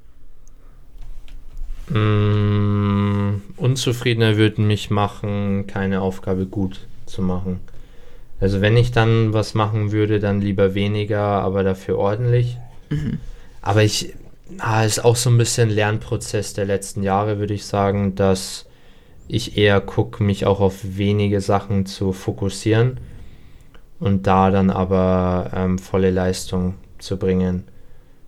Mm, 1.89 3.41
unzufriedener 3.55 4.37
würden 4.37 4.67
mich 4.67 4.89
machen, 4.89 5.67
keine 5.67 6.01
Aufgabe 6.01 6.45
gut 6.45 6.81
zu 7.05 7.21
machen. 7.21 7.61
Also 8.39 8.61
wenn 8.61 8.77
ich 8.77 8.91
dann 8.91 9.33
was 9.33 9.53
machen 9.53 9.91
würde, 9.91 10.19
dann 10.19 10.41
lieber 10.41 10.75
weniger, 10.75 11.21
aber 11.21 11.63
dafür 11.63 11.97
ordentlich. 11.97 12.57
Aber 13.61 13.83
ich, 13.83 14.13
ah, 14.59 14.83
ist 14.83 15.03
auch 15.03 15.15
so 15.15 15.29
ein 15.29 15.37
bisschen 15.37 15.69
Lernprozess 15.69 16.53
der 16.53 16.65
letzten 16.65 17.03
Jahre, 17.03 17.39
würde 17.39 17.53
ich 17.53 17.65
sagen, 17.65 18.15
dass 18.15 18.65
ich 19.27 19.57
eher 19.57 19.81
gucke, 19.81 20.23
mich 20.23 20.45
auch 20.45 20.59
auf 20.59 20.79
wenige 20.83 21.41
Sachen 21.41 21.85
zu 21.85 22.13
fokussieren 22.13 22.99
und 23.99 24.27
da 24.27 24.51
dann 24.51 24.69
aber 24.69 25.51
ähm, 25.53 25.79
volle 25.79 26.11
Leistung 26.11 26.75
zu 26.99 27.17
bringen. 27.17 27.63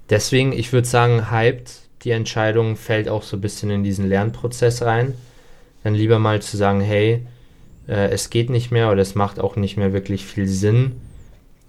Deswegen, 0.10 0.52
ich 0.52 0.74
würde 0.74 0.88
sagen, 0.88 1.32
hyped, 1.32 1.89
die 2.04 2.12
Entscheidung 2.12 2.76
fällt 2.76 3.10
auch 3.10 3.24
so 3.24 3.38
ein 3.38 3.42
bisschen 3.42 3.70
in 3.70 3.84
diesen 3.84 4.08
Lernprozess 4.08 4.82
rein. 4.84 5.14
Dann 5.84 5.96
lieber 5.96 6.20
mal 6.20 6.42
zu 6.42 6.58
sagen, 6.58 6.82
hey, 6.82 7.26
äh, 7.88 8.10
es 8.10 8.30
geht 8.30 8.50
nicht 8.50 8.72
mehr 8.72 8.92
oder 8.92 9.02
es 9.02 9.16
macht 9.16 9.40
auch 9.40 9.56
nicht 9.56 9.78
mehr 9.78 9.94
wirklich 9.94 10.26
viel 10.26 10.48
Sinn, 10.48 10.94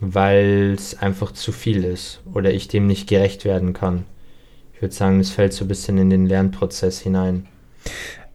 weil 0.01 0.75
es 0.77 0.99
einfach 0.99 1.33
zu 1.33 1.53
viel 1.53 1.85
ist 1.85 2.21
oder 2.33 2.53
ich 2.53 2.69
dem 2.69 2.87
nicht 2.87 3.09
gerecht 3.09 3.45
werden 3.45 3.73
kann. 3.73 4.05
Ich 4.75 4.83
würde 4.83 4.95
sagen, 4.95 5.21
es 5.21 5.31
fällt 5.31 5.53
so 5.53 5.65
ein 5.65 5.69
bisschen 5.69 5.99
in 5.99 6.11
den 6.11 6.27
Lernprozess 6.27 7.01
hinein. 7.01 7.47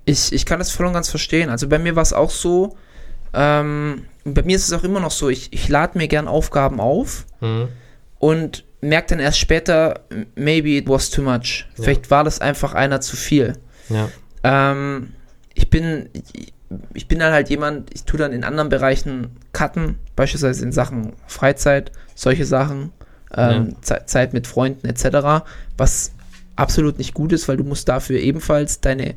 Ich, 0.05 0.31
ich 0.31 0.45
kann 0.45 0.59
das 0.59 0.72
voll 0.72 0.85
und 0.85 0.93
ganz 0.93 1.09
verstehen. 1.09 1.49
Also 1.49 1.67
bei 1.67 1.80
mir 1.80 1.95
war 1.95 2.03
es 2.03 2.13
auch 2.13 2.30
so, 2.30 2.77
ähm, 3.34 4.03
bei 4.23 4.43
mir 4.43 4.55
ist 4.55 4.67
es 4.67 4.73
auch 4.73 4.84
immer 4.84 4.99
noch 4.99 5.11
so, 5.11 5.30
ich, 5.30 5.51
ich 5.53 5.67
lade 5.69 5.97
mir 5.97 6.07
gern 6.07 6.27
Aufgaben 6.27 6.80
auf 6.80 7.26
Mhm. 7.41 7.67
und 8.19 8.65
merke 8.86 9.10
dann 9.10 9.20
erst 9.20 9.40
später, 9.40 10.02
maybe 10.36 10.70
it 10.70 10.88
was 10.88 11.10
too 11.10 11.22
much. 11.22 11.66
Ja. 11.78 11.84
Vielleicht 11.84 12.12
war 12.12 12.24
das 12.24 12.40
einfach 12.40 12.74
einer 12.74 13.02
zu 13.02 13.16
viel. 13.16 13.57
Ja. 13.90 14.10
Ähm, 14.44 15.14
ich 15.53 15.70
bin, 15.70 16.10
ich, 16.94 17.07
bin 17.07 17.20
dann 17.20 17.32
halt 17.32 17.49
jemand, 17.49 17.94
ich 17.94 18.03
tue 18.03 18.20
dann 18.20 18.34
in 18.34 18.44
anderen 18.44 18.70
Bereichen 18.70 19.38
cutten, 19.53 19.98
beispielsweise 20.16 20.64
in 20.64 20.72
Sachen 20.72 21.14
Freizeit, 21.28 21.91
solche 22.16 22.45
Sachen, 22.45 22.91
ähm, 23.36 23.76
Ze- 23.82 24.03
Zeit 24.06 24.34
mit 24.34 24.48
Freunden 24.48 24.88
etc., 24.88 25.45
was 25.78 26.12
absolut 26.56 26.98
nicht 26.98 27.14
gut 27.14 27.34
ist, 27.34 27.48
weil 27.48 27.57
du 27.57 27.64
musst 27.64 27.88
dafür 27.90 28.20
ebenfalls 28.20 28.82
deine, 28.82 29.16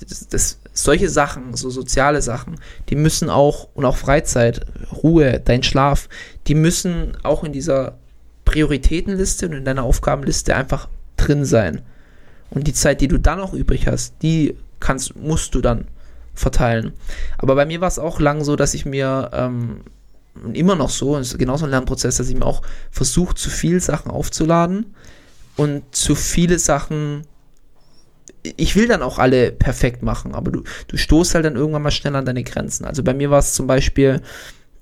das, 0.00 0.28
das, 0.28 0.58
solche 0.72 1.08
Sachen, 1.08 1.54
so 1.56 1.70
soziale 1.70 2.20
Sachen, 2.22 2.56
die 2.88 2.96
müssen 2.96 3.30
auch, 3.30 3.68
und 3.74 3.84
auch 3.84 3.96
Freizeit, 3.96 4.60
Ruhe, 5.02 5.40
dein 5.44 5.62
Schlaf, 5.62 6.08
die 6.46 6.54
müssen 6.54 7.16
auch 7.22 7.44
in 7.44 7.52
dieser 7.52 7.98
Prioritätenliste 8.46 9.46
und 9.46 9.52
in 9.52 9.64
deiner 9.66 9.82
Aufgabenliste 9.82 10.56
einfach 10.56 10.88
drin 11.18 11.44
sein. 11.44 11.82
Und 12.48 12.66
die 12.66 12.72
Zeit, 12.72 13.02
die 13.02 13.08
du 13.08 13.18
dann 13.18 13.38
noch 13.38 13.52
übrig 13.52 13.86
hast, 13.86 14.14
die 14.22 14.56
kannst, 14.80 15.16
musst 15.16 15.54
du 15.54 15.60
dann 15.60 15.86
verteilen. 16.34 16.92
Aber 17.36 17.54
bei 17.54 17.66
mir 17.66 17.82
war 17.82 17.88
es 17.88 17.98
auch 17.98 18.20
lang 18.20 18.44
so, 18.44 18.56
dass 18.56 18.72
ich 18.74 18.86
mir 18.86 19.30
ähm, 19.32 19.80
immer 20.52 20.76
noch 20.76 20.90
so, 20.90 21.16
es 21.18 21.32
ist 21.32 21.38
genauso 21.38 21.64
ein 21.64 21.70
Lernprozess, 21.70 22.16
dass 22.16 22.28
ich 22.28 22.34
mir 22.34 22.46
auch 22.46 22.62
versuche, 22.90 23.34
zu 23.34 23.50
viel 23.50 23.80
Sachen 23.80 24.10
aufzuladen 24.10 24.94
und 25.56 25.82
zu 25.94 26.14
viele 26.14 26.58
Sachen. 26.58 27.22
Ich 28.42 28.76
will 28.76 28.86
dann 28.86 29.02
auch 29.02 29.18
alle 29.18 29.50
perfekt 29.50 30.02
machen, 30.02 30.34
aber 30.34 30.52
du, 30.52 30.62
du 30.86 30.96
stoßt 30.96 31.34
halt 31.34 31.44
dann 31.44 31.56
irgendwann 31.56 31.82
mal 31.82 31.90
schnell 31.90 32.14
an 32.14 32.26
deine 32.26 32.44
Grenzen. 32.44 32.84
Also 32.84 33.02
bei 33.02 33.12
mir 33.12 33.30
war 33.30 33.40
es 33.40 33.54
zum 33.54 33.66
Beispiel, 33.66 34.20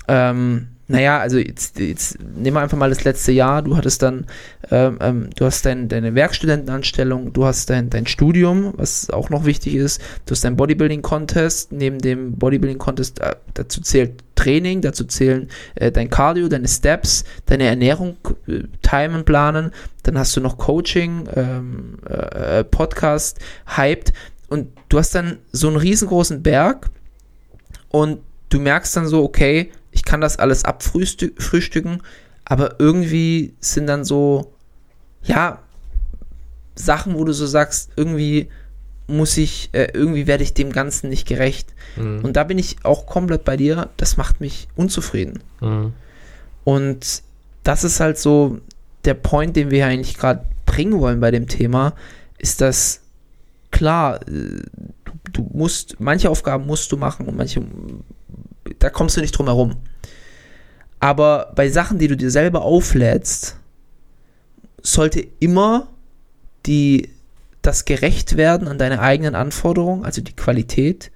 ähm, 0.06 0.68
naja, 0.86 1.18
also 1.18 1.38
jetzt, 1.38 1.78
jetzt 1.78 2.18
nehmen 2.20 2.56
wir 2.56 2.60
einfach 2.60 2.76
mal 2.76 2.90
das 2.90 3.04
letzte 3.04 3.32
Jahr. 3.32 3.62
Du 3.62 3.76
hattest 3.76 4.02
dann, 4.02 4.26
ähm, 4.70 4.98
ähm, 5.00 5.30
du 5.34 5.46
hast 5.46 5.64
dein, 5.64 5.88
deine 5.88 6.14
Werkstudentenanstellung, 6.14 7.32
du 7.32 7.46
hast 7.46 7.70
dein, 7.70 7.88
dein 7.88 8.06
Studium, 8.06 8.74
was 8.76 9.08
auch 9.08 9.30
noch 9.30 9.46
wichtig 9.46 9.76
ist, 9.76 10.02
du 10.26 10.32
hast 10.32 10.44
dein 10.44 10.56
Bodybuilding-Contest, 10.56 11.72
neben 11.72 11.98
dem 11.98 12.34
Bodybuilding-Contest, 12.34 13.20
äh, 13.20 13.36
dazu 13.54 13.80
zählt 13.80 14.22
Training, 14.34 14.82
dazu 14.82 15.04
zählen 15.04 15.48
äh, 15.74 15.90
dein 15.90 16.10
Cardio, 16.10 16.48
deine 16.48 16.68
Steps, 16.68 17.24
deine 17.46 17.64
Ernährung, 17.64 18.16
äh, 18.46 18.64
timen, 18.82 19.24
planen, 19.24 19.70
dann 20.02 20.18
hast 20.18 20.36
du 20.36 20.40
noch 20.40 20.58
Coaching, 20.58 21.28
ähm, 21.34 21.98
äh, 22.06 22.58
äh, 22.60 22.64
Podcast, 22.64 23.38
hyped. 23.76 24.12
Und 24.48 24.68
du 24.90 24.98
hast 24.98 25.14
dann 25.14 25.38
so 25.50 25.68
einen 25.68 25.76
riesengroßen 25.76 26.42
Berg. 26.42 26.90
Und 27.88 28.20
du 28.50 28.60
merkst 28.60 28.96
dann 28.96 29.06
so, 29.06 29.22
okay, 29.24 29.70
ich 29.94 30.04
kann 30.04 30.20
das 30.20 30.38
alles 30.38 30.64
abfrühstücken, 30.64 32.02
aber 32.44 32.78
irgendwie 32.78 33.54
sind 33.60 33.86
dann 33.86 34.04
so, 34.04 34.52
ja, 35.22 35.60
Sachen, 36.74 37.14
wo 37.14 37.24
du 37.24 37.32
so 37.32 37.46
sagst, 37.46 37.92
irgendwie 37.96 38.48
muss 39.06 39.36
ich, 39.36 39.70
äh, 39.72 39.88
irgendwie 39.94 40.26
werde 40.26 40.42
ich 40.42 40.54
dem 40.54 40.72
Ganzen 40.72 41.08
nicht 41.08 41.26
gerecht. 41.26 41.72
Mhm. 41.96 42.24
Und 42.24 42.36
da 42.36 42.44
bin 42.44 42.58
ich 42.58 42.76
auch 42.82 43.06
komplett 43.06 43.44
bei 43.44 43.56
dir, 43.56 43.90
das 43.96 44.16
macht 44.16 44.40
mich 44.40 44.68
unzufrieden. 44.76 45.40
Mhm. 45.60 45.92
Und 46.64 47.22
das 47.62 47.84
ist 47.84 48.00
halt 48.00 48.18
so 48.18 48.58
der 49.04 49.14
Point, 49.14 49.56
den 49.56 49.70
wir 49.70 49.86
eigentlich 49.86 50.16
gerade 50.16 50.44
bringen 50.66 50.98
wollen 50.98 51.20
bei 51.20 51.30
dem 51.30 51.46
Thema, 51.46 51.94
ist, 52.38 52.60
dass 52.60 53.00
klar, 53.70 54.20
äh, 54.26 54.62
du, 55.04 55.12
du 55.32 55.50
musst, 55.52 56.00
manche 56.00 56.30
Aufgaben 56.30 56.66
musst 56.66 56.90
du 56.90 56.96
machen 56.96 57.26
und 57.26 57.36
manche, 57.36 57.62
da 58.78 58.90
kommst 58.90 59.16
du 59.16 59.20
nicht 59.20 59.32
drum 59.32 59.46
herum. 59.46 59.76
Aber 61.00 61.52
bei 61.54 61.68
Sachen, 61.68 61.98
die 61.98 62.08
du 62.08 62.16
dir 62.16 62.30
selber 62.30 62.62
auflädst, 62.62 63.58
sollte 64.82 65.26
immer 65.40 65.88
die, 66.66 67.10
das 67.62 67.84
gerecht 67.84 68.36
werden 68.36 68.68
an 68.68 68.78
deine 68.78 69.00
eigenen 69.00 69.34
Anforderungen, 69.34 70.04
also 70.04 70.22
die 70.22 70.36
Qualität, 70.36 71.10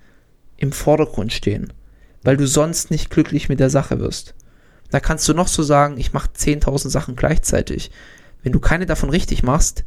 im 0.56 0.72
Vordergrund 0.72 1.32
stehen. 1.32 1.72
Weil 2.22 2.36
du 2.36 2.46
sonst 2.46 2.90
nicht 2.90 3.10
glücklich 3.10 3.48
mit 3.48 3.60
der 3.60 3.70
Sache 3.70 4.00
wirst. 4.00 4.34
Da 4.90 5.00
kannst 5.00 5.28
du 5.28 5.34
noch 5.34 5.48
so 5.48 5.62
sagen, 5.62 5.98
ich 5.98 6.12
mache 6.12 6.30
10.000 6.36 6.88
Sachen 6.88 7.16
gleichzeitig. 7.16 7.90
Wenn 8.42 8.52
du 8.52 8.60
keine 8.60 8.86
davon 8.86 9.10
richtig 9.10 9.42
machst, 9.42 9.84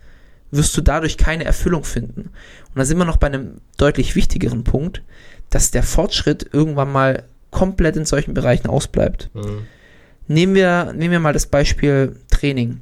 wirst 0.52 0.76
du 0.76 0.82
dadurch 0.82 1.18
keine 1.18 1.44
Erfüllung 1.44 1.84
finden. 1.84 2.22
Und 2.22 2.76
da 2.76 2.86
sind 2.86 2.98
wir 2.98 3.06
noch 3.06 3.18
bei 3.18 3.28
einem 3.28 3.62
deutlich 3.78 4.16
wichtigeren 4.16 4.64
Punkt, 4.64 5.02
dass 5.50 5.72
der 5.72 5.84
Fortschritt 5.84 6.50
irgendwann 6.54 6.92
mal 6.92 7.24
komplett 7.52 7.96
in 7.98 8.06
solchen 8.06 8.34
Bereichen 8.34 8.68
ausbleibt. 8.68 9.30
Mhm. 9.34 9.68
Nehmen 10.28 10.56
wir, 10.56 10.94
nehmen 10.94 11.12
wir 11.12 11.20
mal 11.20 11.34
das 11.34 11.46
Beispiel 11.46 12.16
Training. 12.30 12.80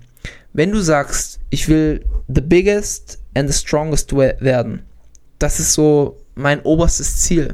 Wenn 0.54 0.72
du 0.72 0.80
sagst, 0.80 1.40
ich 1.50 1.68
will 1.68 2.06
the 2.28 2.42
biggest 2.42 3.20
and 3.36 3.52
the 3.52 3.58
strongest 3.58 4.14
we- 4.14 4.36
werden, 4.40 4.84
das 5.40 5.60
ist 5.60 5.74
so 5.74 6.18
mein 6.36 6.62
oberstes 6.62 7.18
Ziel, 7.20 7.54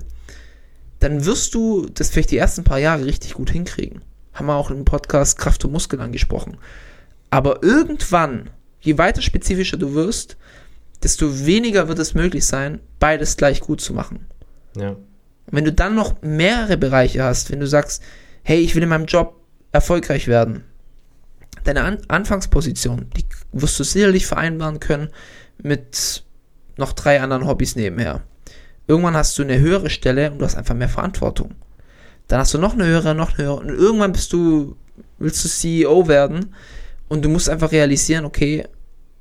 dann 1.00 1.26
wirst 1.26 1.54
du 1.54 1.88
das 1.94 2.10
vielleicht 2.10 2.32
die 2.32 2.38
ersten 2.38 2.64
paar 2.64 2.80
Jahre 2.80 3.06
richtig 3.06 3.34
gut 3.34 3.50
hinkriegen. 3.50 4.02
Haben 4.34 4.48
wir 4.48 4.56
auch 4.56 4.72
im 4.72 4.86
Podcast 4.86 5.38
Kraft 5.38 5.64
und 5.66 5.72
Muskeln 5.72 6.02
angesprochen. 6.02 6.58
Aber 7.30 7.64
irgendwann, 7.64 8.50
je 8.82 8.98
weiter 8.98 9.22
spezifischer 9.22 9.78
du 9.78 9.94
wirst, 9.94 10.38
desto 11.04 11.46
weniger 11.46 11.88
wird 11.88 12.00
es 12.00 12.14
möglich 12.14 12.46
sein, 12.46 12.80
beides 13.00 13.38
gleich 13.38 13.60
gut 13.62 13.82
zu 13.82 13.94
machen. 13.94 14.26
Ja. 14.76 14.96
Und 15.48 15.58
wenn 15.58 15.66
du 15.66 15.74
dann 15.74 15.96
noch 15.96 16.22
mehrere 16.22 16.78
Bereiche 16.78 17.24
hast, 17.24 17.52
wenn 17.52 17.60
du 17.60 17.68
sagst, 17.68 18.02
hey, 18.44 18.60
ich 18.60 18.76
will 18.76 18.84
in 18.84 18.90
meinem 18.90 19.06
Job 19.06 19.40
erfolgreich 19.72 20.28
werden, 20.28 20.64
deine 21.64 21.84
An 21.84 22.00
Anfangsposition, 22.08 23.08
die 23.18 23.26
wirst 23.52 23.80
du 23.80 23.84
sicherlich 23.84 24.26
vereinbaren 24.26 24.80
können 24.80 25.10
mit 25.62 26.24
noch 26.78 26.94
drei 26.94 27.22
anderen 27.22 27.48
Hobbys 27.48 27.76
nebenher. 27.76 28.22
Irgendwann 28.88 29.16
hast 29.16 29.38
du 29.38 29.44
eine 29.44 29.60
höhere 29.60 29.90
Stelle 29.90 30.32
und 30.32 30.40
du 30.40 30.46
hast 30.46 30.56
einfach 30.56 30.76
mehr 30.76 30.90
Verantwortung. 30.90 31.56
Dann 32.28 32.40
hast 32.40 32.54
du 32.54 32.58
noch 32.58 32.74
eine 32.74 32.86
höhere, 32.86 33.16
noch 33.16 33.38
eine 33.38 33.46
höhere 33.46 33.56
und 33.56 33.70
irgendwann 33.70 34.12
bist 34.12 34.34
du, 34.34 34.76
willst 35.18 35.44
du 35.44 35.50
CEO 35.50 36.08
werden 36.08 36.54
und 37.08 37.24
du 37.24 37.30
musst 37.30 37.50
einfach 37.50 37.72
realisieren, 37.72 38.26
okay, 38.26 38.68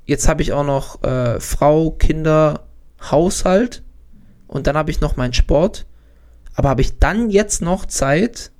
jetzt 0.05 0.27
habe 0.27 0.41
ich 0.41 0.53
auch 0.53 0.65
noch 0.65 1.03
äh, 1.03 1.39
Frau, 1.39 1.91
Kinder, 1.91 2.65
Haushalt 3.01 3.83
und 4.47 4.67
dann 4.67 4.77
habe 4.77 4.91
ich 4.91 5.01
noch 5.01 5.17
meinen 5.17 5.33
Sport. 5.33 5.85
Aber 6.55 6.69
habe 6.69 6.81
ich 6.81 6.99
dann 6.99 7.29
jetzt 7.29 7.61
noch 7.61 7.85
Zeit, 7.85 8.51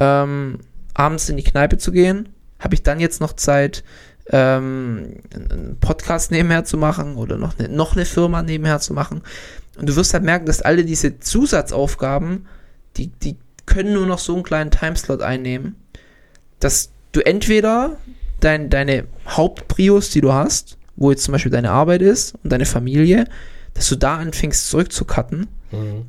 ähm, 0.00 0.60
abends 0.94 1.28
in 1.28 1.36
die 1.36 1.44
Kneipe 1.44 1.78
zu 1.78 1.92
gehen? 1.92 2.30
Habe 2.58 2.74
ich 2.74 2.82
dann 2.82 3.00
jetzt 3.00 3.20
noch 3.20 3.34
Zeit, 3.34 3.84
ähm, 4.30 5.20
einen 5.34 5.76
Podcast 5.80 6.30
nebenher 6.30 6.64
zu 6.64 6.78
machen 6.78 7.16
oder 7.16 7.36
noch 7.36 7.58
eine, 7.58 7.68
noch 7.68 7.94
eine 7.94 8.04
Firma 8.04 8.42
nebenher 8.42 8.80
zu 8.80 8.94
machen? 8.94 9.22
Und 9.76 9.88
du 9.88 9.96
wirst 9.96 10.14
halt 10.14 10.24
merken, 10.24 10.46
dass 10.46 10.62
alle 10.62 10.84
diese 10.84 11.18
Zusatzaufgaben, 11.18 12.46
die, 12.96 13.08
die 13.08 13.36
können 13.66 13.92
nur 13.92 14.06
noch 14.06 14.18
so 14.18 14.34
einen 14.34 14.44
kleinen 14.44 14.70
Timeslot 14.70 15.20
einnehmen, 15.20 15.74
dass 16.60 16.90
du 17.12 17.20
entweder 17.20 17.96
dein, 18.40 18.70
deine 18.70 19.04
Hauptprios, 19.26 20.10
die 20.10 20.20
du 20.20 20.32
hast, 20.32 20.78
wo 20.96 21.10
jetzt 21.10 21.24
zum 21.24 21.32
Beispiel 21.32 21.52
deine 21.52 21.70
Arbeit 21.70 22.02
ist 22.02 22.34
und 22.42 22.52
deine 22.52 22.66
Familie, 22.66 23.26
dass 23.74 23.88
du 23.88 23.96
da 23.96 24.16
anfängst 24.18 24.68
zurückzucutten. 24.68 25.48
Mhm. 25.72 26.06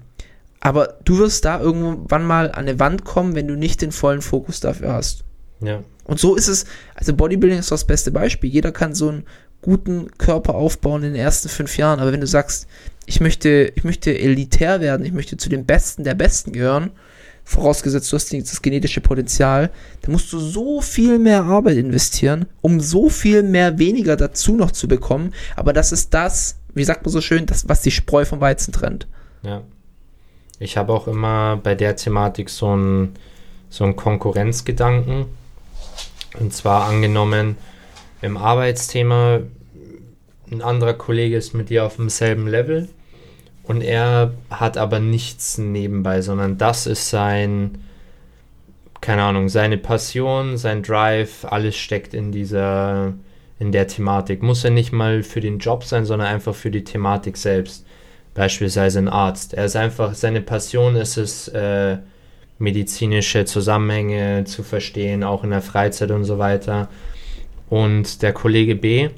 Aber 0.66 0.98
du 1.06 1.20
wirst 1.20 1.46
da 1.46 1.60
irgendwann 1.60 2.26
mal 2.26 2.48
an 2.50 2.68
eine 2.68 2.80
Wand 2.80 3.06
kommen, 3.06 3.36
wenn 3.36 3.48
du 3.48 3.56
nicht 3.56 3.84
den 3.84 3.92
vollen 3.92 4.24
Fokus 4.24 4.62
dafür 4.62 4.94
hast. 4.94 5.24
Ja. 5.62 5.84
Und 6.06 6.20
so 6.20 6.36
ist 6.36 6.48
es, 6.48 6.66
also 6.96 7.14
Bodybuilding 7.14 7.60
ist 7.60 7.70
das 7.70 7.86
beste 7.86 8.10
Beispiel. 8.10 8.50
Jeder 8.50 8.72
kann 8.72 8.96
so 8.96 9.10
einen 9.10 9.26
guten 9.62 10.10
Körper 10.18 10.56
aufbauen 10.56 11.04
in 11.04 11.14
den 11.14 11.22
ersten 11.22 11.50
fünf 11.50 11.78
Jahren. 11.78 12.00
Aber 12.00 12.12
wenn 12.12 12.22
du 12.22 12.26
sagst, 12.26 12.66
ich 13.06 13.22
möchte, 13.22 13.74
ich 13.76 13.84
möchte 13.84 14.18
elitär 14.18 14.82
werden, 14.82 15.06
ich 15.06 15.12
möchte 15.12 15.38
zu 15.38 15.50
den 15.50 15.68
Besten 15.68 16.04
der 16.04 16.16
Besten 16.16 16.52
gehören, 16.52 16.90
vorausgesetzt 17.44 18.12
du 18.12 18.16
hast 18.16 18.34
das 18.34 18.64
genetische 18.64 19.02
Potenzial, 19.02 19.70
dann 20.02 20.14
musst 20.14 20.34
du 20.34 20.40
so 20.40 20.82
viel 20.82 21.20
mehr 21.20 21.44
Arbeit 21.44 21.78
investieren, 21.78 22.48
um 22.62 22.80
so 22.80 23.10
viel 23.10 23.44
mehr 23.44 23.78
weniger 23.78 24.16
dazu 24.16 24.56
noch 24.56 24.72
zu 24.72 24.88
bekommen. 24.88 25.32
Aber 25.56 25.74
das 25.74 25.92
ist 25.92 26.12
das, 26.16 26.58
wie 26.74 26.86
sagt 26.86 27.06
man 27.06 27.12
so 27.12 27.22
schön, 27.22 27.46
das, 27.46 27.70
was 27.70 27.84
die 27.84 27.92
Spreu 27.92 28.26
vom 28.26 28.42
Weizen 28.42 28.74
trennt. 28.74 29.08
Ja. 29.44 29.62
Ich 30.60 30.78
habe 30.78 30.94
auch 30.94 31.08
immer 31.08 31.60
bei 31.62 31.76
der 31.76 31.96
Thematik 31.96 32.50
so 32.50 32.70
einen 32.70 33.16
so 33.70 33.92
Konkurrenzgedanken. 33.94 35.26
Und 36.40 36.54
zwar 36.54 36.88
angenommen, 36.88 37.58
im 38.22 38.38
Arbeitsthema, 38.38 39.42
ein 40.52 40.62
anderer 40.62 40.94
Kollege 40.94 41.38
ist 41.38 41.54
mit 41.54 41.70
dir 41.70 41.86
auf 41.86 41.98
demselben 41.98 42.48
Level 42.48 42.90
und 43.64 43.82
er 43.82 44.34
hat 44.50 44.78
aber 44.78 45.00
nichts 45.00 45.58
nebenbei, 45.58 46.22
sondern 46.22 46.58
das 46.58 46.86
ist 46.86 47.10
sein, 47.10 47.80
keine 49.02 49.24
Ahnung, 49.24 49.50
seine 49.50 49.78
Passion, 49.78 50.58
sein 50.58 50.84
Drive, 50.84 51.46
alles 51.46 51.76
steckt 51.76 52.14
in 52.14 52.32
dieser, 52.32 53.14
in 53.60 53.72
der 53.72 53.88
Thematik. 53.88 54.44
Muss 54.44 54.64
ja 54.64 54.70
nicht 54.70 54.92
mal 54.92 55.24
für 55.24 55.42
den 55.42 55.60
Job 55.60 55.84
sein, 55.84 56.06
sondern 56.06 56.28
einfach 56.28 56.54
für 56.54 56.72
die 56.72 56.84
Thematik 56.84 57.38
selbst. 57.38 57.85
Beispielsweise 58.36 59.00
ein 59.00 59.08
Arzt. 59.08 59.56
Er 59.56 59.66
ist 59.66 59.76
einfach, 59.76 60.14
seine 60.14 60.42
Passion 60.42 60.96
ist 60.96 61.18
es, 61.18 61.48
äh, 61.48 61.98
medizinische 62.58 63.46
Zusammenhänge 63.46 64.46
zu 64.46 64.64
verstehen, 64.64 65.24
auch 65.24 65.44
in 65.44 65.50
der 65.50 65.62
Freizeit 65.62 66.12
und 66.12 66.24
so 66.24 66.38
weiter. 66.38 66.90
Und 67.70 68.22
der 68.22 68.34
Kollege 68.34 68.76
B, 68.76 69.10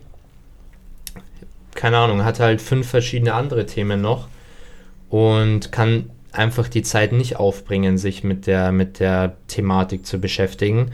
keine 1.76 1.98
Ahnung, 1.98 2.24
hat 2.24 2.40
halt 2.40 2.62
fünf 2.62 2.88
verschiedene 2.88 3.34
andere 3.34 3.66
Themen 3.66 4.02
noch 4.02 4.28
und 5.10 5.72
kann 5.72 6.10
einfach 6.32 6.68
die 6.68 6.82
Zeit 6.82 7.12
nicht 7.12 7.36
aufbringen, 7.38 7.98
sich 7.98 8.24
mit 8.24 8.48
der, 8.48 8.72
mit 8.72 9.00
der 9.00 9.36
Thematik 9.48 10.06
zu 10.06 10.20
beschäftigen. 10.20 10.92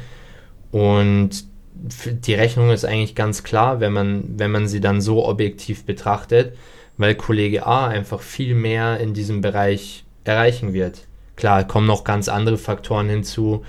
Und 0.71 1.45
die 1.73 2.33
Rechnung 2.33 2.69
ist 2.69 2.85
eigentlich 2.85 3.15
ganz 3.15 3.43
klar, 3.43 3.79
wenn 3.79 3.93
man, 3.93 4.23
wenn 4.37 4.51
man 4.51 4.67
sie 4.67 4.81
dann 4.81 5.01
so 5.01 5.25
objektiv 5.25 5.85
betrachtet, 5.85 6.55
weil 6.97 7.15
Kollege 7.15 7.65
A 7.65 7.87
einfach 7.87 8.21
viel 8.21 8.55
mehr 8.55 8.99
in 8.99 9.13
diesem 9.13 9.41
Bereich 9.41 10.03
erreichen 10.23 10.73
wird. 10.73 11.07
Klar, 11.35 11.67
kommen 11.67 11.87
noch 11.87 12.03
ganz 12.03 12.29
andere 12.29 12.57
Faktoren 12.57 13.09
hinzu, 13.09 13.65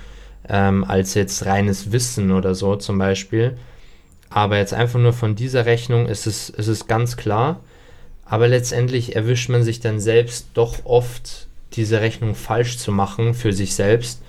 ähm, 0.47 0.83
als 0.83 1.15
jetzt 1.15 1.45
reines 1.45 1.91
Wissen 1.91 2.31
oder 2.31 2.53
so 2.53 2.75
zum 2.75 2.97
Beispiel. 2.97 3.57
Aber 4.29 4.57
jetzt 4.57 4.73
einfach 4.73 4.99
nur 4.99 5.13
von 5.13 5.35
dieser 5.35 5.65
Rechnung 5.65 6.07
ist 6.07 6.27
es, 6.27 6.49
ist 6.49 6.67
es 6.67 6.87
ganz 6.87 7.17
klar. 7.17 7.61
Aber 8.25 8.47
letztendlich 8.47 9.15
erwischt 9.15 9.49
man 9.49 9.63
sich 9.63 9.79
dann 9.79 9.99
selbst 9.99 10.49
doch 10.53 10.85
oft, 10.85 11.47
diese 11.73 12.01
Rechnung 12.01 12.35
falsch 12.35 12.77
zu 12.77 12.91
machen 12.91 13.33
für 13.33 13.53
sich 13.53 13.75
selbst 13.75 14.21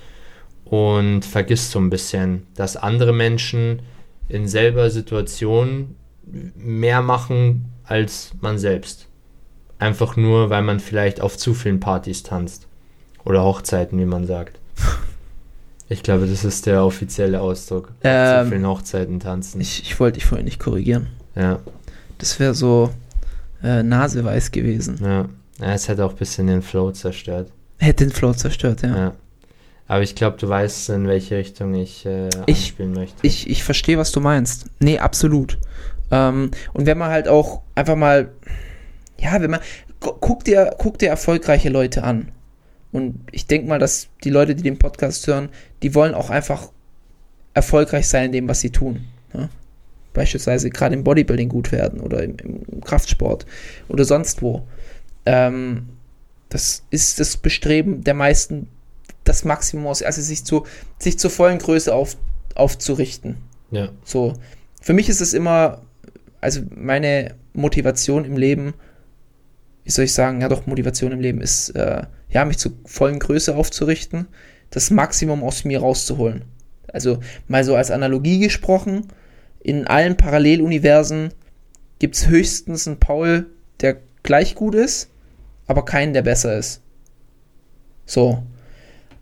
und 0.65 1.25
vergisst 1.25 1.71
so 1.71 1.79
ein 1.79 1.91
bisschen, 1.91 2.47
dass 2.55 2.77
andere 2.77 3.13
Menschen 3.13 3.81
in 4.29 4.49
selber 4.49 4.91
Situation 4.91 5.95
mehr 6.25 7.03
machen 7.03 7.73
als 7.87 8.31
man 8.41 8.59
selbst. 8.59 9.07
Einfach 9.79 10.17
nur, 10.17 10.51
weil 10.51 10.63
man 10.63 10.81
vielleicht 10.81 11.21
auf 11.21 11.37
zu 11.37 11.55
vielen 11.55 11.81
Partys 11.81 12.23
tanzt. 12.23 12.67
Oder 13.25 13.43
Hochzeiten, 13.45 13.99
wie 13.99 14.05
man 14.07 14.27
sagt. 14.27 14.59
Ich 15.89 16.03
glaube, 16.03 16.27
das 16.27 16.45
ist 16.45 16.67
der 16.67 16.85
offizielle 16.85 17.41
Ausdruck. 17.41 17.93
Ähm, 18.03 18.47
zu 18.47 18.51
vielen 18.51 18.67
Hochzeiten 18.67 19.21
tanzen. 19.21 19.61
Ich, 19.61 19.83
ich 19.85 20.01
wollte 20.01 20.15
dich 20.19 20.25
vorhin 20.27 20.45
nicht 20.45 20.59
korrigieren. 20.59 21.07
ja, 21.37 21.61
Das 22.19 22.41
wäre 22.41 22.55
so 22.55 22.91
äh, 23.63 23.85
naseweiß 23.85 24.51
gewesen. 24.51 24.99
ja. 25.01 25.27
ja. 25.61 25.73
Es 25.75 25.87
hätte 25.87 26.05
auch 26.05 26.11
ein 26.11 26.17
bisschen 26.17 26.49
den 26.49 26.63
Flow 26.63 26.91
zerstört. 26.91 27.53
Hätte 27.79 28.05
den 28.05 28.11
Flow 28.13 28.33
zerstört, 28.33 28.83
ja. 28.83 28.97
Ja. 28.97 29.13
Aber 29.87 30.03
ich 30.03 30.17
glaube, 30.17 30.37
du 30.39 30.49
weißt, 30.49 30.91
in 30.91 31.07
welche 31.07 31.37
Richtung 31.37 31.73
ich, 31.75 32.05
äh, 32.05 32.31
Ich- 32.47 32.77
möchte. 32.81 33.25
Ich, 33.25 33.49
ich 33.49 33.63
verstehe, 33.63 33.97
was 33.97 34.11
du 34.11 34.19
meinst. 34.21 34.67
Nee, 34.81 34.99
absolut. 34.99 35.57
Ähm, 36.11 36.51
und 36.73 36.87
wenn 36.87 36.99
man 36.99 37.11
halt 37.11 37.29
auch 37.29 37.63
einfach 37.75 37.97
mal, 37.97 38.31
ja, 39.19 39.41
wenn 39.41 39.51
man, 39.51 39.61
gu- 40.01 40.15
guck 40.21 40.45
dir, 40.45 40.75
guck 40.79 40.99
dir 40.99 41.09
erfolgreiche 41.09 41.69
Leute 41.69 42.05
an. 42.05 42.33
Und 42.93 43.21
ich 43.33 43.47
denke 43.47 43.69
mal, 43.69 43.79
dass 43.79 44.09
die 44.25 44.31
Leute, 44.31 44.55
die 44.55 44.63
den 44.63 44.79
Podcast 44.79 45.27
hören, 45.27 45.49
die 45.83 45.95
wollen 45.95 46.15
auch 46.15 46.31
einfach 46.31 46.71
erfolgreich 47.55 48.09
sein 48.09 48.27
in 48.27 48.33
dem, 48.33 48.49
was 48.49 48.61
sie 48.61 48.71
tun. 48.71 49.07
Ne? 49.35 49.49
Beispielsweise 50.15 50.71
gerade 50.71 50.95
im 50.95 51.05
Bodybuilding 51.05 51.49
gut 51.49 51.73
werden 51.73 52.01
oder 52.01 52.23
im, 52.23 52.37
im 52.39 52.81
Kraftsport 52.83 53.45
oder 53.89 54.05
sonst 54.05 54.41
wo. 54.43 54.67
Ähm, 55.27 55.89
das 56.49 56.85
ist 56.91 57.19
das 57.21 57.37
Bestreben 57.37 58.05
der 58.05 58.15
meisten, 58.15 58.69
das 59.25 59.45
Maximum 59.45 59.89
aus, 59.89 60.03
also 60.03 60.23
sich, 60.23 60.45
zu, 60.45 60.65
sich 60.99 61.19
zur 61.19 61.31
vollen 61.31 61.59
Größe 61.59 61.93
auf, 61.93 62.17
aufzurichten. 62.55 63.37
ja, 63.73 63.89
So, 64.05 64.35
für 64.81 64.93
mich 64.93 65.09
ist 65.09 65.21
es 65.21 65.35
immer, 65.35 65.83
also 66.47 66.61
meine 66.71 67.35
Motivation 67.55 68.25
im 68.25 68.37
Leben, 68.37 68.75
wie 69.83 69.91
soll 69.91 70.05
ich 70.05 70.15
sagen, 70.15 70.41
ja 70.41 70.49
doch, 70.49 70.65
Motivation 70.67 71.11
im 71.11 71.19
Leben 71.19 71.41
ist, 71.41 71.71
äh, 71.71 72.05
ja, 72.31 72.45
mich 72.45 72.59
zur 72.59 72.73
vollen 72.85 73.19
Größe 73.19 73.57
aufzurichten, 73.57 74.29
das 74.71 74.93
Maximum 74.93 75.43
aus 75.43 75.65
mir 75.65 75.81
rauszuholen. 75.81 76.45
Also 76.87 77.19
mal 77.49 77.65
so 77.65 77.75
als 77.75 77.91
Analogie 77.91 78.39
gesprochen, 78.39 79.09
in 79.59 79.89
allen 79.89 80.17
Paralleluniversen 80.17 81.31
gibt 81.99 82.15
es 82.15 82.29
höchstens 82.29 82.87
einen 82.87 83.01
Paul, 83.01 83.47
der 83.81 83.97
gleich 84.23 84.55
gut 84.55 84.77
ist, 84.77 85.11
aber 85.67 85.85
keinen, 85.85 86.15
der 86.15 86.23
besser 86.23 86.57
ist. 86.57 86.81
So. 88.05 88.45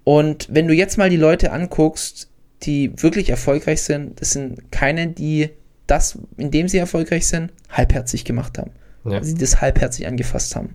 Und 0.04 0.48
wenn 0.50 0.68
du 0.68 0.74
jetzt 0.74 0.98
mal 0.98 1.08
die 1.08 1.16
Leute 1.16 1.52
anguckst, 1.52 2.28
die 2.64 2.92
wirklich 3.02 3.30
erfolgreich 3.30 3.80
sind, 3.80 4.20
das 4.20 4.32
sind 4.32 4.70
keine, 4.70 5.06
die 5.06 5.48
das, 5.86 6.18
indem 6.36 6.68
sie 6.68 6.78
erfolgreich 6.78 7.26
sind, 7.26 7.52
halbherzig 7.68 8.24
gemacht 8.24 8.58
haben. 8.58 8.70
ja. 9.04 9.22
Sie 9.22 9.34
das 9.34 9.60
halbherzig 9.60 10.06
angefasst 10.06 10.56
haben. 10.56 10.74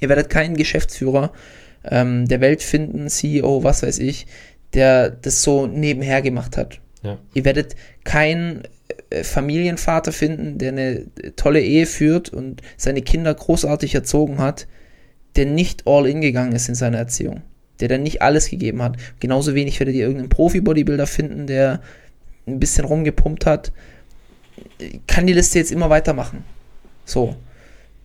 Ihr 0.00 0.08
werdet 0.08 0.30
keinen 0.30 0.56
Geschäftsführer 0.56 1.32
ähm, 1.84 2.26
der 2.26 2.40
Welt 2.40 2.62
finden, 2.62 3.08
CEO, 3.08 3.64
was 3.64 3.82
weiß 3.82 3.98
ich, 3.98 4.26
der 4.74 5.10
das 5.10 5.42
so 5.42 5.66
nebenher 5.66 6.22
gemacht 6.22 6.56
hat. 6.56 6.80
Ja. 7.02 7.18
Ihr 7.34 7.44
werdet 7.44 7.76
keinen 8.04 8.62
äh, 9.10 9.24
Familienvater 9.24 10.12
finden, 10.12 10.58
der 10.58 10.72
eine 10.72 11.06
tolle 11.36 11.60
Ehe 11.60 11.86
führt 11.86 12.28
und 12.30 12.62
seine 12.76 13.02
Kinder 13.02 13.32
großartig 13.34 13.94
erzogen 13.94 14.38
hat, 14.38 14.66
der 15.36 15.46
nicht 15.46 15.86
all 15.86 16.06
in 16.06 16.20
gegangen 16.20 16.52
ist 16.52 16.68
in 16.68 16.74
seiner 16.74 16.98
Erziehung. 16.98 17.42
Der 17.80 17.88
dann 17.88 18.02
nicht 18.02 18.20
alles 18.20 18.50
gegeben 18.50 18.82
hat. 18.82 18.96
Genauso 19.20 19.54
wenig 19.54 19.80
werdet 19.80 19.94
ihr 19.94 20.02
irgendeinen 20.02 20.28
Profi-Bodybuilder 20.28 21.06
finden, 21.06 21.46
der 21.46 21.80
ein 22.46 22.60
bisschen 22.60 22.84
rumgepumpt 22.84 23.46
hat. 23.46 23.72
Kann 25.06 25.26
die 25.26 25.32
Liste 25.32 25.58
jetzt 25.58 25.72
immer 25.72 25.90
weitermachen. 25.90 26.44
So. 27.04 27.36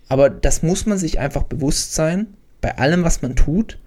Aber 0.07 0.29
das 0.29 0.61
muss 0.63 0.85
man 0.85 0.97
sich 0.97 1.19
einfach 1.19 1.43
bewusst 1.43 1.95
sein, 1.95 2.27
bei 2.61 2.77
allem, 2.77 3.03
was 3.03 3.21
man 3.21 3.35
tut. 3.35 3.79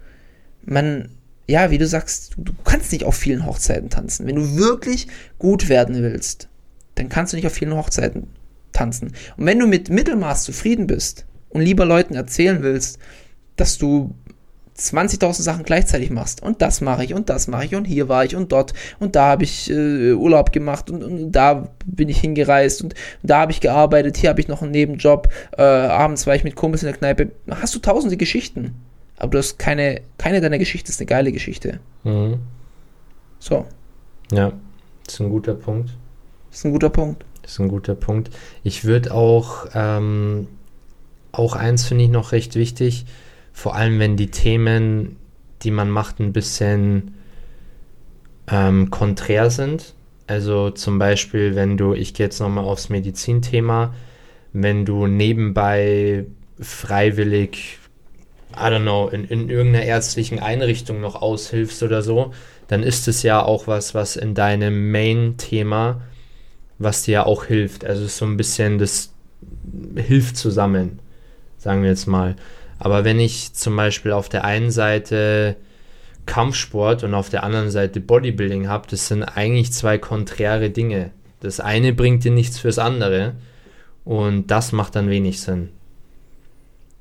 Man, 0.65 1.09
ja, 1.47 1.71
wie 1.71 1.77
du 1.77 1.87
sagst, 1.87 2.35
du, 2.35 2.43
du 2.43 2.53
kannst 2.63 2.91
nicht 2.91 3.05
auf 3.05 3.15
vielen 3.15 3.45
Hochzeiten 3.45 3.89
tanzen. 3.89 4.27
Wenn 4.27 4.35
du 4.35 4.57
wirklich 4.57 5.07
gut 5.37 5.69
werden 5.69 6.01
willst, 6.01 6.49
dann 6.95 7.09
kannst 7.09 7.33
du 7.33 7.37
nicht 7.37 7.47
auf 7.47 7.53
vielen 7.53 7.75
Hochzeiten 7.75 8.27
tanzen. 8.71 9.13
Und 9.37 9.45
wenn 9.45 9.59
du 9.59 9.67
mit 9.67 9.89
Mittelmaß 9.89 10.43
zufrieden 10.43 10.87
bist 10.87 11.25
und 11.49 11.61
lieber 11.61 11.85
Leuten 11.85 12.15
erzählen 12.15 12.61
willst, 12.61 12.99
dass 13.55 13.77
du 13.77 14.13
20.000 14.79 15.41
Sachen 15.41 15.63
gleichzeitig 15.63 16.09
machst 16.09 16.41
und 16.41 16.61
das 16.61 16.81
mache 16.81 17.03
ich 17.03 17.13
und 17.13 17.29
das 17.29 17.47
mache 17.47 17.65
ich 17.65 17.75
und 17.75 17.85
hier 17.85 18.07
war 18.07 18.23
ich 18.23 18.35
und 18.35 18.51
dort 18.51 18.73
und 18.99 19.15
da 19.15 19.27
habe 19.27 19.43
ich 19.43 19.69
äh, 19.69 20.13
Urlaub 20.13 20.51
gemacht 20.51 20.89
und, 20.89 21.03
und 21.03 21.31
da 21.31 21.69
bin 21.85 22.09
ich 22.09 22.19
hingereist 22.19 22.81
und, 22.81 22.95
da 23.23 23.41
habe 23.41 23.51
ich 23.51 23.61
gearbeitet, 23.61 24.17
hier 24.17 24.29
habe 24.29 24.39
ich 24.39 24.47
noch 24.47 24.61
einen 24.61 24.71
Nebenjob, 24.71 25.29
äh, 25.57 25.61
abends 25.61 26.25
war 26.25 26.35
ich 26.35 26.43
mit 26.43 26.55
Kumpels 26.55 26.83
in 26.83 26.87
der 26.87 26.97
Kneipe. 26.97 27.31
Hast 27.49 27.75
du 27.75 27.79
tausende 27.79 28.17
Geschichten, 28.17 28.75
aber 29.17 29.31
du 29.31 29.37
hast 29.37 29.59
keine, 29.59 30.01
keine 30.17 30.41
deiner 30.41 30.57
Geschichten 30.57 30.89
ist 30.89 30.99
eine 30.99 31.07
geile 31.07 31.31
Geschichte. 31.31 31.79
Mhm. 32.03 32.39
So, 33.39 33.65
ja, 34.31 34.53
das 35.05 35.15
ist 35.15 35.19
ein 35.19 35.29
guter 35.29 35.55
Punkt. 35.55 35.91
das 36.49 36.59
ist 36.59 36.65
ein 36.65 36.71
guter 36.71 36.89
Punkt. 36.89 37.25
Das 37.41 37.53
ist 37.53 37.59
ein 37.59 37.69
guter 37.69 37.95
Punkt. 37.95 38.29
Ich 38.63 38.85
würde 38.85 39.13
auch 39.13 39.67
ähm, 39.73 40.47
auch 41.31 41.55
eins 41.55 41.85
finde 41.85 42.05
ich 42.05 42.09
noch 42.09 42.31
recht 42.31 42.55
wichtig, 42.55 43.05
vor 43.59 43.75
allem 43.75 43.99
wenn 43.99 44.15
die 44.15 44.31
Themen, 44.31 45.17
die 45.63 45.71
man 45.71 45.89
macht, 45.89 46.21
ein 46.21 46.31
bisschen 46.31 47.15
ähm, 48.49 48.89
konträr 48.89 49.49
sind. 49.49 49.95
Also 50.27 50.69
zum 50.69 50.97
Beispiel, 50.97 51.55
wenn 51.55 51.75
du, 51.75 51.93
ich 51.93 52.13
gehe 52.13 52.27
jetzt 52.27 52.39
nochmal 52.39 52.63
aufs 52.63 52.87
Medizinthema, 52.87 53.93
wenn 54.53 54.85
du 54.85 55.07
nebenbei 55.07 56.25
freiwillig, 56.57 57.79
I 58.53 58.61
don't 58.61 58.83
know, 58.83 59.09
in, 59.09 59.25
in 59.25 59.49
irgendeiner 59.49 59.83
ärztlichen 59.83 60.39
Einrichtung 60.39 61.01
noch 61.01 61.21
aushilfst 61.21 61.83
oder 61.83 62.01
so, 62.01 62.31
dann 62.69 62.81
ist 62.81 63.09
es 63.09 63.23
ja 63.23 63.43
auch 63.43 63.67
was, 63.67 63.93
was 63.93 64.15
in 64.15 64.35
deinem 64.35 64.89
Main-Thema, 64.89 65.99
was 66.77 67.03
dir 67.03 67.11
ja 67.11 67.25
auch 67.25 67.43
hilft. 67.43 67.83
Also 67.83 68.07
so 68.07 68.23
ein 68.23 68.37
bisschen, 68.37 68.79
das 68.79 69.11
hilft 69.97 70.37
zusammen, 70.37 70.99
sagen 71.57 71.81
wir 71.81 71.89
jetzt 71.89 72.07
mal. 72.07 72.37
Aber 72.79 73.03
wenn 73.03 73.19
ich 73.19 73.53
zum 73.53 73.75
Beispiel 73.75 74.11
auf 74.11 74.29
der 74.29 74.45
einen 74.45 74.71
Seite 74.71 75.57
Kampfsport 76.25 77.03
und 77.03 77.13
auf 77.13 77.29
der 77.29 77.43
anderen 77.43 77.69
Seite 77.69 77.99
Bodybuilding 77.99 78.69
habe, 78.69 78.87
das 78.89 79.07
sind 79.07 79.23
eigentlich 79.23 79.73
zwei 79.73 79.97
konträre 79.97 80.69
Dinge. 80.69 81.11
Das 81.41 81.59
eine 81.59 81.93
bringt 81.93 82.23
dir 82.23 82.31
nichts 82.31 82.57
fürs 82.59 82.79
andere 82.79 83.35
und 84.05 84.47
das 84.47 84.71
macht 84.71 84.95
dann 84.95 85.09
wenig 85.09 85.41
Sinn. 85.41 85.69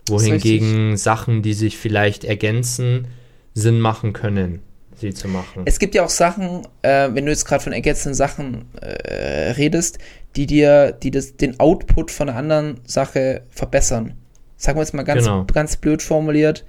Wohingegen 0.08 0.96
Sachen, 0.96 1.42
die 1.42 1.52
sich 1.52 1.76
vielleicht 1.76 2.24
ergänzen, 2.24 3.08
Sinn 3.54 3.80
machen 3.80 4.12
können, 4.12 4.62
sie 4.96 5.12
zu 5.12 5.28
machen. 5.28 5.62
Es 5.66 5.78
gibt 5.78 5.94
ja 5.94 6.04
auch 6.04 6.10
Sachen, 6.10 6.66
äh, 6.82 7.10
wenn 7.12 7.26
du 7.26 7.30
jetzt 7.30 7.44
gerade 7.44 7.62
von 7.62 7.72
ergänzenden 7.72 8.14
Sachen 8.14 8.66
äh, 8.80 9.50
redest, 9.52 9.98
die 10.36 10.46
dir, 10.46 10.92
die 10.92 11.10
das, 11.10 11.36
den 11.36 11.60
Output 11.60 12.10
von 12.10 12.28
einer 12.28 12.38
anderen 12.38 12.80
Sache 12.84 13.42
verbessern. 13.50 14.14
Sagen 14.58 14.76
wir 14.78 14.82
jetzt 14.82 14.92
mal 14.92 15.04
ganz, 15.04 15.24
Genau. 15.24 15.44
ganz 15.44 15.76
blöd 15.76 16.02
formuliert, 16.02 16.64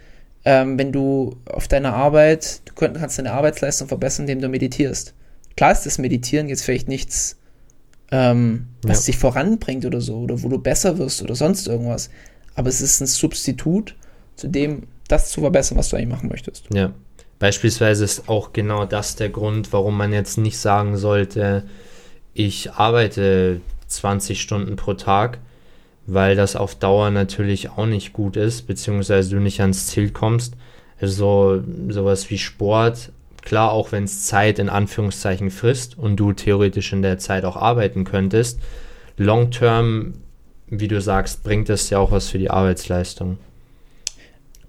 ähm, 0.46 0.80
wenn 0.80 0.94
du 0.94 1.36
auf 1.52 1.68
deiner 1.68 1.94
Arbeit, 1.94 2.62
du 2.66 2.74
könnt, 2.76 2.96
kannst 2.98 3.18
deine 3.20 3.34
Arbeitsleistung 3.34 3.88
verbessern, 3.90 4.24
indem 4.24 4.42
du 4.42 4.48
meditierst. 4.48 5.14
Klar 5.58 5.74
ist 5.74 5.86
das 5.86 5.98
Meditieren 5.98 6.48
jetzt 6.48 6.62
vielleicht 6.64 6.88
nichts, 6.88 7.38
ähm, 8.12 8.68
was 8.84 9.06
Ja. 9.06 9.12
dich 9.12 9.18
voranbringt 9.20 9.86
oder 9.86 10.00
so, 10.02 10.20
oder 10.20 10.42
wo 10.42 10.48
du 10.50 10.58
besser 10.60 10.98
wirst 10.98 11.22
oder 11.22 11.36
sonst 11.36 11.68
irgendwas. 11.68 12.10
Aber 12.56 12.70
es 12.70 12.80
ist 12.80 13.02
ein 13.02 13.08
Substitut 13.08 13.96
zu 14.36 14.48
dem, 14.48 14.84
das 15.08 15.30
zu 15.30 15.42
verbessern, 15.42 15.78
was 15.78 15.90
du 15.90 15.98
eigentlich 15.98 16.10
machen 16.10 16.30
möchtest. 16.30 16.66
Ja. 16.74 16.94
Beispielsweise 17.40 18.04
ist 18.04 18.30
auch 18.30 18.54
genau 18.54 18.86
das 18.86 19.16
der 19.16 19.30
Grund, 19.30 19.74
warum 19.74 19.98
man 19.98 20.14
jetzt 20.14 20.38
nicht 20.38 20.58
sagen 20.58 20.96
sollte, 20.98 21.64
ich 22.34 22.72
arbeite 22.74 23.62
20 23.88 24.42
Stunden 24.42 24.76
pro 24.76 24.94
Tag, 24.94 25.40
weil 26.14 26.36
das 26.36 26.56
auf 26.56 26.76
Dauer 26.76 27.12
natürlich 27.12 27.70
auch 27.70 27.86
nicht 27.86 28.14
gut 28.14 28.36
ist, 28.36 28.68
beziehungsweise 28.68 29.32
du 29.32 29.40
nicht 29.40 29.62
ans 29.62 29.88
Ziel 29.88 30.12
kommst. 30.12 30.56
Also 31.02 31.64
sowas 31.88 32.30
wie 32.30 32.38
Sport, 32.38 33.12
klar, 33.42 33.72
auch 33.72 33.92
wenn 33.92 34.04
es 34.04 34.26
Zeit 34.26 34.60
in 34.60 34.70
Anführungszeichen 34.70 35.50
frisst 35.50 35.98
und 35.98 36.18
du 36.18 36.34
theoretisch 36.34 36.92
in 36.94 37.02
der 37.02 37.18
Zeit 37.18 37.46
auch 37.46 37.56
arbeiten 37.56 38.04
könntest, 38.04 38.60
long 39.18 39.52
term, 39.52 40.14
wie 40.68 40.88
du 40.88 41.02
sagst, 41.02 41.44
bringt 41.44 41.70
das 41.70 41.90
ja 41.90 42.00
auch 42.00 42.12
was 42.12 42.30
für 42.30 42.38
die 42.38 42.50
Arbeitsleistung. 42.50 43.38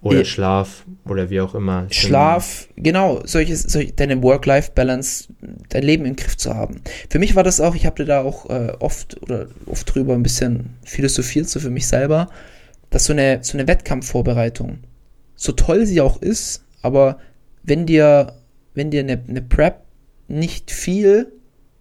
Oder 0.01 0.21
Eh. 0.21 0.25
Schlaf 0.25 0.85
oder 1.05 1.29
wie 1.29 1.41
auch 1.41 1.53
immer. 1.53 1.85
Schlaf, 1.91 2.67
genau, 2.75 3.21
solches, 3.25 3.63
solch, 3.63 3.95
deine 3.95 4.21
Work-Life-Balance, 4.23 5.27
dein 5.69 5.83
Leben 5.83 6.05
im 6.05 6.15
Griff 6.15 6.37
zu 6.37 6.55
haben. 6.55 6.81
Für 7.09 7.19
mich 7.19 7.35
war 7.35 7.43
das 7.43 7.61
auch, 7.61 7.75
ich 7.75 7.85
habe 7.85 8.03
da 8.05 8.21
auch 8.21 8.49
äh, 8.49 8.73
oft 8.79 9.21
oder 9.21 9.47
oft 9.67 9.93
drüber 9.93 10.13
ein 10.13 10.23
bisschen 10.23 10.77
philosophiert, 10.83 11.47
so 11.47 11.59
für 11.59 11.69
mich 11.69 11.87
selber, 11.87 12.29
dass 12.89 13.05
so 13.05 13.13
eine, 13.13 13.39
so 13.43 13.57
eine 13.57 13.67
Wettkampfvorbereitung, 13.67 14.79
so 15.35 15.51
toll 15.51 15.85
sie 15.85 16.01
auch 16.01 16.21
ist, 16.21 16.63
aber 16.81 17.19
wenn 17.63 17.85
dir, 17.85 18.33
wenn 18.73 18.89
dir 18.89 19.01
eine, 19.01 19.23
eine 19.27 19.41
Prep 19.43 19.83
nicht 20.27 20.71
viel 20.71 21.31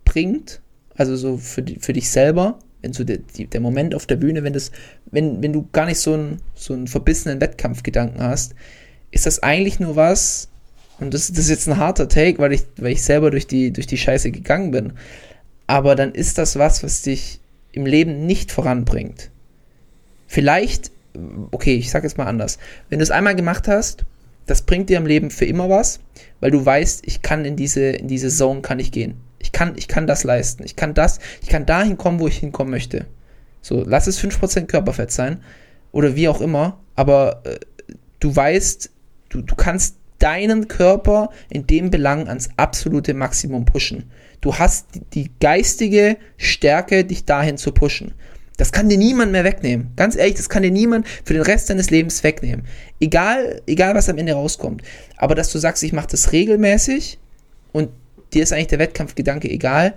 bringt, 0.05 0.61
also 0.95 1.17
so 1.17 1.39
für, 1.39 1.65
für 1.79 1.95
dich 1.95 2.11
selber, 2.11 2.59
wenn 2.83 2.93
so 2.93 3.05
der, 3.05 3.19
der 3.19 3.61
Moment 3.61 3.95
auf 3.95 4.07
der 4.07 4.17
Bühne, 4.17 4.43
wenn 4.43 4.53
das, 4.53 4.71
wenn, 5.11 5.43
wenn 5.43 5.53
du 5.53 5.69
gar 5.73 5.87
nicht 5.87 5.99
so 5.99 6.15
einen, 6.15 6.41
so 6.55 6.73
einen 6.75 6.87
verbissenen 6.87 7.41
Wettkampfgedanken 7.41 8.23
hast, 8.23 8.55
ist 9.11 9.27
das 9.27 9.43
eigentlich 9.43 9.81
nur 9.81 9.97
was, 9.97 10.49
und 10.99 11.15
das, 11.15 11.29
das 11.29 11.39
ist 11.39 11.51
jetzt 11.51 11.69
ein 11.69 11.79
harter 11.79 12.09
Take, 12.09 12.39
weil 12.39 12.53
ich, 12.53 12.63
weil 12.77 12.93
ich 12.93 13.03
selber 13.03 13.31
durch 13.31 13.47
die, 13.47 13.73
durch 13.73 13.87
die 13.87 13.99
Scheiße 13.99 14.31
gegangen 14.31 14.71
bin, 14.71 14.93
aber 15.67 15.95
dann 15.95 16.13
ist 16.13 16.39
das 16.39 16.57
was, 16.57 16.83
was 16.83 17.03
dich 17.03 17.41
im 17.73 17.87
Leben 17.87 18.27
nicht 18.27 18.51
voranbringt. 18.51 19.31
Vielleicht, 20.27 20.91
okay, 21.51 21.77
ich 21.77 21.91
sag 21.91 22.03
jetzt 22.05 22.19
mal 22.19 22.27
anders, 22.27 22.59
wenn 22.89 22.99
du 22.99 23.03
es 23.03 23.11
einmal 23.11 23.35
gemacht 23.35 23.69
hast, 23.69 24.05
das 24.47 24.63
bringt 24.63 24.91
dir 24.91 24.97
im 24.97 25.07
Leben 25.07 25.31
für 25.31 25.45
immer 25.45 25.69
was, 25.69 26.01
weil 26.41 26.51
du 26.51 26.65
weißt, 26.65 27.03
ich 27.07 27.23
kann 27.23 27.45
in 27.45 27.57
diese, 27.57 27.83
in 27.83 28.09
diese 28.09 28.31
Zone 28.31 28.63
kann 28.63 28.79
ich 28.81 28.91
gehen. 28.91 29.15
Ich 29.41 29.53
kann, 29.53 29.75
ich 29.77 29.89
kann 29.89 30.07
das 30.07 30.25
leisten. 30.25 30.65
Ich 30.65 30.77
kann 30.77 30.95
das, 30.95 31.19
ich 31.43 31.49
kann 31.49 31.67
dahin 31.67 31.97
kommen, 31.97 32.21
wo 32.21 32.29
ich 32.29 32.39
hinkommen 32.39 32.71
möchte. 32.71 33.07
So, 33.63 33.83
lass 33.85 34.07
es 34.07 34.23
5% 34.23 34.67
Körperfett 34.67 35.11
sein 35.11 35.43
oder 35.93 36.15
wie 36.15 36.29
auch 36.29 36.41
immer, 36.41 36.81
aber 36.95 37.43
äh, 37.45 37.59
du 38.21 38.35
weißt, 38.35 38.91
du, 39.31 39.43
du 39.43 39.55
kannst 39.55 39.97
deinen 40.19 40.69
Körper 40.69 41.31
in 41.49 41.67
dem 41.67 41.91
Belang 41.91 42.29
ans 42.29 42.51
absolute 42.57 43.15
Maximum 43.15 43.65
pushen. 43.65 44.11
Du 44.41 44.55
hast 44.55 44.87
die, 45.15 45.31
geistige 45.41 46.17
Stärke, 46.37 47.05
dich 47.05 47.25
dahin 47.25 47.57
zu 47.59 47.73
pushen. 47.73 48.15
Das 48.57 48.73
kann 48.73 48.91
dir 48.91 48.99
niemand 48.99 49.33
mehr 49.33 49.45
wegnehmen. 49.45 49.93
Ganz 49.97 50.17
ehrlich, 50.17 50.35
das 50.35 50.51
kann 50.51 50.63
dir 50.63 50.71
niemand 50.71 51.07
für 51.25 51.33
den 51.33 51.43
Rest 51.43 51.71
deines 51.71 51.91
Lebens 51.91 52.23
wegnehmen. 52.23 52.67
Egal, 53.01 53.63
egal 53.67 53.95
was 53.95 54.11
am 54.11 54.19
Ende 54.19 54.35
rauskommt. 54.35 54.83
Aber 55.17 55.35
dass 55.35 55.51
du 55.51 55.59
sagst, 55.59 55.83
ich 55.83 55.95
mache 55.95 56.09
das 56.11 56.33
regelmäßig 56.33 57.19
und 57.73 57.89
dir 58.35 58.43
ist 58.43 58.53
eigentlich 58.53 58.69
der 58.69 58.79
Wettkampfgedanke 58.79 59.49
egal, 59.51 59.95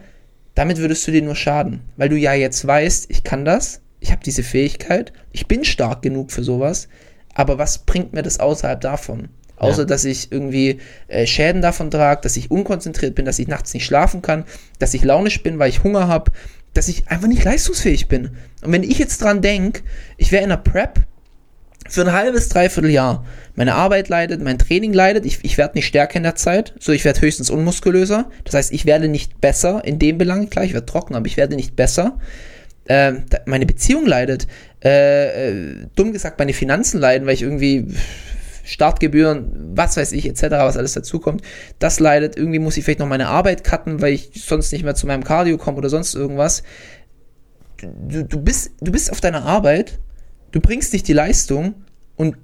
damit 0.55 0.77
würdest 0.77 1.07
du 1.07 1.11
dir 1.11 1.21
nur 1.21 1.35
schaden. 1.35 1.81
Weil 1.97 2.09
du 2.09 2.17
ja 2.17 2.33
jetzt 2.33 2.65
weißt, 2.65 3.09
ich 3.09 3.23
kann 3.23 3.45
das, 3.45 3.81
ich 3.99 4.11
habe 4.11 4.21
diese 4.23 4.43
Fähigkeit, 4.43 5.13
ich 5.31 5.47
bin 5.47 5.63
stark 5.65 6.01
genug 6.01 6.31
für 6.31 6.43
sowas, 6.43 6.87
aber 7.33 7.57
was 7.57 7.79
bringt 7.79 8.13
mir 8.13 8.21
das 8.21 8.39
außerhalb 8.39 8.79
davon? 8.81 9.29
Außer, 9.57 9.81
Ja. 9.81 9.85
dass 9.85 10.03
ich 10.03 10.31
irgendwie 10.31 10.79
äh, 11.07 11.25
Schäden 11.25 11.61
davon 11.61 11.89
trage, 11.89 12.21
dass 12.21 12.37
ich 12.37 12.51
unkonzentriert 12.51 13.15
bin, 13.15 13.25
dass 13.25 13.39
ich 13.39 13.47
nachts 13.47 13.73
nicht 13.73 13.85
schlafen 13.85 14.21
kann, 14.21 14.45
dass 14.79 14.93
ich 14.93 15.03
launisch 15.03 15.41
bin, 15.41 15.57
weil 15.57 15.69
ich 15.69 15.83
Hunger 15.83 16.07
habe, 16.07 16.31
dass 16.73 16.87
ich 16.87 17.07
einfach 17.07 17.27
nicht 17.27 17.43
leistungsfähig 17.43 18.07
bin. 18.07 18.31
Und 18.63 18.71
wenn 18.71 18.83
ich 18.83 18.97
jetzt 18.99 19.21
dran 19.21 19.41
denke, 19.41 19.83
ich 20.17 20.31
wäre 20.31 20.43
in 20.43 20.51
einer 20.51 20.61
Prep 20.61 21.01
für 21.89 22.01
ein 22.01 22.13
halbes, 22.13 22.49
dreiviertel 22.49 22.89
Jahr, 22.89 23.25
meine 23.55 23.75
Arbeit 23.75 24.09
leidet, 24.09 24.41
mein 24.41 24.57
Training 24.57 24.93
leidet, 24.93 25.25
ich, 25.25 25.39
ich 25.43 25.57
werde 25.57 25.75
nicht 25.75 25.85
stärker 25.85 26.17
in 26.17 26.23
der 26.23 26.35
Zeit, 26.35 26.73
so 26.79 26.91
ich 26.91 27.05
werde 27.05 27.21
höchstens 27.21 27.49
unmuskulöser. 27.49 28.29
Das 28.45 28.55
heißt, 28.55 28.71
ich 28.73 28.85
werde 28.85 29.07
nicht 29.07 29.41
besser 29.41 29.83
in 29.85 29.99
dem 29.99 30.17
Belang, 30.17 30.49
klar, 30.49 30.65
ich 30.65 30.73
werde 30.73 30.85
trocken, 30.85 31.15
aber 31.15 31.27
ich 31.27 31.37
werde 31.37 31.55
nicht 31.55 31.75
besser. 31.75 32.17
Da- 32.85 33.21
meine 33.45 33.65
Beziehung 33.65 34.05
leidet, 34.05 34.47
äh, 34.83 35.51
äh, 35.51 35.75
dumm 35.95 36.11
gesagt, 36.11 36.37
meine 36.39 36.53
Finanzen 36.53 36.99
leiden, 36.99 37.25
weil 37.25 37.33
ich 37.35 37.41
irgendwie 37.41 37.87
Startgebühren, 38.65 39.71
was 39.75 39.97
weiß 39.97 40.11
ich, 40.13 40.25
etc., 40.27 40.43
was 40.51 40.77
alles 40.77 40.93
dazukommt, 40.93 41.41
das 41.79 41.99
leidet. 41.99 42.37
Irgendwie 42.37 42.59
muss 42.59 42.75
ich 42.77 42.83
vielleicht 42.83 42.99
noch 42.99 43.07
meine 43.07 43.27
Arbeit 43.27 43.63
cutten, 43.63 44.01
weil 44.01 44.13
ich 44.13 44.31
sonst 44.35 44.71
nicht 44.71 44.83
mehr 44.83 44.95
zu 44.95 45.07
meinem 45.07 45.23
Cardio 45.23 45.57
komme 45.57 45.77
oder 45.77 45.89
sonst 45.89 46.15
irgendwas. 46.15 46.63
Du, 47.81 48.23
du, 48.23 48.39
bist, 48.41 48.71
du 48.81 48.91
bist 48.91 49.11
auf 49.11 49.19
deiner 49.21 49.43
Arbeit, 49.45 49.99
du 50.53 50.61
bringst 50.61 50.93
nicht 50.93 51.07
die 51.09 51.13
Leistung 51.13 51.75
und 52.15 52.37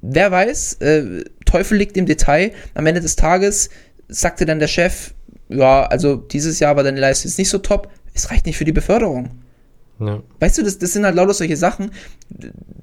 wer 0.00 0.32
weiß, 0.32 0.74
äh, 0.80 1.24
Teufel 1.46 1.78
liegt 1.78 1.96
im 1.96 2.06
Detail. 2.06 2.52
Am 2.74 2.86
Ende 2.86 3.00
des 3.00 3.14
Tages 3.14 3.70
sagte 4.08 4.44
dann 4.44 4.58
der 4.58 4.68
Chef, 4.68 5.14
ja, 5.48 5.84
also 5.84 6.16
dieses 6.16 6.58
Jahr 6.58 6.76
war 6.76 6.82
deine 6.82 7.00
Leistung 7.00 7.28
jetzt 7.28 7.38
nicht 7.38 7.50
so 7.50 7.58
top, 7.58 7.88
es 8.14 8.30
reicht 8.30 8.46
nicht 8.46 8.56
für 8.56 8.64
die 8.64 8.72
Beförderung. 8.72 9.30
Ja. 10.00 10.22
Weißt 10.40 10.58
du, 10.58 10.62
das, 10.62 10.78
das 10.78 10.94
sind 10.94 11.04
halt 11.04 11.14
lauter 11.14 11.34
solche 11.34 11.56
Sachen. 11.56 11.92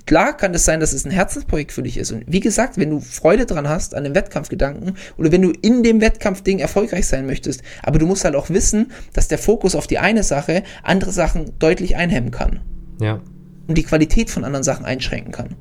Klar 0.06 0.38
kann 0.38 0.54
es 0.54 0.64
sein, 0.64 0.80
dass 0.80 0.94
es 0.94 1.06
ein 1.06 1.12
Herzensprojekt 1.12 1.72
für 1.72 1.84
dich 1.84 1.98
ist. 1.98 2.12
Und 2.12 2.24
wie 2.28 2.40
gesagt, 2.40 2.78
wenn 2.78 2.92
du 2.92 3.00
Freude 3.02 3.46
dran 3.46 3.68
hast 3.68 3.94
an 3.94 4.06
dem 4.06 4.16
Wettkampfgedanken 4.16 4.96
oder 5.18 5.32
wenn 5.32 5.42
du 5.42 5.52
in 5.62 5.84
dem 5.84 6.00
Wettkampfding 6.00 6.60
erfolgreich 6.60 7.08
sein 7.08 7.26
möchtest, 7.26 7.62
aber 7.84 8.00
du 8.00 8.06
musst 8.06 8.24
halt 8.24 8.36
auch 8.36 8.50
wissen, 8.50 8.92
dass 9.14 9.28
der 9.28 9.38
Fokus 9.38 9.76
auf 9.76 9.88
die 9.88 9.98
eine 9.98 10.24
Sache 10.24 10.64
andere 10.84 11.12
Sachen 11.12 11.58
deutlich 11.60 11.98
einhemmen 11.98 12.32
kann 12.32 12.62
ja. 13.00 13.22
Und 13.70 13.78
die 13.78 13.84
Qualität 13.84 14.32
von 14.32 14.44
anderen 14.44 14.64
Sachen 14.64 14.86
einschränken 14.86 15.32
kann. 15.32 15.56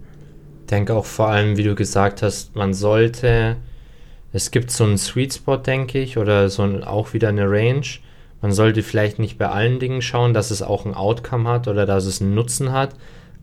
denke 0.70 0.94
auch 0.94 1.04
vor 1.04 1.28
allem, 1.28 1.58
wie 1.58 1.62
du 1.62 1.74
gesagt 1.74 2.22
hast, 2.22 2.56
man 2.56 2.72
sollte, 2.72 3.56
es 4.32 4.50
gibt 4.50 4.70
so 4.70 4.84
einen 4.84 4.96
Sweet 4.96 5.34
Spot, 5.34 5.58
denke 5.58 6.00
ich, 6.00 6.16
oder 6.16 6.48
so 6.48 6.62
ein, 6.62 6.82
auch 6.82 7.12
wieder 7.12 7.28
eine 7.28 7.48
Range. 7.48 7.86
Man 8.40 8.52
sollte 8.52 8.82
vielleicht 8.82 9.18
nicht 9.18 9.36
bei 9.36 9.48
allen 9.48 9.78
Dingen 9.78 10.00
schauen, 10.00 10.32
dass 10.32 10.50
es 10.50 10.62
auch 10.62 10.86
ein 10.86 10.94
Outcome 10.94 11.48
hat 11.48 11.68
oder 11.68 11.84
dass 11.84 12.06
es 12.06 12.22
einen 12.22 12.34
Nutzen 12.34 12.72
hat. 12.72 12.94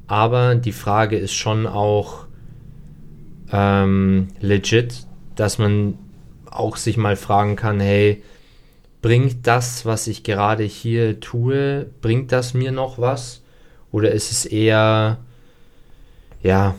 Aber 0.07 0.55
die 0.55 0.71
Frage 0.71 1.17
ist 1.17 1.33
schon 1.33 1.67
auch 1.67 2.25
ähm, 3.51 4.29
legit, 4.39 5.05
dass 5.35 5.59
man 5.59 5.99
auch 6.49 6.77
sich 6.77 6.97
mal 6.97 7.15
fragen 7.15 7.55
kann, 7.55 7.79
hey, 7.79 8.23
bringt 9.03 9.45
das, 9.45 9.85
was 9.85 10.07
ich 10.07 10.23
gerade 10.23 10.63
hier 10.63 11.19
tue, 11.19 11.85
bringt 12.01 12.31
das 12.31 12.55
mir 12.55 12.71
noch 12.71 12.97
was? 12.97 13.43
Oder 13.95 14.11
ist 14.11 14.30
es 14.30 14.45
eher 14.45 15.19
ja, 16.43 16.76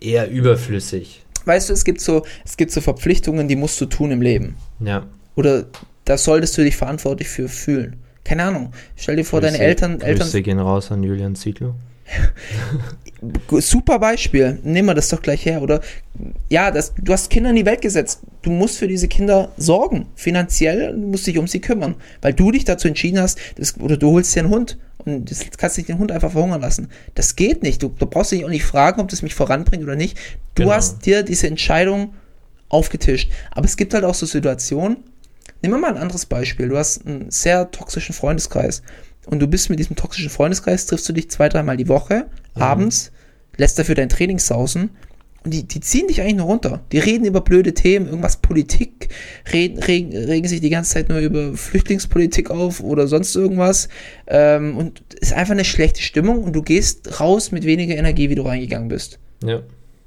eher 0.00 0.28
überflüssig. 0.28 1.24
Weißt 1.44 1.68
du, 1.68 1.74
es 1.74 1.84
gibt 1.84 2.00
so, 2.00 2.26
es 2.44 2.56
gibt 2.56 2.72
so 2.72 2.80
Verpflichtungen, 2.80 3.46
die 3.46 3.54
musst 3.54 3.80
du 3.80 3.86
tun 3.86 4.10
im 4.10 4.20
Leben. 4.20 4.56
Ja. 4.80 5.06
Oder 5.36 5.66
da 6.04 6.18
solltest 6.18 6.58
du 6.58 6.64
dich 6.64 6.76
verantwortlich 6.76 7.28
für 7.28 7.48
fühlen. 7.48 8.02
Keine 8.24 8.42
Ahnung. 8.42 8.72
Stell 8.96 9.14
dir 9.14 9.24
vor, 9.24 9.40
deine 9.40 9.58
Grüße- 9.58 9.60
Eltern, 9.60 10.00
Eltern. 10.00 10.26
Grüße 10.26 10.42
gehen 10.42 10.58
raus 10.58 10.90
an 10.90 11.04
Julian 11.04 11.36
Zietlow. 11.36 11.76
Super 13.60 13.98
Beispiel. 13.98 14.58
Nehmen 14.62 14.88
wir 14.88 14.94
das 14.94 15.08
doch 15.08 15.22
gleich 15.22 15.46
her, 15.46 15.62
oder? 15.62 15.80
Ja, 16.50 16.70
das, 16.70 16.92
du 17.00 17.12
hast 17.12 17.30
Kinder 17.30 17.50
in 17.50 17.56
die 17.56 17.66
Welt 17.66 17.80
gesetzt. 17.80 18.20
Du 18.42 18.50
musst 18.50 18.78
für 18.78 18.88
diese 18.88 19.08
Kinder 19.08 19.52
sorgen. 19.56 20.06
Finanziell, 20.14 20.92
du 20.92 21.06
musst 21.06 21.26
dich 21.26 21.38
um 21.38 21.46
sie 21.46 21.60
kümmern. 21.60 21.94
Weil 22.20 22.34
du 22.34 22.50
dich 22.50 22.64
dazu 22.64 22.88
entschieden 22.88 23.18
hast, 23.20 23.38
das, 23.56 23.78
oder 23.80 23.96
du 23.96 24.10
holst 24.10 24.34
dir 24.34 24.40
einen 24.40 24.50
Hund 24.50 24.78
und 24.98 25.30
das 25.30 25.44
kannst 25.56 25.76
nicht 25.78 25.88
den 25.88 25.98
Hund 25.98 26.12
einfach 26.12 26.32
verhungern 26.32 26.60
lassen. 26.60 26.88
Das 27.14 27.36
geht 27.36 27.62
nicht. 27.62 27.82
Du, 27.82 27.88
du 27.88 28.06
brauchst 28.06 28.32
dich 28.32 28.44
auch 28.44 28.50
nicht 28.50 28.64
fragen, 28.64 29.00
ob 29.00 29.08
das 29.08 29.22
mich 29.22 29.34
voranbringt 29.34 29.82
oder 29.82 29.96
nicht. 29.96 30.16
Du 30.54 30.62
Genau. 30.64 30.74
hast 30.74 31.04
dir 31.06 31.22
diese 31.22 31.46
Entscheidung 31.46 32.14
aufgetischt. 32.68 33.30
Aber 33.50 33.66
es 33.66 33.76
gibt 33.76 33.94
halt 33.94 34.04
auch 34.04 34.14
so 34.14 34.26
Situationen. 34.26 34.98
Nehmen 35.62 35.74
wir 35.74 35.80
mal 35.80 35.90
ein 35.92 36.02
anderes 36.02 36.26
Beispiel. 36.26 36.68
Du 36.68 36.76
hast 36.76 37.06
einen 37.06 37.30
sehr 37.30 37.70
toxischen 37.70 38.14
Freundeskreis. 38.14 38.82
Und 39.26 39.40
du 39.40 39.46
bist 39.46 39.70
mit 39.70 39.78
diesem 39.78 39.96
toxischen 39.96 40.30
Freundeskreis, 40.30 40.86
triffst 40.86 41.08
du 41.08 41.12
dich 41.12 41.30
zwei, 41.30 41.48
dreimal 41.48 41.76
die 41.76 41.88
Woche, 41.88 42.26
abends, 42.54 43.12
lässt 43.56 43.78
dafür 43.78 43.94
dein 43.94 44.08
Training 44.08 44.38
sausen. 44.38 44.90
Und 45.44 45.52
die, 45.52 45.64
die 45.64 45.80
ziehen 45.80 46.08
dich 46.08 46.22
eigentlich 46.22 46.36
nur 46.36 46.46
runter. 46.46 46.82
Die 46.90 46.98
reden 46.98 47.26
über 47.26 47.42
blöde 47.42 47.74
Themen, 47.74 48.06
irgendwas 48.06 48.38
Politik, 48.38 49.10
reden, 49.52 49.78
regen, 49.78 50.16
regen 50.16 50.48
sich 50.48 50.62
die 50.62 50.70
ganze 50.70 50.94
Zeit 50.94 51.10
nur 51.10 51.18
über 51.18 51.54
Flüchtlingspolitik 51.54 52.50
auf 52.50 52.80
oder 52.80 53.06
sonst 53.06 53.36
irgendwas. 53.36 53.88
Ähm, 54.26 54.76
und 54.78 55.02
es 55.20 55.28
ist 55.28 55.34
einfach 55.34 55.52
eine 55.52 55.66
schlechte 55.66 56.00
Stimmung 56.00 56.44
und 56.44 56.54
du 56.54 56.62
gehst 56.62 57.20
raus 57.20 57.52
mit 57.52 57.64
weniger 57.64 57.94
Energie, 57.94 58.30
wie 58.30 58.36
du 58.36 58.42
reingegangen 58.42 58.88
bist. 58.88 59.18
Ja. 59.42 59.60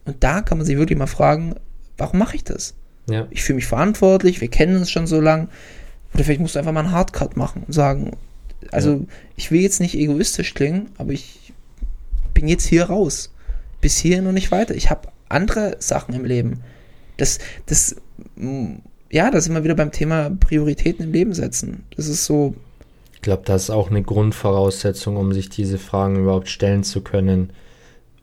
Und 0.06 0.23
da 0.23 0.41
kann 0.41 0.57
man 0.57 0.65
sich 0.65 0.77
wirklich 0.77 0.98
mal 0.98 1.06
fragen, 1.06 1.53
warum 1.98 2.18
mache 2.18 2.35
ich 2.35 2.44
das? 2.44 2.73
Ja. 3.10 3.26
ich 3.30 3.44
fühle 3.44 3.57
mich 3.57 3.65
verantwortlich, 3.65 4.41
wir 4.41 4.49
kennen 4.49 4.76
uns 4.76 4.91
schon 4.91 5.07
so 5.07 5.22
lang. 5.22 5.49
Oder 6.14 6.23
vielleicht 6.23 6.41
musst 6.41 6.56
du 6.56 6.60
einfach 6.60 6.73
mal 6.73 6.81
einen 6.81 6.91
Hardcut 6.91 7.38
machen 7.38 7.64
und 7.65 7.73
sagen, 7.73 8.11
also 8.72 9.06
ich 9.36 9.52
will 9.52 9.62
jetzt 9.62 9.80
nicht 9.80 9.96
egoistisch 9.96 10.54
klingen, 10.54 10.90
aber 10.98 11.12
ich 11.12 11.54
bin 12.34 12.48
jetzt 12.48 12.66
hier 12.66 12.86
raus. 12.86 13.34
Bis 13.82 13.98
hierhin 13.98 14.28
und 14.28 14.34
nicht 14.34 14.52
weiter. 14.52 14.76
Ich 14.76 14.90
habe 14.90 15.10
andere 15.30 15.76
Sachen 15.80 16.14
im 16.16 16.26
Leben. 16.26 16.62
Das, 17.18 17.40
das, 17.68 17.96
mm, 18.36 18.76
ja, 19.12 19.30
da 19.32 19.40
sind 19.40 19.54
wir 19.54 19.64
wieder 19.64 19.76
beim 19.76 19.92
Thema 19.92 20.32
Prioritäten 20.32 21.06
im 21.06 21.14
Leben 21.14 21.34
setzen. 21.34 21.84
Das 21.96 22.08
ist 22.08 22.26
so, 22.26 22.56
Ich 23.14 23.22
glaube, 23.22 23.44
das 23.46 23.64
ist 23.64 23.70
auch 23.70 23.90
eine 23.90 24.04
Grundvoraussetzung, 24.04 25.18
um 25.18 25.32
sich 25.34 25.50
diese 25.50 25.78
Fragen 25.78 26.18
überhaupt 26.18 26.50
stellen 26.50 26.84
zu 26.84 27.02
können. 27.02 27.52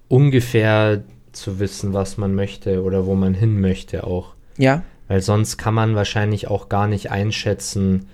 Ungefähr 0.09 1.03
zu 1.33 1.59
wissen, 1.59 1.93
was 1.93 2.17
man 2.17 2.35
möchte 2.35 2.83
oder 2.83 3.07
wo 3.07 3.15
man 3.15 3.35
hin 3.35 3.61
möchte 3.61 4.05
auch. 4.05 4.35
ja, 4.57 4.83
Weil 5.09 5.21
sonst 5.21 5.57
kann 5.57 5.75
man 5.75 5.95
wahrscheinlich 5.95 6.49
auch 6.49 6.69
gar 6.69 6.87
nicht 6.87 7.11
einschätzen, 7.11 8.07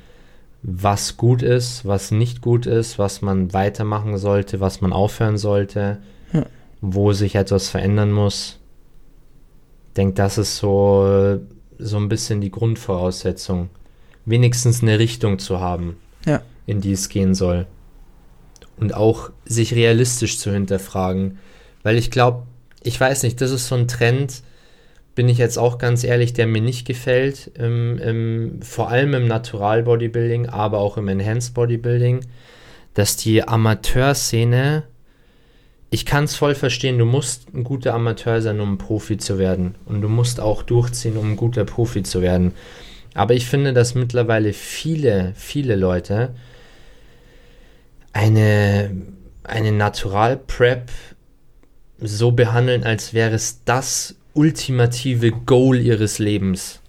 was 0.63 1.17
gut 1.17 1.43
ist, 1.43 1.87
was 1.87 2.11
nicht 2.11 2.43
gut 2.43 2.67
ist, 2.67 2.99
was 2.99 3.23
man 3.23 3.53
weitermachen 3.53 4.19
sollte, 4.19 4.61
was 4.61 4.81
man 4.81 4.93
aufhören 4.93 5.39
sollte, 5.39 5.99
Ja. 6.33 6.45
wo 6.81 7.13
sich 7.13 7.35
etwas 7.35 7.69
verändern 7.69 8.13
muss. 8.13 8.59
Ich 9.89 9.95
denke, 9.95 10.15
das 10.15 10.39
ist 10.39 10.59
so, 10.59 11.41
so 11.79 11.97
ein 11.97 12.09
bisschen 12.09 12.41
die 12.41 12.51
Grundvoraussetzung. 12.51 13.71
Wenigstens 14.27 14.83
eine 14.83 14.99
Richtung 14.99 15.39
zu 15.39 15.61
haben, 15.61 15.97
Ja. 16.27 16.43
in 16.67 16.81
die 16.81 16.93
es 16.93 17.09
gehen 17.09 17.35
soll. 17.35 17.67
Und 18.79 18.95
auch 18.95 19.31
sich 19.45 19.75
realistisch 19.75 20.39
zu 20.39 20.53
hinterfragen. 20.53 21.39
Weil 21.83 21.97
ich 21.97 22.11
glaube, 22.11 22.45
ich 22.83 22.99
weiß 23.01 23.23
nicht, 23.25 23.41
das 23.41 23.51
ist 23.51 23.67
so 23.69 23.75
ein 23.75 23.89
Trend, 23.89 24.43
bin 25.15 25.29
ich 25.29 25.39
jetzt 25.39 25.59
auch 25.59 25.79
ganz 25.79 26.05
ehrlich, 26.05 26.33
der 26.33 26.47
mir 26.47 26.63
nicht 26.63 26.87
gefällt, 26.87 27.51
im, 27.55 27.99
im, 27.99 28.63
vor 28.63 28.89
allem 28.89 29.15
im 29.15 29.27
Natural 29.27 29.83
Bodybuilding, 29.83 30.49
aber 30.49 30.79
auch 30.79 30.97
im 30.97 31.09
Enhanced 31.09 31.55
Bodybuilding, 31.55 32.21
dass 32.95 33.17
die 33.17 33.47
Amateurszene, 33.47 34.85
ich 35.91 36.07
kann 36.07 36.25
es 36.25 36.37
voll 36.37 36.55
verstehen, 36.55 36.99
du 36.99 37.05
musst 37.05 37.53
ein 37.53 37.65
guter 37.65 37.95
Amateur 37.95 38.41
sein, 38.41 38.61
um 38.61 38.75
ein 38.75 38.79
Profi 38.79 39.19
zu 39.19 39.39
werden. 39.39 39.75
Und 39.87 40.03
du 40.03 40.09
musst 40.09 40.41
auch 40.41 40.63
durchziehen, 40.63 41.17
um 41.17 41.33
ein 41.33 41.37
guter 41.37 41.65
Profi 41.65 42.03
zu 42.03 42.23
werden. 42.23 42.53
Aber 43.15 43.35
ich 43.35 43.47
finde, 43.47 43.73
dass 43.73 43.97
mittlerweile 43.97 44.53
viele, 44.53 45.33
viele 45.35 45.75
Leute 45.75 46.35
eine, 48.13 48.91
eine 49.43 49.73
Natural 49.73 50.37
Prep 50.37 50.91
so 51.99 52.33
behandeln, 52.33 52.85
als 52.85 53.13
wäre 53.13 53.35
es 53.35 53.65
das 53.65 54.15
ultimative 54.35 55.33
Goal 55.33 55.79
ihres 55.79 56.19
Lebens. 56.19 56.81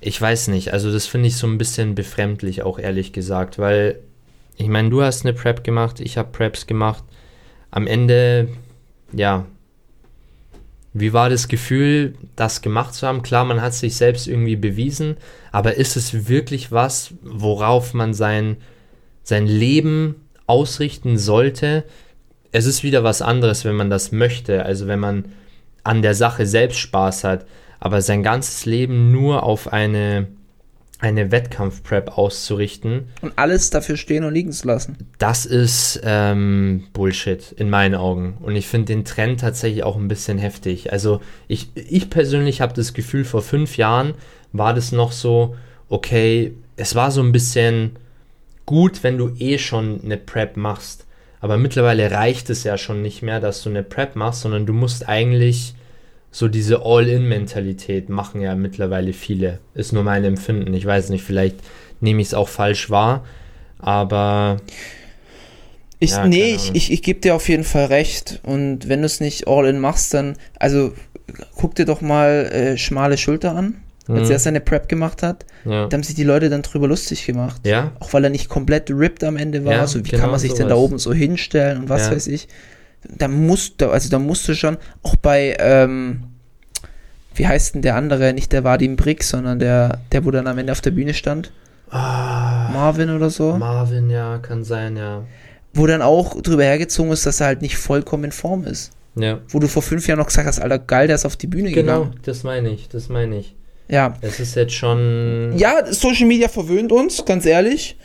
Ich 0.00 0.20
weiß 0.20 0.48
nicht, 0.48 0.72
also 0.72 0.92
das 0.92 1.06
finde 1.06 1.28
ich 1.28 1.36
so 1.36 1.46
ein 1.46 1.56
bisschen 1.56 1.94
befremdlich, 1.94 2.62
auch 2.62 2.78
ehrlich 2.78 3.12
gesagt, 3.12 3.58
weil 3.58 4.00
ich 4.56 4.68
meine, 4.68 4.90
du 4.90 5.02
hast 5.02 5.24
eine 5.24 5.32
Prep 5.32 5.64
gemacht, 5.64 6.00
ich 6.00 6.18
habe 6.18 6.30
Preps 6.30 6.66
gemacht. 6.66 7.02
Am 7.70 7.86
Ende, 7.86 8.48
ja, 9.12 9.46
wie 10.92 11.12
war 11.12 11.28
das 11.28 11.48
Gefühl, 11.48 12.14
das 12.36 12.62
gemacht 12.62 12.94
zu 12.94 13.06
haben? 13.06 13.22
Klar, 13.22 13.44
man 13.44 13.60
hat 13.60 13.74
sich 13.74 13.96
selbst 13.96 14.28
irgendwie 14.28 14.56
bewiesen, 14.56 15.16
aber 15.50 15.74
ist 15.74 15.96
es 15.96 16.28
wirklich 16.28 16.70
was, 16.70 17.14
worauf 17.22 17.94
man 17.94 18.14
sein, 18.14 18.58
sein 19.24 19.46
Leben 19.46 20.14
ausrichten 20.46 21.18
sollte? 21.18 21.82
Es 22.52 22.66
ist 22.66 22.84
wieder 22.84 23.02
was 23.02 23.22
anderes, 23.22 23.64
wenn 23.64 23.74
man 23.74 23.90
das 23.90 24.12
möchte, 24.12 24.64
also 24.64 24.86
wenn 24.86 25.00
man 25.00 25.24
an 25.84 26.02
der 26.02 26.14
Sache 26.14 26.46
selbst 26.46 26.78
Spaß 26.78 27.24
hat, 27.24 27.46
aber 27.78 28.00
sein 28.00 28.22
ganzes 28.22 28.64
Leben 28.64 29.12
nur 29.12 29.42
auf 29.42 29.72
eine, 29.72 30.28
eine 30.98 31.30
Wettkampf-Prep 31.30 32.16
auszurichten, 32.16 33.08
und 33.20 33.34
alles 33.36 33.70
dafür 33.70 33.96
stehen 33.96 34.24
und 34.24 34.32
liegen 34.32 34.52
zu 34.52 34.66
lassen. 34.66 34.96
das 35.18 35.44
ist 35.44 36.00
ähm, 36.02 36.84
Bullshit 36.94 37.52
in 37.52 37.68
meinen 37.68 37.94
Augen. 37.94 38.38
Und 38.40 38.56
ich 38.56 38.66
finde 38.66 38.86
den 38.86 39.04
Trend 39.04 39.40
tatsächlich 39.40 39.84
auch 39.84 39.96
ein 39.96 40.08
bisschen 40.08 40.38
heftig. 40.38 40.92
Also 40.92 41.20
ich, 41.46 41.68
ich 41.74 42.08
persönlich 42.10 42.60
habe 42.60 42.72
das 42.72 42.94
Gefühl, 42.94 43.24
vor 43.24 43.42
fünf 43.42 43.76
Jahren 43.76 44.14
war 44.52 44.72
das 44.72 44.92
noch 44.92 45.12
so, 45.12 45.54
okay, 45.88 46.54
es 46.76 46.94
war 46.94 47.10
so 47.10 47.22
ein 47.22 47.32
bisschen 47.32 47.96
gut, 48.66 49.02
wenn 49.02 49.18
du 49.18 49.34
eh 49.38 49.58
schon 49.58 50.00
eine 50.02 50.16
Prep 50.16 50.56
machst. 50.56 51.03
Aber 51.44 51.58
mittlerweile 51.58 52.10
reicht 52.10 52.48
es 52.48 52.64
ja 52.64 52.78
schon 52.78 53.02
nicht 53.02 53.20
mehr, 53.20 53.38
dass 53.38 53.62
du 53.62 53.68
eine 53.68 53.82
Prep 53.82 54.16
machst, 54.16 54.40
sondern 54.40 54.64
du 54.64 54.72
musst 54.72 55.06
eigentlich 55.06 55.74
so 56.30 56.48
diese 56.48 56.86
All-In-Mentalität 56.86 58.08
machen 58.08 58.40
ja 58.40 58.54
mittlerweile 58.54 59.12
viele. 59.12 59.58
Ist 59.74 59.92
nur 59.92 60.04
mein 60.04 60.24
Empfinden. 60.24 60.72
Ich 60.72 60.86
weiß 60.86 61.10
nicht, 61.10 61.22
vielleicht 61.22 61.56
nehme 62.00 62.22
ich 62.22 62.28
es 62.28 62.34
auch 62.34 62.48
falsch 62.48 62.88
wahr, 62.88 63.26
aber 63.78 64.56
Ich, 65.98 66.12
Ja, 66.12 66.26
nee, 66.26 66.54
ich, 66.54 66.74
ich, 66.74 66.90
ich 66.90 67.02
gebe 67.02 67.20
dir 67.20 67.34
auf 67.34 67.46
jeden 67.50 67.64
Fall 67.64 67.84
recht. 67.88 68.40
Und 68.42 68.88
wenn 68.88 69.00
du 69.00 69.06
es 69.06 69.20
nicht 69.20 69.46
all 69.46 69.66
in 69.66 69.80
machst, 69.80 70.14
dann, 70.14 70.38
also 70.58 70.94
guck 71.56 71.74
dir 71.74 71.84
doch 71.84 72.00
mal 72.00 72.46
äh, 72.54 72.78
schmale 72.78 73.18
Schulter 73.18 73.54
an, 73.54 73.82
als 74.08 74.28
Mhm. 74.28 74.32
er 74.32 74.38
seine 74.38 74.60
Prep 74.60 74.88
gemacht 74.88 75.22
hat. 75.22 75.46
ja. 75.64 75.86
Da 75.86 75.96
haben 75.96 76.02
sich 76.02 76.14
die 76.14 76.24
Leute 76.24 76.50
dann 76.50 76.62
drüber 76.62 76.88
lustig 76.88 77.24
gemacht. 77.26 77.60
Ja, 77.66 77.92
Auch 78.00 78.12
weil 78.12 78.24
er 78.24 78.30
nicht 78.30 78.48
komplett 78.48 78.90
ripped 78.90 79.24
am 79.24 79.36
Ende 79.36 79.64
war. 79.64 79.72
Ja, 79.72 79.86
so, 79.86 79.98
wie 80.00 80.02
genau 80.10 80.22
kann 80.22 80.30
man 80.30 80.40
sich 80.40 80.52
denn 80.54 80.68
da 80.68 80.74
sowas. 80.74 80.84
oben 80.84 80.98
so 80.98 81.12
hinstellen 81.14 81.78
und 81.82 81.88
was 81.88 82.06
Ja. 82.08 82.12
weiß 82.12 82.26
ich. 82.26 82.48
Da 83.08 83.28
musst 83.28 83.80
du, 83.80 83.90
also 83.90 84.08
da 84.10 84.18
musst 84.18 84.46
du 84.48 84.54
schon, 84.54 84.76
auch 85.02 85.16
bei, 85.16 85.56
ähm, 85.58 86.24
wie 87.34 87.46
heißt 87.46 87.74
denn 87.74 87.82
der 87.82 87.96
andere, 87.96 88.32
nicht 88.32 88.52
der 88.52 88.64
Vadim 88.64 88.96
Brick, 88.96 89.22
sondern 89.24 89.58
der, 89.58 89.98
der, 90.12 90.24
wo 90.24 90.30
dann 90.30 90.46
am 90.46 90.56
Ende 90.58 90.72
auf 90.72 90.80
der 90.80 90.90
Bühne 90.92 91.14
stand. 91.14 91.52
Marvin 91.90 93.10
oder 93.10 93.30
so. 93.30 93.56
Marvin, 93.56 94.10
ja, 94.10 94.38
kann 94.38 94.64
sein, 94.64 94.96
ja. 94.96 95.22
wo 95.74 95.86
dann 95.86 96.02
auch 96.02 96.40
drüber 96.42 96.64
hergezogen 96.64 97.12
ist, 97.12 97.26
dass 97.26 97.40
er 97.40 97.46
halt 97.48 97.62
nicht 97.62 97.76
vollkommen 97.76 98.24
in 98.24 98.32
Form 98.32 98.64
ist. 98.64 98.92
Ja, 99.16 99.38
Wo 99.48 99.60
du 99.60 99.68
vor 99.68 99.82
fünf 99.82 100.06
Jahren 100.08 100.18
noch 100.18 100.26
gesagt 100.26 100.46
hast, 100.48 100.60
Alter, 100.60 100.78
geil, 100.80 101.06
der 101.06 101.14
ist 101.16 101.24
auf 101.24 101.36
die 101.36 101.46
Bühne 101.46 101.70
genau, 101.70 102.00
gegangen. 102.04 102.20
das 102.24 102.42
meine 102.42 102.68
ich, 102.70 102.88
das 102.88 103.08
meine 103.08 103.36
ich. 103.38 103.54
Ja. 103.88 104.16
Es 104.20 104.40
ist 104.40 104.54
jetzt 104.56 104.72
schon. 104.72 105.52
Ja, 105.56 105.84
Social 105.92 106.26
Media 106.26 106.48
verwöhnt 106.48 106.92
uns, 106.92 107.24
ganz 107.24 107.46
ehrlich. 107.46 107.96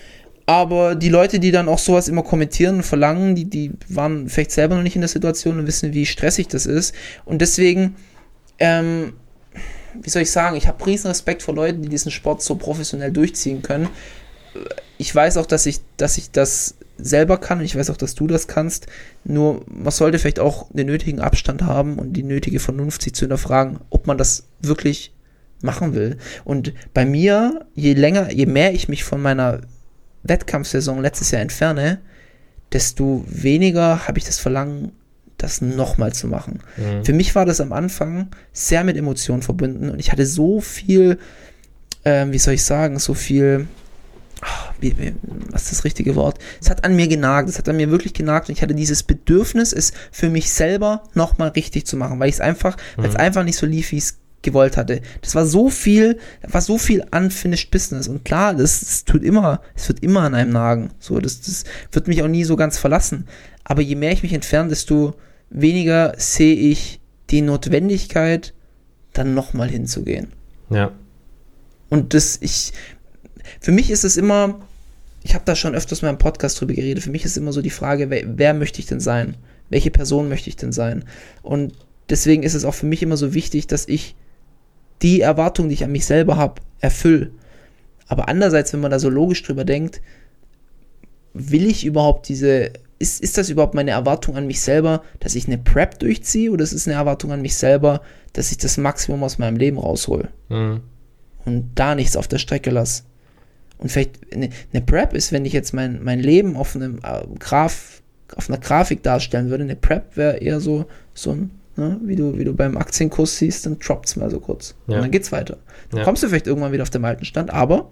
Aber 0.45 0.95
die 0.95 1.09
Leute, 1.09 1.39
die 1.39 1.51
dann 1.51 1.69
auch 1.69 1.77
sowas 1.77 2.07
immer 2.07 2.23
kommentieren 2.23 2.77
und 2.77 2.83
verlangen, 2.83 3.35
die, 3.35 3.45
die 3.45 3.71
waren 3.87 4.29
vielleicht 4.29 4.51
selber 4.51 4.75
noch 4.75 4.81
nicht 4.81 4.95
in 4.95 5.01
der 5.01 5.07
Situation 5.07 5.59
und 5.59 5.67
wissen, 5.67 5.93
wie 5.93 6.07
stressig 6.07 6.47
das 6.47 6.65
ist. 6.65 6.95
Und 7.23 7.39
deswegen, 7.39 7.95
ähm, 8.57 9.13
wie 10.01 10.09
soll 10.09 10.23
ich 10.23 10.31
sagen, 10.31 10.55
ich 10.55 10.67
habe 10.67 10.83
riesen 10.87 11.07
Respekt 11.07 11.43
vor 11.43 11.53
Leuten, 11.53 11.83
die 11.83 11.89
diesen 11.89 12.11
Sport 12.11 12.41
so 12.41 12.55
professionell 12.55 13.11
durchziehen 13.11 13.61
können. 13.61 13.89
Ich 14.97 15.13
weiß 15.13 15.37
auch, 15.37 15.45
dass 15.45 15.67
ich, 15.67 15.81
dass 15.97 16.17
ich 16.17 16.31
das 16.31 16.73
selber 16.97 17.37
kann 17.37 17.59
und 17.59 17.65
ich 17.65 17.75
weiß 17.75 17.91
auch, 17.91 17.97
dass 17.97 18.15
du 18.15 18.25
das 18.25 18.47
kannst. 18.47 18.87
Nur 19.23 19.63
man 19.67 19.91
sollte 19.91 20.17
vielleicht 20.17 20.39
auch 20.39 20.65
den 20.71 20.87
nötigen 20.87 21.19
Abstand 21.19 21.61
haben 21.61 21.99
und 21.99 22.13
die 22.13 22.23
nötige 22.23 22.59
Vernunft 22.59 23.03
sich 23.03 23.13
zu 23.13 23.21
hinterfragen, 23.21 23.81
ob 23.91 24.07
man 24.07 24.17
das 24.17 24.45
wirklich 24.61 25.13
machen 25.61 25.93
will. 25.93 26.17
Und 26.45 26.73
bei 26.93 27.05
mir, 27.05 27.65
je 27.75 27.93
länger, 27.93 28.31
je 28.31 28.45
mehr 28.45 28.73
ich 28.73 28.87
mich 28.87 29.03
von 29.03 29.21
meiner 29.21 29.61
Wettkampfsaison 30.23 31.01
letztes 31.01 31.31
Jahr 31.31 31.41
entferne, 31.41 31.99
desto 32.71 33.25
weniger 33.27 34.07
habe 34.07 34.19
ich 34.19 34.25
das 34.25 34.39
Verlangen, 34.39 34.91
das 35.37 35.61
nochmal 35.61 36.13
zu 36.13 36.27
machen. 36.27 36.59
Mhm. 36.77 37.05
Für 37.05 37.13
mich 37.13 37.33
war 37.33 37.45
das 37.45 37.61
am 37.61 37.71
Anfang 37.71 38.27
sehr 38.51 38.83
mit 38.83 38.97
Emotionen 38.97 39.41
verbunden 39.41 39.89
und 39.89 39.99
ich 39.99 40.11
hatte 40.11 40.25
so 40.25 40.59
viel, 40.59 41.17
ähm, 42.05 42.33
wie 42.33 42.37
soll 42.37 42.55
ich 42.55 42.63
sagen, 42.63 42.99
so 42.99 43.13
viel, 43.13 43.67
ah, 44.41 44.73
wie, 44.81 44.97
wie, 44.97 45.15
was 45.49 45.63
ist 45.63 45.71
das 45.71 45.83
richtige 45.85 46.15
Wort? 46.15 46.39
Es 46.61 46.69
hat 46.69 46.83
an 46.83 46.95
mir 46.95 47.07
genagt, 47.07 47.47
es 47.47 47.57
hat 47.57 47.69
an 47.69 47.77
mir 47.77 47.89
wirklich 47.89 48.13
genagt 48.13 48.49
und 48.49 48.55
ich 48.55 48.61
hatte 48.61 48.75
dieses 48.75 49.03
Bedürfnis, 49.03 49.71
es 49.71 49.93
für 50.11 50.29
mich 50.29 50.51
selber 50.51 51.03
nochmal 51.13 51.49
richtig 51.49 51.87
zu 51.87 51.95
machen, 51.95 52.19
weil 52.19 52.29
ich 52.29 52.35
es 52.35 52.41
einfach, 52.41 52.75
weil 52.97 53.09
es 53.09 53.15
einfach 53.15 53.45
nicht 53.45 53.57
so 53.57 53.65
lief, 53.65 53.91
wie 53.91 53.97
ich 53.97 54.03
es 54.03 54.18
gewollt 54.41 54.77
hatte. 54.77 55.01
Das 55.21 55.35
war 55.35 55.45
so 55.45 55.69
viel, 55.69 56.17
war 56.41 56.61
so 56.61 56.77
viel 56.77 57.03
unfinished 57.11 57.71
Business 57.71 58.07
und 58.07 58.23
klar, 58.23 58.53
das, 58.53 58.79
das 58.79 59.05
tut 59.05 59.23
immer, 59.23 59.61
es 59.75 59.87
wird 59.87 60.01
immer 60.01 60.21
an 60.21 60.35
einem 60.35 60.51
nagen. 60.51 60.91
So, 60.99 61.19
das, 61.19 61.41
das 61.41 61.65
wird 61.91 62.07
mich 62.07 62.23
auch 62.23 62.27
nie 62.27 62.43
so 62.43 62.55
ganz 62.55 62.77
verlassen. 62.77 63.27
Aber 63.63 63.81
je 63.81 63.95
mehr 63.95 64.11
ich 64.11 64.23
mich 64.23 64.33
entferne, 64.33 64.69
desto 64.69 65.15
weniger 65.49 66.13
sehe 66.17 66.55
ich 66.55 66.99
die 67.29 67.41
Notwendigkeit, 67.41 68.53
dann 69.13 69.33
nochmal 69.33 69.69
hinzugehen. 69.69 70.33
Ja. 70.69 70.91
Und 71.89 72.13
das, 72.13 72.37
ich, 72.41 72.73
für 73.59 73.71
mich 73.71 73.91
ist 73.91 74.03
es 74.03 74.17
immer, 74.17 74.59
ich 75.23 75.33
habe 75.33 75.45
da 75.45 75.55
schon 75.55 75.75
öfters 75.75 76.01
mal 76.01 76.09
im 76.09 76.17
Podcast 76.17 76.59
drüber 76.59 76.73
geredet, 76.73 77.03
für 77.03 77.11
mich 77.11 77.25
ist 77.25 77.37
immer 77.37 77.51
so 77.51 77.61
die 77.61 77.69
Frage, 77.69 78.09
wer, 78.09 78.23
wer 78.25 78.53
möchte 78.53 78.79
ich 78.79 78.85
denn 78.85 78.99
sein? 78.99 79.35
Welche 79.69 79.91
Person 79.91 80.29
möchte 80.29 80.49
ich 80.49 80.55
denn 80.55 80.71
sein? 80.71 81.03
Und 81.41 81.73
deswegen 82.09 82.43
ist 82.43 82.53
es 82.53 82.65
auch 82.65 82.73
für 82.73 82.85
mich 82.85 83.03
immer 83.03 83.17
so 83.17 83.33
wichtig, 83.33 83.67
dass 83.67 83.87
ich 83.87 84.15
die 85.01 85.21
Erwartungen, 85.21 85.69
die 85.69 85.75
ich 85.75 85.83
an 85.83 85.91
mich 85.91 86.05
selber 86.05 86.37
habe, 86.37 86.61
erfülle. 86.79 87.31
Aber 88.07 88.27
andererseits, 88.27 88.73
wenn 88.73 88.79
man 88.79 88.91
da 88.91 88.99
so 88.99 89.09
logisch 89.09 89.43
drüber 89.43 89.65
denkt, 89.65 90.01
will 91.33 91.67
ich 91.67 91.85
überhaupt 91.85 92.27
diese, 92.27 92.71
ist, 92.97 93.21
ist 93.21 93.37
das 93.37 93.49
überhaupt 93.49 93.75
meine 93.75 93.91
Erwartung 93.91 94.35
an 94.35 94.47
mich 94.47 94.61
selber, 94.61 95.03
dass 95.19 95.35
ich 95.35 95.47
eine 95.47 95.57
Prep 95.57 95.99
durchziehe 95.99 96.51
oder 96.51 96.63
ist 96.63 96.73
es 96.73 96.87
eine 96.87 96.97
Erwartung 96.97 97.31
an 97.31 97.41
mich 97.41 97.55
selber, 97.55 98.01
dass 98.33 98.51
ich 98.51 98.57
das 98.57 98.77
Maximum 98.77 99.23
aus 99.23 99.37
meinem 99.37 99.57
Leben 99.57 99.77
raushol 99.77 100.29
Mhm. 100.49 100.81
und 101.45 101.71
da 101.75 101.95
nichts 101.95 102.15
auf 102.17 102.27
der 102.27 102.39
Strecke 102.39 102.71
lasse? 102.71 103.03
Und 103.77 103.91
vielleicht 103.91 104.33
eine, 104.33 104.49
eine 104.73 104.81
Prep 104.81 105.13
ist, 105.13 105.31
wenn 105.31 105.45
ich 105.45 105.53
jetzt 105.53 105.73
mein, 105.73 106.03
mein 106.03 106.19
Leben 106.19 106.57
auf 106.57 106.75
einem 106.75 106.97
äh, 107.03 107.25
Graph, 107.37 108.01
auf 108.35 108.49
einer 108.49 108.59
Grafik 108.59 109.03
darstellen 109.03 109.49
würde, 109.49 109.63
eine 109.63 109.75
Prep 109.77 110.17
wäre 110.17 110.37
eher 110.37 110.59
so, 110.59 110.85
so 111.13 111.31
ein, 111.31 111.51
ne, 111.79 111.99
wie, 112.03 112.15
du, 112.15 112.37
wie 112.37 112.43
du 112.43 112.53
beim 112.53 112.77
Aktienkurs 112.77 113.37
siehst, 113.37 113.65
dann 113.65 113.79
droppt 113.79 114.07
es 114.09 114.15
mal 114.15 114.29
so 114.29 114.39
kurz. 114.39 114.75
Ja. 114.87 114.95
Und 114.95 115.01
dann 115.03 115.11
geht's 115.11 115.31
weiter. 115.31 115.57
Dann 115.89 115.99
Ja. 115.99 116.03
kommst 116.03 116.21
du 116.23 116.27
vielleicht 116.27 116.47
irgendwann 116.47 116.71
wieder 116.71 116.83
auf 116.83 116.89
dem 116.89 117.05
alten 117.05 117.25
Stand, 117.25 117.51
aber 117.51 117.89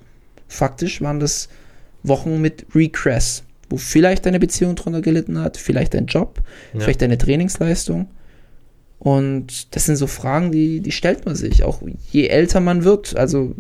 faktisch 0.47 1.01
waren 1.01 1.19
das 1.19 1.49
Wochen 2.03 2.39
mit 2.41 2.65
Regress, 2.75 3.43
wo 3.69 3.77
vielleicht 3.77 4.25
deine 4.25 4.39
Beziehung 4.39 4.75
drunter 4.75 5.01
gelitten 5.01 5.39
hat, 5.39 5.57
vielleicht 5.57 5.93
dein 5.93 6.05
Job, 6.05 6.41
Ja. 6.73 6.81
vielleicht 6.81 7.01
deine 7.01 7.17
Trainingsleistung. 7.17 8.07
Und 8.99 9.75
das 9.75 9.85
sind 9.85 9.95
so 9.95 10.07
Fragen, 10.07 10.51
die, 10.51 10.79
die 10.81 10.91
stellt 10.91 11.25
man 11.25 11.35
sich, 11.35 11.63
auch 11.63 11.81
je 12.11 12.27
älter 12.27 12.59
man 12.59 12.83
wird. 12.83 13.15
Also, 13.15 13.53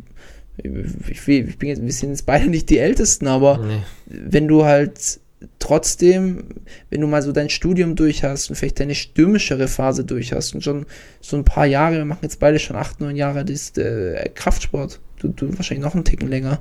ich, 0.57 1.27
ich 1.27 1.57
bin 1.59 1.69
jetzt, 1.69 1.81
wir 1.83 1.91
sind 1.91 2.09
jetzt 2.09 2.25
beide 2.25 2.47
nicht 2.49 2.69
die 2.71 2.79
Ältesten, 2.79 3.27
aber 3.27 3.59
Nee. 3.59 3.81
wenn 4.07 4.47
du 4.47 4.65
halt 4.65 5.19
trotzdem, 5.59 6.45
wenn 6.89 7.01
du 7.01 7.07
mal 7.07 7.21
so 7.21 7.31
dein 7.31 7.49
Studium 7.49 7.95
durch 7.95 8.23
hast 8.23 8.49
und 8.49 8.55
vielleicht 8.55 8.79
deine 8.79 8.95
stürmischere 8.95 9.67
Phase 9.67 10.03
durch 10.03 10.33
hast 10.33 10.55
und 10.55 10.63
schon 10.63 10.85
so 11.21 11.37
ein 11.37 11.45
paar 11.45 11.65
Jahre, 11.65 11.97
wir 11.97 12.05
machen 12.05 12.23
jetzt 12.23 12.39
beide 12.39 12.59
schon 12.59 12.75
acht, 12.75 12.99
neun 12.99 13.15
Jahre 13.15 13.45
das, 13.45 13.77
äh, 13.77 14.29
Kraftsport, 14.33 14.99
du, 15.19 15.29
du 15.29 15.55
wahrscheinlich 15.57 15.85
noch 15.85 15.93
einen 15.93 16.05
Ticken 16.05 16.29
länger, 16.29 16.59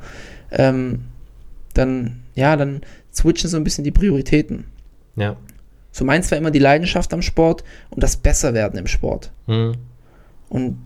ähm, 0.50 1.02
dann, 1.74 2.22
ja, 2.34 2.56
dann 2.56 2.82
switchen 3.12 3.48
so 3.48 3.56
ein 3.56 3.64
bisschen 3.64 3.84
die 3.84 3.90
Prioritäten. 3.90 4.64
Ja. 5.16 5.36
So 5.90 6.04
meins 6.04 6.30
war 6.30 6.36
immer 6.36 6.50
die 6.50 6.58
Leidenschaft 6.58 7.14
am 7.14 7.22
Sport 7.22 7.64
und 7.90 8.02
das 8.02 8.18
Besserwerden 8.18 8.78
im 8.78 8.86
Sport. 8.86 9.32
Mhm. 9.46 9.74
Und 10.48 10.76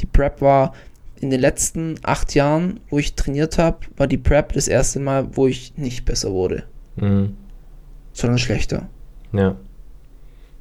die 0.00 0.06
Prep 0.06 0.40
war 0.40 0.74
in 1.20 1.30
den 1.30 1.40
letzten 1.40 1.96
acht 2.02 2.34
Jahren, 2.34 2.80
wo 2.88 2.98
ich 2.98 3.14
trainiert 3.14 3.58
habe, 3.58 3.78
war 3.96 4.06
die 4.06 4.16
Prep 4.16 4.54
das 4.54 4.68
erste 4.68 4.98
Mal, 5.00 5.36
wo 5.36 5.46
ich 5.46 5.76
nicht 5.76 6.04
besser 6.04 6.32
wurde, 6.32 6.64
Mhm. 6.96 7.36
sondern 8.12 8.38
schlechter. 8.38 8.88
Ja. 9.32 9.56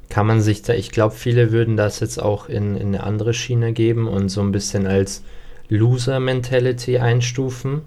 Kann 0.09 0.25
man 0.25 0.41
sich 0.41 0.61
da, 0.61 0.73
ich 0.73 0.91
glaube, 0.91 1.15
viele 1.15 1.51
würden 1.51 1.77
das 1.77 1.99
jetzt 1.99 2.21
auch 2.21 2.49
in, 2.49 2.75
in 2.75 2.87
eine 2.87 3.03
andere 3.03 3.33
Schiene 3.33 3.73
geben 3.73 4.07
und 4.07 4.29
so 4.29 4.41
ein 4.41 4.51
bisschen 4.51 4.87
als 4.87 5.23
Loser-Mentality 5.69 6.97
einstufen. 6.97 7.81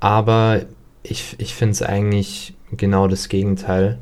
Aber 0.00 0.62
ich, 1.04 1.36
ich 1.38 1.54
finde 1.54 1.72
es 1.72 1.82
eigentlich 1.82 2.54
genau 2.72 3.06
das 3.06 3.28
Gegenteil. 3.28 3.98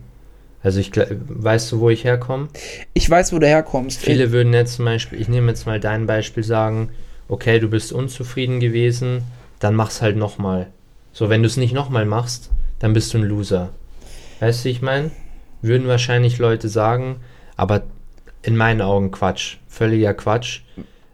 Also 0.63 0.81
ich 0.81 0.93
weißt 0.95 1.73
du, 1.73 1.81
wo 1.81 1.91
ich 1.91 2.05
herkomme? 2.05 2.49
Ich 2.93 3.09
weiß, 3.09 3.33
wo 3.33 3.39
du 3.39 3.47
herkommst. 3.47 4.01
Viele 4.01 4.31
würden 4.31 4.53
jetzt 4.53 4.75
zum 4.77 4.85
Beispiel, 4.85 5.21
ich 5.21 5.29
nehme 5.29 5.49
jetzt 5.49 5.67
mal 5.67 5.81
dein 5.81 6.07
Beispiel, 6.07 6.45
sagen, 6.45 6.91
okay, 7.29 7.61
du 7.61 7.69
bist 7.69 7.93
unzufrieden 7.93 8.61
gewesen, 8.61 9.23
dann 9.59 9.75
mach's 9.75 10.03
halt 10.03 10.17
nochmal. 10.17 10.67
So, 11.13 11.29
wenn 11.29 11.43
du 11.43 11.47
es 11.47 11.57
nicht 11.57 11.73
nochmal 11.73 12.05
machst, 12.05 12.51
dann 12.81 12.93
bist 12.93 13.15
du 13.15 13.19
ein 13.19 13.25
Loser. 13.25 13.71
Weißt 14.41 14.65
du, 14.65 14.69
wie 14.69 14.73
ich 14.73 14.83
meine? 14.83 15.13
Würden 15.63 15.87
wahrscheinlich 15.87 16.39
Leute 16.39 16.69
sagen, 16.69 17.21
aber 17.57 17.83
in 18.43 18.57
meinen 18.57 18.81
Augen 18.81 19.11
Quatsch. 19.11 19.59
Völliger 19.69 20.15
Quatsch. 20.15 20.63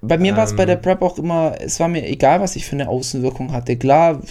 Bei 0.01 0.17
mir 0.19 0.37
war 0.37 0.45
es 0.45 0.55
bei 0.55 0.63
Ähm, 0.63 0.69
der 0.69 0.77
Prep 0.77 1.03
auch 1.03 1.19
immer, 1.19 1.57
es 1.61 1.81
war 1.81 1.89
mir 1.89 2.07
egal, 2.07 2.41
was 2.41 2.57
ich 2.57 2.65
für 2.65 2.77
eine 2.77 2.89
Außenwirkung 2.89 3.53
hatte. 3.53 3.77
Klar, 3.77 4.23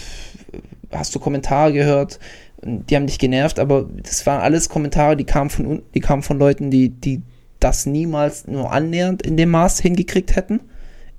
hast 0.92 1.14
du 1.14 1.20
Kommentare 1.20 1.74
gehört, 1.74 2.20
die 2.64 2.96
haben 2.96 3.08
dich 3.08 3.20
genervt, 3.20 3.60
aber 3.60 3.88
das 4.02 4.26
waren 4.26 4.42
alles 4.42 4.70
Kommentare, 4.70 5.18
die 5.18 5.26
kamen 5.26 5.50
von 5.50 5.66
unten, 5.66 5.92
die 5.94 6.00
kamen 6.00 6.24
von 6.24 6.40
Leuten, 6.40 6.72
die, 6.72 6.90
die 6.90 7.22
das 7.60 7.86
niemals 7.86 8.48
nur 8.48 8.72
annähernd 8.72 9.22
in 9.22 9.38
dem 9.38 9.52
Maß 9.52 9.80
hingekriegt 9.80 10.36
hätten. 10.36 10.62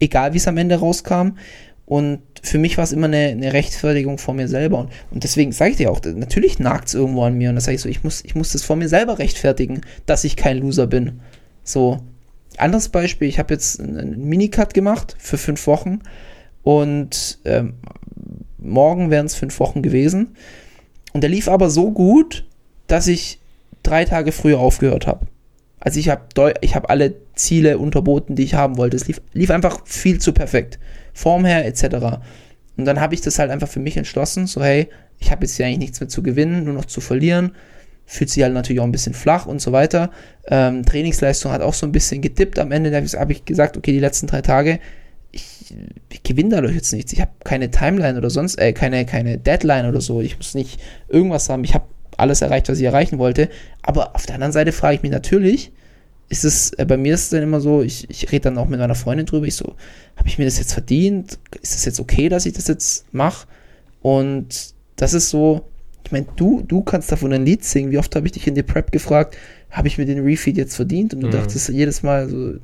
Egal 0.01 0.33
wie 0.33 0.39
es 0.39 0.49
am 0.49 0.57
Ende 0.57 0.77
rauskam. 0.77 1.39
Und 1.87 2.21
für 2.43 2.59
mich 2.59 2.77
war 2.77 2.85
es 2.85 2.93
immer 2.93 3.07
eine, 3.07 3.29
eine 3.29 3.53
Rechtfertigung 3.53 4.19
vor 4.19 4.35
mir 4.35 4.49
selber. 4.49 4.79
Und, 4.79 4.91
und 5.11 5.25
deswegen 5.25 5.53
sage 5.53 5.73
ich 5.73 5.77
dir 5.77 5.91
auch, 5.91 6.01
natürlich 6.05 6.59
nagt 6.59 6.89
es 6.89 6.95
irgendwo 6.95 7.23
an 7.25 7.35
mir. 7.35 7.49
Und 7.49 7.57
das 7.57 7.65
sage 7.65 7.77
ich 7.77 7.83
so, 7.83 7.89
ich 7.89 8.05
muss, 8.05 8.25
ich 8.25 8.35
muss 8.35 8.53
das 8.53 8.63
vor 8.63 8.77
mir 8.77 8.89
selber 8.89 9.19
rechtfertigen, 9.19 9.81
dass 10.07 10.25
ich 10.25 10.37
kein 10.37 10.59
Loser 10.59 10.87
bin. 10.87 11.21
So, 11.65 11.99
anderes 12.59 12.89
Beispiel, 12.89 13.29
ich 13.29 13.39
habe 13.39 13.55
jetzt 13.55 13.81
einen 13.81 14.29
Minicut 14.29 14.75
gemacht 14.75 15.17
für 15.19 15.39
fünf 15.39 15.67
Wochen 15.67 16.01
und 16.63 17.39
ähm, 17.45 17.75
morgen 18.59 19.11
wären 19.11 19.27
es 19.27 19.35
fünf 19.35 19.59
Wochen 19.61 19.83
gewesen. 19.83 20.37
Und 21.13 21.23
der 21.23 21.31
lief 21.31 21.49
aber 21.49 21.71
so 21.71 21.91
gut, 21.93 22.47
dass 22.87 23.07
ich 23.07 23.41
drei 23.83 24.05
Tage 24.05 24.33
früher 24.33 24.59
aufgehört 24.59 25.07
habe. 25.07 25.27
Also 25.79 26.01
ich 26.01 26.09
habe 26.09 26.55
ich 26.63 26.75
hab 26.75 26.91
alle 26.91 27.15
Ziele 27.35 27.79
unterboten, 27.79 28.35
die 28.35 28.43
ich 28.43 28.55
haben 28.55 28.77
wollte. 28.77 28.97
Es 28.97 29.07
lief, 29.07 29.21
lief 29.33 29.51
einfach 29.51 29.87
viel 29.87 30.19
zu 30.19 30.33
perfekt. 30.33 30.79
Form 31.17 31.45
her 31.45 31.65
etc. 31.67 32.21
Und 32.77 32.85
dann 32.85 33.01
habe 33.01 33.15
ich 33.15 33.23
das 33.23 33.39
halt 33.39 33.51
einfach 33.51 33.69
für 33.69 33.81
mich 33.81 33.97
entschlossen, 33.97 34.47
so 34.47 34.63
hey, 34.63 34.89
ich 35.19 35.31
habe 35.31 35.45
jetzt 35.45 35.57
hier 35.57 35.67
eigentlich 35.67 35.79
nichts 35.79 36.01
mehr 36.01 36.09
zu 36.09 36.23
gewinnen, 36.23 36.65
nur 36.65 36.75
noch 36.75 36.85
zu 36.85 37.01
verlieren. 37.01 37.53
Fühlt 38.05 38.31
sich 38.31 38.43
halt 38.43 38.53
natürlich 38.53 38.81
auch 38.81 38.85
ein 38.85 38.93
bisschen 38.93 39.15
flach 39.15 39.47
und 39.47 39.61
so 39.61 39.73
weiter. 39.73 40.11
Ähm, 40.47 40.85
Trainingsleistung 40.85 41.51
hat 41.51 41.63
auch 41.63 41.75
so 41.75 41.87
ein 41.87 41.93
bisschen 41.93 42.21
gedippt. 42.21 42.59
Am 42.59 42.71
Ende 42.71 42.95
habe 42.95 43.33
ich 43.33 43.45
gesagt, 43.45 43.77
okay, 43.77 43.93
die 43.93 43.99
letzten 43.99 44.27
drei 44.27 44.43
Tage, 44.43 44.79
ich, 45.33 45.75
ich 46.13 46.23
gewinne 46.23 46.51
dadurch 46.51 46.75
jetzt 46.75 46.93
nichts. 46.93 47.13
Ich 47.13 47.21
habe 47.21 47.33
keine 47.45 47.71
Timeline 47.71 48.19
oder 48.19 48.31
sonst, 48.31 48.57
äh, 48.57 48.73
keine, 48.75 49.07
keine 49.07 49.39
Deadline 49.39 49.87
oder 49.87 50.01
so. 50.01 50.21
Ich 50.21 50.37
muss 50.37 50.55
nicht 50.55 50.81
irgendwas 51.09 51.49
haben. 51.49 51.65
Ich 51.65 51.75
habe 51.75 51.87
alles 52.17 52.43
erreicht, 52.43 52.69
was 52.69 52.79
ich 52.79 52.85
erreichen 52.85 53.19
wollte. 53.19 53.49
Aber 53.83 54.15
auf 54.15 54.27
der 54.27 54.35
anderen 54.35 54.53
Seite 54.53 54.73
frage 54.73 54.97
ich 54.97 55.03
mich 55.03 55.13
natürlich, 55.13 55.73
ist 56.29 56.45
es, 56.45 56.73
äh, 56.73 56.85
bei 56.87 56.97
mir 56.97 57.15
ist 57.15 57.25
es 57.25 57.29
dann 57.31 57.43
immer 57.43 57.61
so, 57.61 57.83
ich, 57.83 58.09
ich 58.11 58.31
rede 58.33 58.43
dann 58.45 58.59
auch 58.59 58.67
mit 58.69 58.81
meiner 58.81 58.95
Freundin 58.95 59.27
drüber, 59.27 59.47
ich 59.47 59.55
so, 59.55 59.75
habe 60.17 60.29
ich 60.29 60.39
mir 60.39 60.45
das 60.45 60.59
jetzt 60.59 60.73
verdient? 60.73 61.39
Ist 61.63 61.75
es 61.75 61.85
jetzt 61.85 62.01
okay, 62.01 62.29
dass 62.29 62.47
ich 62.47 62.53
das 62.55 62.67
jetzt 62.69 63.05
mache? 63.13 63.47
Und 64.03 64.75
das 64.97 65.15
ist 65.15 65.31
so, 65.31 65.63
ich 66.05 66.13
meine, 66.13 66.27
du, 66.37 66.63
du 66.63 66.83
kannst 66.83 67.11
davon 67.13 67.33
ein 67.33 67.45
Lied 67.45 67.65
singen. 67.65 67.91
Wie 67.91 67.99
oft 67.99 68.15
habe 68.17 68.27
ich 68.27 68.33
dich 68.33 68.47
in 68.47 68.55
der 68.55 68.63
Prep 68.63 68.93
gefragt, 68.93 69.37
habe 69.71 69.89
ich 69.89 69.99
mir 69.99 70.07
den 70.07 70.23
Refeed 70.25 70.57
jetzt 70.57 70.77
verdient? 70.77 71.13
Und 71.15 71.21
du 71.21 71.27
Mhm. 71.27 71.33
dachtest 71.33 71.69
jedes 71.69 72.03
Mal 72.03 72.29
so, 72.29 72.55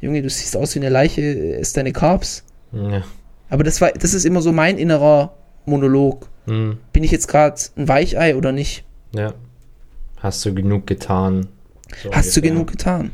Junge, 0.00 0.22
du 0.22 0.28
siehst 0.30 0.56
aus 0.56 0.74
wie 0.74 0.80
eine 0.80 0.88
Leiche, 0.90 1.20
isst 1.22 1.76
deine 1.76 1.92
Carbs. 1.92 2.44
Ja. 2.72 3.02
Aber 3.48 3.64
das 3.64 3.80
war, 3.80 3.90
das 3.92 4.14
ist 4.14 4.24
immer 4.24 4.42
so 4.42 4.52
mein 4.52 4.78
innerer 4.78 5.34
Monolog. 5.66 6.28
Hm. 6.46 6.78
Bin 6.92 7.04
ich 7.04 7.10
jetzt 7.10 7.28
gerade 7.28 7.60
ein 7.76 7.88
Weichei 7.88 8.36
oder 8.36 8.52
nicht? 8.52 8.84
ja. 9.14 9.34
Hast 10.18 10.44
du 10.44 10.52
genug 10.54 10.86
getan? 10.86 11.48
So 12.02 12.10
Hast 12.12 12.36
du 12.36 12.40
genug 12.42 12.70
getan? 12.70 13.10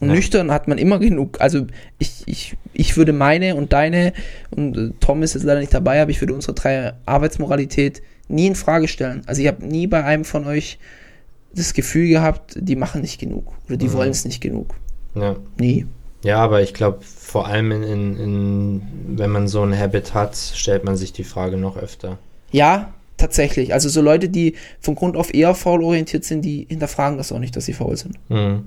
Und 0.00 0.08
Ja. 0.08 0.14
nüchtern 0.14 0.50
hat 0.50 0.66
man 0.68 0.78
immer 0.78 0.98
genug. 0.98 1.40
Also 1.40 1.66
ich, 1.98 2.22
ich, 2.26 2.56
ich 2.72 2.96
würde 2.96 3.12
meine 3.12 3.54
und 3.54 3.72
deine, 3.72 4.12
und 4.50 4.76
äh, 4.76 4.90
Tom 5.00 5.22
ist 5.22 5.34
jetzt 5.34 5.42
leider 5.44 5.60
nicht 5.60 5.74
dabei, 5.74 6.00
aber 6.00 6.10
ich 6.10 6.20
würde 6.22 6.32
unsere 6.34 6.54
drei 6.54 6.94
Arbeitsmoralität 7.06 8.02
nie 8.28 8.46
in 8.46 8.54
Frage 8.54 8.88
stellen. 8.88 9.22
Also 9.26 9.42
ich 9.42 9.48
habe 9.48 9.64
nie 9.66 9.86
bei 9.86 10.02
einem 10.04 10.24
von 10.24 10.46
euch 10.46 10.78
das 11.54 11.74
Gefühl 11.74 12.08
gehabt, 12.08 12.54
die 12.58 12.76
machen 12.76 13.00
nicht 13.02 13.18
genug 13.20 13.52
oder 13.66 13.76
die 13.76 13.88
Mhm. 13.88 13.92
wollen 13.94 14.10
es 14.10 14.24
nicht 14.24 14.40
genug. 14.40 14.74
Ja. 15.14 15.36
Nie. 15.58 15.86
Ja, 16.22 16.38
aber 16.38 16.62
ich 16.62 16.74
glaube, 16.74 16.98
vor 17.02 17.46
allem 17.48 17.72
in, 17.72 17.82
in, 17.82 18.16
in, 18.18 18.82
wenn 19.18 19.30
man 19.30 19.48
so 19.48 19.62
ein 19.62 19.76
Habit 19.76 20.14
hat, 20.14 20.36
stellt 20.36 20.84
man 20.84 20.96
sich 20.96 21.12
die 21.12 21.24
Frage 21.24 21.56
noch 21.56 21.76
öfter. 21.76 22.18
Ja, 22.52 22.92
Tatsächlich. 23.20 23.74
Also 23.74 23.90
so 23.90 24.00
Leute, 24.00 24.30
die 24.30 24.54
von 24.80 24.94
Grund 24.94 25.14
auf 25.14 25.34
eher 25.34 25.54
faul 25.54 25.84
orientiert 25.84 26.24
sind, 26.24 26.42
die 26.42 26.66
hinterfragen 26.70 27.18
das 27.18 27.32
auch 27.32 27.38
nicht, 27.38 27.54
dass 27.54 27.66
sie 27.66 27.74
faul 27.74 27.94
sind. 27.96 28.18
Mhm. 28.30 28.64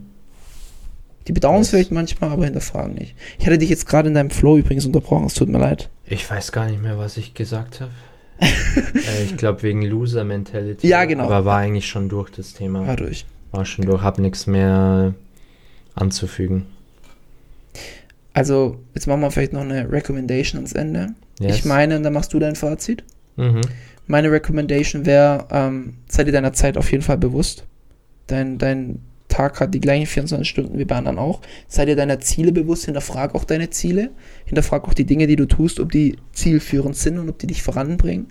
Die 1.28 1.32
bedauern 1.32 1.62
es 1.62 1.72
vielleicht 1.72 1.92
manchmal, 1.92 2.30
aber 2.30 2.46
hinterfragen 2.46 2.94
nicht. 2.94 3.16
Ich 3.40 3.48
hatte 3.48 3.58
dich 3.58 3.70
jetzt 3.70 3.88
gerade 3.88 4.10
in 4.10 4.14
deinem 4.14 4.30
Flow 4.30 4.58
übrigens 4.58 4.86
unterbrochen, 4.86 5.26
es 5.26 5.34
tut 5.34 5.50
mir 5.50 5.58
leid. 5.58 5.90
Ich 6.06 6.30
weiß 6.30 6.52
gar 6.52 6.68
nicht 6.70 6.84
mehr, 6.84 7.00
was 7.00 7.18
ich 7.18 7.34
gesagt 7.34 7.82
habe. 7.82 7.92
äh, 8.40 9.24
ich 9.24 9.38
glaube 9.38 9.64
wegen 9.64 9.82
Loser-Mentality. 9.82 10.88
Ja, 10.88 11.06
genau. 11.06 11.24
Aber 11.24 11.46
war 11.46 11.58
eigentlich 11.58 11.88
schon 11.88 12.10
durch 12.10 12.30
das 12.30 12.54
Thema. 12.54 12.86
War 12.86 12.96
durch. 12.96 13.26
War 13.52 13.66
schon 13.66 13.86
durch, 13.86 14.04
hab 14.04 14.20
nichts 14.20 14.46
mehr 14.46 15.16
anzufügen. 15.96 16.68
Also, 18.34 18.78
jetzt 18.94 19.08
machen 19.08 19.22
wir 19.22 19.32
vielleicht 19.32 19.54
noch 19.54 19.62
eine 19.62 19.92
Recommendation 19.92 20.60
ans 20.60 20.74
Ende. 20.74 21.08
Yes. 21.40 21.58
Ich 21.58 21.66
meine, 21.66 21.96
und 21.98 22.04
dann 22.04 22.14
machst 22.14 22.34
du 22.34 22.40
dein 22.40 22.56
Fazit. 22.56 23.04
Mhm. 23.36 23.62
Meine 24.08 24.32
Recommendation 24.32 25.06
wäre, 25.06 25.48
ähm, 25.52 25.96
sei 26.08 26.24
dir 26.24 26.32
deiner 26.32 26.54
Zeit 26.54 26.78
auf 26.78 26.92
jeden 26.92 27.04
Fall 27.04 27.18
bewusst. 27.18 27.66
Dein, 28.28 28.58
dein 28.58 29.00
Tag 29.34 29.60
hat 29.60 29.74
die 29.74 29.80
gleichen 29.82 30.06
24 30.06 30.48
Stunden 30.48 30.78
wie 30.78 30.86
bei 30.86 30.96
anderen 30.96 31.18
auch. 31.18 31.42
Sei 31.68 31.86
dir 31.86 31.96
deiner 31.96 32.20
Ziele 32.20 32.52
bewusst, 32.52 32.86
hinterfrag 32.86 33.34
auch 33.34 33.46
deine 33.46 33.70
Ziele. 33.70 34.12
Hinterfrag 34.46 34.88
auch 34.88 34.94
die 34.94 35.06
Dinge, 35.06 35.26
die 35.26 35.36
du 35.36 35.46
tust, 35.46 35.80
ob 35.80 35.92
die 35.92 36.18
zielführend 36.34 36.96
sind 36.96 37.18
und 37.18 37.30
ob 37.30 37.40
die 37.40 37.48
dich 37.48 37.64
voranbringen. 37.64 38.28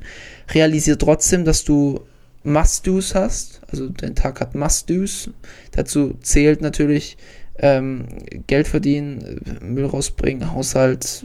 Realisier 0.55 0.99
trotzdem, 0.99 1.45
dass 1.45 1.65
du 1.65 2.01
Must-Dos 2.45 3.15
hast. 3.15 3.63
Also 3.69 3.89
dein 3.89 4.15
Tag 4.15 4.41
hat 4.41 4.55
Must-Dos. 4.55 5.31
Dazu 5.73 6.15
zählt 6.21 6.61
natürlich 6.61 7.17
ähm, 7.59 8.07
Geld 8.47 8.69
verdienen, 8.69 9.41
Müll 9.61 9.87
rausbringen, 9.87 10.53
Haushalt, 10.53 11.25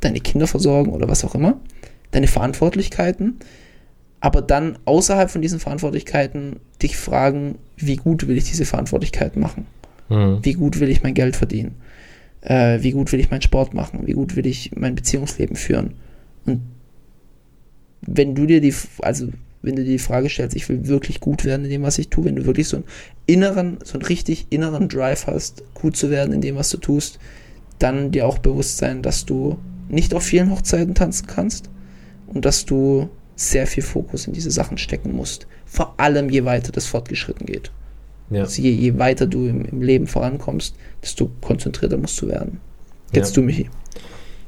deine 0.00 0.20
Kinder 0.20 0.46
versorgen 0.46 0.92
oder 0.92 1.08
was 1.08 1.24
auch 1.24 1.34
immer. 1.34 1.60
Deine 2.16 2.28
Verantwortlichkeiten. 2.28 3.34
Aber 4.20 4.40
dann 4.40 4.78
außerhalb 4.86 5.30
von 5.30 5.42
diesen 5.42 5.60
Verantwortlichkeiten 5.60 6.56
dich 6.80 6.96
fragen, 6.96 7.56
wie 7.76 7.96
gut 7.96 8.26
will 8.26 8.38
ich 8.38 8.44
diese 8.44 8.64
Verantwortlichkeiten 8.64 9.38
machen? 9.38 9.66
Mhm. 10.08 10.38
Wie 10.42 10.54
gut 10.54 10.80
will 10.80 10.88
ich 10.88 11.02
mein 11.02 11.12
Geld 11.12 11.36
verdienen? 11.36 11.74
Äh, 12.40 12.78
wie 12.80 12.92
gut 12.92 13.12
will 13.12 13.20
ich 13.20 13.30
meinen 13.30 13.42
Sport 13.42 13.74
machen? 13.74 14.06
Wie 14.06 14.14
gut 14.14 14.34
will 14.34 14.46
ich 14.46 14.70
mein 14.74 14.94
Beziehungsleben 14.94 15.56
führen? 15.56 15.92
Und 16.46 16.62
wenn 18.00 18.34
du 18.34 18.46
dir 18.46 18.62
die, 18.62 18.74
also 19.02 19.28
wenn 19.60 19.76
du 19.76 19.84
dir 19.84 19.92
die 19.92 19.98
Frage 19.98 20.30
stellst, 20.30 20.56
ich 20.56 20.70
will 20.70 20.88
wirklich 20.88 21.20
gut 21.20 21.44
werden 21.44 21.66
in 21.66 21.70
dem, 21.70 21.82
was 21.82 21.98
ich 21.98 22.08
tue, 22.08 22.24
wenn 22.24 22.36
du 22.36 22.46
wirklich 22.46 22.68
so 22.68 22.78
einen 22.78 22.86
inneren, 23.26 23.76
so 23.84 23.98
einen 23.98 24.06
richtig 24.06 24.46
inneren 24.48 24.88
Drive 24.88 25.26
hast, 25.26 25.64
gut 25.74 25.98
zu 25.98 26.10
werden 26.10 26.32
in 26.32 26.40
dem, 26.40 26.56
was 26.56 26.70
du 26.70 26.78
tust, 26.78 27.18
dann 27.78 28.10
dir 28.10 28.26
auch 28.26 28.38
bewusst 28.38 28.78
sein, 28.78 29.02
dass 29.02 29.26
du 29.26 29.58
nicht 29.90 30.14
auf 30.14 30.22
vielen 30.22 30.50
Hochzeiten 30.50 30.94
tanzen 30.94 31.26
kannst 31.26 31.68
und 32.26 32.44
dass 32.44 32.64
du 32.64 33.08
sehr 33.36 33.66
viel 33.66 33.82
Fokus 33.82 34.26
in 34.26 34.32
diese 34.32 34.50
Sachen 34.50 34.78
stecken 34.78 35.14
musst. 35.14 35.46
Vor 35.66 35.94
allem 35.98 36.30
je 36.30 36.44
weiter 36.44 36.72
das 36.72 36.86
fortgeschritten 36.86 37.46
geht. 37.46 37.70
Ja. 38.30 38.42
Also 38.42 38.62
je, 38.62 38.70
je 38.70 38.98
weiter 38.98 39.26
du 39.26 39.46
im, 39.46 39.64
im 39.64 39.82
Leben 39.82 40.06
vorankommst, 40.06 40.74
desto 41.02 41.30
konzentrierter 41.40 41.98
musst 41.98 42.20
du 42.20 42.28
werden. 42.28 42.60
Jetzt 43.12 43.36
Ja. 43.36 43.42
du, 43.42 43.46
Michi. 43.46 43.70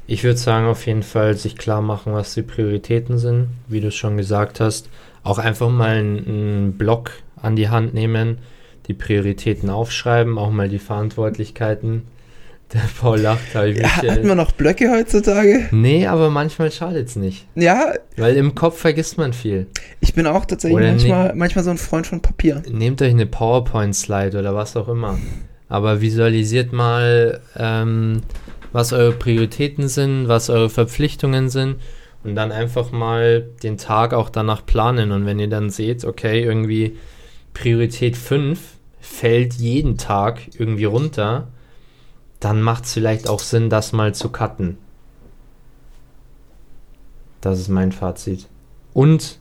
Ich 0.07 0.23
würde 0.23 0.39
sagen, 0.39 0.65
auf 0.65 0.87
jeden 0.87 1.03
Fall 1.03 1.35
sich 1.35 1.55
klar 1.55 1.81
machen, 1.81 2.13
was 2.13 2.33
die 2.33 2.41
Prioritäten 2.41 3.19
sind, 3.19 3.49
wie 3.67 3.79
du 3.79 3.89
es 3.89 3.95
schon 3.95 4.17
gesagt 4.17 4.59
hast. 4.59 4.89
Auch 5.23 5.37
einfach 5.37 5.69
mal 5.69 5.97
einen, 5.97 6.27
einen 6.27 6.73
Block 6.73 7.11
an 7.41 7.55
die 7.55 7.69
Hand 7.69 7.93
nehmen, 7.93 8.39
die 8.87 8.95
Prioritäten 8.95 9.69
aufschreiben, 9.69 10.39
auch 10.39 10.49
mal 10.49 10.67
die 10.67 10.79
Verantwortlichkeiten. 10.79 12.07
Der 12.73 12.81
Paul 12.99 13.19
lacht, 13.19 13.55
mich. 13.55 13.79
Ja, 13.79 14.03
äh, 14.03 14.23
wir 14.23 14.35
noch 14.35 14.51
Blöcke 14.51 14.91
heutzutage? 14.91 15.67
nee, 15.71 16.05
aber 16.05 16.29
manchmal 16.29 16.71
schadet 16.71 17.07
es 17.07 17.15
nicht. 17.15 17.47
Ja, 17.55 17.93
Weil 18.15 18.35
im 18.35 18.53
Kopf 18.53 18.79
vergisst 18.79 19.17
man 19.17 19.33
viel. 19.33 19.67
ich 20.01 20.13
bin 20.13 20.27
auch 20.27 20.45
tatsächlich 20.45 20.77
Oder 20.77 20.89
manchmal, 20.89 21.35
manchmal 21.35 21.63
so 21.63 21.71
ein 21.71 21.77
Freund 21.77 22.05
von 22.05 22.21
Papier. 22.21 22.61
Nehmt 22.69 23.01
euch 23.01 23.09
eine 23.09 23.25
PowerPoint-Slide 23.25 24.37
oder 24.37 24.53
was 24.53 24.77
auch 24.77 24.87
immer. 24.87 25.17
Aber 25.67 26.01
visualisiert 26.01 26.71
mal, 26.71 27.41
ähm, 27.55 28.21
was 28.71 28.93
eure 28.93 29.13
Prioritäten 29.13 29.87
sind, 29.87 30.27
was 30.27 30.49
eure 30.49 30.69
Verpflichtungen 30.69 31.49
sind 31.49 31.77
und 32.23 32.35
dann 32.35 32.51
einfach 32.51 32.91
mal 32.91 33.47
den 33.63 33.77
Tag 33.77 34.13
auch 34.13 34.29
danach 34.29 34.65
planen. 34.65 35.11
Und 35.11 35.25
wenn 35.25 35.39
ihr 35.39 35.49
dann 35.49 35.69
seht, 35.71 36.05
okay, 36.05 36.43
irgendwie 36.43 36.97
Priorität 37.53 38.15
5 38.15 38.59
fällt 38.99 39.53
jeden 39.55 39.97
Tag 39.97 40.41
irgendwie 40.57 40.85
runter, 40.85 41.47
dann 42.39 42.61
macht 42.61 42.85
es 42.85 42.93
vielleicht 42.93 43.27
auch 43.27 43.39
Sinn, 43.39 43.69
das 43.69 43.91
mal 43.91 44.13
zu 44.13 44.29
cutten. 44.29 44.77
Das 47.41 47.59
ist 47.59 47.69
mein 47.69 47.91
Fazit. 47.91 48.47
Und 48.93 49.39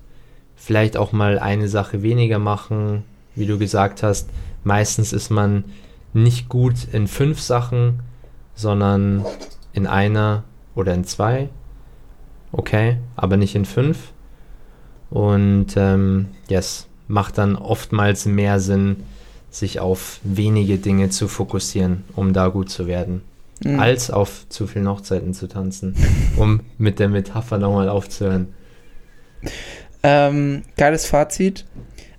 vielleicht 0.56 0.96
auch 0.96 1.12
mal 1.12 1.38
eine 1.38 1.68
Sache 1.68 2.02
weniger 2.02 2.38
machen, 2.38 3.04
wie 3.34 3.46
du 3.46 3.58
gesagt 3.58 4.02
hast. 4.02 4.28
Meistens 4.64 5.12
ist 5.12 5.30
man 5.30 5.64
nicht 6.12 6.48
gut 6.48 6.88
in 6.92 7.06
fünf 7.06 7.40
Sachen, 7.40 8.00
sondern 8.54 9.24
in 9.72 9.86
einer 9.86 10.44
oder 10.74 10.94
in 10.94 11.04
zwei. 11.04 11.48
Okay, 12.50 12.98
aber 13.14 13.36
nicht 13.36 13.54
in 13.54 13.64
fünf. 13.64 14.12
Und 15.10 15.76
ähm, 15.76 16.28
yes, 16.48 16.88
macht 17.06 17.38
dann 17.38 17.56
oftmals 17.56 18.26
mehr 18.26 18.60
Sinn, 18.60 19.04
sich 19.58 19.80
auf 19.80 20.20
wenige 20.22 20.78
Dinge 20.78 21.10
zu 21.10 21.28
fokussieren, 21.28 22.04
um 22.16 22.32
da 22.32 22.48
gut 22.48 22.70
zu 22.70 22.86
werden, 22.86 23.22
Mhm. 23.64 23.80
als 23.80 24.10
auf 24.10 24.48
zu 24.48 24.66
vielen 24.68 24.88
Hochzeiten 24.88 25.34
zu 25.34 25.48
tanzen, 25.48 25.96
um 26.36 26.60
mit 26.78 26.98
der 27.00 27.08
Metapher 27.08 27.58
nochmal 27.58 27.88
aufzuhören. 27.88 28.54
Ähm, 30.02 30.62
geiles 30.76 31.06
Fazit. 31.06 31.64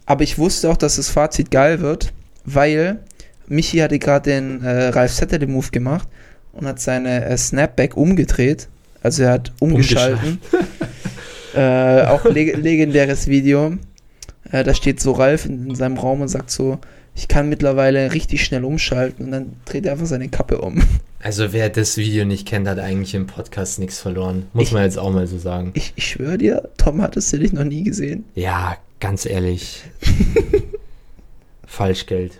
Aber 0.05 0.23
ich 0.23 0.37
wusste 0.37 0.69
auch, 0.69 0.77
dass 0.77 0.97
das 0.97 1.09
Fazit 1.09 1.51
geil 1.51 1.79
wird, 1.79 2.11
weil 2.43 2.99
Michi 3.47 3.77
hatte 3.77 3.99
gerade 3.99 4.31
den 4.31 4.61
äh, 4.63 4.87
Ralf 4.89 5.13
Saturday 5.13 5.47
Move 5.47 5.69
gemacht 5.71 6.07
und 6.51 6.67
hat 6.67 6.79
seine 6.79 7.25
äh, 7.25 7.37
Snapback 7.37 7.95
umgedreht. 7.95 8.67
Also 9.01 9.23
er 9.23 9.31
hat 9.31 9.53
umgeschalten. 9.59 10.39
äh, 11.55 12.03
auch 12.05 12.25
leg 12.29 12.57
legendäres 12.57 13.27
Video. 13.27 13.77
Äh, 14.51 14.63
da 14.63 14.73
steht 14.73 14.99
so 14.99 15.13
Ralf 15.13 15.45
in, 15.45 15.69
in 15.69 15.75
seinem 15.75 15.97
Raum 15.97 16.21
und 16.21 16.27
sagt 16.27 16.51
so, 16.51 16.79
ich 17.15 17.27
kann 17.27 17.49
mittlerweile 17.49 18.13
richtig 18.13 18.43
schnell 18.45 18.63
umschalten 18.63 19.25
und 19.25 19.31
dann 19.31 19.53
dreht 19.65 19.85
er 19.85 19.93
einfach 19.93 20.05
seine 20.05 20.29
Kappe 20.29 20.59
um. 20.61 20.81
Also 21.21 21.51
wer 21.51 21.67
das 21.69 21.97
Video 21.97 22.23
nicht 22.23 22.47
kennt, 22.47 22.65
hat 22.65 22.79
eigentlich 22.79 23.13
im 23.13 23.27
Podcast 23.27 23.77
nichts 23.77 23.99
verloren. 23.99 24.45
Muss 24.53 24.67
Ich- 24.67 24.71
man 24.71 24.83
jetzt 24.83 24.97
auch 24.97 25.11
mal 25.11 25.27
so 25.27 25.37
sagen. 25.37 25.71
Ich, 25.73 25.91
ich 25.97 26.07
schwöre 26.07 26.37
dir, 26.37 26.69
Tom 26.77 27.01
hat 27.01 27.17
es 27.17 27.29
dich 27.31 27.51
noch 27.51 27.65
nie 27.65 27.83
gesehen. 27.83 28.23
Ja, 28.35 28.77
ganz 29.01 29.25
ehrlich. 29.25 29.83
Falschgeld. 31.67 32.31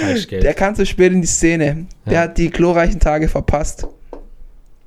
Falschgeld. 0.00 0.44
Der 0.44 0.54
kam 0.54 0.74
zu 0.74 0.86
spät 0.86 1.12
in 1.12 1.20
die 1.20 1.26
Szene. 1.26 1.86
Der 2.06 2.12
Ja. 2.12 2.20
hat 2.22 2.38
die 2.38 2.50
glorreichen 2.50 3.00
Tage 3.00 3.28
verpasst. 3.28 3.86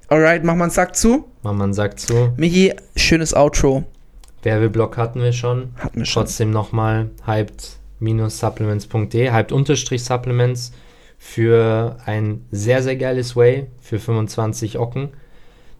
Alright, 0.07 0.43
mach 0.43 0.55
mal 0.55 0.65
einen 0.65 0.71
Sack 0.71 0.95
zu. 0.95 1.25
Man 1.43 1.73
sagt 1.73 1.99
so, 1.99 2.31
Michi, 2.37 2.73
schönes 2.95 3.33
Outro. 3.33 3.83
Werbeblock 4.43 4.95
hatten 4.97 5.21
wir 5.21 5.33
schon. 5.33 5.69
Hatten 5.75 5.99
wir 5.99 6.05
schon. 6.05 6.23
Trotzdem 6.23 6.51
nochmal 6.51 7.09
hyped-supplements.de, 7.99 9.31
hyped-supplements 9.31 10.71
für 11.17 11.97
ein 12.05 12.45
sehr, 12.51 12.83
sehr 12.83 12.95
geiles 12.95 13.35
Way 13.35 13.67
für 13.81 13.99
25 13.99 14.77
Ocken. 14.77 15.09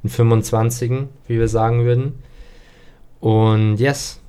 Ein 0.03 0.10
25 0.10 0.91
wie 1.27 1.39
wir 1.39 1.48
sagen 1.48 1.85
würden. 1.85 2.15
Und 3.19 3.77
yes, 3.77 4.19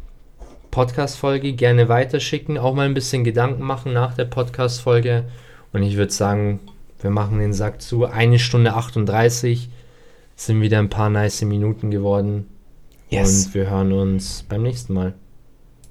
Podcast-Folge 0.70 1.52
gerne 1.52 1.88
weiterschicken, 1.88 2.58
auch 2.58 2.74
mal 2.74 2.86
ein 2.86 2.94
bisschen 2.94 3.24
Gedanken 3.24 3.62
machen 3.62 3.92
nach 3.92 4.14
der 4.14 4.24
Podcast-Folge. 4.24 5.24
Und 5.72 5.82
ich 5.82 5.96
würde 5.96 6.12
sagen, 6.12 6.60
wir 7.00 7.10
machen 7.10 7.38
den 7.38 7.52
Sack 7.52 7.82
zu. 7.82 8.06
Eine 8.06 8.38
Stunde 8.38 8.74
38 8.74 9.70
sind 10.36 10.60
wieder 10.60 10.78
ein 10.78 10.90
paar 10.90 11.10
nice 11.10 11.42
Minuten 11.42 11.90
geworden. 11.90 12.48
Yes. 13.08 13.46
Und 13.46 13.54
wir 13.54 13.70
hören 13.70 13.92
uns 13.92 14.44
beim 14.48 14.62
nächsten 14.62 14.94
Mal. 14.94 15.14